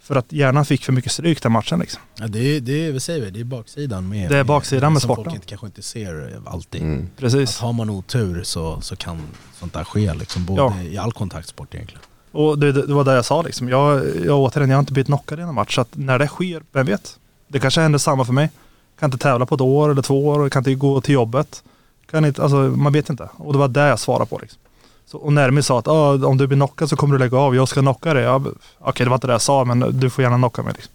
För 0.00 0.16
att 0.16 0.32
hjärnan 0.32 0.64
fick 0.64 0.84
för 0.84 0.92
mycket 0.92 1.12
stryk 1.12 1.42
den 1.42 1.52
matchen 1.52 1.78
liksom. 1.80 2.02
Ja, 2.18 2.26
det, 2.26 2.38
är, 2.56 2.60
det, 2.60 2.86
är, 2.86 2.92
vad 2.92 3.02
säger 3.02 3.20
vi, 3.24 3.30
det 3.30 3.40
är 3.40 3.44
baksidan 3.44 4.08
med 4.08 4.30
Det 4.30 4.38
är 4.38 4.44
baksidan 4.44 4.92
med 4.92 5.02
som 5.02 5.08
sporten. 5.08 5.24
folk 5.24 5.34
inte, 5.34 5.46
kanske 5.46 5.66
inte 5.66 5.82
ser 5.82 6.40
alltid. 6.46 6.82
Mm. 6.82 7.08
Att 7.14 7.20
Precis. 7.20 7.58
har 7.58 7.72
man 7.72 7.90
otur 7.90 8.42
så, 8.42 8.80
så 8.80 8.96
kan 8.96 9.22
sånt 9.54 9.72
där 9.72 9.84
ske 9.84 10.14
liksom, 10.14 10.44
både 10.44 10.62
Ja. 10.62 10.82
i 10.82 10.98
all 10.98 11.12
kontaktsport 11.12 11.74
egentligen. 11.74 12.02
Och 12.32 12.58
det, 12.58 12.72
det 12.72 12.94
var 12.94 13.04
det 13.04 13.14
jag 13.14 13.24
sa 13.24 13.42
liksom. 13.42 13.68
Jag, 13.68 14.02
jag 14.24 14.38
återigen, 14.40 14.70
jag 14.70 14.76
har 14.76 14.80
inte 14.82 14.92
blivit 14.92 15.06
knockad 15.06 15.38
i 15.38 15.42
en 15.42 15.54
match. 15.54 15.74
Så 15.74 15.80
att 15.80 15.88
när 15.92 16.18
det 16.18 16.26
sker, 16.28 16.62
vem 16.72 16.86
vet? 16.86 17.18
Det 17.48 17.58
kanske 17.60 17.80
händer 17.80 17.98
samma 17.98 18.24
för 18.24 18.32
mig. 18.32 18.50
Kan 18.98 19.06
inte 19.12 19.18
tävla 19.18 19.46
på 19.46 19.54
ett 19.54 19.60
år 19.60 19.90
eller 19.90 20.02
två 20.02 20.26
år, 20.28 20.48
kan 20.48 20.60
inte 20.60 20.74
gå 20.74 21.00
till 21.00 21.14
jobbet. 21.14 21.62
Kan 22.10 22.24
inte, 22.24 22.42
alltså, 22.42 22.56
man 22.56 22.92
vet 22.92 23.10
inte. 23.10 23.28
Och 23.36 23.52
det 23.52 23.58
var 23.58 23.68
det 23.68 23.88
jag 23.88 23.98
svarade 23.98 24.26
på. 24.26 24.38
Liksom. 24.38 24.58
Så, 25.06 25.18
och 25.18 25.32
Nermi 25.32 25.62
sa 25.62 25.78
att 25.78 25.88
ah, 25.88 26.26
om 26.26 26.36
du 26.38 26.46
blir 26.46 26.56
knockad 26.58 26.88
så 26.90 26.96
kommer 26.96 27.12
du 27.14 27.18
lägga 27.24 27.38
av. 27.38 27.56
Jag 27.56 27.68
ska 27.68 27.80
knocka 27.80 28.14
dig. 28.14 28.22
Ja, 28.22 28.42
Okej, 28.78 29.04
det 29.06 29.10
var 29.10 29.16
inte 29.16 29.26
det 29.26 29.32
jag 29.32 29.42
sa, 29.42 29.64
men 29.64 30.00
du 30.00 30.10
får 30.10 30.24
gärna 30.24 30.36
knocka 30.36 30.62
mig. 30.62 30.72
Liksom. 30.76 30.92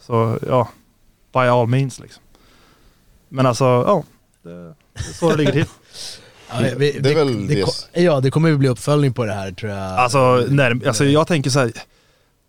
Så 0.00 0.38
ja, 0.48 0.68
by 1.32 1.38
all 1.40 1.66
means 1.66 2.00
liksom. 2.00 2.22
Men 3.28 3.46
alltså, 3.46 3.64
ja. 3.64 4.02
Det, 4.42 4.50
det 4.50 4.74
är 4.94 5.02
så 5.14 5.30
det 5.30 5.36
ligger 5.36 5.52
till. 5.52 5.66
Ja, 6.50 6.60
det, 6.60 6.74
vi, 6.78 6.98
det 7.00 7.10
är 7.10 7.14
väl 7.14 7.46
det, 7.46 7.64
det- 7.94 8.02
ja, 8.02 8.20
det 8.20 8.30
kommer 8.30 8.48
ju 8.48 8.56
bli 8.56 8.68
uppföljning 8.68 9.12
på 9.12 9.24
det 9.24 9.32
här 9.32 9.52
tror 9.52 9.72
jag. 9.72 9.78
Alltså, 9.98 10.46
Nerm, 10.48 10.82
alltså 10.86 11.04
jag 11.04 11.26
tänker 11.26 11.50
så 11.50 11.58
här. 11.58 11.72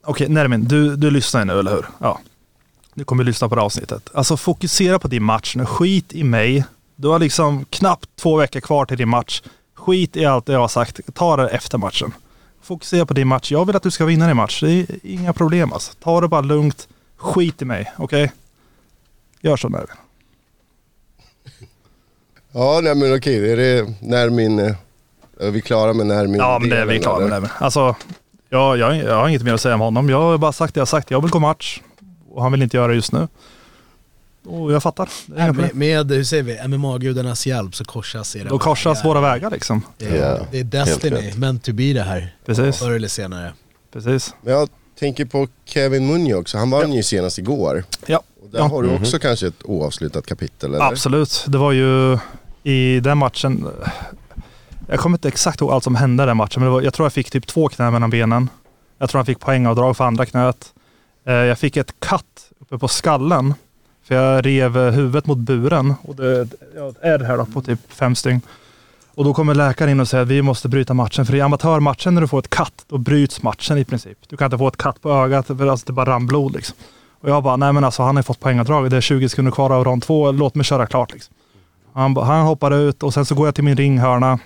Okej 0.04 0.30
Nermin, 0.30 0.64
du, 0.68 0.96
du 0.96 1.12
lyssnar 1.12 1.46
nu 1.46 1.60
eller 1.60 1.72
hur? 1.72 1.86
Ja. 2.00 2.20
Du 2.94 3.04
kommer 3.04 3.24
lyssna 3.24 3.50
på 3.50 3.56
det 3.56 3.62
här 3.62 3.66
avsnittet. 3.66 4.10
Alltså 4.14 4.38
fokusera 4.38 5.00
på 5.00 5.08
din 5.08 5.24
match 5.24 5.56
nu. 5.56 5.66
Skit 5.66 6.14
i 6.14 6.24
mig. 6.24 6.66
Du 6.96 7.08
har 7.08 7.20
liksom 7.20 7.66
knappt 7.70 8.10
två 8.16 8.38
veckor 8.38 8.60
kvar 8.60 8.86
till 8.86 8.98
din 8.98 9.10
match. 9.10 9.42
Skit 9.86 10.16
i 10.18 10.26
allt 10.26 10.48
jag 10.50 10.60
har 10.60 10.68
sagt. 10.68 11.00
Ta 11.14 11.36
det 11.38 11.48
efter 11.50 11.78
matchen. 11.78 12.14
Fokusera 12.62 13.06
på 13.06 13.14
din 13.14 13.28
match. 13.28 13.52
Jag 13.52 13.66
vill 13.66 13.76
att 13.76 13.84
du 13.84 13.92
ska 13.92 14.06
vinna 14.06 14.28
din 14.28 14.36
match. 14.38 14.62
Det 14.64 14.72
är 14.72 14.86
inga 15.04 15.34
problem 15.34 15.74
alltså. 15.74 15.94
Ta 16.04 16.22
det 16.22 16.28
bara 16.28 16.42
lugnt. 16.42 16.88
Skit 17.18 17.62
i 17.62 17.66
mig, 17.66 17.92
okej? 17.98 18.32
Gör 19.42 19.58
så 19.58 19.70
Nermin. 19.70 19.88
Ja, 22.52 22.80
nej 22.84 22.96
men 22.96 23.16
okej. 23.18 23.52
Är 23.52 23.58
det 23.58 23.94
när 24.02 24.30
min... 24.30 24.60
eh, 24.60 24.76
Är 25.40 25.52
vi 25.52 25.62
klara 25.62 25.94
med 25.94 26.06
när 26.08 26.28
min 26.28 26.36
Ja 26.36 26.60
men 26.60 26.70
det 26.70 26.78
är 26.78 26.86
vi 26.86 27.00
klara 27.00 27.20
med 27.20 27.30
Nermin. 27.30 27.50
Alltså, 27.60 27.96
jag, 28.50 28.78
jag, 28.78 28.96
jag 28.98 29.16
har 29.16 29.28
inget 29.30 29.44
mer 29.44 29.54
att 29.54 29.62
säga 29.62 29.76
om 29.76 29.82
honom. 29.82 30.10
Jag 30.10 30.22
har 30.22 30.38
bara 30.38 30.52
sagt 30.54 30.74
det 30.74 30.78
jag 30.78 30.82
har 30.82 30.86
sagt. 30.86 31.12
Jag 31.12 31.22
vill 31.22 31.32
gå 31.32 31.40
match. 31.40 31.82
Och 32.30 32.44
han 32.44 32.52
vill 32.52 32.62
inte 32.64 32.78
göra 32.78 32.88
det 32.88 32.96
just 32.96 33.12
nu. 33.12 33.28
Och 34.46 34.74
jag 34.74 34.84
fattar. 34.84 35.10
Inga 35.38 35.54
med, 35.54 35.76
med, 35.76 36.12
hur 36.12 36.24
säger 36.24 36.44
vi, 36.44 36.58
MMA-gudarnas 36.68 37.48
hjälp 37.48 37.76
så 37.76 37.86
korsas 37.86 38.36
era 38.36 38.50
Då 38.50 38.60
korsas 38.60 38.98
vägar. 39.00 39.10
våra 39.10 39.22
vägar 39.22 39.52
liksom. 39.52 39.82
Det 39.98 40.06
är, 40.06 40.32
Ja, 40.32 40.40
det 40.52 40.60
är 40.60 40.64
Destiny, 40.64 41.34
meant 41.36 41.64
to 41.64 41.74
be 41.74 41.94
det 41.94 42.02
här. 42.04 42.36
Precis. 42.46 42.78
Förr 42.78 42.92
eller 42.92 43.08
senare. 43.08 43.54
Precis. 43.94 44.34
Men 44.42 44.54
jag 44.54 44.70
tänker 45.00 45.26
på 45.26 45.48
Kevin 45.66 46.08
Munjo 46.08 46.40
också. 46.40 46.58
Han 46.58 46.70
vann 46.70 46.94
ju 46.94 47.04
senast 47.04 47.38
igår. 47.38 47.84
Ja, 48.06 48.22
Och 48.44 48.50
där 48.50 48.60
Ja. 48.60 48.66
har 48.68 48.84
du 48.84 48.96
också 48.96 49.20
kanske 49.20 49.48
ett 49.48 49.64
oavslutat 49.64 50.26
kapitel 50.26 50.74
eller? 50.74 50.86
absolut. 50.86 51.46
Det 51.48 51.58
var 51.58 51.72
ju 51.72 52.18
i 52.64 53.00
den 53.00 53.18
matchen. 53.18 53.68
Jag 54.90 55.00
kommer 55.00 55.18
inte 55.18 55.28
exakt 55.28 55.62
ihåg 55.62 55.72
allt 55.72 55.84
som 55.84 55.96
hände 55.96 56.24
i 56.24 56.26
den 56.26 56.38
matchen. 56.38 56.62
Men 56.62 56.64
det 56.68 56.72
var, 56.74 56.82
jag 56.82 56.94
tror 56.94 57.06
jag 57.06 57.14
fick 57.14 57.32
typ 57.32 57.48
två 57.48 57.68
knän 57.70 57.94
mellan 57.94 58.10
benen. 58.10 58.50
Jag 58.98 59.10
tror 59.10 59.20
han 59.20 59.26
fick 59.26 59.40
poängavdrag 59.40 59.98
för 59.98 60.04
andra 60.04 60.26
knät. 60.26 60.74
Eh, 61.28 61.34
Jag 61.34 61.60
fick 61.60 61.78
ett 61.78 62.00
katt 62.00 62.52
uppe 62.60 62.78
på 62.78 62.88
skallen. 62.88 63.54
För 64.08 64.16
jag 64.16 64.46
rev 64.46 64.78
eh, 64.78 64.92
huvudet 64.92 65.26
mot 65.26 65.38
buren. 65.38 65.94
Och 66.02 66.16
det 66.16 66.48
jag 66.76 66.96
är 67.02 67.18
det 67.18 67.26
här 67.26 67.38
då 67.38 67.46
på 67.46 67.62
typ 67.62 67.80
fem 67.94 68.16
stygn. 68.16 68.42
Och 69.16 69.24
då 69.24 69.34
kommer 69.34 69.56
läkaren 69.56 69.92
in 69.92 70.00
och 70.00 70.08
säger 70.08 70.22
att 70.22 70.30
vi 70.30 70.42
måste 70.42 70.70
bryta 70.70 70.94
matchen. 70.94 71.26
För 71.26 71.36
i 71.36 71.42
amatörmatchen 71.42 72.14
när 72.14 72.22
du 72.22 72.28
får 72.28 72.40
ett 72.40 72.50
katt, 72.50 72.86
då 72.88 72.98
bryts 72.98 73.44
matchen 73.44 73.78
i 73.78 73.86
princip. 73.86 74.18
Du 74.28 74.38
kan 74.38 74.46
inte 74.46 74.58
få 74.58 74.68
ett 74.68 74.78
katt 74.78 75.02
på 75.02 75.12
ögat 75.12 75.48
för 75.48 75.68
alltså 75.68 75.86
det 75.86 75.94
bara 75.94 76.10
rann 76.10 76.28
blod 76.28 76.54
liksom. 76.54 76.76
Och 77.22 77.30
jag 77.30 77.44
bara, 77.44 77.56
nej 77.56 77.74
men 77.74 77.84
alltså 77.84 78.04
han 78.04 78.16
har 78.16 78.24
fått 78.24 78.40
poängavdrag. 78.40 78.90
Det 78.92 78.98
är 78.98 79.02
20 79.02 79.30
sekunder 79.30 79.52
kvar 79.52 79.70
av 79.70 79.84
rond 79.84 80.04
två. 80.04 80.32
Låt 80.32 80.56
mig 80.56 80.66
köra 80.66 80.86
klart 80.86 81.14
liksom. 81.14 81.36
Han, 81.94 82.18
han 82.18 82.46
hoppar 82.46 82.74
ut 82.74 83.04
och 83.04 83.14
sen 83.14 83.26
så 83.26 83.36
går 83.36 83.48
jag 83.48 83.56
till 83.56 83.64
min 83.64 83.78
ringhörna. 83.78 84.40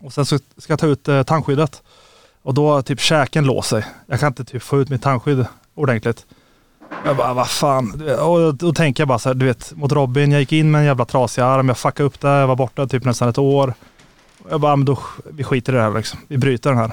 Och 0.00 0.12
sen 0.12 0.26
så 0.26 0.38
ska 0.56 0.72
jag 0.72 0.80
ta 0.80 0.86
ut 0.86 1.08
eh, 1.08 1.22
tandskyddet. 1.22 1.82
Och 2.42 2.54
då 2.54 2.70
har 2.70 2.82
typ 2.82 3.00
käken 3.00 3.44
låst 3.44 3.68
sig. 3.68 3.84
Jag 4.06 4.20
kan 4.20 4.26
inte 4.26 4.44
typ 4.44 4.62
få 4.62 4.80
ut 4.80 4.88
mitt 4.88 5.02
tandskydd 5.02 5.46
ordentligt. 5.74 6.26
Jag 7.04 7.16
bara, 7.16 7.34
vad 7.34 7.48
fan. 7.50 8.10
Och 8.20 8.54
då 8.54 8.72
tänker 8.72 9.00
jag 9.00 9.08
bara 9.08 9.18
så 9.18 9.28
här, 9.28 9.34
du 9.34 9.46
vet, 9.46 9.72
mot 9.76 9.92
Robin. 9.92 10.32
Jag 10.32 10.40
gick 10.40 10.52
in 10.52 10.70
med 10.70 10.78
en 10.78 10.84
jävla 10.84 11.04
trasig 11.04 11.42
arm. 11.42 11.68
Jag 11.68 11.78
fuckade 11.78 12.06
upp 12.06 12.20
det. 12.20 12.28
Jag 12.28 12.46
var 12.46 12.56
borta 12.56 12.86
typ 12.86 13.04
nästan 13.04 13.28
ett 13.28 13.38
år. 13.38 13.74
Jag 14.50 14.60
bara, 14.60 14.76
men 14.76 14.84
då, 14.84 14.98
vi 15.30 15.44
skiter 15.44 15.72
i 15.72 15.76
det 15.76 15.82
här 15.82 15.94
liksom. 15.94 16.20
Vi 16.28 16.38
bryter 16.38 16.70
den 16.70 16.78
här. 16.78 16.90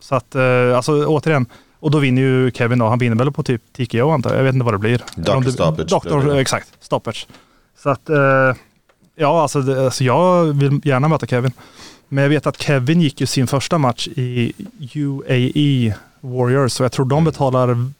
Så 0.00 0.14
att, 0.14 0.34
eh, 0.34 0.76
alltså 0.76 1.06
återigen. 1.06 1.46
Och 1.80 1.90
då 1.90 1.98
vinner 1.98 2.22
ju 2.22 2.50
Kevin 2.50 2.78
då. 2.78 2.88
Han 2.88 2.98
vinner 2.98 3.16
väl 3.16 3.32
på 3.32 3.42
typ 3.42 3.62
TKO 3.72 4.10
antar 4.10 4.30
jag. 4.30 4.38
Jag 4.38 4.44
vet 4.44 4.54
inte 4.54 4.64
vad 4.64 4.74
det 4.74 4.78
blir. 4.78 5.02
Doctor 5.16 5.50
stoppage 5.50 5.88
Doctor, 5.88 6.36
exakt. 6.36 6.68
Stoppage. 6.80 7.26
Så 7.78 7.90
att, 7.90 8.08
eh, 8.08 8.54
ja 9.16 9.42
alltså, 9.42 9.60
det, 9.60 9.84
alltså 9.84 10.04
jag 10.04 10.44
vill 10.44 10.80
gärna 10.84 11.08
möta 11.08 11.26
Kevin. 11.26 11.52
Men 12.08 12.22
jag 12.22 12.28
vet 12.28 12.46
att 12.46 12.62
Kevin 12.62 13.00
gick 13.00 13.20
ju 13.20 13.26
sin 13.26 13.46
första 13.46 13.78
match 13.78 14.08
i 14.16 14.52
UAE 14.94 15.94
Warriors. 16.20 16.72
Så 16.72 16.82
jag 16.82 16.92
tror 16.92 17.06
de 17.06 17.24
betalar 17.24 17.90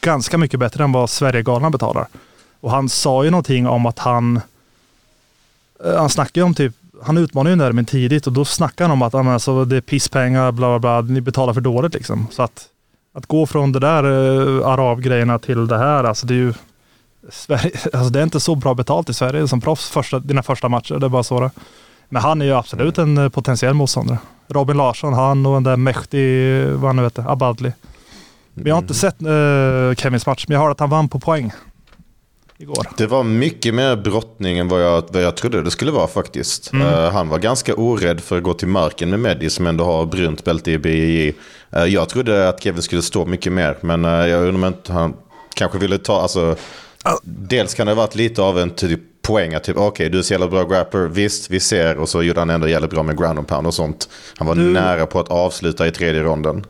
ganska 0.00 0.38
mycket 0.38 0.60
bättre 0.60 0.84
än 0.84 0.92
vad 0.92 1.10
Sverigegalan 1.10 1.72
betalar. 1.72 2.06
Och 2.60 2.70
han 2.70 2.88
sa 2.88 3.24
ju 3.24 3.30
någonting 3.30 3.66
om 3.66 3.86
att 3.86 3.98
han, 3.98 4.40
eh, 5.84 5.96
han 5.96 6.08
snackade 6.08 6.40
ju 6.40 6.44
om 6.44 6.54
typ, 6.54 6.74
han 7.02 7.18
utmanade 7.18 7.50
ju 7.50 7.56
Nermin 7.56 7.84
tidigt 7.84 8.26
och 8.26 8.32
då 8.32 8.44
snackade 8.44 8.88
han 8.88 8.92
om 8.92 9.02
att 9.02 9.14
alltså, 9.14 9.64
det 9.64 9.76
är 9.76 9.80
pisspengar, 9.80 10.52
bla 10.52 10.78
bla 10.78 11.02
bla, 11.02 11.14
ni 11.14 11.20
betalar 11.20 11.54
för 11.54 11.60
dåligt 11.60 11.94
liksom. 11.94 12.26
Så 12.30 12.42
att, 12.42 12.68
att 13.14 13.26
gå 13.26 13.46
från 13.46 13.72
det 13.72 13.80
där 13.80 14.04
äh, 14.04 14.66
arabgrejerna 14.66 15.38
till 15.38 15.66
det 15.66 15.78
här, 15.78 16.04
alltså 16.04 16.26
det 16.26 16.34
är 16.34 16.38
ju 16.38 16.54
Sverige, 17.30 17.70
alltså 17.92 18.10
det 18.10 18.18
är 18.18 18.22
inte 18.22 18.40
så 18.40 18.54
bra 18.54 18.74
betalt 18.74 19.08
i 19.08 19.14
Sverige 19.14 19.48
som 19.48 19.60
proffs 19.60 19.90
första, 19.90 20.18
dina 20.18 20.42
första 20.42 20.68
matcher. 20.68 20.94
Det 20.94 21.06
är 21.06 21.10
bara 21.10 21.22
så 21.22 21.40
det 21.40 21.50
Men 22.08 22.22
han 22.22 22.42
är 22.42 22.46
ju 22.46 22.52
absolut 22.52 22.98
en 22.98 23.18
eh, 23.18 23.28
potentiell 23.28 23.74
motståndare. 23.74 24.18
Robin 24.48 24.76
Larsson, 24.76 25.12
han 25.12 25.46
och 25.46 25.54
den 25.54 25.62
där 25.62 25.76
Mehdi, 25.76 26.64
vad 26.70 26.88
han 26.88 26.96
nu 26.96 27.02
heter, 27.02 27.32
Abadli. 27.32 27.72
Men 28.62 28.66
jag 28.66 28.74
har 28.74 28.82
inte 28.82 28.94
sett 28.94 29.22
eh, 29.22 30.02
Kevins 30.02 30.26
match, 30.26 30.44
men 30.48 30.54
jag 30.54 30.60
hörde 30.60 30.72
att 30.72 30.80
han 30.80 30.90
vann 30.90 31.08
på 31.08 31.20
poäng. 31.20 31.52
Igår. 32.60 32.86
Det 32.96 33.06
var 33.06 33.22
mycket 33.24 33.74
mer 33.74 33.96
brottning 33.96 34.58
än 34.58 34.68
vad 34.68 34.82
jag, 34.82 35.04
vad 35.08 35.22
jag 35.22 35.36
trodde 35.36 35.62
det 35.62 35.70
skulle 35.70 35.90
vara 35.90 36.06
faktiskt. 36.06 36.72
Mm. 36.72 36.86
Eh, 36.86 37.10
han 37.10 37.28
var 37.28 37.38
ganska 37.38 37.74
orädd 37.74 38.20
för 38.20 38.36
att 38.36 38.42
gå 38.42 38.54
till 38.54 38.68
marken 38.68 39.10
med 39.10 39.20
Mehdi 39.20 39.50
som 39.50 39.66
ändå 39.66 39.84
har 39.84 40.06
brunt 40.06 40.44
bälte 40.44 40.70
i 40.70 40.78
BJJ. 40.78 41.32
Eh, 41.70 41.84
jag 41.84 42.08
trodde 42.08 42.48
att 42.48 42.62
Kevin 42.62 42.82
skulle 42.82 43.02
stå 43.02 43.26
mycket 43.26 43.52
mer, 43.52 43.76
men 43.80 44.04
uh, 44.04 44.10
jag 44.26 44.38
undrar 44.40 44.54
om 44.54 44.64
inte 44.64 44.92
han 44.92 45.14
kanske 45.54 45.78
ville 45.78 45.98
ta... 45.98 46.20
Alltså, 46.20 46.56
Dels 47.22 47.74
kan 47.74 47.86
det 47.86 47.92
ha 47.92 48.02
varit 48.02 48.14
lite 48.14 48.42
av 48.42 48.58
en 48.58 48.70
typ 48.70 49.00
poäng 49.22 49.54
att 49.54 49.64
typ, 49.64 49.76
okej 49.76 50.08
du 50.10 50.18
är 50.18 50.22
så 50.22 50.34
jävla 50.34 50.48
bra 50.48 50.64
grappler, 50.64 51.00
visst 51.08 51.50
vi 51.50 51.60
ser 51.60 51.96
och 51.96 52.08
så 52.08 52.22
gjorde 52.22 52.40
han 52.40 52.50
ändå 52.50 52.68
jävligt 52.68 52.90
bra 52.90 53.02
med 53.02 53.18
ground 53.18 53.38
and 53.38 53.48
pound 53.48 53.66
och 53.66 53.74
sånt. 53.74 54.08
Han 54.36 54.46
var 54.46 54.54
Du- 54.54 54.60
nära 54.72 55.06
på 55.06 55.20
att 55.20 55.28
avsluta 55.28 55.86
i 55.86 55.90
tredje 55.90 56.22
ronden. 56.22 56.64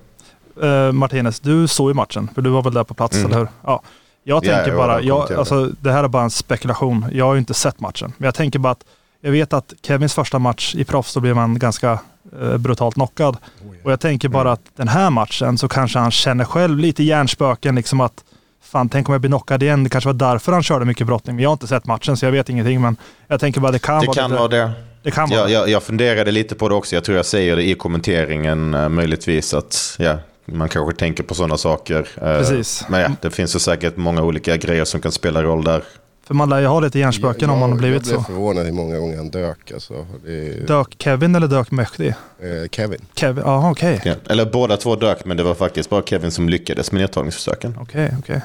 Eh, 0.63 0.93
Martinez, 0.93 1.41
du 1.41 1.69
såg 1.69 1.91
ju 1.91 1.95
matchen, 1.95 2.29
för 2.35 2.43
du 2.43 2.51
var 2.51 2.63
väl 2.63 2.73
där 2.75 2.85
på 2.85 2.95
plats, 2.95 3.17
Mm. 3.17 3.27
eller 3.27 3.39
hur? 3.39 3.49
Ja. 3.65 3.83
Jag 4.25 4.37
Ja, 4.37 4.41
tänker 4.55 4.71
jag 4.71 4.79
var 4.79 4.89
bara, 4.89 5.03
jag, 5.03 5.33
alltså, 5.33 5.71
det 5.81 5.93
här 5.93 6.05
är 6.05 6.09
bara 6.09 6.23
en 6.23 6.31
spekulation. 6.31 7.07
Jag 7.13 7.25
har 7.25 7.35
ju 7.35 7.39
inte 7.39 7.55
sett 7.55 7.81
matchen. 7.81 8.13
Men 8.17 8.25
jag 8.25 8.35
tänker 8.35 8.59
bara 8.59 8.71
att 8.71 8.85
jag 9.21 9.31
vet 9.33 9.53
att 9.53 9.73
Kevins 9.83 10.15
första 10.15 10.39
match 10.39 10.75
i 10.75 10.85
proffs 10.85 11.11
så 11.13 11.21
blev 11.21 11.37
han 11.37 11.59
ganska 11.59 11.99
eh, 12.43 12.57
brutalt 12.57 12.95
knockad. 12.95 13.37
Och 13.85 13.93
jag 13.93 14.01
tänker 14.01 14.29
bara 14.29 14.53
att 14.53 14.61
den 14.77 14.89
här 14.89 15.11
matchen 15.11 15.59
så 15.59 15.69
kanske 15.69 15.99
han 15.99 16.11
känner 16.11 16.45
själv 16.45 16.79
lite 16.79 17.03
hjärnspöken 17.03 17.75
liksom 17.75 18.01
att 18.01 18.25
fan 18.63 18.89
tänk 18.89 19.09
om 19.09 19.13
jag 19.13 19.21
blir 19.21 19.29
knockad 19.31 19.63
igen. 19.63 19.85
Det 19.85 19.91
kanske 19.91 20.09
var 20.09 20.15
därför 20.15 20.53
han 20.53 20.63
körde 20.63 20.85
mycket 20.85 21.07
brottning. 21.07 21.37
Men 21.37 21.43
jag 21.43 21.49
har 21.51 21.53
inte 21.55 21.67
sett 21.67 21.87
matchen 21.87 22.17
så 22.17 22.25
jag 22.27 22.33
vet 22.33 22.49
ingenting. 22.49 22.81
Men 22.81 22.97
jag 23.29 23.41
tänker 23.41 23.61
bara 23.61 23.73
det 23.73 23.79
kan 23.79 24.01
Det 24.01 24.07
vara 24.07 24.15
kan 24.15 24.31
lite, 24.31 24.39
vara 24.41 24.49
det. 24.49 24.73
Det 25.03 25.11
kan 25.11 25.29
vara 25.31 25.41
Jag, 25.41 25.51
jag, 25.51 25.69
jag 25.69 25.83
funderade 25.83 26.31
lite 26.31 26.55
på 26.55 26.69
det 26.69 26.75
också. 26.75 26.95
Jag 26.97 27.05
tror 27.05 27.17
jag 27.17 27.27
säger 27.27 27.57
det 27.57 27.63
i 27.69 27.75
kommenteringen 27.75 28.75
eh, 28.75 28.89
möjligtvis 28.89 29.55
att 29.55 29.97
ja, 29.99 30.19
man 30.53 30.69
kanske 30.69 30.97
tänker 30.99 31.23
på 31.23 31.35
sådana 31.35 31.57
saker. 31.57 32.09
Eh, 32.17 32.23
Precis. 32.39 32.85
Men 32.89 33.01
ja, 33.01 33.11
det 33.23 33.31
finns 33.31 33.55
ju 33.55 33.59
säkert 33.59 33.97
många 33.97 34.23
olika 34.23 34.57
grejer 34.57 34.85
som 34.85 35.01
kan 35.01 35.13
spela 35.13 35.43
roll 35.43 35.65
där. 35.65 35.83
För 36.27 36.35
man 36.35 36.49
lär 36.49 36.61
ju 36.61 36.67
ha 36.67 36.81
lite 36.81 36.99
hjärnspöken 36.99 37.51
om 37.51 37.59
man 37.59 37.71
har 37.73 37.79
blivit 37.79 37.97
jag 38.07 38.15
blev 38.15 38.19
så. 38.19 38.25
förvånad 38.25 38.65
hur 38.67 38.73
många 38.73 38.99
gånger 38.99 39.17
han 39.17 39.31
dök. 39.31 39.73
Alltså. 39.73 40.07
Det, 40.25 40.67
Dök 40.67 40.95
Kevin 40.99 41.35
eller 41.35 41.47
dök 41.47 41.71
Mehdi? 41.71 42.09
eh, 42.09 42.69
Kevin. 42.71 43.01
Kevin, 43.15 43.43
jaha 43.47 43.71
okej. 43.71 44.01
Ja. 44.05 44.15
Eller 44.29 44.47
båda 44.47 44.77
två 44.77 44.97
dök, 44.97 45.25
men 45.25 45.37
det 45.37 45.43
var 45.43 45.55
faktiskt 45.55 45.91
bara 45.91 46.03
Kevin 46.03 46.31
som 46.31 46.49
lyckades 46.49 46.93
med 46.93 47.01
nedtagningsförsöken. 47.01 47.79
Okej, 47.81 48.15
okej. 48.19 48.41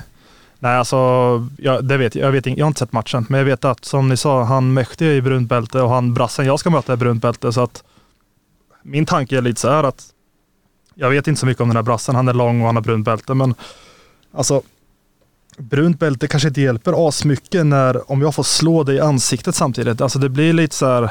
Nej, 0.59 0.75
alltså, 0.77 0.97
jag, 1.57 1.85
det 1.85 1.97
vet 1.97 2.15
jag. 2.15 2.31
Vet, 2.31 2.47
inte- 2.47 2.59
jag 2.59 2.65
har 2.65 2.67
inte 2.69 2.79
sett 2.79 2.91
matchen, 2.93 3.25
men 3.29 3.37
jag 3.37 3.45
vet 3.45 3.65
att 3.65 3.85
som 3.85 4.09
ni 4.09 4.17
sa, 4.17 4.43
han 4.43 4.73
Mehdi 4.73 5.05
är 5.07 5.11
i 5.13 5.21
brunt 5.21 5.49
bälte 5.49 5.81
och 5.81 5.89
han 5.89 6.13
brassen 6.13 6.45
jag 6.45 6.59
ska 6.59 6.69
möta 6.69 6.93
är 6.93 6.97
brunt 6.97 7.21
bälte. 7.21 7.53
Så 7.53 7.61
att 7.63 7.83
min 8.83 9.05
tanke 9.05 9.37
är 9.37 9.41
lite 9.41 9.61
så 9.61 9.69
här 9.69 9.83
att 9.83 10.03
jag 10.95 11.09
vet 11.09 11.27
inte 11.27 11.39
så 11.39 11.45
mycket 11.45 11.61
om 11.61 11.67
den 11.67 11.75
här 11.75 11.83
brassen. 11.83 12.15
Han 12.15 12.27
är 12.27 12.33
lång 12.33 12.61
och 12.61 12.65
han 12.65 12.75
har 12.75 12.83
brunt 12.83 13.05
bälte, 13.05 13.33
men 13.33 13.55
alltså 14.33 14.61
brunt 15.57 15.99
bälte 15.99 16.27
kanske 16.27 16.47
inte 16.47 16.61
hjälper 16.61 17.07
asmycket 17.07 17.65
när 17.65 18.11
om 18.11 18.21
jag 18.21 18.35
får 18.35 18.43
slå 18.43 18.83
dig 18.83 18.95
i 18.95 18.99
ansiktet 18.99 19.55
samtidigt. 19.55 20.01
Alltså 20.01 20.19
det 20.19 20.29
blir 20.29 20.53
lite 20.53 20.75
så 20.75 20.85
här. 20.85 21.09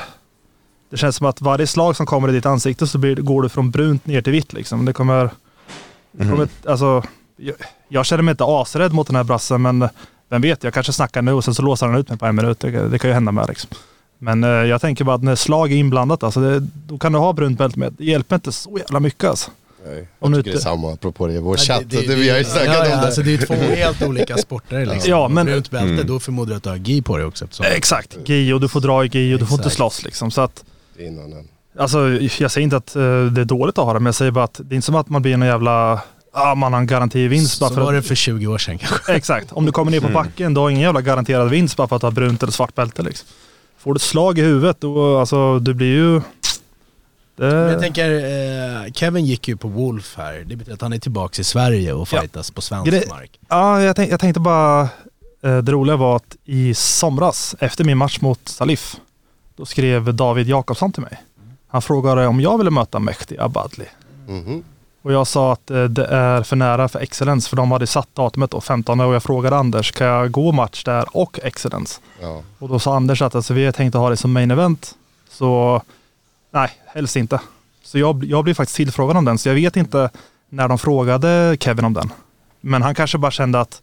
Det 0.91 0.97
känns 0.97 1.17
som 1.17 1.27
att 1.27 1.41
varje 1.41 1.67
slag 1.67 1.97
som 1.97 2.07
kommer 2.07 2.29
i 2.29 2.33
ditt 2.33 2.47
ansikte 2.47 2.87
så 2.87 2.99
blir, 2.99 3.17
går 3.17 3.43
du 3.43 3.49
från 3.49 3.71
brunt 3.71 4.07
ner 4.07 4.23
till 4.23 4.33
vitt 4.33 4.53
liksom. 4.53 4.85
Det 4.85 4.93
kommer, 4.93 5.31
det 6.13 6.29
kommer 6.29 6.49
alltså, 6.67 7.03
jag, 7.37 7.55
jag 7.89 8.07
känner 8.07 8.23
mig 8.23 8.33
inte 8.33 8.45
asrädd 8.45 8.93
mot 8.93 9.07
den 9.07 9.17
här 9.17 9.25
brassen, 9.25 9.63
men 9.63 9.89
vem 10.29 10.43
vet, 10.43 10.65
jag 10.65 10.75
kanske 10.75 10.93
snackar 10.93 11.23
nu 11.23 11.33
och 11.33 11.45
sen 11.45 11.55
så 11.55 11.63
låser 11.63 11.87
han 11.87 11.97
ut 11.97 12.09
mig 12.09 12.19
på 12.19 12.27
en 12.27 12.37
minut. 12.37 12.61
Det, 12.61 12.89
det 12.89 12.99
kan 12.99 13.11
ju 13.11 13.15
hända 13.15 13.33
med 13.33 13.49
liksom. 13.49 13.71
Men 14.19 14.45
eh, 14.45 14.51
jag 14.51 14.81
tänker 14.81 15.05
bara 15.05 15.17
att 15.17 15.23
när 15.23 15.35
slag 15.35 15.73
är 15.73 15.77
inblandat, 15.77 16.23
alltså 16.23 16.41
det, 16.41 16.61
då 16.61 16.99
kan 16.99 17.13
du 17.13 17.19
ha 17.19 17.33
brunt 17.33 17.59
bälte 17.59 17.79
med. 17.79 17.93
Det 17.99 18.05
hjälper 18.05 18.35
inte 18.35 18.53
så 18.53 18.79
jävla 18.79 19.01
mycket 19.01 19.31
alltså. 19.31 19.51
Nej, 19.87 20.09
Om 20.19 20.33
jag 20.33 20.39
du 20.39 20.43
tycker 20.43 20.53
det 20.57 20.59
är 20.59 20.63
samma 20.63 20.93
apropå 20.93 21.27
det 21.27 21.33
i 21.33 21.39
vår 21.39 21.57
Ja, 21.59 21.63
chatt. 21.65 21.83
Det, 21.87 22.07
vi 22.15 22.31
har 22.31 22.39
ju 22.39 22.45
snackat 22.45 22.67
ja, 22.67 22.75
ja, 22.75 22.95
om 22.95 23.01
det. 23.01 23.07
Alltså 23.07 23.23
det 23.23 23.35
är 23.35 23.47
två 23.47 23.55
helt 23.77 24.03
olika 24.03 24.37
sporter 24.37 24.87
liksom. 24.87 25.11
Ja, 25.11 25.29
men- 25.29 25.47
Brunt 25.47 25.71
bälte, 25.71 25.93
Mm. 25.93 26.07
då 26.07 26.21
förmodar 26.21 26.53
jag 26.53 26.57
att 26.57 26.63
du 26.63 26.69
har 26.71 26.77
gi 26.77 27.03
på 27.03 27.17
dig 27.17 27.27
också. 27.27 27.45
eftersom- 27.45 27.67
Exakt, 27.69 28.17
gi 28.29 28.53
och 28.53 28.61
du 28.61 28.69
får 28.69 28.81
dra 28.81 29.05
i 29.05 29.09
gi 29.09 29.35
och 29.35 29.39
du 29.39 29.47
får 29.47 29.59
inte 29.59 29.71
slåss 29.71 30.05
liksom. 30.05 30.31
Så 30.31 30.41
att, 30.41 30.65
Innan 30.99 31.31
den. 31.31 31.49
alltså, 31.79 32.09
jag 32.39 32.51
säger 32.51 32.65
inte 32.65 32.77
att 32.77 32.97
eh, 32.97 33.03
det 33.25 33.41
är 33.41 33.45
dåligt 33.45 33.79
att 33.79 33.85
ha 33.85 33.93
det, 33.93 34.01
men 34.01 34.07
jag 34.07 34.15
säger 34.15 34.31
bara 34.31 34.45
att 34.45 34.61
det 34.65 34.75
är 34.75 34.77
inte 34.77 34.87
som 34.87 34.95
att 34.95 35.09
man 35.09 35.23
blir 35.23 35.35
en 35.35 35.43
jävla, 35.43 36.01
ah, 36.33 36.55
man 36.55 36.73
har 36.73 36.81
en 36.81 36.87
garantivinst. 36.87 37.61
bara 37.61 37.69
Så 37.69 37.75
för 37.75 37.83
var 37.83 37.95
att- 37.95 38.03
det 38.03 38.09
för 38.09 38.15
20 38.15 38.47
år 38.47 38.59
sedan 38.59 38.79
kanske. 38.79 39.13
Exakt. 39.15 39.53
Om 39.53 39.67
du 39.67 39.73
kommer 39.73 39.91
ner 39.91 40.01
på 40.01 40.09
backen, 40.09 40.55
då 40.55 40.61
har 40.61 40.71
ingen 40.71 40.83
jävla 40.83 41.01
garanterad 41.01 41.51
vinst 41.51 41.77
bara 41.77 41.89
för 41.89 41.97
att 41.97 42.03
du 42.03 42.07
har 42.07 42.13
brunt 42.13 42.43
eller 42.43 42.53
svart 42.53 42.75
bälte. 42.75 43.03
Liksom. 43.03 43.29
Får 43.79 43.95
du 43.95 43.99
ett 43.99 44.03
slag 44.03 44.39
i 44.39 44.43
huvudet, 44.43 44.77
då 44.81 45.19
alltså, 45.19 45.59
du 45.59 45.75
blir 45.75 45.87
ju... 45.97 46.21
Det... 47.37 47.45
Men 47.47 47.69
jag 47.73 47.81
tänker, 47.81 48.11
eh, 48.85 48.93
Kevin 48.93 49.25
gick 49.25 49.49
ju 49.49 49.57
på 49.57 49.69
Wolf 49.69 50.15
här. 50.17 50.45
Det 50.47 50.57
betyder 50.57 50.75
att 50.75 50.81
han 50.81 50.93
är 50.93 50.99
tillbaka 50.99 51.41
i 51.41 51.45
Sverige 51.45 51.93
och 51.93 52.09
Ja. 52.13 52.21
fightas 52.21 52.51
på 52.51 52.61
svensk 52.61 52.93
Gre- 52.93 53.09
mark. 53.09 53.41
Ja, 53.49 53.83
jag, 53.83 53.97
tänk, 53.97 54.13
jag 54.13 54.21
tänkte 54.21 54.41
bara, 54.41 54.81
eh, 55.43 55.59
det 55.59 55.73
roliga 55.73 55.97
var 55.97 56.17
att 56.17 56.37
i 56.45 56.75
somras, 56.75 57.55
efter 57.59 57.85
min 57.85 57.99
match 57.99 58.21
mot 58.21 58.49
Salif, 58.49 58.97
då 59.57 59.65
skrev 59.65 60.15
David 60.15 60.49
Jakobsson 60.49 60.93
till 60.93 61.03
mig. 61.03 61.23
Han 61.69 61.83
frågade 61.83 62.27
om 62.27 62.41
jag 62.41 62.59
ville 62.59 62.71
möta 62.71 62.99
Mehdi 62.99 63.39
Abadli. 63.39 63.85
Mhm. 64.29 64.63
Och 65.03 65.13
jag 65.13 65.27
sa 65.27 65.53
att 65.53 65.71
eh, 65.71 65.85
det 65.85 66.05
är 66.07 66.43
för 66.43 66.57
nära 66.57 66.89
för 66.89 66.99
Excellence, 67.01 67.49
för 67.49 67.57
de 67.57 67.71
hade 67.73 67.87
satt 67.87 68.09
datumet 68.15 68.51
då, 68.51 68.61
15 68.61 69.01
och 69.01 69.15
jag 69.15 69.23
frågade 69.23 69.57
Anders, 69.57 69.93
kan 69.93 70.07
jag 70.07 70.31
gå 70.31 70.53
match 70.53 70.85
där 70.85 71.05
och 71.17 71.41
Excellence? 71.43 72.01
Ja. 72.21 72.43
Och 72.59 72.69
då 72.69 72.79
sa 72.79 72.97
Anders 72.97 73.23
att 73.23 73.35
alltså, 73.35 73.55
vi 73.55 73.65
har 73.65 73.73
tänkt 73.73 73.95
att 73.95 74.01
ha 74.01 74.11
det 74.11 74.17
som 74.17 74.33
main 74.33 74.51
event. 74.51 74.95
Så 75.31 75.83
nej, 76.53 76.71
helst 76.87 77.17
inte. 77.17 77.41
Så 77.85 77.99
jag, 77.99 78.25
jag 78.25 78.45
blev 78.45 78.55
faktiskt 78.55 78.77
tillfrågad 78.77 79.17
om 79.17 79.25
den, 79.25 79.39
så 79.39 79.49
jag 79.49 79.55
vet 79.55 79.77
inte 79.77 80.11
när 80.49 80.69
de 80.69 80.79
frågade 80.79 81.57
Kevin 81.61 81.85
om 81.85 81.93
den. 81.95 82.13
Men 82.61 82.83
han 82.83 82.95
kanske 82.95 83.19
bara 83.19 83.31
kände 83.31 83.61
att 83.61 83.83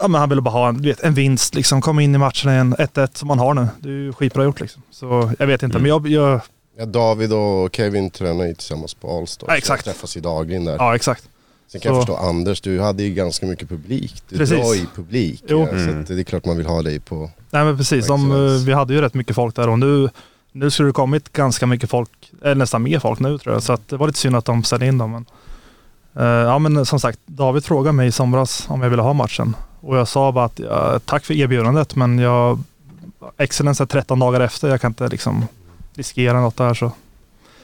ja, 0.00 0.08
men 0.08 0.20
han 0.20 0.28
ville 0.28 0.42
bara 0.42 0.50
ha 0.50 0.68
en, 0.68 0.82
vet, 0.82 1.00
en 1.00 1.14
vinst, 1.14 1.54
liksom 1.54 1.80
komma 1.80 2.02
in 2.02 2.14
i 2.14 2.18
matchen 2.18 2.50
igen, 2.50 2.74
1-1 2.76 3.08
som 3.18 3.28
man 3.28 3.38
har 3.38 3.54
nu. 3.54 3.68
Det 3.80 3.88
är 3.88 3.92
ju 3.92 4.12
skitbra 4.12 4.44
gjort 4.44 4.60
liksom. 4.60 4.82
Så 4.90 5.32
jag 5.38 5.46
vet 5.46 5.62
inte, 5.62 5.78
men 5.78 5.88
jag, 5.88 6.08
jag 6.08 6.40
Ja, 6.78 6.86
David 6.86 7.32
och 7.32 7.74
Kevin 7.76 8.10
tränar 8.10 8.44
ju 8.44 8.54
tillsammans 8.54 8.94
på 8.94 9.18
Allstar. 9.18 9.46
Ja, 9.46 9.52
så 9.52 9.56
exakt. 9.58 9.84
de 9.84 9.90
träffas 9.90 10.16
ju 10.16 10.20
dagligen 10.20 10.64
där. 10.64 10.76
ja 10.78 10.94
exakt. 10.94 11.28
Sen 11.72 11.80
kan 11.80 11.94
jag 11.94 12.02
Så- 12.06 12.06
förstå 12.12 12.26
Anders, 12.28 12.60
du 12.60 12.80
hade 12.80 13.02
ju 13.02 13.14
ganska 13.14 13.46
mycket 13.46 13.68
publik. 13.68 14.22
Du 14.28 14.36
Precis. 14.38 14.56
drar 14.58 14.74
ju 14.74 14.86
publik. 14.94 15.44
Jo. 15.48 15.60
Ja, 15.60 15.66
så 15.66 15.74
Mm. 15.74 16.00
att 16.00 16.06
det 16.06 16.20
är 16.20 16.22
klart 16.24 16.44
man 16.44 16.56
vill 16.56 16.66
ha 16.66 16.82
dig 16.82 17.00
på... 17.00 17.30
Nej 17.50 17.64
men 17.64 17.76
precis, 17.76 18.06
de, 18.06 18.64
vi 18.66 18.72
hade 18.72 18.94
ju 18.94 19.00
rätt 19.00 19.14
mycket 19.14 19.36
folk 19.36 19.54
där 19.56 19.68
och 19.68 19.78
nu, 19.78 20.08
nu 20.56 20.70
skulle 20.70 20.88
det 20.88 20.92
kommit 20.92 21.32
ganska 21.32 21.66
mycket 21.66 21.90
folk, 21.90 22.32
eller 22.42 22.54
nästan 22.54 22.82
mer 22.82 22.98
folk 22.98 23.20
nu 23.20 23.38
tror 23.38 23.54
jag. 23.54 23.62
Så 23.62 23.72
att 23.72 23.88
det 23.88 23.96
var 23.96 24.06
lite 24.06 24.18
synd 24.18 24.36
att 24.36 24.44
de 24.44 24.64
ställde 24.64 24.86
in 24.86 24.98
dem. 24.98 25.10
Men, 25.12 25.26
eh, 26.26 26.42
ja 26.48 26.58
men 26.58 26.86
som 26.86 27.00
sagt, 27.00 27.18
David 27.26 27.64
frågade 27.64 27.92
mig 27.92 28.08
i 28.08 28.12
somras 28.12 28.64
om 28.68 28.82
jag 28.82 28.90
ville 28.90 29.02
ha 29.02 29.12
matchen. 29.12 29.56
Och 29.80 29.96
jag 29.96 30.08
sa 30.08 30.32
bara 30.32 30.44
att 30.44 30.58
ja, 30.58 31.00
tack 31.04 31.24
för 31.24 31.34
erbjudandet 31.34 31.96
men 31.96 32.18
jag, 32.18 32.62
Excellence 33.38 33.82
är 33.82 33.86
13 33.86 34.18
dagar 34.18 34.40
efter, 34.40 34.68
jag 34.68 34.80
kan 34.80 34.90
inte 34.90 35.08
liksom 35.08 35.46
riskera 35.94 36.40
något 36.40 36.56
där 36.56 36.74
så. 36.74 36.84
Men 36.84 36.92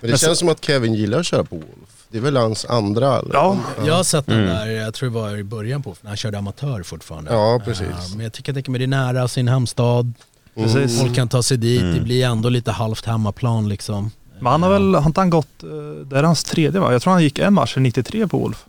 det 0.00 0.08
Men 0.08 0.18
så- 0.18 0.26
känns 0.26 0.38
som 0.38 0.48
att 0.48 0.64
Kevin 0.64 0.94
gillar 0.94 1.18
att 1.18 1.26
köra 1.26 1.44
på 1.44 1.56
Wolf. 1.56 1.66
Det 2.08 2.18
är 2.18 2.22
väl 2.22 2.36
hans 2.36 2.64
andra? 2.64 3.18
Eller? 3.18 3.34
Ja, 3.34 3.56
Jag 3.84 3.94
har 3.94 4.04
sett 4.04 4.26
den 4.26 4.38
Mm. 4.38 4.48
där, 4.50 4.66
jag 4.66 4.94
tror 4.94 5.08
det 5.08 5.14
var 5.14 5.36
i 5.36 5.44
början 5.44 5.82
på, 5.82 5.94
när 6.00 6.08
han 6.10 6.16
körde 6.16 6.38
amatör 6.38 6.82
fortfarande. 6.82 7.32
Ja, 7.32 7.60
precis. 7.64 7.86
Eh, 7.86 7.96
Men 8.16 8.20
jag 8.20 8.32
tycker, 8.32 8.52
jag 8.52 8.56
tänker 8.56 8.70
mig 8.70 8.78
det 8.78 8.84
är 8.84 8.86
nära 9.12 9.28
sin 9.28 9.48
hemstad. 9.48 10.12
Precis. 10.54 11.00
Folk 11.00 11.14
kan 11.14 11.28
ta 11.28 11.42
sig 11.42 11.56
dit, 11.56 11.80
Mm. 11.82 11.94
det 11.94 12.00
blir 12.00 12.24
ändå 12.26 12.48
lite 12.48 12.70
halvt 12.72 13.06
hemmaplan 13.06 13.68
liksom. 13.68 14.10
Men 14.40 14.52
han 14.52 14.62
har 14.62 14.70
väl, 14.70 14.94
har 14.94 15.06
inte 15.06 15.20
han 15.20 15.30
gått, 15.30 15.62
eh, 15.62 15.68
det 16.06 16.18
är 16.18 16.22
hans 16.22 16.44
tredje 16.44 16.80
va? 16.80 16.92
Jag 16.92 17.02
tror 17.02 17.12
han 17.12 17.22
gick 17.22 17.38
en 17.38 17.54
match 17.54 17.76
i 17.76 17.80
93 17.80 18.28
på 18.28 18.38
Wolf. 18.38 18.64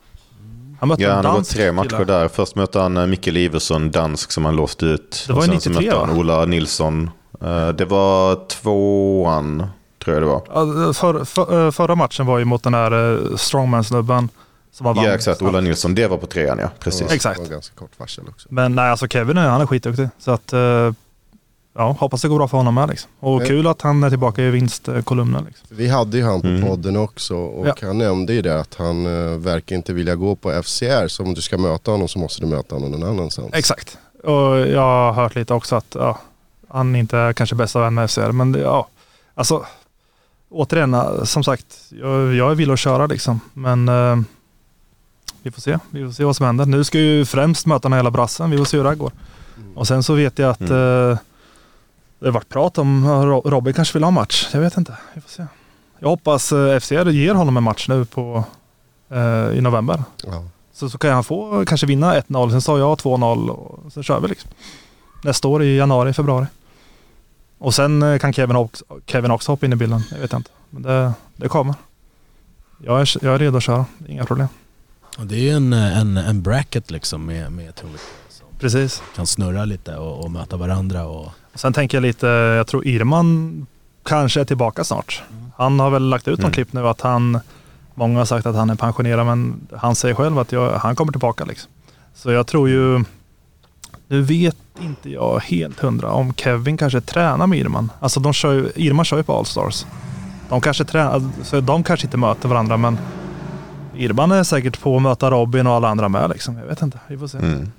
Han 0.79 0.89
mötte 0.89 1.03
Ja, 1.03 1.09
en 1.09 1.15
han 1.15 1.25
har 1.25 1.33
gått 1.37 1.49
tre 1.49 1.71
matcher 1.71 1.89
kille. 1.89 2.03
där. 2.03 2.27
Först 2.27 2.55
mötte 2.55 2.79
han 2.79 2.97
eh, 2.97 3.05
Micke 3.05 3.27
Iversson, 3.27 3.91
dansk, 3.91 4.31
som 4.31 4.45
han 4.45 4.55
låste 4.55 4.85
ut. 4.85 5.23
Det 5.27 5.33
var 5.33 5.39
Och 5.41 5.45
ju 5.47 5.51
sen 5.51 5.61
så 5.61 5.69
93, 5.69 5.85
mötte 5.91 6.05
han? 6.05 6.17
Ola 6.17 6.45
Nilsson. 6.45 7.09
Eh, 7.41 7.67
Det 7.69 7.85
var 7.85 8.35
tvåan, 8.47 9.67
tror 10.03 10.13
jag 10.15 10.23
det 10.23 10.27
var. 10.27 10.41
Ja, 10.87 10.93
för, 10.93 11.25
för, 11.25 11.71
förra 11.71 11.95
matchen 11.95 12.25
var 12.25 12.39
ju 12.39 12.45
mot 12.45 12.63
den 12.63 12.73
här 12.73 13.19
strongman-snubben 13.37 14.29
som 14.71 14.85
var 14.85 14.93
vann. 14.93 15.05
Ja, 15.05 15.11
exakt. 15.11 15.41
Ola 15.41 15.61
Nilsson. 15.61 15.95
Det 15.95 16.07
var 16.07 16.17
på 16.17 16.27
trean, 16.27 16.59
ja. 16.59 16.69
Precis. 16.79 17.11
Exakt. 17.11 17.37
Det 17.39 17.43
var 17.43 17.51
ganska 17.51 17.75
kort 17.75 17.91
varsel 17.97 18.23
också. 18.29 18.47
Men 18.51 18.75
nej, 18.75 18.89
alltså 18.89 19.07
Kevin 19.07 19.37
är- 19.37 19.49
han 19.49 19.61
är 19.61 19.65
skitduktig. 19.65 20.09
Så 20.19 20.31
att, 20.31 20.53
ja, 21.75 21.95
hoppas 21.99 22.21
det 22.21 22.27
går 22.27 22.37
bra 22.37 22.47
för 22.47 22.57
honom 22.57 22.75
med 22.75 22.89
liksom. 22.89 23.11
Och 23.19 23.37
Men- 23.37 23.47
kul 23.47 23.67
att 23.67 23.81
han 23.81 24.03
är 24.03 24.09
tillbaka 24.09 24.43
i 24.43 24.49
vinstkolumnen. 24.49 25.45
Liksom. 25.45 25.67
Vi 25.69 25.87
hade 25.87 26.17
ju 26.17 26.23
han 26.23 26.41
på 26.41 26.47
Mm. 26.47 26.61
podden 26.67 26.95
också 26.97 27.35
och 27.35 27.67
Ja. 27.67 27.75
han 27.81 27.97
nämnde 27.97 28.33
ju 28.33 28.41
det 28.41 28.59
att 28.59 28.75
han 28.75 29.05
uh, 29.05 29.37
verkar 29.37 29.75
inte 29.75 29.93
vilja 29.93 30.15
gå 30.15 30.35
på 30.35 30.51
FCR. 30.63 31.07
Så 31.07 31.23
om 31.23 31.33
du 31.33 31.41
ska 31.41 31.57
möta 31.57 31.91
honom 31.91 32.07
så 32.07 32.19
måste 32.19 32.41
du 32.41 32.47
möta 32.47 32.75
honom 32.75 32.91
någon 32.91 33.03
annanstans. 33.09 33.49
Exakt. 33.53 33.97
Och 34.23 34.57
jag 34.67 34.81
har 34.81 35.13
hört 35.13 35.35
lite 35.35 35.53
också 35.53 35.75
att 35.75 35.95
ja, 35.99 36.19
han 36.67 36.95
inte 36.95 37.17
är 37.17 37.33
kanske 37.33 37.55
bästa 37.55 37.79
vän 37.79 37.93
med 37.93 38.09
FCR. 38.09 38.31
Men 38.31 38.51
det, 38.51 38.59
ja, 38.59 38.87
alltså 39.35 39.65
återigen, 40.49 40.93
eh, 40.93 41.23
som 41.23 41.43
sagt, 41.43 41.65
jag, 41.89 42.33
jag 42.33 42.51
är 42.51 42.55
villig 42.55 42.73
att 42.73 42.79
köra 42.79 43.07
liksom. 43.07 43.39
Men 43.53 43.89
eh, 43.89 44.17
vi 45.43 45.51
får 45.51 45.61
se. 45.61 45.79
Vi 45.89 46.05
får 46.05 46.11
se 46.11 46.23
vad 46.23 46.35
som 46.35 46.45
händer. 46.45 46.65
Nu 46.65 46.83
ska 46.83 46.99
ju 46.99 47.25
främst 47.25 47.65
möta 47.65 47.89
den 47.89 47.97
hela 47.97 48.11
brassen. 48.11 48.51
Vi 48.51 48.57
får 48.57 48.65
se 48.65 48.77
hur 48.77 48.83
det 48.83 48.89
här 48.89 48.95
går. 48.97 49.11
Och 49.75 49.87
sen 49.87 50.03
så 50.03 50.13
vet 50.13 50.39
jag 50.39 50.49
att 50.49 50.61
eh, 50.69 51.17
Det 52.23 52.29
har 52.29 52.33
varit 52.33 52.49
prat 52.49 52.77
om 52.77 53.07
Robin 53.45 53.73
kanske 53.73 53.93
vill 53.93 54.03
ha 54.03 54.11
match. 54.11 54.49
Jag 54.53 54.61
vet 54.61 54.77
inte. 54.77 54.97
Vi 55.13 55.21
får 55.21 55.29
se. 55.29 55.45
Jag 55.99 56.07
hoppas 56.07 56.51
eh, 56.51 56.79
FCR 56.79 57.09
ger 57.09 57.33
honom 57.33 57.57
en 57.57 57.63
match 57.63 57.87
nu 57.89 58.05
på, 58.05 58.43
eh, 59.09 59.57
i 59.57 59.61
november. 59.61 60.03
Ja. 60.25 60.43
Så, 60.73 60.89
så 60.89 60.97
kan 60.97 61.13
han 61.13 61.23
få 61.23 61.65
kanske 61.65 61.87
vinna 61.87 62.19
1-0, 62.19 62.51
sen 62.51 62.61
sa 62.61 62.79
jag 62.79 62.97
2-0 62.97 63.49
och 63.49 63.91
så 63.91 64.03
kör 64.03 64.19
vi 64.19 64.27
liksom. 64.27 64.49
Nästa 65.23 65.47
år 65.47 65.63
i 65.63 65.77
januari, 65.77 66.13
februari. 66.13 66.45
Och 67.57 67.73
sen 67.73 68.03
eh, 68.03 68.19
kan 68.19 68.33
Kevin 68.33 68.55
också, 68.55 68.85
Kevin 69.05 69.31
också 69.31 69.51
hoppa 69.51 69.65
in 69.65 69.73
i 69.73 69.75
bilden. 69.75 70.03
Jag 70.11 70.19
vet 70.19 70.33
inte. 70.33 70.51
Men 70.69 70.81
det, 70.81 71.13
det 71.35 71.47
kommer. 71.47 71.75
Jag 72.77 73.01
är, 73.01 73.25
jag 73.25 73.35
är 73.35 73.39
redo 73.39 73.57
att 73.57 73.63
köra. 73.63 73.85
Inga 74.07 74.25
problem. 74.25 74.47
Och 75.17 75.25
det 75.25 75.35
är 75.35 75.41
ju 75.41 75.49
en, 75.49 75.73
en, 75.73 76.17
en 76.17 76.41
bracket 76.41 76.91
liksom 76.91 77.25
med, 77.25 77.51
med 77.51 77.73
som 78.29 78.47
Precis. 78.59 79.03
kan 79.15 79.27
snurra 79.27 79.65
lite 79.65 79.95
och, 79.95 80.23
och 80.23 80.31
möta 80.31 80.57
varandra. 80.57 81.05
Och, 81.05 81.31
Sen 81.55 81.73
tänker 81.73 81.97
jag 81.97 82.01
lite, 82.01 82.27
jag 82.27 82.67
tror 82.67 82.87
Irman 82.87 83.65
kanske 84.03 84.41
är 84.41 84.45
tillbaka 84.45 84.83
snart. 84.83 85.23
Han 85.57 85.79
har 85.79 85.89
väl 85.89 86.09
lagt 86.09 86.27
ut 86.27 86.39
någon 86.39 86.45
Mm. 86.45 86.53
klipp 86.53 86.73
nu 86.73 86.87
att 86.87 87.01
han, 87.01 87.39
många 87.95 88.17
har 88.19 88.25
sagt 88.25 88.45
att 88.45 88.55
han 88.55 88.69
är 88.69 88.75
pensionerad 88.75 89.25
men 89.25 89.67
han 89.71 89.95
säger 89.95 90.15
själv 90.15 90.39
att 90.39 90.51
jag, 90.51 90.71
han 90.71 90.95
kommer 90.95 91.11
tillbaka 91.11 91.45
liksom. 91.45 91.71
Så 92.15 92.31
jag 92.31 92.47
tror 92.47 92.69
ju, 92.69 93.03
nu 94.07 94.21
vet 94.21 94.57
inte 94.81 95.09
jag 95.09 95.39
helt 95.39 95.79
hundra 95.79 96.11
om 96.11 96.33
Kevin 96.33 96.77
kanske 96.77 97.01
tränar 97.01 97.47
med 97.47 97.59
Irman. 97.59 97.91
Alltså 97.99 98.19
de 98.19 98.33
kör 98.33 98.53
ju, 98.53 98.71
Irman 98.75 99.05
kör 99.05 99.17
ju 99.17 99.23
på 99.23 99.37
Allstars. 99.37 99.85
De 100.49 100.61
kanske 100.61 100.85
tränar, 100.85 101.21
så 101.43 101.61
de 101.61 101.83
kanske 101.83 102.07
inte 102.07 102.17
möter 102.17 102.49
varandra 102.49 102.77
men 102.77 102.97
Irman 103.95 104.31
är 104.31 104.43
säkert 104.43 104.81
på 104.81 104.95
att 104.95 105.01
möta 105.01 105.31
Robin 105.31 105.67
och 105.67 105.73
alla 105.73 105.89
andra 105.89 106.09
med 106.09 106.29
liksom. 106.29 106.57
Jag 106.57 106.65
vet 106.65 106.81
inte, 106.81 106.99
vi 107.07 107.17
får 107.17 107.27
se. 107.27 107.37
Mm. 107.37 107.71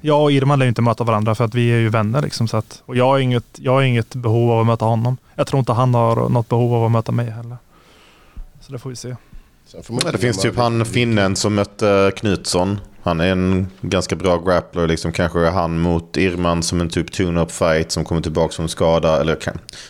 Jag 0.00 0.22
och 0.22 0.32
Irman 0.32 0.58
lär 0.58 0.66
ju 0.66 0.68
inte 0.68 0.82
möta 0.82 1.04
varandra 1.04 1.34
för 1.34 1.44
att 1.44 1.54
vi 1.54 1.68
är 1.72 1.78
ju 1.78 1.88
vänner 1.88 2.22
liksom. 2.22 2.48
Så 2.48 2.56
att, 2.56 2.82
och 2.86 2.96
jag 2.96 3.04
har, 3.04 3.18
inget, 3.18 3.44
jag 3.54 3.72
har 3.72 3.82
inget 3.82 4.14
behov 4.14 4.50
av 4.50 4.60
att 4.60 4.66
möta 4.66 4.84
honom. 4.84 5.16
Jag 5.34 5.46
tror 5.46 5.58
inte 5.58 5.72
han 5.72 5.94
har 5.94 6.28
något 6.28 6.48
behov 6.48 6.74
av 6.74 6.84
att 6.84 6.90
möta 6.92 7.12
mig 7.12 7.30
heller. 7.30 7.56
Så 8.60 8.72
det 8.72 8.78
får 8.78 8.90
vi 8.90 8.96
se. 8.96 9.16
Sen 9.66 9.82
får 9.82 9.94
man 9.94 10.02
Ja, 10.04 10.12
det 10.12 10.18
finns 10.18 10.38
typ 10.38 10.56
han 10.56 10.84
finnen 10.84 11.36
som 11.36 11.54
mötte 11.54 12.12
Knutsson. 12.16 12.80
Han 13.08 13.20
är 13.20 13.32
en 13.32 13.66
ganska 13.80 14.16
bra 14.16 14.38
grappler. 14.38 14.88
Liksom 14.88 15.12
kanske 15.12 15.38
han 15.48 15.78
mot 15.78 16.16
Irman 16.16 16.62
som 16.62 16.80
en 16.80 16.88
typ 16.88 17.12
tune-up 17.12 17.50
fight 17.52 17.92
som 17.92 18.04
kommer 18.04 18.20
tillbaka 18.22 18.52
från 18.52 18.68
skada. 18.68 19.20
Eller 19.20 19.36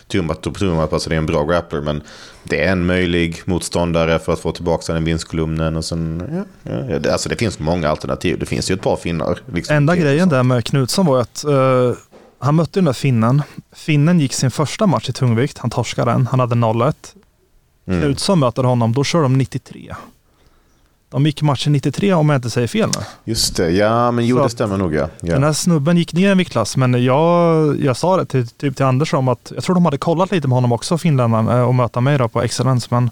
tune-up 0.07 0.47
och 0.47 0.55
tune-up, 0.55 0.93
alltså 0.93 1.09
det 1.09 1.15
är 1.15 1.17
en 1.17 1.25
bra 1.25 1.43
grappler. 1.45 1.81
Men 1.81 2.01
det 2.43 2.63
är 2.65 2.71
en 2.71 2.85
möjlig 2.85 3.41
motståndare 3.45 4.19
för 4.19 4.33
att 4.33 4.39
få 4.39 4.51
tillbaka 4.51 4.93
den 4.93 5.01
i 5.03 5.05
vinstkolumnen. 5.05 5.77
Och 5.77 5.85
sen, 5.85 6.23
ja, 6.63 6.71
ja, 6.89 6.99
det- 6.99 7.11
alltså 7.13 7.29
det 7.29 7.35
finns 7.35 7.59
många 7.59 7.89
alternativ. 7.89 8.39
Det 8.39 8.45
finns 8.45 8.71
ju 8.71 8.75
ett 8.75 8.81
par 8.81 8.95
finnar. 8.97 9.39
Liksom. 9.53 9.75
Enda 9.75 9.95
grejen 9.95 10.29
där 10.29 10.43
med 10.43 10.65
Knutsson 10.65 11.05
var 11.05 11.19
att 11.21 11.43
eh, 11.43 11.91
han 12.39 12.55
mötte 12.55 12.71
den 12.79 12.85
där 12.85 12.93
finnen. 12.93 13.41
Finnen 13.75 14.19
gick 14.19 14.33
sin 14.33 14.51
första 14.51 14.85
match 14.87 15.09
i 15.09 15.13
tungvikt. 15.13 15.57
Han 15.57 15.69
torskade 15.69 16.11
den. 16.11 16.27
Han 16.27 16.39
hade 16.39 16.55
0-1. 16.55 16.93
Mm. 17.87 18.01
Knutsson 18.01 18.39
möter 18.39 18.63
honom. 18.63 18.93
Då 18.93 19.03
kör 19.03 19.21
de 19.21 19.37
93. 19.37 19.95
De 21.11 21.25
gick 21.25 21.41
matchen 21.41 21.73
93 21.73 22.13
om 22.13 22.29
jag 22.29 22.37
inte 22.37 22.49
säger 22.49 22.67
fel 22.67 22.89
nu. 22.97 23.03
Just 23.31 23.55
det, 23.55 23.71
ja 23.71 24.11
men 24.11 24.25
jo 24.25 24.37
Så 24.37 24.43
det 24.43 24.49
stämmer 24.49 24.77
nog 24.77 24.93
ja. 24.93 25.09
Den 25.19 25.29
ja. 25.29 25.39
här 25.45 25.53
snubben 25.53 25.97
gick 25.97 26.13
ner 26.13 26.31
en 26.31 26.37
viktklass 26.37 26.77
men 26.77 27.03
jag, 27.03 27.79
jag 27.81 27.97
sa 27.97 28.17
det 28.17 28.25
till, 28.25 28.47
typ 28.47 28.75
till 28.75 28.85
Anders 28.85 29.13
om 29.13 29.27
att 29.27 29.51
jag 29.55 29.63
tror 29.63 29.75
de 29.75 29.85
hade 29.85 29.97
kollat 29.97 30.31
lite 30.31 30.47
med 30.47 30.55
honom 30.55 30.71
också, 30.71 30.97
finländarna, 30.97 31.57
eh, 31.57 31.63
och 31.67 31.75
möta 31.75 32.01
mig 32.01 32.17
då 32.17 32.27
på 32.27 32.41
Excellence. 32.41 32.87
Men 32.91 33.09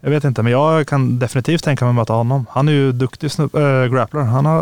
jag 0.00 0.10
vet 0.10 0.24
inte, 0.24 0.42
men 0.42 0.52
jag 0.52 0.86
kan 0.86 1.18
definitivt 1.18 1.64
tänka 1.64 1.84
mig 1.84 1.90
att 1.90 1.96
möta 1.96 2.12
honom. 2.12 2.46
Han 2.50 2.68
är 2.68 2.72
ju 2.72 2.92
duktig 2.92 3.30
snubb, 3.30 3.54
äh, 3.54 3.84
grappler. 3.86 4.20
Han 4.20 4.46
har, 4.46 4.60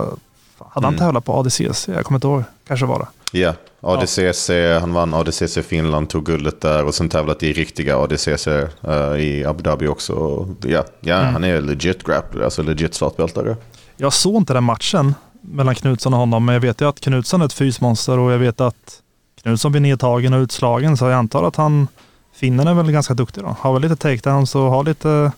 hade 0.58 0.86
han 0.86 0.94
Mm. 0.94 0.98
tävlat 0.98 1.24
på 1.24 1.32
ADCC? 1.40 1.88
Jag 1.88 2.04
kommer 2.04 2.16
inte 2.16 2.26
ihåg. 2.26 2.42
Kanske 2.68 2.86
var 2.86 2.98
det. 2.98 3.38
Ja, 3.38 3.52
ADCC, 3.86 4.50
han 4.80 4.92
vann 4.92 5.14
ADCC 5.14 5.58
Finland, 5.68 6.08
tog 6.08 6.24
guldet 6.26 6.60
där 6.60 6.84
och 6.84 6.94
sen 6.94 7.08
tävlat 7.08 7.42
i 7.42 7.52
riktiga 7.52 7.96
ADCC 7.98 8.46
eh, 8.48 9.16
i 9.18 9.44
Abu 9.46 9.62
Dhabi 9.62 9.88
också. 9.88 10.46
Ja, 10.62 10.84
ja 11.00 11.16
Mm. 11.20 11.32
han 11.32 11.44
är 11.44 11.60
legit 11.60 12.02
grappler, 12.02 12.44
alltså 12.44 12.62
legit 12.62 12.94
svartbältare. 12.94 13.56
Jag 13.96 14.12
såg 14.12 14.34
inte 14.36 14.52
den 14.52 14.64
matchen 14.64 15.14
mellan 15.40 15.74
Knutsson 15.74 16.14
och 16.14 16.20
honom, 16.20 16.44
men 16.44 16.52
jag 16.52 16.60
vet 16.60 16.80
ju 16.80 16.88
att 16.88 17.00
Knutsson 17.00 17.40
är 17.40 17.46
ett 17.46 17.52
fysmonster 17.52 18.18
och 18.18 18.32
jag 18.32 18.38
vet 18.38 18.60
att 18.60 19.02
Knutsson 19.42 19.72
blir 19.72 19.80
nedtagen 19.80 20.32
och 20.34 20.40
utslagen, 20.40 20.96
så 20.96 21.04
jag 21.04 21.14
antar 21.14 21.42
att 21.44 21.56
han, 21.56 21.88
finnen 22.34 22.68
är 22.68 22.74
väl 22.74 22.90
ganska 22.92 23.14
duktig 23.14 23.42
då. 23.42 23.56
Har 23.60 23.72
väl 23.72 23.82
lite 23.82 23.96
takedowns 23.96 24.54
och 24.54 24.60
har 24.62 24.84
lite, 24.84 25.32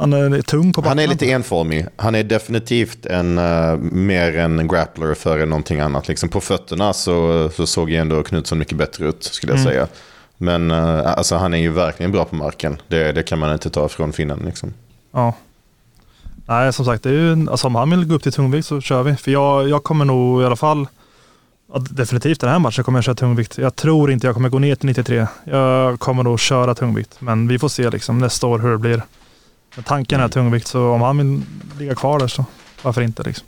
han 0.00 0.12
är 0.12 0.42
tung 0.42 0.72
på 0.72 0.80
Han 0.82 0.90
är 0.90 0.94
backen. 0.96 1.10
lite 1.10 1.26
enformig. 1.30 1.86
Han 1.96 2.14
är 2.14 2.22
definitivt 2.24 3.06
en, 3.06 3.38
eh, 3.38 3.76
mer 3.76 4.36
en 4.38 4.68
grappler 4.68 5.14
för 5.14 5.46
någonting 5.46 5.80
annat. 5.80 6.08
Liksom 6.08 6.28
på 6.28 6.40
fötterna 6.40 6.92
så, 6.92 7.50
så 7.56 7.66
såg 7.66 7.90
ju 7.90 7.96
ändå 7.96 8.22
Knutsson 8.22 8.58
mycket 8.58 8.78
bättre 8.78 9.06
ut, 9.08 9.24
skulle 9.24 9.52
jag 9.52 9.60
Mm. 9.60 9.72
säga. 9.72 9.86
Men 10.36 10.70
eh, 10.70 11.06
alltså, 11.18 11.36
han 11.36 11.54
är 11.54 11.58
ju 11.58 11.70
verkligen 11.70 12.12
bra 12.12 12.24
på 12.24 12.34
marken. 12.36 12.76
Det, 12.88 13.12
det 13.12 13.22
kan 13.22 13.38
man 13.38 13.52
inte 13.52 13.70
ta 13.70 13.88
från 13.88 14.12
finnen. 14.12 14.42
Liksom. 14.46 14.74
Ja. 15.12 15.34
Nej, 16.46 16.72
som 16.72 16.84
sagt, 16.84 17.02
det 17.02 17.08
är 17.08 17.12
ju, 17.14 17.50
alltså 17.50 17.66
om 17.66 17.74
han 17.74 17.90
vill 17.90 18.04
gå 18.04 18.14
upp 18.14 18.22
till 18.22 18.32
tungvikt 18.32 18.66
så 18.66 18.80
kör 18.80 19.02
vi. 19.02 19.16
För 19.16 19.30
jag, 19.30 19.68
jag 19.68 19.84
kommer 19.84 20.04
nog 20.04 20.42
i 20.42 20.44
alla 20.44 20.56
fall, 20.56 20.86
ja, 21.72 21.78
definitivt 21.90 22.40
den 22.40 22.50
här 22.50 22.58
matchen 22.58 22.84
kommer 22.84 22.98
jag 22.98 23.04
köra 23.04 23.14
tungvikt. 23.14 23.58
Jag 23.58 23.76
tror 23.76 24.10
inte 24.10 24.26
jag 24.26 24.34
kommer 24.34 24.48
gå 24.48 24.58
ner 24.58 24.74
till 24.74 24.86
93. 24.86 25.26
Jag 25.44 26.00
kommer 26.00 26.22
nog 26.22 26.40
köra 26.40 26.74
tungvikt. 26.74 27.16
Men 27.18 27.48
vi 27.48 27.58
får 27.58 27.68
se 27.68 27.90
liksom 27.90 28.18
nästa 28.18 28.46
år 28.46 28.58
hur 28.58 28.70
det 28.70 28.78
blir. 28.78 29.02
Men 29.74 29.84
tanken 29.84 30.20
är 30.20 30.28
tungvikt, 30.28 30.66
så 30.66 30.90
om 30.90 31.00
han 31.00 31.18
vill 31.18 31.42
ligga 31.78 31.94
kvar 31.94 32.18
där 32.18 32.26
så 32.28 32.44
varför 32.82 33.00
inte 33.02 33.22
liksom. 33.22 33.46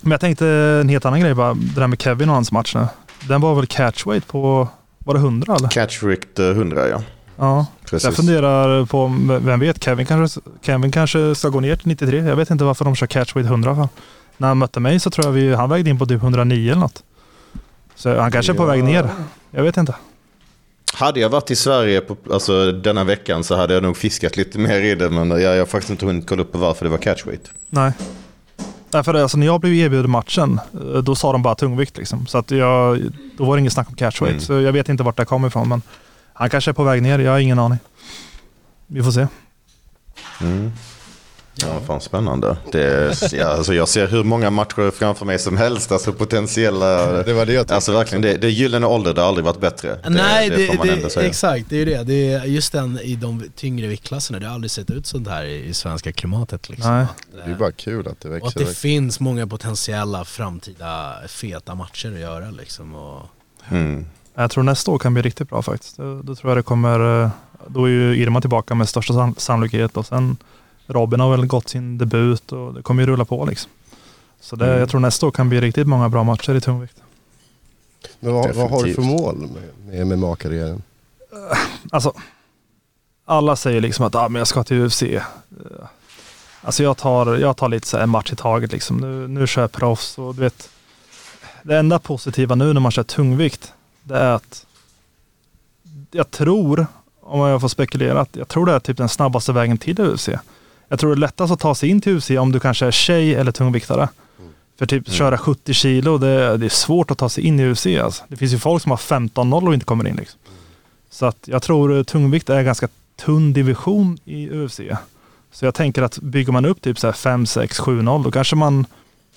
Men 0.00 0.10
jag 0.10 0.20
tänkte 0.20 0.46
en 0.80 0.88
helt 0.88 1.04
annan 1.04 1.20
grej 1.20 1.34
bara, 1.34 1.54
det 1.54 1.80
där 1.80 1.86
med 1.86 2.02
Kevin 2.02 2.28
och 2.28 2.34
hans 2.34 2.52
match 2.52 2.74
nu. 2.74 2.86
Den 3.28 3.40
var 3.40 3.54
väl 3.54 3.66
catchweight 3.66 4.26
på, 4.26 4.68
var 4.98 5.14
det 5.14 5.20
100 5.20 5.54
eller? 5.56 5.68
Catchricked 5.68 6.50
100 6.50 6.88
ja. 6.88 7.02
Ja. 7.36 7.66
Så 7.84 7.94
jag 7.94 8.02
Precis. 8.02 8.16
funderar 8.16 8.84
på, 8.86 9.06
vem 9.40 9.60
vet, 9.60 9.84
Kevin 9.84 10.06
kanske, 10.06 10.40
Kevin 10.62 10.90
kanske 10.92 11.34
ska 11.34 11.48
gå 11.48 11.60
ner 11.60 11.76
till 11.76 11.88
93. 11.88 12.18
Jag 12.18 12.36
vet 12.36 12.50
inte 12.50 12.64
varför 12.64 12.84
de 12.84 12.94
kör 12.94 13.06
catchweight 13.06 13.50
100 13.50 13.74
för. 13.74 13.88
När 14.36 14.48
han 14.48 14.58
mötte 14.58 14.80
mig 14.80 15.00
så 15.00 15.10
tror 15.10 15.26
jag 15.26 15.32
vi, 15.32 15.54
han 15.54 15.70
vägde 15.70 15.90
in 15.90 15.98
på 15.98 16.06
typ 16.06 16.22
109 16.22 16.70
eller 16.70 16.80
något. 16.80 17.02
Så 17.94 18.20
han 18.20 18.32
kanske 18.32 18.52
är 18.52 18.56
på 18.56 18.62
Ja. 18.62 18.66
väg 18.66 18.84
ner. 18.84 19.08
Jag 19.50 19.62
vet 19.62 19.76
inte. 19.76 19.94
Hade 20.92 21.20
jag 21.20 21.28
varit 21.28 21.50
i 21.50 21.56
Sverige 21.56 22.00
på, 22.00 22.16
alltså, 22.32 22.72
denna 22.72 23.04
veckan 23.04 23.44
så 23.44 23.56
hade 23.56 23.74
jag 23.74 23.82
nog 23.82 23.96
fiskat 23.96 24.36
lite 24.36 24.58
mer 24.58 24.80
i 24.80 24.94
det. 24.94 25.10
Men 25.10 25.30
jag, 25.30 25.40
jag 25.40 25.58
har 25.58 25.66
faktiskt 25.66 25.90
inte 25.90 26.06
hunnit 26.06 26.26
kolla 26.26 26.42
upp 26.42 26.56
varför 26.56 26.84
det 26.84 26.90
var 26.90 26.98
catchweight. 26.98 27.50
Nej. 27.68 27.92
Därför 28.90 29.14
alltså, 29.14 29.38
när 29.38 29.46
jag 29.46 29.60
blev 29.60 29.74
erbjuden 29.74 30.10
matchen, 30.10 30.60
eh, 30.74 30.98
då 30.98 31.14
sa 31.14 31.32
de 31.32 31.42
bara 31.42 31.54
tungvikt 31.54 31.96
liksom. 31.96 32.26
Så 32.26 32.38
att 32.38 32.50
jag, 32.50 33.00
då 33.36 33.44
var 33.44 33.56
det 33.56 33.60
inget 33.60 33.72
snack 33.72 33.88
om 33.88 33.94
catchweight. 33.94 34.32
Mm. 34.32 34.40
Så 34.40 34.52
jag 34.60 34.72
vet 34.72 34.88
inte 34.88 35.02
vart 35.02 35.16
det 35.16 35.24
kommer 35.24 35.48
ifrån. 35.48 35.68
Men 35.68 35.82
han 36.32 36.50
kanske 36.50 36.70
är 36.70 36.72
på 36.72 36.84
väg 36.84 37.02
ner. 37.02 37.18
Jag 37.18 37.32
har 37.32 37.38
ingen 37.38 37.58
aning. 37.58 37.78
Vi 38.86 39.02
får 39.02 39.10
se. 39.10 39.26
Mm. 40.40 40.72
Ja, 41.66 41.80
fan 41.86 42.00
spännande. 42.00 42.56
Det 42.72 42.82
är, 42.84 43.34
ja, 43.34 43.46
alltså 43.46 43.74
jag 43.74 43.88
ser 43.88 44.06
hur 44.06 44.24
många 44.24 44.50
matcher 44.50 44.90
framför 44.90 45.26
mig 45.26 45.38
som 45.38 45.56
helst. 45.56 45.92
Alltså 45.92 46.12
potentiella... 46.12 47.22
Det 47.22 47.32
var 47.32 47.46
det 47.46 47.52
jag 47.52 47.60
tänkte. 47.60 47.74
Alltså 47.74 47.92
verkligen, 47.92 48.22
det, 48.22 48.36
det 48.36 48.46
är 48.46 48.50
gyllene 48.50 48.86
ålder, 48.86 49.14
det 49.14 49.20
har 49.20 49.28
aldrig 49.28 49.44
varit 49.44 49.60
bättre. 49.60 49.98
Det, 50.02 50.10
Nej, 50.10 50.50
det, 50.50 50.66
får 50.66 50.74
man 50.74 50.88
ändå 50.88 51.04
det, 51.04 51.10
säga. 51.10 51.28
exakt. 51.28 51.64
Det 51.68 51.74
är 51.76 51.78
ju 51.78 51.84
det. 51.84 52.02
det 52.04 52.32
är 52.32 52.44
just 52.44 52.72
den 52.72 52.98
i 53.02 53.14
de 53.16 53.44
tyngre 53.56 53.86
viktklasserna. 53.86 54.38
Det 54.38 54.46
har 54.46 54.54
aldrig 54.54 54.70
sett 54.70 54.90
ut 54.90 55.06
sånt 55.06 55.28
här 55.28 55.44
i, 55.44 55.64
i 55.64 55.74
svenska 55.74 56.12
klimatet. 56.12 56.68
Liksom. 56.68 56.90
Nej. 56.96 57.06
Det 57.44 57.50
är 57.50 57.54
bara 57.54 57.72
kul 57.72 58.08
att 58.08 58.20
det 58.20 58.28
och 58.28 58.36
att 58.36 58.42
växer. 58.42 58.58
det 58.60 58.64
växer. 58.64 58.80
finns 58.80 59.20
många 59.20 59.46
potentiella 59.46 60.24
framtida 60.24 61.14
feta 61.28 61.74
matcher 61.74 62.12
att 62.14 62.20
göra. 62.20 62.50
Liksom. 62.50 62.94
Och, 62.94 63.22
Mm. 63.70 64.06
Jag 64.34 64.50
tror 64.50 64.64
nästa 64.64 64.90
år 64.90 64.98
kan 64.98 65.14
bli 65.14 65.22
riktigt 65.22 65.48
bra 65.50 65.62
faktiskt. 65.62 65.96
Då, 65.96 66.22
då 66.22 66.34
tror 66.34 66.50
jag 66.50 66.58
det 66.58 66.62
kommer, 66.62 67.22
eh, 67.24 67.30
då 67.66 67.84
är 67.84 67.88
ju 67.88 68.16
Irma 68.16 68.40
tillbaka 68.40 68.74
med 68.74 68.88
största 68.88 69.12
san- 69.14 69.34
sannolikhet 69.38 69.96
och 69.96 70.06
sen 70.06 70.36
Robin 70.92 71.20
har 71.20 71.30
väl 71.36 71.46
gått 71.46 71.68
sin 71.68 71.98
debut 71.98 72.52
och 72.52 72.74
det 72.74 72.82
kommer 72.82 73.02
ju 73.02 73.06
rulla 73.06 73.24
på 73.24 73.44
liksom. 73.44 73.70
Så 74.40 74.56
det, 74.56 74.66
Mm. 74.66 74.78
jag 74.78 74.88
tror 74.88 75.00
nästa 75.00 75.26
år 75.26 75.30
kan 75.30 75.48
bli 75.48 75.60
riktigt 75.60 75.86
många 75.86 76.08
bra 76.08 76.24
matcher 76.24 76.54
i 76.54 76.60
tungvikt. 76.60 76.96
Men 78.20 78.32
vad, 78.34 78.54
vad 78.54 78.70
har 78.70 78.84
du 78.84 78.94
för 78.94 79.02
mål 79.02 79.36
med, 79.36 80.06
med 80.06 80.18
MMA-karriären? 80.18 80.82
Alltså, 81.90 82.12
alla 83.24 83.56
säger 83.56 83.80
liksom 83.80 84.06
att 84.06 84.14
ah, 84.14 84.28
men 84.28 84.38
jag 84.40 84.48
ska 84.48 84.64
till 84.64 84.80
UFC. 84.86 85.02
Eh, 85.02 85.22
Alltså 86.62 86.82
jag 86.82 86.96
tar, 86.96 87.36
jag 87.36 87.56
tar 87.56 87.68
lite 87.68 87.86
så 87.88 87.96
här 87.96 88.04
en 88.04 88.10
match 88.10 88.32
i 88.32 88.36
taget 88.36 88.72
liksom. 88.72 88.96
Nu, 88.96 89.28
nu 89.28 89.46
kör 89.46 89.62
jag 89.62 89.72
proffs 89.72 90.18
och 90.18 90.34
du 90.34 90.40
vet. 90.40 90.68
Det 91.62 91.76
enda 91.78 91.98
positiva 91.98 92.54
nu 92.54 92.72
när 92.72 92.80
man 92.80 92.92
kör 92.92 93.02
tungvikt, 93.02 93.72
det 94.02 94.16
är 94.18 94.32
att 94.32 94.66
jag 96.10 96.30
tror, 96.30 96.86
om 97.20 97.40
jag 97.48 97.60
får 97.60 97.68
spekulera, 97.68 98.20
att 98.20 98.36
jag 98.36 98.48
tror 98.48 98.66
det 98.66 98.72
är 98.72 98.80
typ 98.80 98.96
den 98.96 99.08
snabbaste 99.08 99.52
vägen 99.52 99.78
till 99.78 100.00
UFC. 100.00 100.28
Jag 100.90 100.98
tror 100.98 101.10
det 101.10 101.18
är 101.18 101.20
lättast 101.20 101.52
att 101.52 101.60
ta 101.60 101.74
sig 101.74 101.88
in 101.88 102.00
till 102.00 102.16
UFC 102.16 102.30
om 102.30 102.52
du 102.52 102.60
kanske 102.60 102.86
är 102.86 102.90
tjej 102.90 103.34
eller 103.34 103.52
tungviktare. 103.52 104.08
För 104.78 104.86
typ 104.86 105.10
köra 105.10 105.38
70 105.38 105.74
kilo, 105.74 106.18
det, 106.18 106.56
det 106.56 106.66
är 106.66 106.70
svårt 106.70 107.10
att 107.10 107.18
ta 107.18 107.28
sig 107.28 107.44
in 107.44 107.60
i 107.60 107.70
UFC. 107.70 107.86
Alltså. 107.86 108.24
Det 108.28 108.36
finns 108.36 108.52
ju 108.52 108.58
folk 108.58 108.82
som 108.82 108.90
har 108.90 108.96
15-0 108.98 109.66
och 109.66 109.74
inte 109.74 109.86
kommer 109.86 110.08
in. 110.08 110.16
Liksom. 110.16 110.40
Så 111.10 111.26
att 111.26 111.38
jag 111.44 111.62
tror 111.62 111.96
eh, 111.96 112.02
tungvikt 112.02 112.50
är 112.50 112.58
en 112.58 112.64
ganska 112.64 112.88
tunn 113.16 113.52
division 113.52 114.18
i 114.24 114.50
UFC. 114.50 114.80
Så 115.52 115.64
jag 115.64 115.74
tänker 115.74 116.02
att 116.02 116.18
bygger 116.18 116.52
man 116.52 116.64
upp 116.64 116.82
typ 116.82 116.98
så 116.98 117.06
här 117.06 117.12
5, 117.12 117.46
6, 117.46 117.78
7, 117.78 118.02
0 118.02 118.22
då 118.22 118.30
kanske 118.30 118.56
man, 118.56 118.86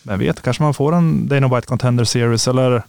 vem 0.04 0.20
vet, 0.20 0.42
kanske 0.42 0.64
man 0.64 0.74
får 0.74 0.96
en 0.96 1.28
Dana 1.28 1.56
White 1.56 1.68
Contender 1.68 2.04
Series 2.04 2.48
eller 2.48 2.84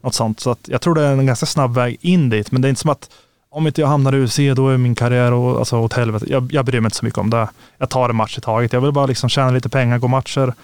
Något 0.00 0.14
sånt. 0.14 0.40
Så 0.40 0.50
att 0.50 0.68
jag 0.68 0.80
tror 0.80 0.94
det 0.94 1.02
är 1.02 1.12
en 1.12 1.26
ganska 1.26 1.46
snabb 1.46 1.74
väg 1.74 1.96
in 2.00 2.30
dit. 2.30 2.52
Men 2.52 2.62
det 2.62 2.68
är 2.68 2.70
inte 2.70 2.80
som 2.80 2.90
att 2.90 3.10
om 3.50 3.66
inte 3.66 3.80
jag 3.80 3.88
hamnar 3.88 4.14
i 4.14 4.18
UFC 4.24 4.36
då 4.56 4.68
är 4.68 4.76
min 4.76 4.94
karriär 4.94 5.32
och, 5.32 5.58
alltså, 5.58 5.76
åt 5.78 5.92
helvete. 5.92 6.26
Jag, 6.28 6.52
jag 6.52 6.64
bryr 6.64 6.80
mig 6.80 6.86
inte 6.86 6.96
så 6.96 7.04
mycket 7.04 7.18
om 7.18 7.30
det. 7.30 7.48
Jag 7.78 7.88
tar 7.90 8.08
en 8.08 8.16
match 8.16 8.38
i 8.38 8.40
taget. 8.40 8.72
Jag 8.72 8.80
vill 8.80 8.92
bara 8.92 9.06
liksom 9.06 9.28
tjäna 9.28 9.50
lite 9.50 9.68
pengar, 9.68 9.98
gå 9.98 10.08
matcher. 10.08 10.54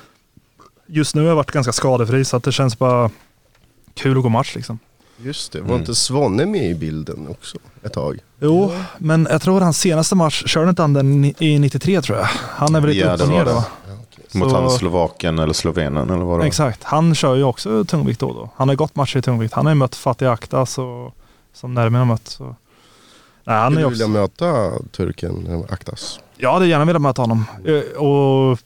Just 0.87 1.15
nu 1.15 1.21
har 1.21 1.29
jag 1.29 1.37
varit 1.37 1.51
ganska 1.53 1.73
skadefri 1.73 2.25
så 2.25 2.37
att 2.37 2.43
det 2.45 2.53
känns 2.53 2.79
bara 2.79 3.11
kul 3.95 4.17
att 4.17 4.23
gå 4.23 4.29
match 4.29 4.55
liksom. 4.55 4.79
Just 5.19 5.53
det, 5.53 5.61
var 5.61 5.77
inte 5.77 5.95
Svanne 5.95 6.47
med 6.47 6.71
i 6.71 6.75
bilden 6.75 7.29
också 7.31 7.59
ett 7.83 7.93
tag? 7.93 8.19
Jo, 8.41 8.73
men 8.99 9.27
jag 9.31 9.43
tror 9.43 9.61
hans 9.61 9.79
senaste 9.79 10.15
match, 10.15 10.43
körde 10.47 10.71
inte 10.71 10.83
han 10.83 10.93
den 10.93 11.25
i- 11.25 11.35
i 11.39 11.59
93 11.59 12.03
tror 12.03 12.19
jag? 12.19 12.29
Han 12.49 12.75
är 12.75 12.81
väl 12.81 12.91
lite 12.91 13.07
Ja, 13.07 13.15
upp 13.15 13.21
och 13.23 13.29
ner 13.29 13.45
då? 13.45 13.65
Mot 14.39 14.51
Så- 14.51 14.57
han 14.61 14.71
Slovaken 14.71 15.39
eller 15.39 15.53
Slovenen 15.53 16.11
eller 16.11 16.25
vad 16.25 16.41
det. 16.41 16.47
Exakt. 16.47 16.85
Han 16.85 17.15
kör 17.15 17.35
ju 17.35 17.45
också 17.45 17.85
tungvikt 17.85 18.21
då 18.21 18.29
och 18.29 18.35
då. 18.35 18.51
Han 18.57 18.69
har 18.69 18.77
gått 18.77 18.97
matcher 18.97 19.19
i 19.19 19.23
tungvikt. 19.23 19.55
Han 19.55 19.67
har 19.67 19.71
ju 19.73 19.77
mött 19.79 19.95
Fatih 19.97 20.31
Aktas 20.31 20.79
och 20.79 21.15
som 21.55 21.75
Nermin 21.75 21.99
har 21.99 22.07
mött. 22.07 22.29
Så. 22.29 22.57
Nej, 23.45 23.57
han 23.57 23.73
Skulle 23.73 23.85
du 23.87 23.91
vilja 23.91 24.09
möta 24.09 24.71
turken 24.93 25.47
eh, 25.47 25.73
Aktas? 25.73 26.21
Jag 26.37 26.53
hade 26.53 26.67
gärna 26.67 26.85
velat 26.85 27.03
möta 27.03 27.23
honom. 27.23 27.45
Eh, 27.65 28.01
Och 28.03 28.59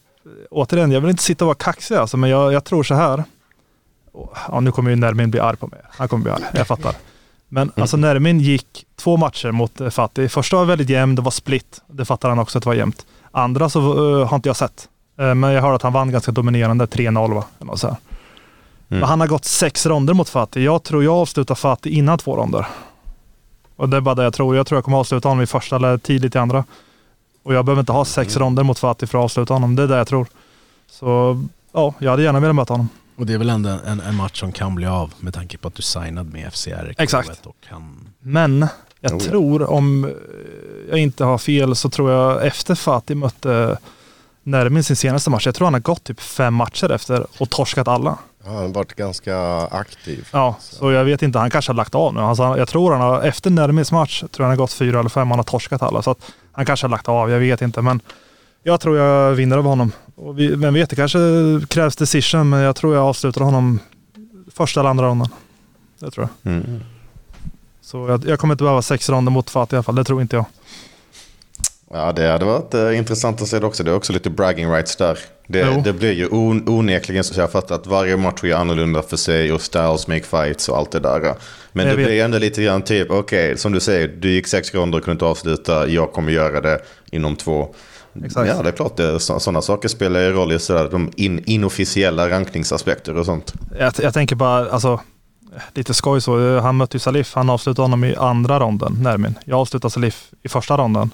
återigen, 0.50 0.92
jag 0.92 1.00
vill 1.00 1.10
inte 1.10 1.22
sitta 1.22 1.44
och 1.44 1.46
vara 1.46 1.54
kaxig 1.54 1.94
alltså, 1.94 2.16
men 2.16 2.30
jag, 2.30 2.52
jag 2.52 2.64
tror 2.64 2.82
så 2.82 2.94
här. 2.94 3.24
Ja, 4.48 4.60
nu 4.60 4.72
kommer 4.72 4.90
ju 4.90 4.96
Nermin 4.96 5.30
bli 5.30 5.40
arg 5.40 5.56
på 5.56 5.66
mig. 5.66 5.80
Han 5.90 6.08
kommer 6.08 6.22
bli 6.22 6.32
arg, 6.32 6.42
jag 6.54 6.66
fattar. 6.66 6.94
Men 7.48 7.72
alltså 7.76 7.96
Nermin 7.96 8.40
gick 8.40 8.86
två 8.96 9.16
matcher 9.16 9.50
mot 9.52 9.80
eh, 9.80 9.88
Fatih. 9.90 10.28
Första 10.28 10.56
var 10.56 10.64
väldigt 10.64 10.88
jämn, 10.90 11.14
det 11.14 11.22
var 11.22 11.30
split. 11.30 11.82
Det 11.86 12.04
fattar 12.04 12.28
han 12.28 12.38
också 12.38 12.58
att 12.58 12.64
det 12.64 12.68
var 12.70 12.74
jämnt. 12.74 13.06
Andra 13.30 13.68
så 13.68 13.80
eh, 14.20 14.28
har 14.28 14.36
inte 14.36 14.48
jag 14.48 14.56
sett. 14.56 14.88
Eh, 15.18 15.34
men 15.34 15.50
jag 15.52 15.62
hörde 15.62 15.74
att 15.76 15.82
han 15.82 15.92
vann 15.92 16.10
ganska 16.10 16.32
dominerande, 16.32 16.86
3-0 16.86 17.34
va? 17.34 17.44
Eller 17.58 17.66
något 17.66 17.80
så 17.80 17.86
här. 17.88 17.96
Men 18.90 19.02
han 19.02 19.20
har 19.20 19.26
gått 19.26 19.44
sex 19.44 19.86
ronder 19.86 20.14
mot 20.14 20.28
Fatih. 20.28 20.64
Jag 20.64 20.82
tror 20.82 21.04
jag 21.04 21.14
avslutar 21.14 21.54
Fatih 21.54 21.98
innan 21.98 22.18
två 22.18 22.36
ronder. 22.36 22.66
Och 23.78 23.88
det 23.88 23.96
är 23.96 24.00
bara 24.00 24.14
det 24.14 24.22
jag 24.22 24.32
tror. 24.34 24.56
Jag 24.56 24.66
tror 24.66 24.76
jag 24.76 24.84
kommer 24.84 24.98
avsluta 24.98 25.28
honom 25.28 25.42
i 25.42 25.46
första 25.46 25.76
eller 25.76 25.98
tidigt 25.98 26.34
i 26.34 26.38
andra. 26.38 26.64
Och 27.42 27.54
jag 27.54 27.64
behöver 27.64 27.80
inte 27.80 27.92
ha 27.92 28.04
sex 28.04 28.36
ronder 28.36 28.62
mot 28.62 28.78
Fatih 28.78 29.06
för 29.06 29.18
att 29.18 29.24
avsluta 29.24 29.54
honom. 29.54 29.76
Det 29.76 29.82
är 29.82 29.86
det 29.86 29.96
jag 29.96 30.06
tror. 30.06 30.26
Så 30.90 31.40
ja, 31.72 31.94
jag 31.98 32.10
hade 32.10 32.22
gärna 32.22 32.40
velat 32.40 32.56
möta 32.56 32.72
honom. 32.72 32.88
Och 33.16 33.26
det 33.26 33.34
är 33.34 33.38
väl 33.38 33.50
ändå 33.50 33.78
en, 33.86 34.00
en 34.00 34.14
match 34.14 34.40
som 34.40 34.52
kan 34.52 34.74
bli 34.74 34.86
av 34.86 35.12
med 35.18 35.34
tanke 35.34 35.58
på 35.58 35.68
att 35.68 35.74
du 35.74 35.82
signade 35.82 36.30
med 36.30 36.52
FCR. 36.52 36.94
Exakt. 36.98 37.46
Och 37.46 37.56
han, 37.66 38.08
Men 38.20 38.66
jag 39.00 39.12
Oh 39.12 39.18
ja. 39.24 39.30
tror, 39.30 39.70
om 39.70 40.12
jag 40.90 40.98
inte 40.98 41.24
har 41.24 41.38
fel, 41.38 41.76
så 41.76 41.90
tror 41.90 42.10
jag 42.10 42.46
efter 42.46 42.74
Fatih 42.74 43.16
mötte 43.16 43.78
Nermin 44.42 44.84
sin 44.84 44.96
senaste 44.96 45.30
match. 45.30 45.46
Jag 45.46 45.54
tror 45.54 45.66
han 45.66 45.74
har 45.74 45.80
gått 45.80 46.04
typ 46.04 46.20
fem 46.20 46.54
matcher 46.54 46.90
efter 46.90 47.26
och 47.38 47.50
torskat 47.50 47.88
alla. 47.88 48.18
Han 48.48 48.56
har 48.56 48.68
varit 48.68 48.94
ganska 48.94 49.38
aktiv. 49.66 50.28
Ja, 50.32 50.56
så 50.60 50.92
jag 50.92 51.04
vet 51.04 51.22
inte. 51.22 51.38
Han 51.38 51.50
kanske 51.50 51.72
har 51.72 51.76
lagt 51.76 51.94
av 51.94 52.14
nu. 52.14 52.20
Alltså, 52.20 52.42
jag 52.42 52.68
tror 52.68 52.92
han 52.92 53.00
har, 53.00 53.22
efter 53.22 53.50
Nermins 53.50 53.92
match, 53.92 54.20
tror 54.20 54.30
jag 54.36 54.44
han 54.44 54.50
har 54.50 54.56
gått 54.56 54.72
fyra 54.72 55.00
eller 55.00 55.10
fem. 55.10 55.30
Han 55.30 55.38
har 55.38 55.44
torskat 55.44 55.82
alla. 55.82 56.02
Så 56.02 56.10
att 56.10 56.18
han 56.52 56.66
kanske 56.66 56.84
har 56.84 56.90
lagt 56.90 57.08
av. 57.08 57.30
Jag 57.30 57.38
vet 57.38 57.62
inte. 57.62 57.82
Men 57.82 58.00
jag 58.62 58.80
tror 58.80 58.98
jag 58.98 59.32
vinner 59.32 59.58
över 59.58 59.68
honom. 59.68 59.92
Och 60.14 60.38
vi, 60.38 60.54
vem 60.54 60.74
vet, 60.74 60.90
det 60.90 60.96
kanske 60.96 61.18
krävs 61.68 61.96
decision. 61.96 62.48
Men 62.48 62.60
jag 62.60 62.76
tror 62.76 62.94
jag 62.94 63.04
avslutar 63.04 63.40
honom 63.40 63.80
första 64.54 64.80
eller 64.80 64.90
andra 64.90 65.06
ronden. 65.06 65.28
Det 65.98 66.10
tror 66.10 66.28
jag. 66.42 66.52
Mm. 66.52 66.80
Så 67.80 68.08
jag, 68.08 68.24
jag 68.26 68.38
kommer 68.38 68.54
inte 68.54 68.64
behöva 68.64 68.82
sex 68.82 69.08
ronder 69.08 69.32
mot 69.32 69.50
Fatih 69.50 69.74
i 69.74 69.76
alla 69.76 69.82
fall. 69.82 69.94
Det 69.94 70.04
tror 70.04 70.22
inte 70.22 70.36
jag. 70.36 70.44
Ja, 71.90 72.12
det 72.12 72.32
hade 72.32 72.44
varit 72.44 72.74
eh, 72.74 72.98
intressant 72.98 73.42
att 73.42 73.48
se 73.48 73.58
det 73.58 73.66
också. 73.66 73.82
Det 73.82 73.90
är 73.90 73.94
också 73.94 74.12
lite 74.12 74.30
bragging 74.30 74.70
rights 74.70 74.96
där. 74.96 75.18
Det, 75.50 75.80
det 75.84 75.92
blir 75.92 76.12
ju 76.12 76.28
on, 76.28 76.68
onekligen 76.68 77.24
så 77.24 77.40
jag 77.40 77.52
fattar 77.52 77.74
att 77.74 77.86
varje 77.86 78.16
match 78.16 78.44
är 78.44 78.54
annorlunda 78.54 79.02
för 79.02 79.16
sig 79.16 79.52
och 79.52 79.60
styles 79.62 80.08
make 80.08 80.22
fights 80.22 80.68
och 80.68 80.76
allt 80.78 80.90
det 80.92 81.00
där. 81.00 81.20
Men 81.72 81.86
Jag 81.86 81.92
det 81.92 81.96
vet. 81.96 82.06
blir 82.06 82.24
ändå 82.24 82.38
lite 82.38 82.62
grann 82.62 82.82
typ, 82.82 83.10
okej, 83.10 83.58
som 83.58 83.72
du 83.72 83.80
säger, 83.80 84.08
du 84.08 84.30
gick 84.30 84.46
sex 84.46 84.74
ronder 84.74 84.98
och 84.98 85.04
kunde 85.04 85.14
inte 85.14 85.24
avsluta, 85.24 85.88
jag 85.88 86.12
kommer 86.12 86.32
göra 86.32 86.60
det 86.60 86.80
inom 87.10 87.36
två. 87.36 87.74
Exakt. 88.24 88.48
Ja, 88.48 88.62
det 88.62 88.68
är 88.68 88.72
klart, 88.72 88.96
det, 88.96 89.20
så, 89.20 89.40
sådana 89.40 89.62
saker 89.62 89.88
spelar 89.88 90.20
ju 90.20 90.32
roll 90.32 90.52
i 90.52 90.58
sådär, 90.58 90.88
de 90.90 91.12
in, 91.16 91.42
inofficiella 91.46 92.30
rankningsaspekter 92.30 93.16
och 93.16 93.26
sånt. 93.26 93.54
Jag, 93.78 93.92
jag 94.02 94.14
tänker 94.14 94.36
bara, 94.36 94.70
alltså, 94.70 95.00
lite 95.74 95.94
skoj 95.94 96.20
så. 96.20 96.58
Han 96.58 96.76
mötte 96.76 96.96
ju 96.96 97.00
Salif. 97.00 97.34
Han 97.34 97.50
avslutade 97.50 97.84
honom 97.84 98.04
i 98.04 98.16
andra 98.16 98.60
ronden, 98.60 98.96
Nermin. 99.02 99.34
Jag 99.44 99.58
avslutade 99.58 99.92
Salif 99.92 100.30
i 100.42 100.48
första 100.48 100.76
ronden. 100.76 101.10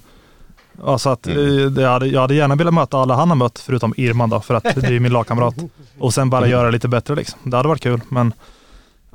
Alltså 0.85 1.11
att, 1.11 1.27
eh, 1.27 1.35
det 1.71 1.87
hade, 1.89 2.07
jag 2.07 2.21
hade 2.21 2.35
gärna 2.35 2.55
velat 2.55 2.75
möta 2.75 2.99
alla 2.99 3.15
han 3.15 3.29
har 3.29 3.37
mött, 3.37 3.59
förutom 3.59 3.95
Irman 3.97 4.31
då, 4.31 4.41
för 4.41 4.55
att 4.55 4.63
det 4.63 4.87
är 4.87 5.01
min 5.01 5.13
lagkamrat. 5.13 5.55
Och 5.99 6.15
sen 6.15 6.31
bara 6.31 6.47
göra 6.47 6.67
det 6.67 6.73
lite 6.73 6.89
bättre 6.89 7.15
liksom. 7.15 7.39
Det 7.43 7.57
hade 7.57 7.69
varit 7.69 7.83
kul, 7.83 8.01
men 8.09 8.33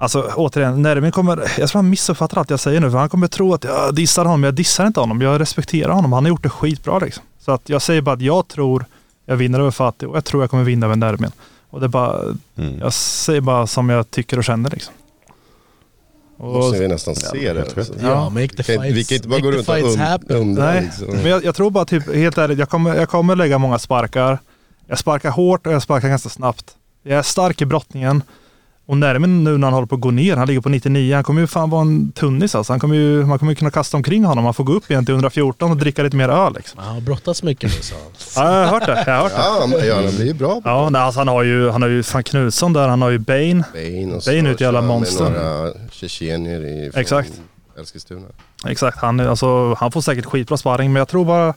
Alltså 0.02 0.32
återigen, 0.36 0.82
Nermin 0.82 1.12
kommer, 1.12 1.38
jag 1.60 1.70
tror 1.70 1.82
han 1.82 1.90
missuppfattar 1.90 2.38
allt 2.38 2.50
jag 2.50 2.60
säger 2.60 2.80
nu, 2.80 2.92
för 2.92 2.98
han 2.98 3.10
kommer 3.10 3.28
tro 3.28 3.54
att 3.54 3.64
jag 3.64 3.96
dissar 3.96 4.26
honom. 4.26 4.44
Jag 4.44 4.54
dissar 4.54 4.88
inte 4.88 5.00
honom, 5.00 5.22
jag 5.22 5.42
respekterar 5.42 5.92
honom. 5.94 6.14
Han 6.14 6.24
har 6.26 6.30
gjort 6.30 6.44
det 6.44 6.50
skitbra 6.50 7.00
liksom. 7.00 7.24
Så 7.40 7.52
att 7.52 7.70
jag 7.70 7.82
säger 7.82 8.02
bara 8.02 8.16
att 8.16 8.22
jag 8.22 8.48
tror 8.48 8.86
jag 9.26 9.36
vinner 9.36 9.60
över 9.60 9.72
Fatih 9.72 10.10
och 10.10 10.16
jag 10.18 10.26
tror 10.26 10.44
jag 10.44 10.50
kommer 10.50 10.64
vinna 10.64 10.86
över 10.86 10.96
Nermin. 10.96 11.32
Och 11.70 11.80
det 11.82 11.88
bara, 11.88 12.20
Mm. 12.58 12.80
jag 12.80 12.94
säger 12.94 13.42
bara 13.42 13.68
som 13.68 13.90
jag 13.90 14.12
tycker 14.12 14.38
och 14.38 14.44
känner 14.44 14.70
liksom. 14.70 14.94
Och, 16.40 16.54
Måste 16.54 16.80
vi 16.80 16.88
nästan 16.88 17.16
se 17.16 17.54
det. 17.54 17.62
Alltså. 17.78 17.94
ja, 18.02 18.30
make 18.30 18.48
the 18.48 18.74
inte- 18.74 18.88
vi 18.88 18.94
fights, 18.94 19.10
kan 19.10 19.16
inte 19.16 19.28
bara 19.28 19.40
gå 19.40 19.52
runt 19.52 19.70
och 19.70 19.76
fights 19.76 19.96
und, 19.96 20.32
undra. 20.32 20.66
Nej, 20.66 20.82
Liksom. 20.82 21.08
men 21.08 21.26
jag, 21.26 21.46
jag 21.46 21.56
tror 21.56 21.72
bara 21.72 21.86
typ, 21.86 22.16
helt 22.16 22.38
ärligt, 22.38 22.60
jag 22.60 22.70
kommer, 22.70 22.96
jag 22.96 23.10
kommer 23.10 23.36
lägga 23.36 23.58
många 23.58 23.80
sparkar. 23.80 24.40
Jag 24.88 25.00
sparkar 25.00 25.30
hårt 25.30 25.68
och 25.68 25.74
jag 25.74 25.82
sparkar 25.84 26.10
ganska 26.10 26.30
snabbt. 26.30 26.72
Jag 27.04 27.18
är 27.20 27.24
stark 27.24 27.62
i 27.62 27.66
brottningen. 27.66 28.24
Och 28.90 28.98
Nermin 28.98 29.44
nu 29.44 29.58
när 29.58 29.68
han 29.68 29.74
håller 29.74 29.88
på 29.88 29.96
att 29.96 30.02
gå 30.02 30.12
ner, 30.12 30.36
han 30.38 30.48
ligger 30.48 30.62
på 30.62 30.70
99, 30.70 31.16
han 31.16 31.24
kommer 31.24 31.42
ju 31.42 31.48
fan 31.48 31.70
vara 31.70 31.82
en 31.82 32.12
tunnis 32.12 32.56
alltså. 32.56 32.74
Han 32.74 32.80
kommer 32.80 32.96
ju, 32.96 33.26
man 33.26 33.40
kommer 33.40 33.52
ju 33.52 33.56
kunna 33.56 33.72
kasta 33.72 33.98
omkring 33.98 34.24
honom. 34.26 34.46
Han 34.46 34.54
får 34.54 34.64
gå 34.64 34.74
upp 34.74 34.92
igen 34.92 35.06
till 35.06 35.14
114 35.14 35.72
och 35.72 35.78
dricka 35.78 36.04
lite 36.04 36.16
mer 36.16 36.30
öl 36.30 36.54
liksom. 36.54 36.80
Han 36.84 36.94
har 36.94 37.02
brottats 37.02 37.44
mycket 37.44 37.64
nu 37.76 37.82
sa 37.82 37.96
han. 37.96 38.46
Ja, 38.52 38.60
jag 38.60 38.68
har 38.68 38.74
hört 38.80 38.86
det. 38.86 39.04
Jag 39.08 39.18
har 39.18 39.30
hört 39.30 39.72
det. 39.82 39.86
Ja, 39.86 40.02
det 40.02 40.16
blir 40.16 40.26
ju 40.26 40.34
bra. 40.34 40.62
Ja, 40.66 40.90
nej, 40.90 41.02
alltså 41.02 41.20
han 41.20 41.28
har 41.28 41.44
ju, 41.44 41.70
han 41.70 41.82
har 41.82 41.90
ju 41.90 42.04
fan 42.04 42.24
Knutsson 42.24 42.74
där, 42.74 42.88
han 42.88 43.02
har 43.02 43.10
ju 43.10 43.18
Bane. 43.18 43.64
Bane 43.74 44.16
och 44.16 44.22
Bane 44.26 44.50
är 44.50 44.54
ett 44.54 44.62
jävla 44.62 44.80
kör 44.80 44.88
med 44.88 44.96
monster. 44.96 45.24
några 45.30 45.74
tjetjenier 45.92 46.66
i 46.66 46.92
Exakt. 46.96 47.42
Eskilstuna. 47.82 48.28
Exakt, 48.68 48.98
han, 48.98 49.20
alltså, 49.20 49.74
han 49.74 49.92
får 49.92 50.02
säkert 50.02 50.26
skitbra 50.26 50.58
sparring, 50.58 50.94
men 50.94 51.00
jag 51.00 51.08
tror 51.08 51.26
bara... 51.26 51.54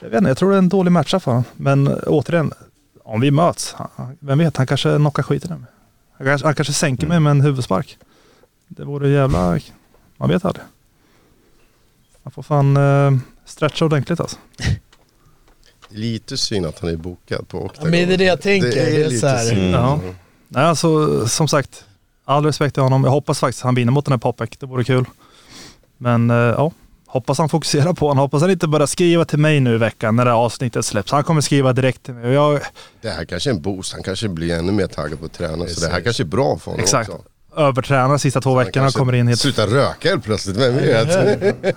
Jag 0.00 0.08
vet 0.08 0.18
inte, 0.18 0.30
jag 0.30 0.38
tror 0.38 0.50
det 0.50 0.56
är 0.56 0.58
en 0.58 0.68
dålig 0.68 0.92
matcha 0.92 1.20
för 1.20 1.30
honom. 1.30 1.44
Men 1.56 1.88
återigen, 2.06 2.52
om 3.04 3.20
vi 3.20 3.30
möts, 3.30 3.74
han- 3.78 4.16
vem 4.20 4.38
vet, 4.38 4.56
han 4.56 4.66
kanske 4.66 4.96
knockar 4.96 5.22
skiten 5.22 5.52
ur 5.52 5.56
mig. 5.56 5.66
Han 6.18 6.26
kanske, 6.26 6.46
han 6.46 6.54
kanske 6.54 6.72
sänker 6.72 7.06
mig 7.06 7.20
med 7.20 7.30
en 7.30 7.40
huvudspark. 7.40 7.98
Det 8.68 8.84
vore 8.84 9.08
jävla... 9.08 9.60
Man 10.16 10.28
vet 10.28 10.44
aldrig. 10.44 10.64
Man 12.22 12.32
får 12.32 12.42
fan 12.42 12.76
uh, 12.76 13.18
stretcha 13.44 13.84
ordentligt 13.84 14.20
alltså. 14.20 14.36
Lite 15.88 16.36
synd 16.36 16.66
att 16.66 16.78
han 16.78 16.90
är 16.90 16.96
bokad 16.96 17.48
på 17.48 17.64
Octagon. 17.64 17.90
men 17.90 18.08
det 18.08 18.14
är 18.14 18.18
det 18.18 18.24
jag 18.24 18.40
tänker. 18.40 18.70
Det 18.70 19.04
är 19.04 19.10
så 19.10 19.26
här- 19.26 19.44
synd. 19.44 19.74
Ja. 19.74 20.00
Nej, 20.48 20.64
alltså 20.64 21.28
som 21.28 21.48
sagt, 21.48 21.84
all 22.24 22.44
respekt 22.44 22.74
till 22.74 22.82
honom. 22.82 23.04
Jag 23.04 23.10
hoppas 23.10 23.40
faktiskt 23.40 23.62
han 23.64 23.74
vinner 23.74 23.92
mot 23.92 24.04
den 24.04 24.12
här 24.12 24.18
Popek. 24.18 24.60
Det 24.60 24.66
vore 24.66 24.84
kul. 24.84 25.04
Men 25.96 26.30
eh, 26.30 26.36
ja, 26.36 26.72
hoppas 27.06 27.38
han 27.38 27.48
fokuserar 27.48 27.92
på 27.92 28.08
honom. 28.08 28.22
Hoppas 28.22 28.42
han 28.42 28.50
inte 28.50 28.68
börjar 28.68 28.86
skriva 28.86 29.24
till 29.24 29.38
mig 29.38 29.60
nu 29.60 29.74
i 29.74 29.78
veckan 29.78 30.16
när 30.16 30.24
det 30.24 30.30
här 30.30 30.38
avsnittet 30.38 30.84
släpps. 30.84 31.12
Han 31.12 31.24
kommer 31.24 31.40
skriva 31.40 31.72
direkt 31.72 32.02
till 32.02 32.14
mig. 32.14 32.32
Jag, 32.32 32.60
Det 33.00 33.10
här 33.10 33.24
kanske 33.24 33.50
är 33.50 33.54
en 33.54 33.62
boost. 33.62 33.92
Han 33.92 34.02
kanske 34.02 34.28
blir 34.28 34.54
ännu 34.54 34.72
mer 34.72 34.86
taggad 34.86 35.18
på 35.18 35.26
att 35.26 35.32
träna. 35.32 35.56
Så 35.56 35.62
Precis. 35.64 35.82
det 35.82 35.88
här 35.92 36.00
kanske 36.00 36.22
är 36.22 36.24
bra 36.24 36.58
för 36.58 36.70
honom 36.70 36.80
exakt. 36.84 37.10
också. 37.10 37.22
Övertränar 37.56 38.18
sista 38.18 38.40
två 38.40 38.54
veckorna 38.54 38.86
och 38.86 38.92
kommer 38.92 39.12
in 39.12 39.28
helt... 39.28 39.40
Sluta 39.40 39.66
röka 39.66 40.08
helt 40.08 40.24
plötsligt, 40.24 40.56
vem 40.56 40.76
vet? 40.76 41.54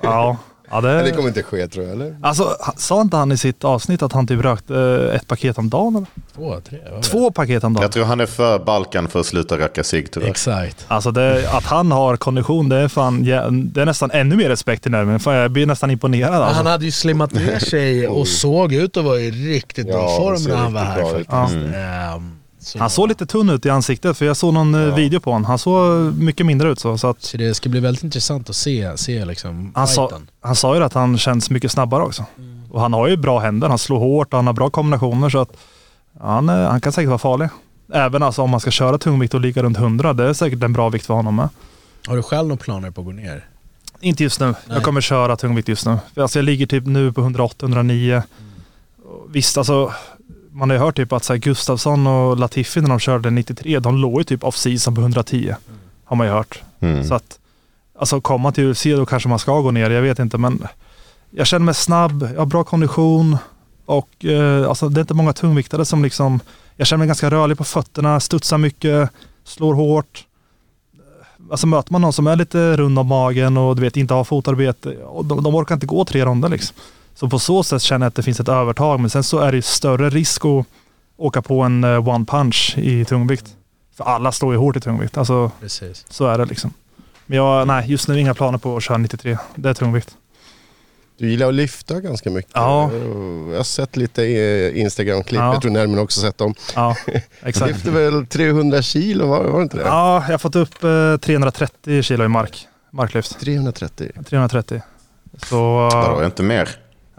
Ja, 0.00 0.36
ja 0.70 0.80
Men 0.80 0.96
det 0.96 1.02
det... 1.02 1.10
kommer 1.10 1.28
inte 1.28 1.42
ske 1.42 1.68
tror 1.68 1.84
jag, 1.84 1.94
eller? 1.94 2.16
Alltså, 2.22 2.56
sa 2.76 3.00
inte 3.00 3.16
han 3.16 3.32
i 3.32 3.36
sitt 3.36 3.64
avsnitt 3.64 4.02
att 4.02 4.12
han 4.12 4.26
typ 4.26 4.40
rökte 4.44 4.74
eh, 5.10 5.16
ett 5.16 5.26
paket 5.28 5.58
om 5.58 5.70
dagen? 5.70 5.96
Eller? 5.96 6.06
Två, 6.34 6.60
tre, 6.68 6.78
vad? 6.92 7.02
Två 7.02 7.30
paket 7.30 7.64
om 7.64 7.74
dagen? 7.74 7.82
Jag 7.82 7.92
tror 7.92 8.04
han 8.04 8.20
är 8.20 8.26
för 8.26 8.58
Balkan 8.58 9.08
för 9.08 9.20
att 9.20 9.26
sluta 9.26 9.58
röka 9.58 9.84
cigg 9.84 10.10
tyvärr. 10.12 10.28
Exakt. 10.28 10.84
Alltså 10.88 11.10
det, 11.10 11.50
att 11.52 11.64
han 11.64 11.92
har 11.92 12.16
kondition, 12.16 12.68
det 12.68 12.76
är 12.76 12.88
fan, 12.88 13.24
ja, 13.24 13.48
det 13.50 13.80
är 13.82 13.86
nästan 13.86 14.10
ännu 14.10 14.36
mer 14.36 14.48
respekt 14.48 14.82
till 14.82 14.92
nerven. 14.92 15.20
Fan, 15.20 15.34
jag 15.34 15.50
blir 15.50 15.66
nästan 15.66 15.90
imponerad 15.90 16.34
alltså. 16.34 16.56
Han 16.56 16.66
hade 16.66 16.84
ju 16.84 16.90
slimmat 16.90 17.32
ner 17.32 17.58
sig 17.58 18.08
och 18.08 18.28
såg 18.28 18.72
ut 18.72 18.96
att 18.96 19.04
vara 19.04 19.18
i 19.20 19.30
riktigt 19.30 19.86
bra 19.86 19.94
Ja, 20.10 20.16
form 20.16 20.36
ser 20.38 20.50
när 20.50 20.56
han 20.56 20.72
var 20.72 20.80
riktigt 20.80 21.04
här 21.04 21.10
bra 21.10 21.20
ut. 21.20 21.26
faktiskt. 21.26 21.74
Ehm, 21.76 22.36
så, 22.60 22.78
Han 22.78 22.90
såg 22.90 23.08
lite 23.08 23.26
tunn 23.26 23.50
ut 23.50 23.66
i 23.66 23.70
ansiktet 23.70 24.16
för 24.18 24.26
jag 24.26 24.36
såg 24.36 24.54
någon 24.54 24.74
eh, 24.74 24.94
video 24.94 25.20
på 25.20 25.32
honom. 25.32 25.44
Han 25.44 25.58
såg 25.58 26.14
mycket 26.14 26.46
mindre 26.46 26.70
ut 26.70 26.78
så. 26.78 26.98
så 26.98 27.06
att 27.06 27.22
så 27.22 27.36
det 27.36 27.54
ska 27.54 27.68
bli 27.68 27.80
väldigt 27.80 28.04
intressant 28.04 28.50
att 28.50 28.56
se, 28.56 28.96
se 28.96 29.24
liksom 29.24 29.72
han, 29.74 29.88
sa, 29.88 30.10
han 30.40 30.56
sa 30.56 30.76
ju 30.76 30.84
att 30.84 30.94
han 30.94 31.18
känns 31.18 31.50
mycket 31.50 31.72
snabbare 31.72 32.02
också. 32.02 32.24
Och 32.70 32.80
han 32.80 32.92
har 32.92 33.08
ju 33.08 33.16
bra 33.16 33.38
händer. 33.38 33.68
Han 33.68 33.78
slår 33.78 33.98
hårt 33.98 34.32
och 34.32 34.38
han 34.38 34.46
har 34.46 34.54
bra 34.54 34.70
kombinationer 34.70 35.30
så 35.30 35.38
att 35.38 35.56
han, 36.20 36.48
eh, 36.48 36.54
han 36.54 36.80
kan 36.80 36.92
säkert 36.92 37.08
vara 37.08 37.18
farlig. 37.18 37.48
Även 37.92 38.22
alltså 38.22 38.42
om 38.42 38.50
man 38.50 38.60
ska 38.60 38.70
köra 38.70 38.98
tungvikt 38.98 39.34
och 39.34 39.40
ligga 39.40 39.62
runt 39.62 39.78
100. 39.78 40.12
Det 40.12 40.24
är 40.24 40.32
säkert 40.32 40.62
en 40.62 40.72
bra 40.72 40.88
vikt 40.88 41.06
för 41.06 41.14
honom 41.14 41.36
med. 41.36 41.48
Har 42.06 42.16
du 42.16 42.22
själv 42.22 42.48
några 42.48 42.62
planer 42.62 42.90
på 42.90 43.00
att 43.00 43.04
gå 43.04 43.12
ner? 43.12 43.46
Inte 44.00 44.22
just 44.22 44.40
nu. 44.40 44.54
Jag 44.68 44.82
kommer 44.82 45.00
köra 45.00 45.36
tungvikt 45.36 45.68
just 45.68 45.86
nu. 45.86 45.98
Alltså 46.16 46.38
jag 46.38 46.44
ligger 46.44 46.66
typ 46.66 46.86
nu 46.86 47.12
på 47.12 47.20
108-109. 47.20 48.22
Visst, 49.28 49.58
alltså 49.58 49.92
Man 50.60 50.70
har 50.70 50.76
ju 50.76 50.82
hört 50.82 50.96
typ 50.96 51.12
att 51.12 51.24
så 51.24 51.32
här, 51.32 51.40
Gustafsson 51.40 52.06
och 52.06 52.36
Latifi 52.36 52.80
när 52.80 52.88
de 52.88 52.98
körde 52.98 53.30
93, 53.30 53.78
de 53.78 53.96
låg 53.96 54.20
ju 54.20 54.24
typ 54.24 54.44
off-season 54.44 54.94
på 54.94 55.00
110. 55.00 55.54
Har 56.04 56.16
man 56.16 56.26
ju 56.26 56.32
hört. 56.32 56.62
Mm. 56.80 57.04
Så 57.04 57.14
att, 57.14 57.38
alltså 57.98 58.20
komma 58.20 58.52
till 58.52 58.64
UFC 58.64 58.84
då 58.84 59.06
kanske 59.06 59.28
man 59.28 59.38
ska 59.38 59.60
gå 59.60 59.70
ner, 59.70 59.90
jag 59.90 60.02
vet 60.02 60.18
inte 60.18 60.38
men 60.38 60.66
jag 61.30 61.46
känner 61.46 61.64
mig 61.64 61.74
snabb, 61.74 62.28
jag 62.32 62.40
har 62.40 62.46
bra 62.46 62.64
kondition 62.64 63.36
och 63.86 64.24
eh, 64.24 64.68
alltså, 64.68 64.88
det 64.88 64.98
är 64.98 65.02
inte 65.02 65.14
många 65.14 65.32
tungviktare 65.32 65.84
som 65.84 66.02
liksom, 66.02 66.40
jag 66.76 66.86
känner 66.86 66.98
mig 66.98 67.06
ganska 67.06 67.30
rörlig 67.30 67.58
på 67.58 67.64
fötterna, 67.64 68.20
studsar 68.20 68.58
mycket, 68.58 69.10
slår 69.44 69.74
hårt. 69.74 70.24
Alltså 71.50 71.66
möter 71.66 71.92
man 71.92 72.00
någon 72.00 72.12
som 72.12 72.26
är 72.26 72.36
lite 72.36 72.76
rund 72.76 72.98
om 72.98 73.06
magen 73.06 73.56
och 73.56 73.76
du 73.76 73.82
vet 73.82 73.96
inte 73.96 74.14
har 74.14 74.24
fotarbete, 74.24 74.96
och 74.96 75.24
de, 75.24 75.42
de 75.42 75.54
orkar 75.54 75.74
inte 75.74 75.86
gå 75.86 76.04
tre 76.04 76.24
ronder 76.24 76.48
liksom. 76.48 76.76
Så 77.14 77.28
på 77.28 77.38
så 77.38 77.62
sätt 77.62 77.82
känner 77.82 78.06
jag 78.06 78.08
att 78.08 78.14
det 78.14 78.22
finns 78.22 78.40
ett 78.40 78.48
övertag, 78.48 79.00
men 79.00 79.10
sen 79.10 79.22
så 79.24 79.38
är 79.38 79.52
det 79.52 79.56
ju 79.56 79.62
större 79.62 80.10
risk 80.10 80.44
att 80.44 80.66
åka 81.16 81.42
på 81.42 81.60
en 81.62 81.84
eh, 81.84 82.08
one 82.08 82.24
punch 82.24 82.74
i 82.78 83.04
tungvikt. 83.04 83.56
För 83.96 84.04
alla 84.04 84.32
slår 84.32 84.52
ju 84.52 84.58
hårt 84.58 84.76
i 84.76 84.80
tungvikt, 84.80 85.18
alltså 85.18 85.50
Precis. 85.60 86.04
så 86.10 86.26
är 86.26 86.38
det 86.38 86.44
liksom. 86.44 86.72
Men 87.26 87.36
jag, 87.36 87.66
nej, 87.66 87.90
just 87.90 88.08
nu 88.08 88.20
inga 88.20 88.34
planer 88.34 88.58
på 88.58 88.76
att 88.76 88.82
köra 88.82 88.98
93. 88.98 89.38
Det 89.54 89.68
är 89.68 89.74
tungvikt. 89.74 90.16
Du 91.18 91.30
gillar 91.30 91.48
att 91.48 91.54
lyfta 91.54 92.00
ganska 92.00 92.30
mycket. 92.30 92.52
Ja. 92.54 92.90
Jag 93.50 93.56
har 93.56 93.62
sett 93.62 93.96
lite 93.96 94.24
eh, 94.24 94.80
Instagram-klipp, 94.80 95.40
Ja. 95.40 95.52
jag 95.52 95.62
tror 95.62 95.72
Nermin 95.72 95.98
också 95.98 96.20
sett 96.20 96.38
dem. 96.38 96.54
Ja, 96.74 96.96
Du 97.06 97.20
exakt. 97.42 97.72
lyfter 97.72 97.90
väl 97.90 98.26
300 98.26 98.82
kilo, 98.82 99.26
var, 99.26 99.44
var 99.44 99.58
det 99.58 99.62
inte 99.62 99.76
det? 99.76 99.82
Ja, 99.82 100.22
jag 100.26 100.32
har 100.32 100.38
fått 100.38 100.56
upp 100.56 100.84
eh, 100.84 101.16
330 101.16 102.02
kilo 102.02 102.24
i 102.24 102.28
mark. 102.28 102.66
Marklyft. 102.90 103.40
330. 103.40 104.10
330. 104.28 104.82
Så... 105.42 105.88
Vadå, 105.92 106.24
inte 106.24 106.42
mer? 106.42 106.70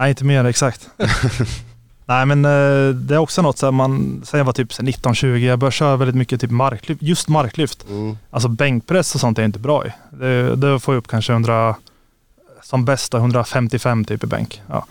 Nej, 0.02 0.10
inte 0.10 0.26
mer 0.26 0.46
exakt. 0.46 0.90
Nej, 2.06 2.26
men 2.26 2.46
eh, 2.46 2.96
det 2.96 3.16
är 3.16 3.18
också 3.18 3.42
något 3.42 3.58
så 3.58 3.66
här 3.66 3.72
man, 3.72 4.22
sen 4.26 4.38
jag 4.38 4.46
var 4.46 4.54
typ 4.54 4.74
så 4.74 4.82
här 4.82 4.92
19-20, 4.92 5.38
jag 5.38 5.60
började 5.60 5.76
köra 5.76 5.96
väldigt 5.96 6.16
mycket 6.16 6.42
typ 6.42 6.52
marklyft, 6.52 7.02
just 7.02 7.28
marklyft. 7.28 7.86
Mm. 7.90 8.18
Alltså 8.30 8.50
bänkpress 8.50 9.16
och 9.16 9.22
sånt 9.22 9.38
är 9.38 9.42
jag 9.42 9.48
inte 9.48 9.60
bra 9.60 9.86
i. 9.86 9.92
Det, 10.10 10.56
det 10.56 10.80
får 10.80 10.94
jag 10.94 11.00
upp 11.00 11.08
kanske 11.08 11.34
100, 11.34 11.76
som 12.64 12.86
bästa 12.86 13.18
155 13.18 14.06
typ 14.06 14.24
i 14.24 14.28
bänk. 14.28 14.62
Ja. 14.68 14.86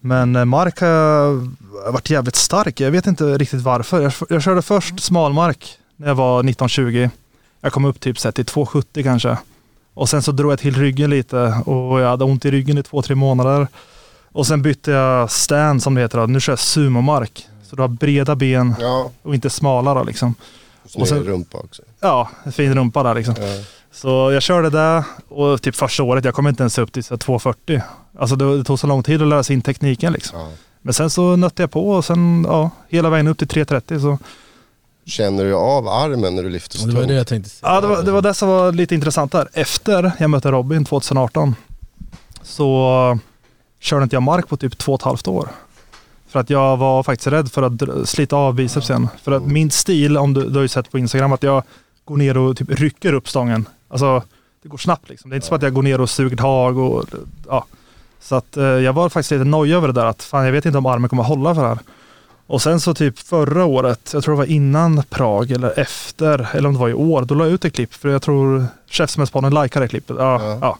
Men 0.00 0.36
eh, 0.36 0.44
mark 0.44 0.80
har 0.80 0.88
jag 0.88 1.48
varit 1.92 2.10
jävligt 2.10 2.36
stark. 2.36 2.80
Jag 2.80 2.90
vet 2.90 3.06
inte 3.06 3.38
riktigt 3.38 3.62
varför. 3.62 4.02
Jag, 4.02 4.12
jag 4.28 4.42
körde 4.42 4.62
först 4.62 5.00
smalmark 5.00 5.78
när 5.96 6.08
jag 6.08 6.14
var 6.14 6.42
19-20. 6.42 7.10
Jag 7.60 7.72
kom 7.72 7.84
upp 7.84 8.00
typ 8.00 8.18
så 8.18 8.32
till 8.32 8.44
270 8.44 9.02
kanske. 9.02 9.38
Och 9.94 10.08
sen 10.08 10.22
så 10.22 10.32
drog 10.32 10.52
jag 10.52 10.58
till 10.58 10.76
ryggen 10.76 11.10
lite 11.10 11.62
och 11.64 12.00
jag 12.00 12.08
hade 12.08 12.24
ont 12.24 12.44
i 12.44 12.50
ryggen 12.50 12.78
i 12.78 12.82
två, 12.82 13.02
tre 13.02 13.14
månader. 13.14 13.68
Och 14.36 14.46
sen 14.46 14.62
bytte 14.62 14.90
jag 14.90 15.30
stand 15.30 15.82
som 15.82 15.94
det 15.94 16.00
heter. 16.00 16.18
då. 16.18 16.26
Nu 16.26 16.40
kör 16.40 16.52
jag 16.52 16.58
sumomark. 16.58 17.48
Så 17.62 17.76
du 17.76 17.82
har 17.82 17.88
breda 17.88 18.34
ben 18.36 18.74
Ja, 18.80 19.10
och 19.22 19.34
inte 19.34 19.50
smala 19.50 19.94
då 19.94 20.02
liksom. 20.04 20.34
och 20.94 21.00
Och 21.00 21.08
sen 21.08 21.24
rumpa 21.24 21.58
också. 21.58 21.82
Ja, 22.00 22.28
en 22.44 22.52
fin 22.52 22.74
rumpa 22.74 23.02
där 23.02 23.14
liksom. 23.14 23.34
Ja. 23.38 23.64
Så 23.92 24.32
jag 24.32 24.42
körde 24.42 24.70
där 24.70 25.04
och 25.28 25.62
typ 25.62 25.74
första 25.74 26.02
året, 26.02 26.24
jag 26.24 26.34
kom 26.34 26.48
inte 26.48 26.62
ens 26.62 26.78
upp 26.78 26.92
till 26.92 27.04
så 27.04 27.14
här 27.14 27.18
240. 27.18 27.80
Alltså 28.18 28.36
det, 28.36 28.58
det 28.58 28.64
tog 28.64 28.78
så 28.78 28.86
lång 28.86 29.02
tid 29.02 29.22
att 29.22 29.28
lära 29.28 29.42
sig 29.42 29.54
in 29.54 29.62
tekniken 29.62 30.12
liksom. 30.12 30.38
Ja. 30.40 30.48
Men 30.82 30.94
sen 30.94 31.10
så 31.10 31.36
nötte 31.36 31.62
jag 31.62 31.70
på 31.70 31.90
och 31.90 32.04
sen 32.04 32.44
ja, 32.48 32.70
hela 32.88 33.10
vägen 33.10 33.26
upp 33.28 33.38
till 33.38 33.48
330 33.48 34.00
så. 34.00 34.18
Känner 35.06 35.44
du 35.44 35.54
av 35.54 35.88
armen 35.88 36.34
när 36.36 36.42
du 36.42 36.50
lyfter 36.50 36.78
så 36.78 36.86
Det 36.86 36.92
var 36.92 37.00
tungt? 37.00 37.08
det 37.08 37.14
jag 37.14 37.26
tänkte 37.26 37.50
säga. 37.50 37.72
Ja, 37.74 37.80
det 37.80 37.86
var, 37.86 38.02
det 38.02 38.10
var 38.10 38.22
det 38.22 38.34
som 38.34 38.48
var 38.48 38.72
lite 38.72 38.94
intressant 38.94 39.32
där. 39.32 39.48
Efter 39.52 40.12
jag 40.18 40.30
mötte 40.30 40.50
Robin 40.50 40.84
2018 40.84 41.54
så 42.42 43.18
körde 43.80 44.02
inte 44.02 44.16
jag 44.16 44.22
mark 44.22 44.48
på 44.48 44.56
typ 44.56 44.78
två 44.78 44.92
och 44.92 45.00
ett 45.00 45.04
halvt 45.04 45.28
år. 45.28 45.48
För 46.28 46.40
att 46.40 46.50
jag 46.50 46.76
var 46.76 47.02
faktiskt 47.02 47.26
rädd 47.26 47.52
för 47.52 47.62
att 47.62 48.08
slita 48.08 48.36
av 48.36 48.54
bicepsen. 48.54 49.08
För 49.22 49.32
att 49.32 49.46
min 49.46 49.70
stil, 49.70 50.16
om 50.18 50.34
du, 50.34 50.48
du 50.48 50.54
har 50.54 50.62
ju 50.62 50.68
sett 50.68 50.90
på 50.90 50.98
Instagram, 50.98 51.32
att 51.32 51.42
jag 51.42 51.62
går 52.04 52.16
ner 52.16 52.36
och 52.36 52.56
typ 52.56 52.70
rycker 52.70 53.12
upp 53.12 53.28
stången. 53.28 53.68
Alltså, 53.88 54.22
det 54.62 54.68
går 54.68 54.78
snabbt 54.78 55.08
liksom. 55.08 55.30
Det 55.30 55.34
är 55.34 55.36
inte 55.36 55.46
som 55.46 55.56
att 55.56 55.62
jag 55.62 55.74
går 55.74 55.82
ner 55.82 56.00
och 56.00 56.10
suger 56.10 56.36
tag 56.36 56.78
och 56.78 57.04
ja. 57.48 57.64
Så 58.20 58.34
att 58.34 58.56
eh, 58.56 58.64
jag 58.64 58.92
var 58.92 59.08
faktiskt 59.08 59.30
lite 59.30 59.44
nojig 59.44 59.74
över 59.74 59.86
det 59.88 59.94
där 59.94 60.06
att 60.06 60.22
fan 60.22 60.44
jag 60.44 60.52
vet 60.52 60.66
inte 60.66 60.78
om 60.78 60.86
armen 60.86 61.08
kommer 61.08 61.22
hålla 61.22 61.54
för 61.54 61.62
det 61.62 61.68
här. 61.68 61.78
Och 62.46 62.62
sen 62.62 62.80
så 62.80 62.94
typ 62.94 63.18
förra 63.18 63.64
året, 63.64 64.10
jag 64.12 64.24
tror 64.24 64.34
det 64.34 64.38
var 64.38 64.44
innan 64.44 65.02
Prag 65.10 65.50
eller 65.50 65.78
efter, 65.78 66.48
eller 66.56 66.68
om 66.68 66.74
det 66.74 66.80
var 66.80 66.88
i 66.88 66.94
år, 66.94 67.22
då 67.22 67.34
la 67.34 67.44
jag 67.44 67.52
ut 67.52 67.64
ett 67.64 67.74
klipp 67.74 67.94
för 67.94 68.08
jag 68.08 68.22
tror 68.22 68.66
Käftsmällspodden 68.86 69.54
likade 69.54 69.88
klippet. 69.88 70.16
Ja, 70.18 70.42
Ja. 70.42 70.58
ja. 70.60 70.78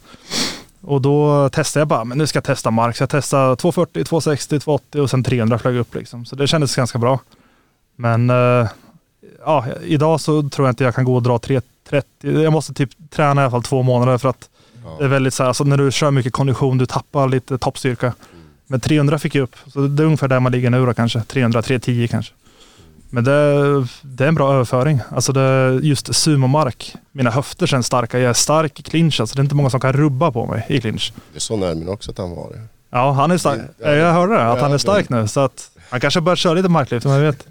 Och 0.80 1.00
då 1.00 1.48
testade 1.48 1.80
jag 1.80 1.88
bara, 1.88 2.04
men 2.04 2.18
nu 2.18 2.26
ska 2.26 2.36
jag 2.36 2.44
testa 2.44 2.70
mark. 2.70 2.96
Så 2.96 3.02
jag 3.02 3.10
testade 3.10 3.56
240, 3.56 4.04
260, 4.04 4.60
280 4.60 5.00
och 5.00 5.10
sen 5.10 5.24
300 5.24 5.58
flög 5.58 5.76
upp 5.76 5.94
liksom. 5.94 6.24
Så 6.24 6.36
det 6.36 6.46
kändes 6.46 6.76
ganska 6.76 6.98
bra. 6.98 7.20
Men 7.96 8.30
eh, 8.30 8.68
ja, 9.44 9.66
idag 9.82 10.20
så 10.20 10.48
tror 10.48 10.68
jag 10.68 10.72
inte 10.72 10.84
jag 10.84 10.94
kan 10.94 11.04
gå 11.04 11.14
och 11.14 11.22
dra 11.22 11.38
330. 11.38 12.42
Jag 12.42 12.52
måste 12.52 12.74
typ 12.74 12.90
träna 13.10 13.40
i 13.40 13.44
alla 13.44 13.50
fall 13.50 13.62
två 13.62 13.82
månader 13.82 14.18
för 14.18 14.28
att 14.28 14.48
det 14.98 15.04
är 15.04 15.08
väldigt 15.08 15.34
så 15.34 15.42
här, 15.42 15.48
alltså 15.48 15.64
när 15.64 15.76
du 15.76 15.92
kör 15.92 16.10
mycket 16.10 16.32
kondition, 16.32 16.78
du 16.78 16.86
tappar 16.86 17.28
lite 17.28 17.58
toppstyrka. 17.58 18.12
Men 18.66 18.80
300 18.80 19.18
fick 19.18 19.34
jag 19.34 19.42
upp, 19.42 19.56
så 19.66 19.80
det 19.80 20.02
är 20.02 20.04
ungefär 20.04 20.28
där 20.28 20.40
man 20.40 20.52
ligger 20.52 20.70
nu 20.70 20.86
då 20.86 20.94
kanske. 20.94 21.20
300, 21.20 21.62
310 21.62 22.08
kanske. 22.10 22.34
Men 23.16 23.24
det, 23.24 23.86
det 24.02 24.24
är 24.24 24.28
en 24.28 24.34
bra 24.34 24.54
överföring. 24.54 25.00
Alltså 25.10 25.32
det, 25.32 25.78
just 25.82 26.14
sumomark. 26.14 26.94
Mina 27.12 27.30
höfter 27.30 27.66
känns 27.66 27.86
starka. 27.86 28.18
Jag 28.18 28.30
är 28.30 28.34
stark 28.34 28.80
i 28.80 28.82
clinch. 28.82 29.20
Alltså 29.20 29.36
det 29.36 29.40
är 29.40 29.42
inte 29.42 29.54
många 29.54 29.70
som 29.70 29.80
kan 29.80 29.92
rubba 29.92 30.32
på 30.32 30.46
mig 30.46 30.66
i 30.68 30.80
clinch. 30.80 31.12
Det 31.34 31.40
sa 31.40 31.56
Nermin 31.56 31.88
också 31.88 32.10
att 32.10 32.18
han 32.18 32.30
var 32.36 32.50
det. 32.50 32.60
Ja, 32.90 33.12
han 33.12 33.30
är 33.30 33.38
stark. 33.38 33.60
Ja, 33.78 33.90
Jag 33.90 34.12
hörde 34.12 34.34
det, 34.34 34.52
att 34.52 34.60
han 34.60 34.72
är 34.72 34.78
stark 34.78 35.08
nu. 35.08 35.28
Så 35.28 35.40
att 35.40 35.70
han 35.90 36.00
kanske 36.00 36.20
börjar 36.20 36.36
köra 36.36 36.54
lite 36.54 36.68
marklyft, 36.68 37.06
vem 37.06 37.20
vet. 37.20 37.46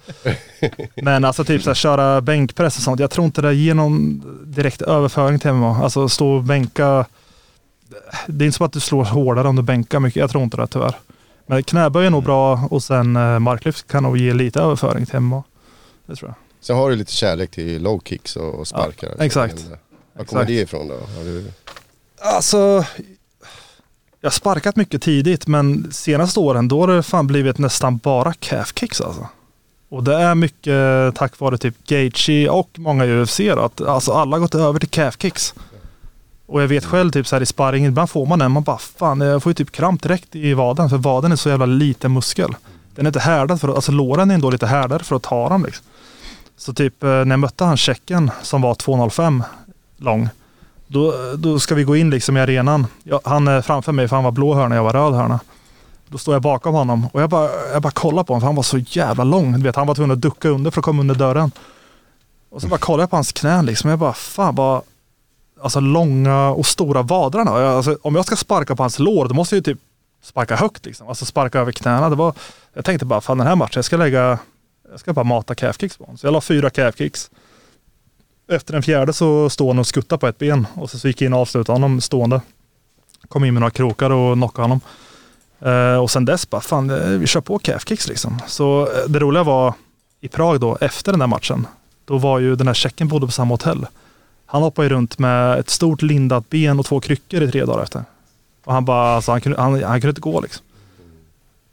Men 0.96 1.26
alltså 1.26 1.44
typ 1.44 1.64
så 1.64 1.70
här, 1.70 1.76
köra 1.76 2.22
bänkpress 2.22 2.78
och 2.78 2.84
sånt. 2.84 3.00
Jag 3.00 3.12
tror 3.12 3.26
inte 3.26 3.42
det 3.42 3.54
ger 3.54 3.74
någon 3.74 4.22
direkt 4.46 4.82
överföring 4.82 5.40
till 5.40 5.52
MMA. 5.52 5.84
Alltså 5.84 6.10
stå 6.10 6.28
och 6.28 6.44
bänka. 6.44 7.06
Det 8.28 8.44
är 8.44 8.46
inte 8.46 8.58
som 8.58 8.66
att 8.66 8.74
du 8.74 8.80
slår 8.80 9.04
hårdare 9.04 9.48
om 9.48 9.56
du 9.56 9.62
bänkar 9.62 10.00
mycket. 10.00 10.20
Jag 10.20 10.30
tror 10.30 10.44
inte 10.44 10.58
det 10.58 10.68
tyvärr. 10.68 10.96
Men 11.48 11.64
knäböj 11.64 12.06
är 12.06 12.10
nog 12.10 12.24
bra 12.24 12.68
och 12.72 12.84
sen 12.84 13.16
eh, 13.16 13.40
marklyft 13.40 13.88
kan 13.88 14.04
nog 14.04 14.18
ge 14.18 14.34
lite 14.34 14.62
överföring 14.62 15.06
till 15.06 15.20
MMA. 15.20 15.44
Det 16.06 16.16
tror 16.16 16.30
jag. 16.30 16.36
Sen 16.62 16.76
har 16.76 16.90
du 16.90 16.96
lite 16.96 17.12
kärlek 17.12 17.52
till 17.52 17.82
low 17.84 18.02
kicks 18.06 18.36
och 18.36 18.54
och 18.56 18.68
sparkar. 18.68 19.16
Ja, 19.18 19.26
exakt. 19.26 19.54
Eh, 19.60 19.70
Var 19.70 20.26
kommer 20.26 20.42
Exakt. 20.42 20.48
det 20.48 20.54
ifrån 20.62 20.88
då? 20.88 20.94
Har 20.94 21.24
du... 21.24 21.52
Alltså, 22.22 22.86
jag 24.22 24.30
har 24.30 24.32
sparkat 24.32 24.76
mycket 24.76 25.02
tidigt 25.02 25.48
men 25.48 25.92
senaste 25.92 26.40
åren 26.40 26.68
då 26.68 26.80
har 26.80 26.88
det 26.88 27.04
fan 27.04 27.28
blivit 27.28 27.58
nästan 27.58 27.98
bara 27.98 28.34
calf 28.34 28.74
kicks 28.76 29.02
alltså. 29.02 29.28
Och 29.90 30.04
det 30.04 30.16
är 30.16 30.36
mycket 30.36 31.16
tack 31.16 31.40
vare 31.40 31.58
typ 31.58 31.76
Gaethje 31.88 32.50
och 32.50 32.70
många 32.76 33.06
UFC 33.06 33.38
då, 33.38 33.60
att 33.60 33.82
alltså 33.82 34.12
alla 34.12 34.36
har 34.36 34.40
gått 34.42 34.56
över 34.56 34.80
till 34.80 34.90
calf 34.90 35.16
kicks. 35.22 35.54
Och 36.46 36.62
jag 36.62 36.68
vet 36.68 36.86
själv 36.86 37.12
typ 37.12 37.28
så 37.28 37.36
här 37.36 37.42
i 37.42 37.46
sparring, 37.46 37.86
ibland 37.86 38.10
får 38.10 38.26
man 38.26 38.40
den, 38.40 38.52
man 38.52 38.64
bara 38.64 38.78
fan 38.78 39.22
jag 39.22 39.44
får 39.44 39.50
ju 39.50 39.54
typ 39.54 39.72
kramp 39.72 40.02
direkt 40.04 40.36
i 40.36 40.54
vaden 40.54 40.90
för 40.90 40.98
vaden 40.98 41.32
är 41.32 41.36
så 41.36 41.50
jävla 41.50 41.66
liten 41.66 42.14
muskel. 42.14 42.56
Den 42.96 43.06
är 43.06 43.10
inte 43.10 43.20
härdad 43.20 43.62
för 43.62 43.68
att, 43.68 43.76
alltså 43.76 43.92
låren 43.92 44.32
är 44.32 44.36
ändå 44.36 44.50
lite 44.50 44.68
härdade 44.68 45.04
för 45.04 45.16
att 45.16 45.24
ta 45.24 45.50
dem 45.50 45.66
liksom. 45.66 45.86
Så 46.58 46.74
typ 46.74 47.04
eh, 47.04 47.10
när 47.10 47.30
jag 47.30 47.40
mötte 47.40 47.64
han 47.64 47.78
checken 47.78 48.32
som 48.42 48.62
var 48.62 48.74
2,05 48.74 49.44
lång. 49.98 50.30
Då, 50.88 51.14
då 51.38 51.60
ska 51.60 51.76
vi 51.76 51.84
gå 51.84 51.96
in 51.96 52.10
liksom 52.10 52.38
i 52.38 52.40
arenan. 52.40 52.88
Jag, 53.04 53.20
han 53.24 53.48
är 53.48 53.62
framför 53.62 53.92
mig 53.92 54.08
för 54.08 54.16
han 54.16 54.24
var 54.24 54.32
blå 54.32 54.54
hörna, 54.54 54.76
jag 54.76 54.84
var 54.84 54.94
röd 54.94 55.14
hörna. 55.14 55.40
Då 56.08 56.18
står 56.18 56.36
jag 56.36 56.42
bakom 56.42 56.74
honom 56.74 57.08
och 57.14 57.22
jag 57.22 57.30
bara, 57.30 57.50
jag 57.74 57.82
bara 57.82 57.92
kollar 57.92 58.24
på 58.24 58.34
honom 58.34 58.42
för 58.42 58.46
han 58.46 58.56
var 58.56 58.64
så 58.64 58.78
jävla 58.78 59.24
lång. 59.24 59.52
Du 59.52 59.64
vet, 59.64 59.76
han 59.76 59.88
var 59.88 59.96
tvungen 59.96 60.12
att 60.12 60.22
ducka 60.22 60.50
under 60.50 60.72
för 60.72 60.80
att 60.80 60.86
komma 60.86 61.02
under 61.02 61.16
dörren. 61.16 61.52
Och 62.50 62.62
så 62.62 62.68
bara 62.68 62.80
kollar 62.80 63.04
jag 63.04 63.10
på 63.10 63.16
hans 63.16 63.32
knän 63.32 63.66
liksom. 63.66 63.90
Jag 63.90 64.00
bara, 64.00 64.14
fan 64.14 64.56
vad 64.56 64.82
alltså, 65.62 65.80
långa 65.80 66.50
och 66.50 66.66
stora 66.66 67.02
vadrarna. 67.02 67.52
Alltså, 67.52 67.98
om 68.02 68.16
jag 68.16 68.26
ska 68.26 68.36
sparka 68.36 68.76
på 68.76 68.84
hans 68.84 69.00
lår, 69.00 69.28
då 69.28 69.36
måste 69.36 69.56
jag 69.56 69.68
ju 69.68 69.74
typ 69.74 69.84
sparka 70.24 70.56
högt 70.56 70.86
liksom. 70.86 71.08
Alltså 71.08 71.26
sparka 71.26 71.60
över 71.60 71.72
knäna. 71.72 72.10
Det 72.10 72.16
var, 72.16 72.34
jag 72.74 72.86
tänkte 72.86 73.06
bara, 73.06 73.22
fan 73.22 73.38
den 73.38 73.48
här 73.48 73.56
matchen, 73.56 73.74
jag 73.76 73.86
ska 73.86 73.98
lägga, 73.98 74.40
jag 74.92 75.00
ska 75.00 75.14
bara 75.14 75.24
mata 75.24 75.56
calf 75.56 75.80
kicks 75.80 75.98
på 75.98 76.04
honom. 76.04 76.18
Så 76.18 76.28
jag 76.28 76.32
la 76.32 76.42
fyra 76.42 76.70
calf 76.70 76.98
kicks. 76.98 77.32
Efter 78.48 78.74
den 78.74 78.84
fjärde 78.84 79.14
så 79.14 79.50
står 79.50 79.68
han 79.68 79.80
och 79.80 79.88
skuttar 79.88 80.18
på 80.18 80.28
ett 80.28 80.38
ben 80.38 80.68
och 80.74 80.90
så, 80.90 81.00
så 81.00 81.08
gick 81.08 81.22
jag 81.22 81.26
in 81.26 81.34
och 81.34 81.40
avslutade 81.40 81.76
honom 81.76 82.02
stående. 82.02 82.42
Kom 83.28 83.46
in 83.46 83.54
med 83.54 83.62
några 83.62 83.72
krokar 83.72 84.10
och 84.10 84.36
knockade 84.36 84.64
honom. 84.64 84.82
Eh, 85.60 85.98
och 85.98 86.12
sen 86.12 86.26
dess 86.26 86.50
bara, 86.50 86.62
fan 86.62 86.90
eh, 86.90 87.08
vi 87.08 87.28
kör 87.28 87.42
på 87.42 87.60
calf 87.60 87.88
kicks 87.88 88.08
liksom. 88.08 88.42
Så 88.48 88.82
eh, 88.82 89.10
det 89.10 89.20
roliga 89.20 89.44
var 89.44 89.74
i 90.22 90.28
Prag 90.28 90.60
då, 90.60 90.78
efter 90.82 91.12
den 91.12 91.20
där 91.20 91.28
matchen, 91.28 91.68
då 92.06 92.18
var 92.18 92.40
ju 92.40 92.56
den 92.56 92.68
här 92.68 92.74
tjecken 92.74 93.08
bodde 93.08 93.26
på 93.26 93.32
samma 93.32 93.54
hotell. 93.54 93.86
Han 94.46 94.62
hoppade 94.62 94.88
ju 94.88 94.94
runt 94.94 95.20
med 95.20 95.60
ett 95.60 95.70
stort 95.70 96.02
lindat 96.02 96.50
ben 96.50 96.80
och 96.80 96.86
två 96.86 97.00
kryckor 97.00 97.44
i 97.44 97.52
tre 97.52 97.66
dagar 97.66 97.84
efter. 97.84 98.04
Och 98.64 98.74
han 98.74 98.86
bara, 98.86 99.16
alltså 99.16 99.32
han 99.32 99.42
kunde, 99.42 99.62
han, 99.62 99.84
han 99.84 100.02
kunde 100.02 100.10
inte 100.12 100.22
gå 100.22 100.42
liksom. 100.42 100.66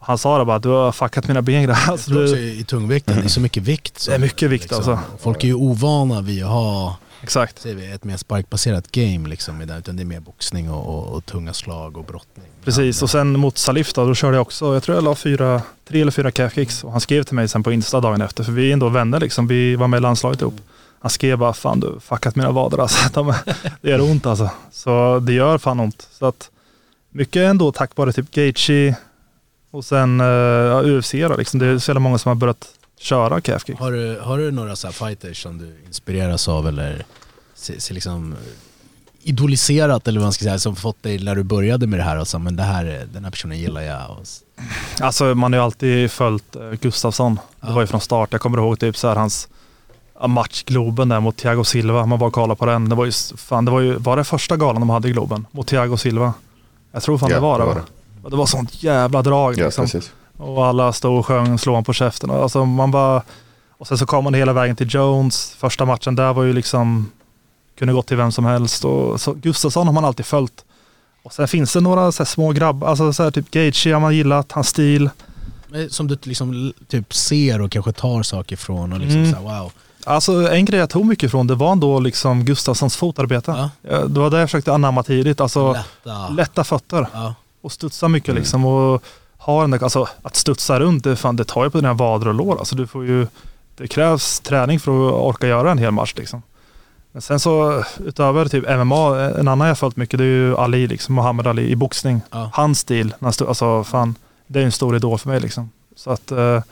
Han 0.05 0.19
sa 0.19 0.39
det 0.39 0.45
bara, 0.45 0.59
du 0.59 0.69
har 0.69 0.93
fuckat 0.93 1.29
mina 1.29 1.43
ben. 1.43 1.71
Alltså, 1.71 1.91
Jag 1.91 2.01
tror 2.01 2.23
också 2.23 2.37
i 2.37 2.65
tungvikten, 2.65 3.17
det 3.17 3.25
är 3.25 3.29
så 3.29 3.41
mycket 3.41 3.63
vikt. 3.63 3.99
så- 3.99 4.11
Det 4.11 4.15
är 4.15 4.21
mycket 4.21 4.51
vikt, 4.51 4.73
alltså. 4.73 4.99
Folk 5.21 5.45
är 5.45 5.49
ju 5.49 5.55
ovana 5.55 6.21
vid 6.21 6.43
att 6.45 6.49
ha 6.51 6.97
exakt. 7.23 7.59
säger 7.63 7.77
vi, 7.77 7.91
ett 7.93 8.05
mer 8.05 8.17
sparkbaserat 8.17 8.93
game 8.93 9.29
liksom, 9.29 9.61
utan 9.61 9.97
det 9.97 10.03
är 10.03 10.05
mer 10.05 10.21
boxning 10.21 10.71
och, 10.71 10.87
och, 10.99 11.15
och 11.17 11.27
tunga 11.27 11.53
slag 11.53 11.97
och 11.97 12.05
brottning. 12.05 12.47
Precis, 12.65 13.03
och 13.03 13.11
sen 13.11 13.39
mot 13.39 13.59
Salif 13.59 13.93
då, 13.93 14.07
då 14.07 14.15
körde 14.15 14.37
jag 14.37 14.43
också, 14.43 14.75
jag 14.75 14.83
tror 14.83 14.95
jag 14.97 15.05
la 15.05 15.15
fyra, 15.15 15.63
tre 15.89 16.01
eller 16.01 16.13
fyra 16.13 16.31
calf 16.31 16.55
kicks 16.55 16.85
och 16.85 16.93
han 16.93 17.01
skrev 17.01 17.23
till 17.23 17.35
mig 17.35 17.49
sen 17.49 17.63
på 17.63 17.73
Insta 17.73 18.01
dagen 18.01 18.21
efter, 18.23 18.45
för 18.45 18.53
vi 18.53 18.69
är 18.69 18.73
ändå 18.73 18.89
vänner 18.89 19.21
liksom, 19.21 19.47
vi 19.47 19.77
var 19.77 19.89
med 19.89 19.99
i 19.99 20.01
landslaget 20.01 20.41
ihop. 20.41 20.55
Han 21.01 21.11
skrev 21.11 21.39
bara, 21.39 21.53
fan 21.53 21.81
du 21.81 22.01
fuckat 22.01 22.37
mina 22.37 22.51
vader 22.51 22.79
alltså. 22.79 23.09
De, 23.15 23.35
det 23.81 23.91
gör 23.91 24.01
ont 24.01 24.27
alltså. 24.27 24.51
Så 24.73 25.19
det 25.19 25.33
gör 25.33 25.59
fan 25.59 25.81
ont. 25.81 26.09
Så 26.19 26.27
att 26.27 26.51
mycket 27.11 27.43
ändå 27.43 27.73
tack 27.73 27.97
vare 27.97 28.13
typ 28.13 28.31
Gaethje 28.31 28.97
och 29.73 29.85
sen 29.85 30.21
uh, 30.21 30.27
ja, 30.27 30.83
UFC 30.83 31.13
då 31.13 31.37
liksom. 31.37 31.61
Det 31.61 31.67
är 31.67 31.79
så 31.79 31.91
jävla 31.91 32.01
många 32.01 32.19
som 32.19 32.29
har 32.29 32.35
börjat 32.35 32.69
köra 32.99 33.41
calf 33.41 33.67
kicks. 33.67 33.81
Har 33.81 33.93
du, 33.93 34.19
har 34.23 34.39
du 34.39 34.51
några 34.51 34.77
så 34.77 34.87
här 34.87 34.93
fighters 34.93 35.43
som 35.43 35.59
du 35.59 35.77
inspireras 35.87 36.49
av 36.49 36.69
eller 36.69 37.05
ser, 37.55 37.79
ser 37.79 37.95
liksom 37.95 38.35
idoliserat 39.23 40.09
eller 40.09 40.21
vad 40.21 40.25
man 40.27 40.33
ska 40.33 40.43
säga, 40.45 40.59
som 40.59 40.77
fått 40.77 41.03
dig 41.03 41.19
när 41.25 41.35
du 41.35 41.43
började 41.43 41.87
med 41.87 41.99
det 41.99 42.03
här 42.03 42.19
och 42.21 42.29
så, 42.29 42.39
men 42.39 42.57
det 42.57 42.63
här, 42.63 42.85
är- 42.85 43.07
den 43.13 43.25
här 43.25 43.31
personen 43.31 43.59
gillar 43.59 43.81
jag. 43.83 44.11
Och, 44.11 44.27
Alltså 45.01 45.25
man 45.35 45.53
har 45.53 45.61
ju 45.61 45.65
alltid 45.65 46.11
följt 46.11 46.57
eh, 46.57 46.71
Gustafsson. 46.81 47.35
Det 47.35 47.67
Ja. 47.69 47.73
var 47.75 47.81
ju 47.81 47.87
från 47.87 48.01
start. 48.01 48.29
Jag 48.33 48.41
kommer 48.41 48.59
ihåg 48.59 48.79
typ 48.81 48.97
så 48.97 49.09
här 49.09 49.17
hans 49.17 49.49
match 50.29 50.63
Globen 50.65 51.09
där 51.09 51.21
mot 51.21 51.37
Thiago 51.37 51.65
Silva. 51.65 52.07
Man 52.07 52.19
bara 52.19 52.31
kollade 52.31 52.59
på 52.59 52.67
den. 52.67 52.89
Det 52.89 52.95
var 52.95 53.05
ju, 53.05 53.13
fan, 53.37 53.65
det 53.65 53.71
var 53.71 53.81
ju, 53.81 53.95
var 53.97 54.17
det 54.17 54.25
första 54.25 54.57
galan 54.57 54.81
de 54.81 54.91
hade 54.91 55.09
i 55.09 55.13
Globen? 55.13 55.47
Mot 55.51 55.67
Thiago 55.67 55.97
Silva. 55.97 56.35
Jag 56.93 57.03
tror 57.03 57.19
fan 57.19 57.31
Ja, 57.31 57.37
det 57.37 57.41
var 57.41 57.59
det. 57.59 57.65
det 57.65 57.69
var 57.69 57.75
va? 57.75 57.81
Och 58.25 58.31
det 58.31 58.37
var 58.37 58.47
sånt 58.47 58.83
jävla 58.83 59.23
drag 59.23 59.59
Ja, 59.59 59.65
liksom. 59.65 59.85
precis. 59.85 60.13
Och 60.39 60.67
alla 60.67 60.93
stod 60.93 61.19
och 61.19 61.27
sjöng 61.27 61.59
slå 61.59 61.73
honom 61.73 61.85
på 61.85 61.93
käften. 61.93 62.31
Och 62.31 62.43
Alltså 62.43 62.65
man 62.65 62.91
bara... 62.91 63.23
Och 63.79 63.87
sen 63.87 63.99
så 63.99 64.07
kom 64.07 64.25
man 64.25 64.35
hela 64.35 64.53
vägen 64.53 64.77
till 64.77 64.95
Jones. 64.95 65.55
Första 65.59 65.85
matchen 65.85 66.15
där 66.17 66.33
var 66.33 66.43
ju 66.43 66.53
liksom... 66.53 67.11
Kunde 67.79 67.95
gått 67.95 68.07
till 68.07 68.17
vem 68.17 68.33
som 68.33 68.45
helst. 68.45 68.85
Och 68.85 69.21
så 69.21 69.33
Gustafsson 69.33 69.87
har 69.87 69.95
man 69.95 70.05
alltid 70.05 70.27
följt. 70.27 70.65
Och 71.23 71.33
sen 71.33 71.49
finns 71.49 71.73
det 71.73 71.81
några 71.81 72.13
så 72.13 72.23
här 72.23 72.29
små 72.29 72.53
grabbar, 72.53 72.89
alltså 72.89 73.13
så 73.13 73.23
här 73.23 73.31
typ 73.31 73.51
Gaethje 73.51 73.93
har 73.95 74.01
man 74.01 74.17
gillat, 74.17 74.53
hans 74.53 74.69
stil. 74.69 75.11
Som 75.91 76.09
du 76.09 76.19
liksom 76.23 76.73
typ 76.89 77.15
ser 77.15 77.61
och 77.61 77.71
kanske 77.71 77.93
tar 77.93 78.23
saker 78.23 78.57
från 78.57 78.93
och 78.93 78.99
liksom 78.99 79.19
Mm. 79.21 79.33
så 79.33 79.39
här, 79.49 79.61
wow. 79.61 79.73
Alltså 80.05 80.53
en 80.53 80.65
grej 80.65 80.81
jag 80.81 80.91
tog 80.91 81.05
mycket 81.07 81.31
från 81.31 81.47
det 81.47 81.55
var 81.55 81.73
ändå 81.73 82.01
liksom 82.01 82.45
Gustafssons 82.45 82.97
fotarbete. 82.97 83.71
Ja, 83.83 83.99
Det 84.07 84.21
var 84.21 84.31
det 84.31 84.39
jag 84.41 84.49
försökte 84.49 84.73
anamma 84.73 85.03
tidigt. 85.03 85.41
Alltså 85.41 85.73
Lätta. 85.73 86.29
lätta 86.29 86.65
fötter 86.65 87.07
Ja. 87.15 87.35
Och 87.63 87.73
studsa 87.73 88.09
mycket 88.09 88.35
liksom. 88.35 88.65
Och 88.67 89.03
ha 89.39 89.61
den 89.61 89.71
där, 89.71 89.83
alltså 89.83 90.09
att 90.23 90.37
studsa 90.37 90.81
runt, 90.81 91.05
det, 91.05 91.17
fan, 91.17 91.37
det 91.37 91.45
tar 91.45 91.65
ju 91.65 91.71
på 91.71 91.79
dina 91.79 91.95
vader 91.95 92.29
och 92.29 92.35
lår. 92.35 92.59
Alltså 92.59 92.77
du 92.77 92.87
får 92.87 93.07
ju, 93.07 93.27
det 93.77 93.89
krävs 93.89 94.41
träning 94.41 94.81
för 94.81 95.09
att 95.09 95.15
orka 95.15 95.47
göra 95.47 95.71
en 95.71 95.79
hel 95.79 95.91
match 95.91 96.15
liksom. 96.17 96.43
Men 97.13 97.23
sen 97.23 97.41
så 97.41 97.85
utöver 98.05 98.49
typ 98.49 98.65
MMA, 98.69 99.21
en 99.21 99.49
annan 99.49 99.69
jag 99.69 99.79
följt 99.79 99.97
mycket 99.97 100.19
det 100.19 100.25
är 100.25 100.27
ju 100.27 100.57
Ali 100.57 100.87
liksom, 100.87 101.15
Muhammad 101.15 101.47
Ali 101.47 101.71
i 101.71 101.77
boxning. 101.77 102.21
Ja. 102.31 102.51
Hans 102.53 102.79
stil, 102.79 103.15
alltså 103.21 103.85
fan, 103.85 104.15
det 104.47 104.61
är 104.61 104.65
en 104.65 104.73
stor 104.73 104.97
idol 104.97 105.19
för 105.19 105.29
mig 105.29 105.41
liksom. 105.41 105.71
Så 105.97 106.11
att 106.11 106.31
eh, 106.33 106.63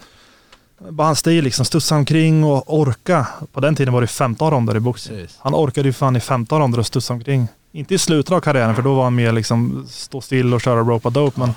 bara 0.89 1.07
hans 1.07 1.19
stil 1.19 1.45
liksom, 1.45 1.65
studsa 1.65 1.97
omkring 1.97 2.45
och 2.45 2.75
orka. 2.79 3.27
På 3.53 3.61
den 3.61 3.77
tiden 3.77 3.95
var 3.95 4.01
det 4.01 4.07
15 4.07 4.51
ronder 4.51 4.77
i 4.77 4.81
boxning. 4.81 5.19
Precis. 5.19 5.39
Han 5.41 5.55
orkade 5.55 5.89
ju 5.89 5.93
fan 5.93 6.17
i 6.17 6.21
15 6.21 6.61
ronder 6.61 6.79
och 6.79 6.87
studsa 6.87 7.15
omkring. 7.15 7.49
Inte 7.73 7.95
i 7.95 7.99
slutet 7.99 8.33
av 8.33 8.41
karriären 8.41 8.75
för 8.75 8.83
då 8.83 8.95
var 8.95 9.05
han 9.05 9.15
mer 9.15 9.33
liksom 9.33 9.87
stå 9.89 10.21
still 10.21 10.55
och 10.55 10.61
köra 10.61 10.81
rope 10.81 11.11
dope 11.11 11.41
men 11.41 11.51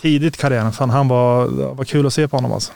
tidigt 0.00 0.34
i 0.36 0.38
karriären, 0.38 0.72
fan 0.72 0.90
han 0.90 1.08
var, 1.08 1.46
var 1.74 1.84
kul 1.84 2.06
att 2.06 2.12
se 2.14 2.28
på 2.28 2.36
honom 2.36 2.52
alltså. 2.52 2.72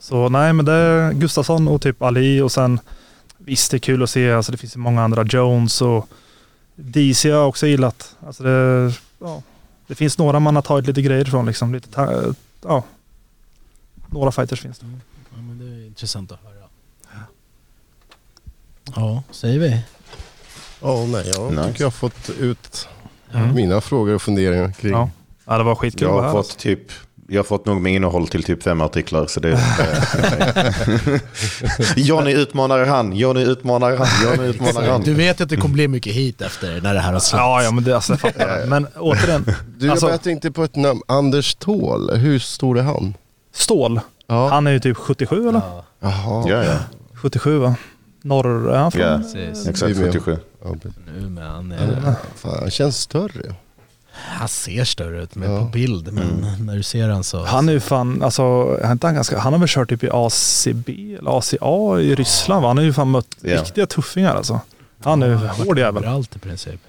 Så 0.00 0.28
nej 0.28 0.52
men 0.52 0.64
det 0.64 0.72
är 0.72 1.12
Gustafsson 1.12 1.68
och 1.68 1.82
typ 1.82 2.02
Ali 2.02 2.40
och 2.40 2.52
sen 2.52 2.80
visst 3.38 3.70
det 3.70 3.76
är 3.76 3.78
kul 3.78 4.02
att 4.02 4.10
se, 4.10 4.32
alltså 4.32 4.52
det 4.52 4.58
finns 4.58 4.76
ju 4.76 4.80
många 4.80 5.02
andra, 5.02 5.22
Jones 5.24 5.82
och 5.82 6.08
DC 6.74 7.30
har 7.30 7.38
jag 7.38 7.48
också 7.48 7.66
gillat. 7.66 8.16
Alltså 8.26 8.42
det, 8.42 8.92
ja, 9.18 9.42
det 9.86 9.94
finns 9.94 10.18
några 10.18 10.40
man 10.40 10.54
har 10.54 10.62
tagit 10.62 10.86
lite 10.86 11.02
grejer 11.02 11.24
från 11.24 11.46
liksom, 11.46 11.74
lite, 11.74 11.88
ta- 11.88 12.34
ja, 12.62 12.82
några 14.10 14.32
fighters 14.32 14.60
finns 14.60 14.78
det. 14.78 14.86
Ja, 15.34 15.42
men 15.42 15.58
det 15.58 15.64
är 15.82 15.86
intressant 15.86 16.32
att 16.32 16.38
höra. 16.42 16.54
Ja, 18.96 19.22
säger 19.30 19.58
vi. 19.58 19.80
Ja, 20.84 21.06
nej, 21.06 21.30
jag 21.34 21.50
nice. 21.52 21.66
tycker 21.66 21.80
jag 21.80 21.86
har 21.86 21.90
fått 21.90 22.30
ut 22.40 22.88
mm. 23.34 23.54
mina 23.54 23.80
frågor 23.80 24.14
och 24.14 24.22
funderingar 24.22 24.72
kring. 24.72 24.92
Ja, 24.92 25.10
ja 25.44 25.58
det 25.58 25.64
var 25.64 25.74
skitkul 25.74 26.08
Jag 26.08 26.22
har 26.22 26.32
fått 26.32 26.58
typ 26.58 26.92
jag 27.28 27.38
har 27.38 27.44
fått 27.44 27.66
nog 27.66 27.80
med 27.80 27.94
innehåll 27.94 28.28
till 28.28 28.42
typ 28.42 28.62
fem 28.62 28.80
artiklar. 28.80 29.26
Så 29.26 29.40
det 29.40 29.50
är... 29.52 29.58
Johnny 31.96 32.32
utmanar 32.32 32.84
han, 32.84 33.16
Johnny 33.16 33.42
utmanar 33.42 33.96
han, 33.96 34.06
Johnny 34.24 34.48
utmanar 34.50 34.88
han. 34.88 35.00
Du 35.00 35.14
vet 35.14 35.40
att 35.40 35.48
det 35.48 35.56
kommer 35.56 35.74
bli 35.74 35.88
mycket 35.88 36.12
hit 36.12 36.40
efter 36.40 36.80
när 36.80 36.94
det 36.94 37.00
här 37.00 37.12
har 37.12 37.20
släppts. 37.20 37.32
Ja, 37.32 37.62
ja, 37.62 37.70
men 37.70 37.84
det 37.84 37.94
alltså, 37.94 38.16
fattar 38.16 38.58
jag. 38.58 38.68
Men 38.68 38.86
återigen. 38.96 39.54
Du, 39.78 39.90
alltså... 39.90 40.10
jag 40.10 40.22
tänkte 40.22 40.50
på 40.50 40.64
ett 40.64 40.76
namn. 40.76 41.00
Anders 41.06 41.50
Ståhl, 41.50 42.16
hur 42.16 42.38
stor 42.38 42.78
är 42.78 42.82
han? 42.82 43.14
Ståhl? 43.54 44.00
Ja. 44.26 44.48
Han 44.48 44.66
är 44.66 44.72
ju 44.72 44.80
typ 44.80 44.96
77 44.96 45.48
eller? 45.48 45.62
Jaha. 46.00 46.44
Ja, 46.48 46.64
ja. 46.64 46.76
77 47.14 47.58
va? 47.58 47.74
Norr 48.22 48.72
är 48.72 48.78
han 48.78 48.92
från? 48.92 49.02
Ja, 49.02 49.20
exakt 49.68 49.96
77. 49.96 50.38
Nu 51.06 51.28
men 51.30 51.46
han, 51.46 51.72
är, 51.72 52.14
Fan, 52.36 52.56
han 52.60 52.70
känns 52.70 52.96
större. 53.00 53.54
han 54.12 54.48
ser 54.48 54.84
större 54.84 55.22
ut 55.22 55.34
med 55.34 55.50
Ja. 55.50 55.58
på 55.58 55.64
bild, 55.64 56.12
men 56.12 56.56
när 56.60 56.76
du 56.76 56.82
ser 56.82 57.08
han 57.08 57.24
så... 57.24 57.44
Han 57.44 57.68
är 57.68 57.72
ju 57.72 57.80
fan, 57.80 58.22
alltså, 58.22 58.42
är 58.82 58.92
inte 58.92 59.06
han, 59.06 59.14
ganska, 59.14 59.38
han 59.38 59.52
har 59.52 59.60
väl 59.60 59.68
kört 59.68 59.88
typ 59.88 60.04
i 60.04 60.08
ACB 60.12 61.14
eller 61.18 61.38
ACA 61.38 62.00
i 62.00 62.14
Ryssland 62.14 62.62
va? 62.62 62.68
Han 62.68 62.76
har 62.76 62.84
ju 62.84 62.92
fan 62.92 63.10
mött 63.10 63.26
Ja. 63.40 63.60
riktiga 63.62 63.86
tuffingar 63.86 64.34
alltså. 64.34 64.60
Han 65.02 65.22
är 65.22 65.26
ju 65.26 65.34
hård 65.34 65.78
jävel. 65.78 66.04
Överallt 66.04 66.36
i 66.36 66.38
princip. 66.38 66.80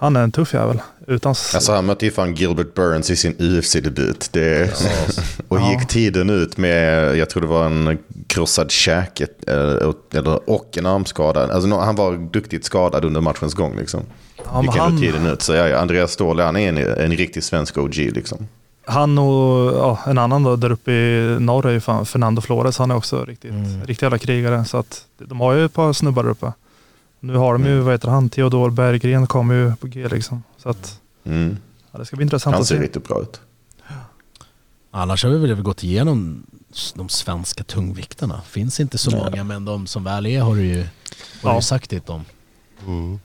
Han 0.00 0.16
är 0.16 0.22
en 0.22 0.32
tuff 0.32 0.54
jävel. 0.54 0.80
Utan... 1.06 1.30
Alltså 1.54 1.72
han 1.72 1.86
mötte 1.86 2.04
ju 2.04 2.10
fan 2.10 2.34
Gilbert 2.34 2.74
Burns 2.74 3.10
i 3.10 3.16
sin 3.16 3.34
UFC-debut. 3.38 4.28
Det... 4.32 4.70
Och 5.48 5.58
Ja. 5.60 5.70
gick 5.70 5.88
tiden 5.88 6.30
ut 6.30 6.56
med, 6.56 7.16
jag 7.16 7.30
tror 7.30 7.40
det 7.40 7.46
var 7.48 7.66
en 7.66 7.98
krossad 8.26 8.70
käke 8.70 9.26
eh, 9.46 9.92
eller, 10.14 10.50
och 10.50 10.68
en 10.78 10.86
armskada. 10.86 11.52
Alltså, 11.54 11.78
han 11.78 11.96
var 11.96 12.30
duktigt 12.32 12.64
skadad 12.64 13.04
under 13.04 13.20
matchens 13.20 13.54
gång. 13.54 13.76
Liksom. 13.76 14.00
ja, 14.44 14.62
Gick 14.62 14.76
han, 14.76 15.00
tiden 15.00 15.26
ut. 15.26 15.42
Så 15.42 15.52
ja, 15.54 15.68
ja, 15.68 15.78
Andreas 15.78 16.12
Ståhl, 16.12 16.40
han 16.40 16.56
är 16.56 16.68
en, 16.68 16.78
en 16.78 17.16
riktig 17.16 17.44
svensk 17.44 17.78
OG. 17.78 17.94
Liksom. 17.96 18.46
han 18.84 19.18
och 19.18 19.72
ja, 19.76 19.98
en 20.06 20.18
annan 20.18 20.42
då 20.42 20.56
där 20.56 20.72
uppe 20.72 20.92
i 20.92 21.36
norr 21.40 21.66
är 21.66 21.72
ju 21.72 21.80
fan 21.80 22.06
Fernando 22.06 22.40
Flores. 22.40 22.78
Han 22.78 22.90
är 22.90 22.96
också 22.96 23.24
riktigt, 23.24 23.50
Mm. 23.50 23.80
riktigt 23.80 24.02
jävla 24.02 24.18
krigare. 24.18 24.64
Så 24.64 24.76
att 24.76 25.04
de 25.18 25.40
har 25.40 25.52
ju 25.52 25.64
ett 25.64 25.74
par 25.74 25.92
snubbar 25.92 26.22
där 26.22 26.30
uppe. 26.30 26.52
Nu 27.20 27.36
har 27.36 27.52
de 27.52 27.64
ju, 27.66 27.78
vad 27.80 27.94
heter 27.94 28.08
han, 28.08 28.28
Theodor 28.30 28.70
Berggren 28.70 29.26
kommer 29.26 29.54
ju 29.54 29.76
på 29.76 29.86
G 29.86 30.08
liksom. 30.08 30.42
Så 30.56 30.68
att 30.68 31.00
Mm. 31.24 31.56
ja, 31.92 31.98
det 31.98 32.04
ska 32.04 32.16
bli 32.16 32.22
intressant 32.22 32.54
Han 32.54 32.62
att 32.62 32.68
ser 32.68 32.76
se. 32.76 32.82
riktigt 32.82 33.08
bra 33.08 33.20
ut. 33.22 33.40
Annars 34.90 35.24
har 35.24 35.30
vi 35.30 35.38
väl 35.38 35.62
gått 35.62 35.84
igenom 35.84 36.42
de 36.94 37.08
svenska 37.08 37.64
tungviktarna. 37.64 38.40
Finns 38.46 38.80
inte 38.80 38.98
så 38.98 39.10
Nej. 39.10 39.20
många, 39.24 39.44
men 39.44 39.64
de 39.64 39.86
som 39.86 40.04
väl 40.04 40.26
är 40.26 40.40
har 40.42 40.54
du 40.56 40.62
ju, 40.66 40.76
har 41.42 41.50
du 41.50 41.56
Ja. 41.56 41.60
sagt 41.62 41.90
ditt 41.90 42.08
om. 42.10 42.24
Mm. 42.86 43.10
Nej, 43.10 43.18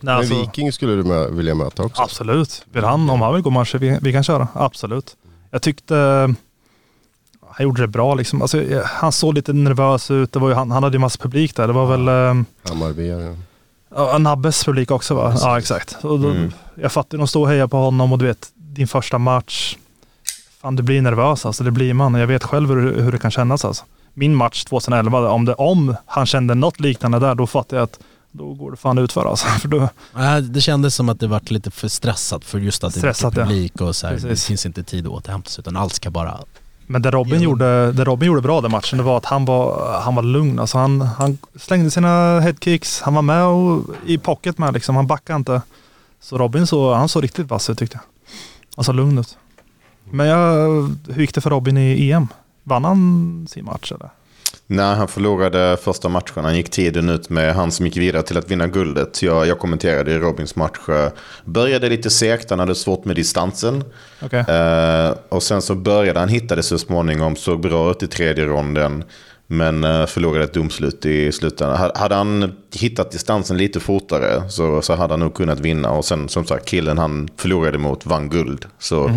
Men 0.00 0.16
alltså, 0.16 0.40
Viking 0.40 0.72
skulle 0.72 0.92
du 0.94 1.04
med, 1.04 1.30
vilja 1.32 1.54
möta 1.54 1.82
också? 1.82 2.02
Absolut. 2.02 2.64
Vill 2.72 2.84
han, 2.84 3.10
om 3.10 3.20
han 3.20 3.34
vill 3.34 3.42
gå 3.42 3.50
matcher, 3.50 3.78
vi, 3.78 3.98
vi 4.02 4.12
kan 4.12 4.24
köra. 4.24 4.48
Absolut. 4.54 5.16
Jag 5.50 5.62
tyckte 5.62 5.96
eh, 5.96 6.28
han 7.56 7.64
gjorde 7.64 7.82
det 7.82 7.88
bra 7.88 8.14
liksom. 8.14 8.42
Alltså, 8.42 8.62
eh, 8.62 8.82
han 8.84 9.12
såg 9.12 9.34
lite 9.34 9.52
nervös 9.52 10.10
ut. 10.10 10.32
Det 10.32 10.38
var 10.38 10.48
ju, 10.48 10.54
han, 10.54 10.70
han 10.70 10.82
hade 10.82 10.94
ju 10.94 10.98
massa 10.98 11.22
publik 11.22 11.56
där. 11.56 11.66
Det 11.66 11.72
var 11.72 11.86
väl 11.86 12.08
eh, 12.08 12.44
Hammarbyare. 12.68 13.36
ja, 13.94 14.18
Nabbes 14.18 14.64
publik 14.64 14.90
också 14.90 15.14
va? 15.14 15.30
Precis. 15.30 15.44
Ja 15.44 15.58
exakt. 15.58 15.96
Och 16.04 16.20
då, 16.20 16.28
Mm. 16.30 16.52
Jag 16.74 16.92
fattar, 16.92 17.18
de 17.18 17.28
står 17.28 17.40
och 17.40 17.48
hejar 17.48 17.66
på 17.66 17.76
honom 17.76 18.12
och 18.12 18.18
du 18.18 18.26
vet, 18.26 18.48
din 18.54 18.88
första 18.88 19.18
match. 19.18 19.76
Fan 20.60 20.76
du 20.76 20.82
blir 20.82 21.02
nervös 21.02 21.46
alltså, 21.46 21.64
det 21.64 21.70
blir 21.70 21.94
man. 21.94 22.14
Jag 22.14 22.26
vet 22.26 22.44
själv 22.44 22.68
hur, 22.70 23.00
hur 23.02 23.12
det 23.12 23.18
kan 23.18 23.30
kännas 23.30 23.64
alltså. 23.64 23.84
Min 24.14 24.34
match 24.34 24.64
2011, 24.64 25.30
om, 25.30 25.44
det, 25.44 25.54
om 25.54 25.96
han 26.06 26.26
kände 26.26 26.54
något 26.54 26.80
liknande 26.80 27.18
där, 27.18 27.34
då 27.34 27.46
fattar 27.46 27.76
jag 27.76 27.84
att 27.84 27.98
då 28.32 28.54
går 28.54 28.70
det 28.70 28.76
fan 28.76 28.98
utför 28.98 29.26
alltså. 29.26 29.46
För 29.60 29.68
då, 29.68 29.88
Nej, 30.14 30.42
det 30.42 30.60
kändes 30.60 30.94
som 30.94 31.08
att 31.08 31.20
det 31.20 31.26
var 31.26 31.40
lite 31.44 31.70
för 31.70 31.88
stressat 31.88 32.44
för 32.44 32.58
just 32.58 32.84
att 32.84 32.94
det 32.94 32.98
är 32.98 33.12
Stressat, 33.12 33.32
mycket 33.32 33.38
ja. 33.38 33.44
publik 33.46 33.80
och 33.80 33.96
så 33.96 34.06
här, 34.06 34.16
det 34.16 34.40
finns 34.40 34.66
inte 34.66 34.82
tid 34.82 35.06
att 35.06 35.12
återhämta 35.12 35.50
sig 35.50 35.62
utan 35.62 35.76
allt 35.76 35.94
ska 35.94 36.10
bara... 36.10 36.38
Men 36.86 37.02
det 37.02 37.10
Robin, 37.10 37.40
gjorde, 37.40 37.92
det 37.92 38.04
Robin 38.04 38.26
gjorde 38.26 38.40
bra 38.40 38.60
den 38.60 38.70
matchen, 38.70 38.98
det 38.98 39.04
var 39.04 39.16
att 39.16 39.24
han 39.24 39.44
var, 39.44 39.92
han 40.00 40.14
var 40.14 40.22
lugn. 40.22 40.58
Alltså 40.58 40.78
han, 40.78 41.00
han 41.00 41.38
slängde 41.54 41.90
sina 41.90 42.40
headkicks, 42.40 43.00
han 43.00 43.14
var 43.14 43.22
med 43.22 43.44
och, 43.44 43.82
i 44.06 44.18
pocket 44.18 44.58
med 44.58 44.74
liksom, 44.74 44.96
han 44.96 45.06
backade 45.06 45.36
inte. 45.36 45.62
Så 46.20 46.38
Robin 46.38 46.66
så, 46.66 46.94
han 46.94 47.08
såg 47.08 47.24
riktigt 47.24 47.50
vass 47.50 47.70
ut 47.70 47.78
tyckte 47.78 47.96
jag. 47.96 48.30
Han 48.76 48.84
såg 48.84 48.94
lugn 48.94 49.18
ut. 49.18 49.38
Men 50.10 50.26
jag, 50.26 50.68
hur 51.08 51.20
gick 51.20 51.34
det 51.34 51.40
för 51.40 51.50
Robin 51.50 51.76
i 51.76 52.10
EM? 52.10 52.28
Vann 52.62 52.84
han 52.84 53.46
sin 53.50 53.64
match 53.64 53.92
eller? 53.92 54.10
Nej, 54.68 54.94
han 54.96 55.08
förlorade 55.08 55.76
första 55.82 56.08
matchen. 56.08 56.44
Han 56.44 56.56
gick 56.56 56.70
tiden 56.70 57.08
ut 57.08 57.30
med 57.30 57.54
han 57.54 57.72
som 57.72 57.86
gick 57.86 57.96
vidare 57.96 58.22
till 58.22 58.38
att 58.38 58.50
vinna 58.50 58.66
guldet. 58.66 59.22
Jag, 59.22 59.46
jag 59.46 59.58
kommenterade 59.58 60.12
i 60.12 60.18
Robins 60.18 60.56
match. 60.56 60.88
eh, 60.88 61.08
Började 61.44 61.88
lite 61.88 62.10
segt, 62.10 62.50
han 62.50 62.58
hade 62.58 62.74
svårt 62.74 63.04
med 63.04 63.16
distansen. 63.16 63.84
Okej. 64.22 64.40
Eh, 64.48 65.14
och 65.28 65.42
sen 65.42 65.62
så 65.62 65.74
började 65.74 66.20
han 66.20 66.28
hitta 66.28 66.56
det 66.56 66.62
så 66.62 66.78
småningom, 66.78 67.36
såg 67.36 67.60
bra 67.60 67.90
ut 67.90 68.02
i 68.02 68.06
tredje 68.06 68.44
ronden. 68.44 69.04
Men 69.46 69.84
eh, 69.84 70.06
förlorade 70.06 70.44
ett 70.44 70.54
domslut 70.54 71.06
i 71.06 71.32
slutändan. 71.32 71.78
Ha- 71.78 71.92
Hade 71.98 72.14
han 72.14 72.52
hittat 72.74 73.10
distansen 73.10 73.56
lite 73.56 73.80
fortare 73.80 74.50
så, 74.50 74.82
så 74.82 74.94
hade 74.94 75.12
han 75.12 75.20
nog 75.20 75.34
kunnat 75.34 75.60
vinna. 75.60 75.90
Och 75.90 76.04
sen 76.04 76.28
som 76.28 76.44
sagt, 76.44 76.68
killen 76.68 76.98
han 76.98 77.28
förlorade 77.36 77.78
mot 77.78 78.06
vann 78.06 78.28
guld. 78.28 78.66
Så 78.78 79.10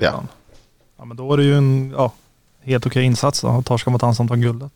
ja, 0.00 0.22
Ja, 0.98 1.04
men 1.04 1.16
då 1.16 1.32
är 1.32 1.36
det 1.36 1.44
ju 1.44 1.54
en 1.56 1.94
ja, 1.96 2.12
helt 2.64 2.86
okej 2.86 3.02
insats 3.04 3.40
då, 3.40 3.48
att 3.48 3.66
torska 3.66 3.90
mot 3.90 4.02
han 4.02 4.14
som 4.14 4.28
tar 4.28 4.36
guldet. 4.36 4.72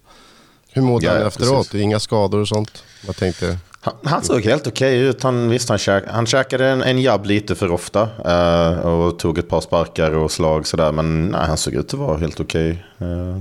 Hur 0.73 0.83
mådde 0.83 1.07
Ja, 1.07 1.13
han 1.13 1.27
efteråt? 1.27 1.57
precis. 1.71 1.75
Inga 1.81 2.01
skador 2.01 2.41
och 2.41 2.49
sånt? 2.49 2.85
Jag 3.07 3.17
tänkte, 3.17 3.59
Han, 3.81 3.95
han 4.05 4.23
såg 4.25 4.45
helt 4.45 4.67
okej 4.67 4.99
ut. 4.99 5.23
Han, 5.23 5.49
visst, 5.49 5.69
han, 5.69 5.79
käk, 5.79 6.05
han 6.09 6.27
käkade 6.27 6.67
en, 6.69 6.83
en 6.83 7.03
jabb 7.03 7.27
lite 7.27 7.55
för 7.55 7.73
ofta. 7.73 8.09
eh, 8.25 8.79
och 8.79 9.19
tog 9.19 9.39
ett 9.39 9.49
par 9.49 9.61
sparkar 9.61 10.11
och 10.15 10.31
slag 10.31 10.67
sådär. 10.67 10.93
Men 10.93 11.29
nej, 11.29 11.47
han 11.47 11.57
såg 11.57 11.75
ut 11.75 11.95
att 11.95 12.01
vara 12.01 12.19
helt 12.19 12.41
okej. 12.41 12.85
Eh, 12.99 13.39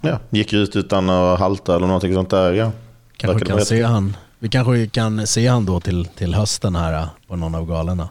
ja, 0.00 0.18
gick 0.30 0.52
ut 0.52 0.76
utan 0.76 1.10
att 1.10 1.38
halta 1.38 1.76
eller 1.76 1.86
någonting 1.86 2.14
sånt 2.14 2.30
där. 2.30 2.52
Ja. 2.52 2.70
Kanske 3.16 3.46
kan 3.46 3.64
se 3.64 3.82
han, 3.82 4.16
vi 4.38 4.48
kanske 4.48 4.86
kan 4.86 5.26
se 5.26 5.46
han 5.48 5.64
då 5.66 5.80
till, 5.80 6.04
till 6.16 6.34
hösten 6.34 6.76
här 6.76 6.92
eh, 6.92 7.06
på 7.28 7.36
någon 7.36 7.54
av 7.54 7.66
galorna. 7.66 8.08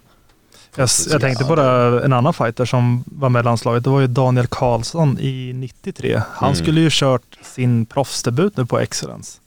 Jag, 0.77 0.89
jag 1.09 1.21
tänkte 1.21 1.43
på 1.45 1.55
det, 1.55 2.01
en 2.05 2.13
annan 2.13 2.33
fighter 2.33 2.65
som 2.65 3.03
var 3.05 3.29
med 3.29 3.39
i 3.39 3.43
landslaget. 3.43 3.83
Det 3.83 3.89
var 3.89 3.99
ju 3.99 4.07
Daniel 4.07 4.47
Karlsson 4.47 5.19
i 5.19 5.51
93. 5.55 6.21
Han 6.31 6.49
Mm. 6.53 6.63
skulle 6.63 6.81
ju 6.81 6.89
kört 6.91 7.37
sin 7.55 7.85
proffsdebut 7.85 8.57
nu 8.57 8.65
på 8.65 8.79
Excellence. 8.79 9.39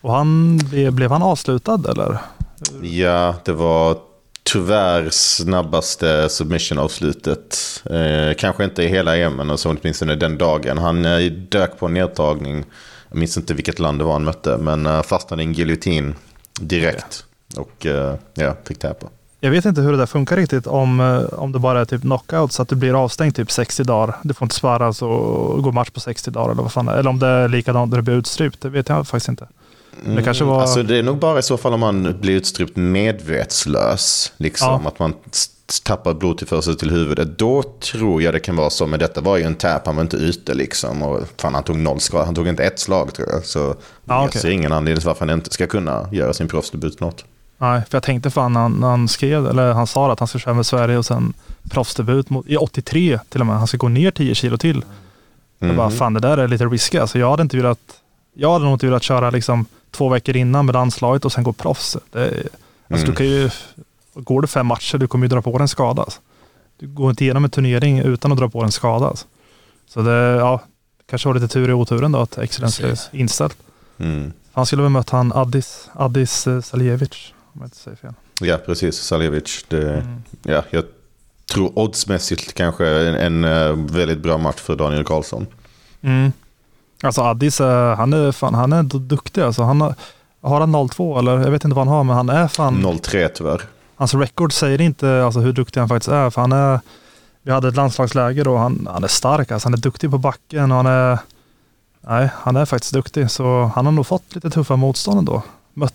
Och 0.00 0.12
han, 0.14 0.60
blev, 0.92 1.10
han 1.10 1.22
avslutad 1.22 1.84
eller? 1.90 2.18
Ja, 2.82 3.34
det 3.44 3.52
var 3.52 3.98
tyvärr 4.42 5.08
snabbaste 5.10 6.28
submission-avslutet. 6.28 7.82
Eh, 7.90 8.34
kanske 8.38 8.64
inte 8.64 8.82
i 8.82 8.88
hela 8.88 9.16
EM, 9.16 9.32
men 9.36 9.58
så 9.58 9.70
åtminstone 9.70 10.14
den 10.14 10.38
dagen. 10.38 10.78
Han 10.78 11.04
eh, 11.04 11.18
dök 11.32 11.78
på 11.78 11.86
en 11.86 11.94
nedtagning. 11.94 12.64
Jag 13.08 13.18
minns 13.18 13.36
inte 13.36 13.54
vilket 13.54 13.78
land 13.78 13.98
det 13.98 14.04
var 14.04 14.12
han 14.12 14.24
mötte, 14.24 14.56
men 14.58 14.86
eh, 14.86 15.02
fastnade 15.02 15.42
i 15.42 15.46
en 15.46 15.52
giljotin 15.52 16.14
direkt. 16.60 17.24
Och 17.56 17.86
eh, 17.86 18.14
ja, 18.34 18.56
fick 18.68 18.78
täpa. 18.78 19.06
Jag 19.42 19.50
vet 19.50 19.64
inte 19.64 19.80
hur 19.80 19.92
det 19.92 19.98
där 19.98 20.06
funkar 20.06 20.36
riktigt. 20.36 20.66
Om, 20.66 21.00
eh, 21.00 21.38
om 21.38 21.52
det 21.52 21.58
bara 21.58 21.80
är 21.80 21.84
typ 21.84 22.00
knockout 22.00 22.52
så 22.52 22.62
att 22.62 22.68
du 22.68 22.76
blir 22.76 23.04
avstängd 23.04 23.34
typ 23.34 23.50
60 23.50 23.84
dagar. 23.84 24.16
Du 24.22 24.34
får 24.34 24.44
inte 24.46 24.54
sparras 24.54 25.02
och 25.02 25.62
gå 25.62 25.72
match 25.72 25.90
på 25.90 26.00
60 26.00 26.30
dagar 26.30 26.52
eller 26.52 26.62
vad 26.62 26.72
fan. 26.72 26.88
Eller 26.88 27.10
om 27.10 27.18
det 27.18 27.26
är 27.26 27.48
likadant 27.48 27.90
när 27.90 27.96
du 27.98 28.02
blir 28.02 28.14
utstrypt. 28.14 28.60
Det 28.60 28.68
vet 28.68 28.88
jag 28.88 29.08
faktiskt 29.08 29.28
inte. 29.28 29.48
Det 30.16 30.22
kanske 30.22 30.44
var... 30.44 30.60
Alltså 30.60 30.82
det 30.82 30.98
är 30.98 31.02
nog 31.02 31.18
bara 31.18 31.38
i 31.38 31.42
så 31.42 31.56
fall 31.56 31.74
om 31.74 31.80
man 31.80 32.16
blir 32.20 32.36
utstrypt 32.36 32.76
medvetslös. 32.76 34.32
Liksom, 34.36 34.80
Ja. 34.82 34.88
att 34.88 34.98
man 34.98 35.14
tappar 35.84 36.14
blodtillförsel 36.14 36.76
till 36.76 36.90
huvudet. 36.90 37.38
Då 37.38 37.62
tror 37.62 38.22
jag 38.22 38.34
det 38.34 38.40
kan 38.40 38.56
vara 38.56 38.70
så. 38.70 38.86
Men 38.86 38.98
detta 39.00 39.20
var 39.20 39.36
ju 39.36 39.42
en 39.42 39.54
tap, 39.54 39.86
han 39.86 39.96
var 39.96 40.02
inte 40.02 40.16
ute 40.16 40.54
liksom. 40.54 41.02
Och 41.02 41.20
fan, 41.40 41.54
han 41.54 41.62
tog 41.62 41.76
noll 41.76 42.00
skada. 42.00 42.24
Han 42.24 42.34
tog 42.34 42.48
inte 42.48 42.64
ett 42.64 42.78
slag 42.78 43.14
tror 43.14 43.28
jag. 43.28 43.44
Så 43.44 43.74
Ja, 44.04 44.22
jag 44.22 44.32
ser 44.32 44.50
ingen 44.50 44.72
anledning 44.72 45.00
till 45.00 45.06
varför 45.06 45.26
han 45.26 45.34
inte 45.38 45.50
ska 45.50 45.66
kunna 45.66 46.08
göra 46.12 46.32
sin 46.32 46.48
proffsdebut 46.48 47.00
något. 47.00 47.24
Nej, 47.62 47.82
för 47.90 47.96
jag 47.96 48.02
tänkte 48.02 48.30
fan 48.30 48.52
när 48.52 48.88
han, 48.88 49.08
skrev, 49.08 49.46
eller 49.46 49.72
han 49.72 49.86
sa 49.86 50.12
att 50.12 50.18
han 50.18 50.28
ska 50.28 50.38
köra 50.38 50.54
med 50.54 50.66
Sverige 50.66 50.98
och 50.98 51.06
sen 51.06 51.32
proffsdebut 51.70 52.30
mot, 52.30 52.46
i 52.46 52.56
83 52.56 53.18
till 53.28 53.40
och 53.40 53.46
med. 53.46 53.56
Han 53.58 53.66
ska 53.66 53.76
gå 53.76 53.88
ner 53.88 54.10
10 54.10 54.34
kilo 54.34 54.56
till. 54.58 54.84
Jag 55.58 55.76
bara, 55.76 55.88
Mhm. 55.88 55.96
fan 55.96 56.14
det 56.14 56.20
där 56.20 56.36
är 56.38 56.48
lite 56.48 56.64
risky. 56.66 56.98
Alltså 56.98 57.18
jag 57.18 57.30
hade 57.30 57.42
inte 57.42 57.56
velat, 57.56 57.78
jag 58.34 58.52
hade 58.52 58.64
nog 58.64 58.74
inte 58.74 58.86
velat 58.86 59.02
köra 59.02 59.30
liksom 59.30 59.66
två 59.90 60.08
veckor 60.08 60.36
innan 60.36 60.66
med 60.66 60.72
landslaget 60.74 61.24
och 61.24 61.32
sen 61.32 61.44
gå 61.44 61.52
proffs. 61.52 61.96
Det, 62.12 62.20
alltså 62.24 62.50
Mm. 62.88 63.04
du 63.04 63.12
kan 63.12 63.26
ju, 63.26 63.50
går 64.14 64.40
det 64.42 64.48
fem 64.48 64.66
matcher, 64.66 64.98
du 64.98 65.06
kommer 65.06 65.24
ju 65.24 65.28
dra 65.28 65.42
på 65.42 65.50
dig 65.52 65.62
en 65.62 65.68
skada. 65.68 66.02
Alltså. 66.02 66.20
Du 66.78 66.86
går 66.88 67.10
inte 67.10 67.24
igenom 67.24 67.44
en 67.44 67.50
turnering 67.50 67.98
utan 67.98 68.32
att 68.32 68.38
dra 68.38 68.48
på 68.48 68.58
dig 68.60 68.66
en 68.66 68.72
skada. 68.72 69.06
Alltså. 69.06 69.26
Så 69.88 70.00
det, 70.02 70.12
ja, 70.36 70.60
kanske 71.10 71.28
var 71.28 71.34
lite 71.34 71.48
tur 71.48 71.70
i 71.70 71.72
oturen 71.72 72.12
då 72.12 72.18
att 72.20 72.38
Excellence 72.38 72.82
Precis. 72.82 73.08
inställt. 73.12 73.56
Mm. 73.98 74.32
Han 74.52 74.66
skulle 74.66 74.82
väl 74.82 74.90
mött 74.90 75.10
han 75.10 75.32
Addis, 75.32 75.88
Addis 75.92 76.46
eh, 76.46 76.60
Saljevic, 76.60 77.34
om 77.52 77.60
jag 77.60 77.66
inte 77.66 77.76
säger 77.76 77.96
fel. 77.96 78.12
Ja, 78.40 78.56
precis. 78.66 78.96
Saljevic. 78.96 79.64
Mm. 79.70 80.22
ja, 80.42 80.62
jag 80.70 80.84
tror 81.52 81.78
oddsmässigt 81.78 82.54
kanske 82.54 82.88
en, 82.88 83.14
en 83.14 83.44
eh, 83.44 83.94
väldigt 83.96 84.18
bra 84.18 84.38
match 84.38 84.60
för 84.60 84.76
Daniel 84.76 85.04
Karlsson. 85.04 85.46
Mm. 86.00 86.32
Alltså 87.02 87.20
Addis, 87.22 87.60
eh, 87.60 87.96
han 87.96 88.12
är, 88.12 88.32
fan, 88.32 88.54
han 88.54 88.72
är 88.72 88.82
du- 88.82 88.98
duktig 88.98 89.40
alltså. 89.40 89.62
Han 89.62 89.80
har, 89.80 89.94
har 90.40 90.60
han 90.60 90.88
02 90.88 91.18
eller 91.18 91.38
jag 91.38 91.50
vet 91.50 91.64
inte 91.64 91.74
vad 91.76 91.86
han 91.86 91.96
har, 91.96 92.04
men 92.04 92.16
han 92.16 92.28
är 92.28 92.48
fan... 92.48 92.86
0-3 92.86 93.28
tyvärr. 93.34 93.62
Hans 93.96 94.14
record 94.14 94.52
säger 94.52 94.80
inte 94.80 95.24
alltså, 95.24 95.40
hur 95.40 95.52
duktig 95.52 95.80
han 95.80 95.88
faktiskt 95.88 96.08
är. 96.12 96.30
För 96.30 96.40
han 96.40 96.52
är 96.52 96.80
vi 97.42 97.52
hade 97.52 97.68
ett 97.68 97.76
landslagsläger 97.76 98.48
och 98.48 98.58
han, 98.58 98.88
han 98.90 99.04
är 99.04 99.08
stark. 99.08 99.50
Alltså, 99.50 99.66
han 99.66 99.74
är 99.74 99.78
duktig 99.78 100.10
på 100.10 100.18
backen 100.18 100.70
och 100.70 100.76
han 100.76 100.86
är... 100.86 101.18
Nej, 102.00 102.28
han 102.34 102.56
är 102.56 102.64
faktiskt 102.64 102.92
duktig. 102.94 103.30
Så 103.30 103.70
han 103.74 103.84
har 103.84 103.92
nog 103.92 104.06
fått 104.06 104.34
lite 104.34 104.50
tuffa 104.50 104.76
motstånd 104.76 105.18
ändå. 105.18 105.42
Mött, 105.74 105.94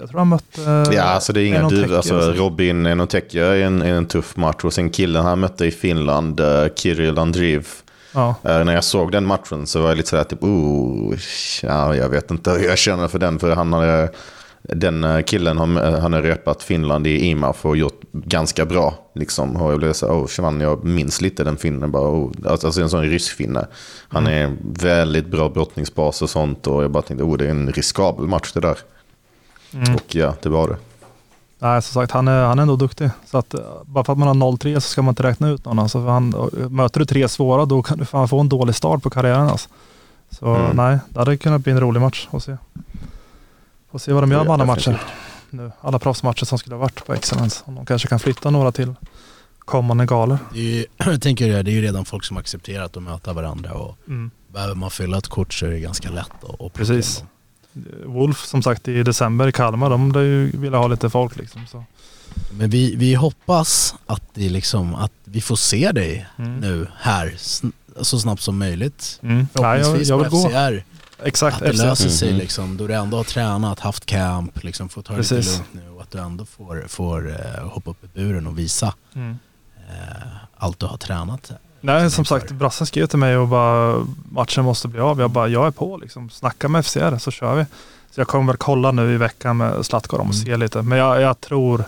jag 0.00 0.08
tror 0.08 0.18
han 0.18 0.28
mött... 0.28 0.58
eh, 0.58 0.94
Ja, 0.94 1.02
alltså 1.02 1.32
det 1.32 1.40
är 1.42 1.46
inga 1.46 1.68
duvor. 1.68 1.96
Alltså. 1.96 2.14
Robin 2.20 2.86
Enontekiö 2.86 3.52
är 3.54 3.62
en, 3.62 3.82
är 3.82 3.94
en 3.94 4.06
tuff 4.06 4.36
match. 4.36 4.64
Och 4.64 4.72
sen 4.72 4.90
killen 4.90 5.24
han 5.24 5.40
mötte 5.40 5.66
i 5.66 5.70
Finland, 5.70 6.40
uh, 6.40 6.66
Kirill 6.76 7.18
Andriv. 7.18 7.66
Ja, 8.14 8.34
Eh, 8.44 8.64
när 8.64 8.74
jag 8.74 8.84
såg 8.84 9.12
den 9.12 9.26
matchen 9.26 9.66
så 9.66 9.80
var 9.80 9.88
jag 9.88 9.96
lite 9.96 10.08
sådär 10.08 10.24
typ, 10.24 10.42
oh, 10.42 11.14
ja, 11.62 11.96
jag 11.96 12.08
vet 12.08 12.30
inte 12.30 12.50
hur 12.50 12.64
jag 12.64 12.78
känner 12.78 13.08
för 13.08 13.18
den. 13.18 13.38
För 13.38 13.54
han 13.54 13.72
har, 13.72 14.10
den 14.62 15.22
killen 15.26 15.58
har, 15.58 16.00
han 16.00 16.12
har 16.12 16.22
repat 16.22 16.62
Finland 16.62 17.06
i 17.06 17.24
IMAF 17.26 17.64
och 17.66 17.76
gjort 17.76 18.00
ganska 18.12 18.64
bra. 18.66 18.94
Liksom. 19.14 19.56
Och 19.56 19.72
jag 19.72 19.78
blev 19.78 19.92
så 19.92 20.06
oh, 20.06 20.26
fan, 20.26 20.60
jag 20.60 20.84
minns 20.84 21.20
lite 21.20 21.44
den 21.44 21.56
finnen. 21.56 21.90
Bara, 21.92 22.08
oh, 22.10 22.32
alltså 22.46 22.80
en 22.82 22.90
sån 22.90 23.02
rysk 23.02 23.36
finne. 23.36 23.66
Han 24.08 24.26
är 24.26 24.42
en 24.44 24.58
väldigt 24.62 25.26
bra 25.26 25.48
brottningsbas 25.48 26.22
och 26.22 26.30
sånt. 26.30 26.66
Och 26.66 26.82
jag 26.84 26.90
bara 26.90 27.02
tänkte, 27.02 27.24
oh, 27.24 27.36
det 27.36 27.46
är 27.46 27.50
en 27.50 27.72
riskabel 27.72 28.26
match 28.26 28.52
det 28.54 28.60
där. 28.60 28.78
Och 29.72 30.14
ja, 30.14 30.34
det 30.42 30.48
var 30.48 30.68
det. 30.68 30.76
nej, 31.58 31.82
som 31.82 31.94
sagt 32.02 32.12
han 32.12 32.28
är, 32.28 32.44
han 32.46 32.58
är 32.58 32.62
ändå 32.62 32.76
duktig. 32.76 33.10
Så 33.26 33.38
att, 33.38 33.54
eh, 33.54 33.60
bara 33.84 34.04
för 34.04 34.12
att 34.12 34.18
man 34.18 34.28
har 34.28 34.34
0-3 34.34 34.74
så 34.74 34.88
ska 34.88 35.02
man 35.02 35.12
inte 35.12 35.22
räkna 35.22 35.48
ut 35.48 35.64
någon. 35.64 35.78
Alltså, 35.78 36.02
för 36.02 36.08
han, 36.08 36.30
möter 36.70 37.00
du 37.00 37.06
tre 37.06 37.28
svåra 37.28 37.64
då 37.64 37.82
kan 37.82 37.98
du 37.98 38.04
fan 38.04 38.28
få 38.28 38.40
en 38.40 38.48
dålig 38.48 38.74
start 38.74 39.02
på 39.02 39.10
karriären. 39.10 39.48
Alltså. 39.48 39.68
Så 40.30 40.54
Mm. 40.54 40.76
nej, 40.76 40.98
det 41.08 41.18
hade 41.18 41.36
kunnat 41.36 41.60
bli 41.64 41.72
en 41.72 41.80
rolig 41.80 42.00
match 42.00 42.28
att 42.30 42.42
se. 42.44 42.56
Får 43.90 43.98
se 43.98 44.12
vad 44.12 44.22
de 44.22 44.30
gör 44.32 44.44
med 44.44 44.52
alla 44.52 44.64
matcher. 44.64 45.00
Nu, 45.50 45.72
alla 45.80 45.98
proffsmatcher 45.98 46.44
som 46.44 46.58
skulle 46.58 46.74
ha 46.74 46.80
varit 46.80 47.06
på 47.06 47.14
Excellence. 47.14 47.62
Om 47.66 47.74
de 47.74 47.86
kanske 47.86 48.08
kan 48.08 48.18
flytta 48.18 48.50
några 48.50 48.72
till 48.72 48.94
kommande 49.58 50.06
galor. 50.06 50.38
Det 50.52 50.58
är 50.58 50.62
ju, 50.62 50.84
jag 50.96 51.22
tänker 51.22 51.48
det, 51.48 51.62
det 51.62 51.70
är 51.70 51.72
ju 51.72 51.82
redan 51.82 52.04
folk 52.04 52.24
som 52.24 52.36
accepterat 52.36 52.96
att 52.96 53.02
möta 53.02 53.32
varandra 53.32 53.72
och 53.72 53.96
Mm. 54.08 54.30
behöver 54.52 54.74
man 54.74 54.90
fylla 54.90 55.18
ett 55.18 55.28
kort 55.28 55.52
så 55.54 55.66
är 55.66 55.70
det 55.70 55.80
ganska 55.80 56.10
lätt 56.10 56.30
att, 56.42 56.58
plocka 56.58 56.74
Precis. 56.74 57.18
dem. 57.18 57.26
Wolf 58.06 58.44
som 58.44 58.62
sagt 58.62 58.88
i 58.88 59.02
december 59.02 59.48
i 59.48 59.52
Kalmar, 59.52 59.90
de 59.90 60.12
lär 60.12 60.20
ju 60.20 60.50
vilja 60.56 60.78
ha 60.78 60.86
lite 60.88 61.10
folk 61.10 61.36
liksom. 61.36 61.66
Så. 61.66 61.84
Men 62.50 62.70
vi, 62.70 62.94
vi 62.96 63.14
hoppas 63.14 63.94
att, 64.06 64.22
det 64.34 64.48
liksom, 64.48 64.94
att 64.94 65.12
vi 65.24 65.40
får 65.40 65.56
se 65.56 65.92
dig 65.92 66.26
Mm. 66.38 66.56
nu 66.60 66.86
här 67.00 67.26
sn- 67.36 67.72
så 68.02 68.18
snabbt 68.20 68.42
som 68.42 68.58
möjligt. 68.58 69.18
Mm. 69.22 69.36
Jag, 69.38 69.46
Förhoppningsvis 69.52 70.08
jag 70.08 70.18
vill 70.18 70.30
på 70.30 70.36
gå. 70.36 70.48
FCR. 70.48 70.84
Exakt, 71.24 71.56
Att 71.56 71.62
det 71.62 71.68
FCR. 71.72 71.84
löser 71.86 72.08
sig 72.08 72.28
Mhm. 72.30 72.38
liksom, 72.38 72.76
då 72.76 72.86
du 72.86 72.94
ändå 72.94 73.16
har 73.16 73.24
tränat, 73.24 73.80
haft 73.80 74.06
camp, 74.06 74.64
liksom, 74.64 74.88
får 74.88 75.02
ta 75.02 75.12
det 75.12 75.16
Precis. 75.18 75.46
lite 75.46 75.58
lugnt 75.58 75.68
nu 75.86 75.90
och 75.96 76.02
att 76.02 76.10
du 76.10 76.18
ändå 76.18 76.44
får, 76.44 76.84
får 76.88 77.30
eh, 77.30 77.68
hoppa 77.68 77.90
upp 77.90 78.04
i 78.04 78.06
buren 78.14 78.46
och 78.46 78.58
visa 78.58 78.94
Mm. 79.14 79.38
eh, 79.88 80.26
allt 80.56 80.78
du 80.78 80.86
har 80.86 80.96
tränat. 80.96 81.50
Nej, 81.80 82.10
som 82.10 82.24
sagt, 82.24 82.50
brassen 82.50 82.86
skrev 82.86 83.06
till 83.06 83.18
mig 83.18 83.36
och 83.36 83.48
bara 83.48 84.06
matchen 84.30 84.64
måste 84.64 84.88
bli 84.88 85.00
av. 85.00 85.20
Jag 85.20 85.30
bara, 85.30 85.48
jag 85.48 85.66
är 85.66 85.70
på 85.70 85.96
liksom. 85.96 86.30
Snacka 86.30 86.68
med 86.68 86.86
FCR 86.86 87.18
så 87.18 87.30
kör 87.30 87.54
vi. 87.54 87.64
Så 88.14 88.20
jag 88.20 88.28
kommer 88.28 88.52
väl 88.52 88.56
kolla 88.56 88.90
nu 88.92 89.14
i 89.14 89.16
veckan 89.16 89.56
med 89.56 89.86
Zlatko 89.86 90.16
och 90.16 90.22
Mm. 90.22 90.32
se 90.32 90.56
lite. 90.56 90.82
Men 90.82 90.98
jag, 90.98 91.20
jag 91.20 91.40
tror 91.40 91.84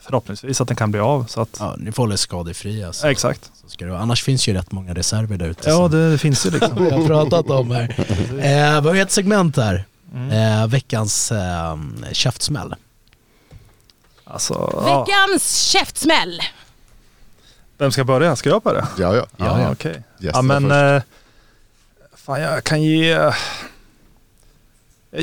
förhoppningsvis 0.00 0.60
att 0.60 0.68
den 0.68 0.76
kan 0.76 0.90
bli 0.90 1.00
av. 1.00 1.24
Så 1.28 1.40
att, 1.40 1.56
Ja, 1.58 1.74
ni 1.78 1.92
får 1.92 2.02
hålla 2.02 2.12
er 2.12 2.16
skadefria. 2.16 2.92
Så, 2.92 3.06
Exakt. 3.06 3.50
Så 3.62 3.68
ska 3.68 3.84
det, 3.84 3.98
annars 3.98 4.22
finns 4.22 4.48
ju 4.48 4.52
rätt 4.54 4.72
många 4.72 4.94
reserver 4.94 5.36
där 5.36 5.46
ute. 5.48 5.68
Ja, 5.70 5.76
som 5.76 5.90
det 6.10 6.18
finns 6.18 6.46
ju 6.46 6.50
vi 6.50 6.58
liksom. 6.58 6.78
har 6.92 7.06
pratat 7.06 7.50
om 7.50 7.70
här. 7.70 7.94
Eh, 8.30 8.80
vi 8.82 8.88
har 8.88 8.96
ett 8.96 9.10
segment 9.12 9.56
här. 9.56 9.84
Mm. 10.14 10.30
Eh, 10.62 10.66
veckans 10.66 11.32
eh, 11.32 11.76
käftsmäll. 12.12 12.74
Alltså, 14.24 14.70
ja. 14.86 15.04
Veckans 15.04 15.56
käftsmäll. 15.56 16.40
Vem 17.82 17.92
ska 17.92 18.04
börja? 18.04 18.36
Ska 18.36 18.48
jag 18.48 18.62
börja? 18.62 18.88
ja 18.98 19.16
ja. 19.16 19.26
Ja, 19.36 19.60
ja. 19.60 19.72
okej. 19.72 20.02
Gästerna 20.18 20.54
Ja, 20.54 20.60
men 20.60 20.94
eh, 20.96 21.02
fan, 22.16 22.40
jag 22.40 22.64
kan 22.64 22.82
ge... 22.82 23.08
Jag, 23.08 23.34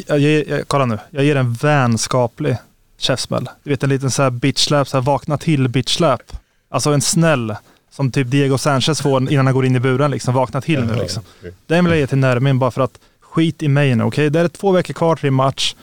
jag, 0.07 0.19
ger- 0.19 0.49
jag, 0.49 0.67
kolla 0.67 0.85
nu. 0.85 0.99
Jag 1.09 1.23
ger 1.23 1.35
en 1.35 1.53
vänskaplig 1.53 2.57
käftsmäll. 2.97 3.49
Du 3.63 3.69
vet 3.69 3.83
en 3.83 3.89
liten 3.89 4.11
så 4.11 4.23
här 4.23 4.29
bitch 4.29 4.65
slap, 4.65 4.87
så 4.87 4.97
här 4.97 5.01
vakna 5.01 5.37
till 5.37 5.67
bitch 5.67 5.95
slap. 5.95 6.21
Alltså 6.69 6.93
en 6.93 7.01
snäll 7.01 7.55
som 7.91 8.11
typ 8.11 8.31
Diego 8.31 8.57
Sanchez 8.57 9.01
får 9.01 9.31
innan 9.31 9.45
han 9.45 9.55
går 9.55 9.65
in 9.65 9.75
i 9.75 9.79
buren. 9.79 10.11
Liksom. 10.11 10.33
Vakna 10.33 10.61
till 10.61 10.85
nu 10.85 10.95
liksom. 10.95 11.23
Den 11.67 11.85
vill 11.85 11.91
jag 11.91 11.99
ge 11.99 12.07
till 12.07 12.17
Nermin 12.17 12.59
bara 12.59 12.71
för 12.71 12.81
att 12.81 12.99
skit 13.21 13.63
i 13.63 13.67
mig 13.67 13.95
nu. 13.95 14.03
Okej, 14.03 14.29
det 14.29 14.39
är 14.39 14.47
två 14.47 14.71
veckor 14.71 14.93
kvar 14.93 15.15
till 15.15 15.23
din 15.27 15.33
match. 15.33 15.75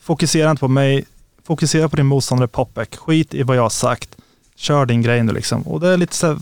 Fokusera 0.00 0.50
inte 0.50 0.60
på 0.60 0.68
mig. 0.68 1.04
Fokusera 1.46 1.88
på 1.88 1.96
din 1.96 2.06
motståndare 2.06 2.48
Popek. 2.48 2.96
Skit 2.96 3.34
i 3.34 3.42
vad 3.42 3.56
jag 3.56 3.62
har 3.62 3.70
sagt. 3.70 4.16
Kör 4.60 4.86
din 4.86 5.02
grej 5.02 5.22
nu 5.22 5.32
liksom. 5.32 5.62
Och 5.62 5.80
det 5.80 5.88
är 5.88 5.96
lite 5.96 6.16
så 6.16 6.26
här, 6.26 6.38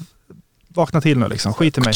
vakna 0.69 1.01
till 1.01 1.19
nu 1.19 1.29
liksom. 1.29 1.55
Skit 1.55 1.79
i 1.79 1.81
mig. 1.81 1.95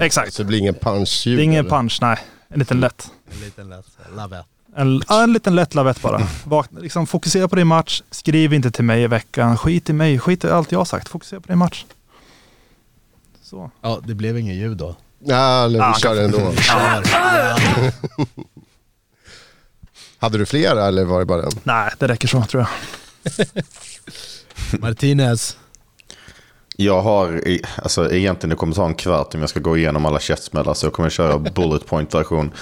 Exakt. 0.00 0.34
Så 0.34 0.42
det 0.42 0.46
blir 0.46 0.58
ingen 0.58 0.74
punch-ljud? 0.74 1.38
Det 1.38 1.42
är 1.42 1.44
ingen 1.44 1.68
punch, 1.68 1.98
nej. 2.00 2.18
En 2.48 2.58
liten 2.58 2.80
lätt. 2.80 3.10
En 3.34 3.40
liten 3.40 3.68
lätt 3.70 3.86
lavett. 4.16 4.46
En, 4.76 5.02
en 5.08 5.32
liten 5.32 5.54
lätt 5.54 5.74
lavett 5.74 6.02
bara. 6.02 6.28
Vakna, 6.44 6.80
liksom, 6.80 7.06
fokusera 7.06 7.48
på 7.48 7.56
din 7.56 7.66
match. 7.66 8.02
Skriv 8.10 8.52
inte 8.52 8.70
till 8.70 8.84
mig 8.84 9.02
i 9.02 9.06
veckan. 9.06 9.58
Skit 9.58 9.90
i 9.90 9.92
mig. 9.92 10.18
Skit 10.18 10.44
i 10.44 10.48
allt 10.50 10.72
jag 10.72 10.78
har 10.80 10.84
sagt. 10.84 11.08
Fokusera 11.08 11.40
på 11.40 11.48
din 11.48 11.58
match. 11.58 11.84
Så. 13.42 13.70
Ja, 13.80 14.00
det 14.06 14.14
blev 14.14 14.38
ingen 14.38 14.56
ljud 14.56 14.76
då. 14.76 14.96
Ja, 15.24 15.64
eller 15.64 15.78
vi 15.78 15.84
Ah, 15.84 15.94
kör 15.98 16.24
ändå. 16.24 16.52
Hade 20.18 20.38
du 20.38 20.46
flera 20.46 20.86
eller 20.86 21.04
var 21.04 21.18
det 21.18 21.24
bara 21.26 21.42
en? 21.42 21.50
Nej, 21.64 21.90
det 21.98 22.08
räcker 22.08 22.28
så 22.28 22.42
tror 22.44 22.66
jag. 22.66 22.68
Martinez. 24.80 25.56
Jag 26.76 27.00
har, 27.00 27.40
alltså 27.76 28.12
egentligen 28.12 28.50
det 28.50 28.56
kommer 28.56 28.74
ta 28.74 28.86
en 28.86 28.94
kvart 28.94 29.34
om 29.34 29.40
jag 29.40 29.50
ska 29.50 29.60
gå 29.60 29.76
igenom 29.76 30.06
alla 30.06 30.20
käftsmällar 30.20 30.74
så 30.74 30.86
jag 30.86 30.92
kommer 30.92 31.10
köra 31.10 31.38
bullet 31.54 31.86
point 31.86 32.14
version. 32.14 32.52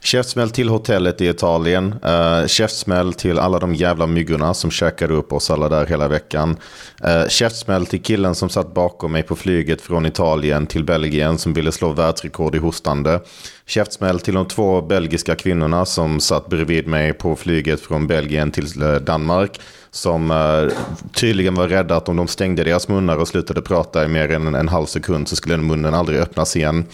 Käftsmäll 0.00 0.50
till 0.50 0.68
hotellet 0.68 1.20
i 1.20 1.28
Italien. 1.28 1.94
Uh, 2.04 2.46
käftsmäll 2.46 3.12
till 3.12 3.38
alla 3.38 3.58
de 3.58 3.74
jävla 3.74 4.06
myggorna 4.06 4.54
som 4.54 4.70
käkade 4.70 5.14
upp 5.14 5.32
oss 5.32 5.50
alla 5.50 5.68
där 5.68 5.86
hela 5.86 6.08
veckan. 6.08 6.56
Uh, 7.04 7.28
käftsmäll 7.28 7.86
till 7.86 8.02
killen 8.02 8.34
som 8.34 8.48
satt 8.48 8.74
bakom 8.74 9.12
mig 9.12 9.22
på 9.22 9.36
flyget 9.36 9.80
från 9.80 10.06
Italien 10.06 10.66
till 10.66 10.84
Belgien 10.84 11.38
som 11.38 11.52
ville 11.52 11.72
slå 11.72 11.92
världsrekord 11.92 12.54
i 12.54 12.58
hostande. 12.58 13.20
Käftsmäll 13.66 14.20
till 14.20 14.34
de 14.34 14.48
två 14.48 14.82
belgiska 14.82 15.34
kvinnorna 15.34 15.84
som 15.84 16.20
satt 16.20 16.46
bredvid 16.46 16.86
mig 16.86 17.12
på 17.12 17.36
flyget 17.36 17.80
från 17.80 18.06
Belgien 18.06 18.50
till 18.50 18.82
eh, 18.82 18.94
Danmark. 18.94 19.60
Som 19.90 20.30
eh, 20.30 20.76
tydligen 21.12 21.54
var 21.54 21.68
rädda 21.68 21.96
att 21.96 22.08
om 22.08 22.16
de 22.16 22.28
stängde 22.28 22.64
deras 22.64 22.88
munnar 22.88 23.16
och 23.16 23.28
slutade 23.28 23.62
prata 23.62 24.04
i 24.04 24.08
mer 24.08 24.30
än 24.30 24.46
en, 24.46 24.54
en 24.54 24.68
halv 24.68 24.86
sekund 24.86 25.28
så 25.28 25.36
skulle 25.36 25.56
munnen 25.56 25.94
aldrig 25.94 26.20
öppnas 26.20 26.56
igen. 26.56 26.84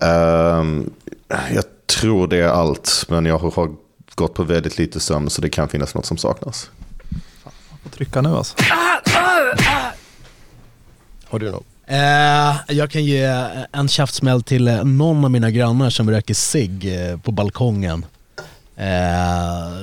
Ehm, 0.00 0.90
jag 1.28 1.64
tror 1.86 2.26
det 2.26 2.36
är 2.36 2.48
allt, 2.48 3.04
men 3.08 3.26
jag 3.26 3.38
har, 3.38 3.74
gått 4.14 4.34
på 4.34 4.42
väldigt 4.42 4.78
lite 4.78 5.00
sömn 5.00 5.30
så 5.30 5.42
det 5.42 5.48
kan 5.48 5.68
finnas 5.68 5.94
något 5.94 6.06
som 6.06 6.16
saknas. 6.16 6.70
Får 7.82 7.90
trycka 7.90 8.22
nu 8.22 8.28
alltså. 8.28 8.56
Har 11.24 11.38
du 11.38 11.50
någon? 11.50 11.64
Eh, 11.86 12.56
jag 12.68 12.90
kan 12.90 13.04
ge 13.04 13.22
en 13.72 13.88
käftsmäll 13.88 14.42
till 14.42 14.68
eh, 14.68 14.84
någon 14.84 15.24
av 15.24 15.30
mina 15.30 15.50
grannar 15.50 15.90
som 15.90 16.10
röker 16.10 16.34
cigg 16.34 16.94
eh, 17.10 17.18
på 17.18 17.30
balkongen. 17.32 18.06
Eh, 18.76 18.84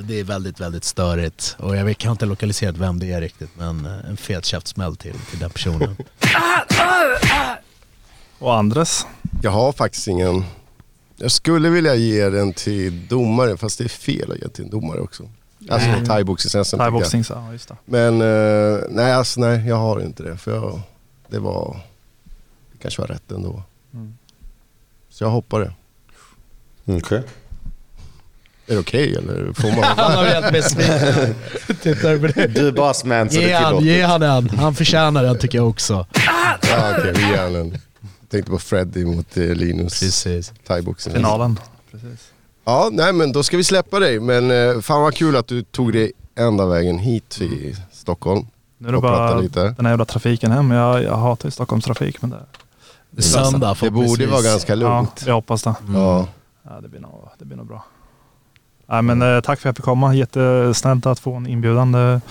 det 0.03 0.19
är 0.19 0.23
väldigt, 0.23 0.59
väldigt 0.59 0.83
störigt 0.83 1.55
och 1.59 1.75
jag 1.77 1.85
vet- 1.85 1.97
kan 1.97 2.11
inte 2.11 2.25
lokalisera 2.25 2.71
vem 2.71 2.99
det 2.99 3.11
är 3.13 3.21
riktigt 3.21 3.49
men 3.57 3.85
en 3.85 4.17
fet 4.17 4.45
käftsmäll 4.45 4.95
till, 4.95 5.13
till 5.29 5.39
den 5.39 5.49
personen. 5.49 5.95
Och 8.39 8.55
Andres. 8.55 9.05
Jag 9.41 9.51
har 9.51 9.71
faktiskt 9.71 10.07
ingen. 10.07 10.43
Jag 11.17 11.31
skulle 11.31 11.69
vilja 11.69 11.95
ge 11.95 12.29
den 12.29 12.53
till 12.53 13.07
domare 13.07 13.57
fast 13.57 13.77
det 13.77 13.83
är 13.83 13.89
fel 13.89 14.31
att 14.31 14.37
ge 14.41 14.47
till 14.47 14.63
en 14.63 14.69
domare 14.69 14.99
också. 14.99 15.23
Alltså 15.69 15.87
Mm. 15.87 15.99
jag. 15.99 16.07
Thaiboxning, 16.07 17.23
ja 17.29 17.51
just 17.51 17.67
det. 17.67 17.75
Men 17.85 18.21
eh, 18.21 18.79
nej, 18.89 19.13
alltså, 19.13 19.39
nej, 19.39 19.67
jag 19.67 19.75
har 19.75 20.01
inte 20.01 20.23
det. 20.23 20.37
För 20.37 20.55
jag, 20.55 20.81
det 21.27 21.39
var, 21.39 21.77
kanske 22.83 23.01
var 23.01 23.07
rätt 23.07 23.31
ändå. 23.31 23.63
Mm. 23.93 24.17
Så 25.09 25.23
jag 25.23 25.29
hoppar 25.29 25.59
det. 25.59 25.73
Okej. 26.97 27.23
Är 28.67 28.73
det 28.73 28.79
okej 28.79 29.15
eller 29.15 29.53
får 29.53 29.67
man? 29.67 29.83
Han 29.97 30.11
har 30.11 30.25
helt 30.25 30.51
besviken. 30.51 31.35
Tittar 31.81 32.17
på 32.17 32.27
det. 32.27 32.47
Du 32.47 32.67
är 32.67 32.71
bossman 32.71 33.29
så 33.29 33.39
det 33.39 33.45
Ge 33.45 33.53
han, 33.53 33.83
ge 33.83 34.01
han 34.01 34.21
en. 34.21 34.49
Han 34.49 34.75
förtjänar 34.75 35.23
den 35.23 35.39
tycker 35.39 35.57
jag 35.57 35.69
också. 35.69 36.07
ja, 36.69 36.93
okej, 36.97 37.13
vi 37.15 37.21
ger 37.21 37.41
han 37.41 37.55
en. 37.55 37.77
Tänkte 38.29 38.51
på 38.51 38.59
Freddy 38.59 39.05
mot 39.05 39.37
eh, 39.37 39.43
Linus. 39.43 39.99
Precis. 39.99 40.53
Thaiboxning. 40.67 41.15
Finalen. 41.15 41.59
Precis. 41.91 42.31
Ja, 42.65 42.89
nej 42.91 43.13
men 43.13 43.31
då 43.31 43.43
ska 43.43 43.57
vi 43.57 43.63
släppa 43.63 43.99
dig. 43.99 44.19
Men 44.19 44.51
eh, 44.51 44.81
fan 44.81 45.01
vad 45.01 45.13
kul 45.15 45.35
att 45.35 45.47
du 45.47 45.63
tog 45.63 45.93
dig 45.93 46.11
ända 46.35 46.65
vägen 46.65 46.97
hit 46.99 47.29
till 47.29 47.75
Stockholm. 47.91 48.47
Nu 48.77 48.87
är 48.87 48.91
det 48.91 48.99
bara 48.99 49.39
lite. 49.39 49.59
den 49.63 49.85
här 49.85 49.91
jävla 49.91 50.05
trafiken 50.05 50.51
hem. 50.51 50.71
Jag, 50.71 51.03
jag 51.03 51.15
hatar 51.17 51.47
ju 51.47 51.51
Stockholms 51.51 51.85
trafik 51.85 52.21
men 52.21 52.29
det, 52.29 52.39
Det 53.15 53.19
är 53.21 53.23
söndag 53.23 53.75
Det 53.81 53.91
borde 53.91 54.27
vara 54.27 54.41
ganska 54.41 54.71
ja, 54.71 54.75
lugnt. 54.75 55.23
jag 55.27 55.33
hoppas 55.33 55.63
det. 55.63 55.75
Ja. 55.93 56.27
Ja, 56.63 56.81
det, 56.81 56.87
blir 56.89 56.99
nog, 56.99 57.29
det 57.39 57.45
blir 57.45 57.57
nog 57.57 57.67
bra. 57.67 57.85
Nej, 58.85 59.01
men, 59.01 59.21
eh, 59.21 59.41
tack 59.41 59.59
för 59.59 59.69
att 59.69 59.71
jag 59.71 59.75
fick 59.75 59.85
komma. 59.85 60.15
Jättesnällt 60.15 61.05
att 61.05 61.19
få 61.19 61.33
en 61.33 61.47
inbjudan. 61.47 62.21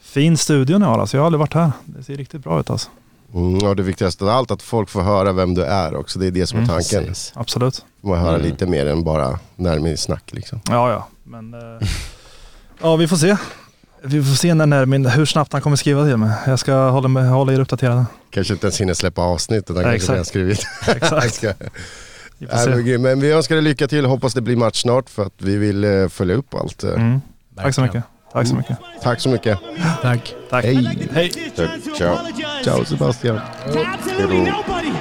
Fin 0.00 0.36
studio 0.36 0.78
ni 0.78 0.84
har 0.84 0.98
alltså. 0.98 1.16
Jag 1.16 1.22
har 1.22 1.26
aldrig 1.26 1.38
varit 1.40 1.54
här. 1.54 1.72
Det 1.84 2.02
ser 2.02 2.16
riktigt 2.16 2.42
bra 2.44 2.60
ut 2.60 2.70
alltså. 2.70 2.90
Mm, 3.34 3.68
och 3.68 3.76
det 3.76 3.82
viktigaste 3.82 4.24
av 4.24 4.30
allt 4.30 4.50
att 4.50 4.62
folk 4.62 4.88
får 4.90 5.02
höra 5.02 5.32
vem 5.32 5.54
du 5.54 5.62
är 5.64 5.96
också. 5.96 6.18
Det 6.18 6.26
är 6.26 6.30
det 6.30 6.46
som 6.46 6.58
är 6.58 6.62
Mm, 6.62 6.74
tanken. 6.74 7.04
Precis. 7.04 7.32
Absolut. 7.36 7.84
Får 8.02 8.08
man 8.08 8.18
höra 8.18 8.34
Mm. 8.34 8.46
lite 8.46 8.66
mer 8.66 8.86
än 8.86 9.04
bara 9.04 9.38
närmare 9.56 9.96
snack 9.96 10.32
liksom. 10.32 10.60
Ja, 10.68 10.90
ja. 10.90 11.08
Men 11.22 11.54
eh, 11.54 11.88
ja, 12.82 12.96
vi 12.96 13.08
får 13.08 13.16
se. 13.16 13.36
Vi 14.06 14.22
får 14.24 14.34
se 14.34 14.54
när 14.54 14.66
Nermin, 14.66 15.06
hur 15.06 15.24
snabbt 15.24 15.52
han 15.52 15.62
kommer 15.62 15.76
skriva 15.76 16.04
till 16.04 16.16
mig. 16.16 16.30
Jag 16.46 16.58
ska 16.58 16.88
hålla, 16.88 17.08
med, 17.08 17.28
hålla 17.28 17.52
er 17.52 17.60
uppdaterade. 17.60 18.04
Kanske 18.30 18.52
inte 18.52 18.66
ens 18.66 18.80
hinner 18.80 18.94
släppa 18.94 19.22
avsnittet. 19.22 19.76
Han 19.76 19.84
Ja, 19.84 19.90
kanske 19.90 20.12
redan 20.12 20.20
exakt. 20.20 20.28
skrivit. 20.28 20.66
Exakt. 20.96 21.34
Ska- 21.34 21.52
Vi 22.84 22.98
men 22.98 23.20
vi 23.20 23.32
önskar 23.32 23.54
dig 23.54 23.64
lycka 23.64 23.88
till. 23.88 24.04
Hoppas 24.04 24.34
det 24.34 24.40
blir 24.40 24.56
match 24.56 24.82
snart 24.82 25.10
för 25.10 25.22
att 25.26 25.32
vi 25.38 25.56
vill 25.56 25.84
eh, 25.84 26.08
följa 26.08 26.34
upp 26.34 26.54
allt. 26.54 26.84
eh. 26.84 26.90
Mm. 26.92 27.20
Tack 27.56 27.74
så 27.74 27.80
mycket. 27.82 28.04
Tack 28.32 28.46
så 28.48 28.54
mycket. 28.54 28.76
Tack 29.02 29.20
så 29.20 29.28
mycket. 29.28 29.58
Tack. 30.02 30.34
Tack. 30.50 30.64
Hej. 30.64 31.08
Hej. 31.12 31.32
Ciao. 31.98 32.16
Ciao 32.64 32.84
Sebastian. 32.84 33.40
Absolutely 33.66 34.38
nobody 34.38 34.92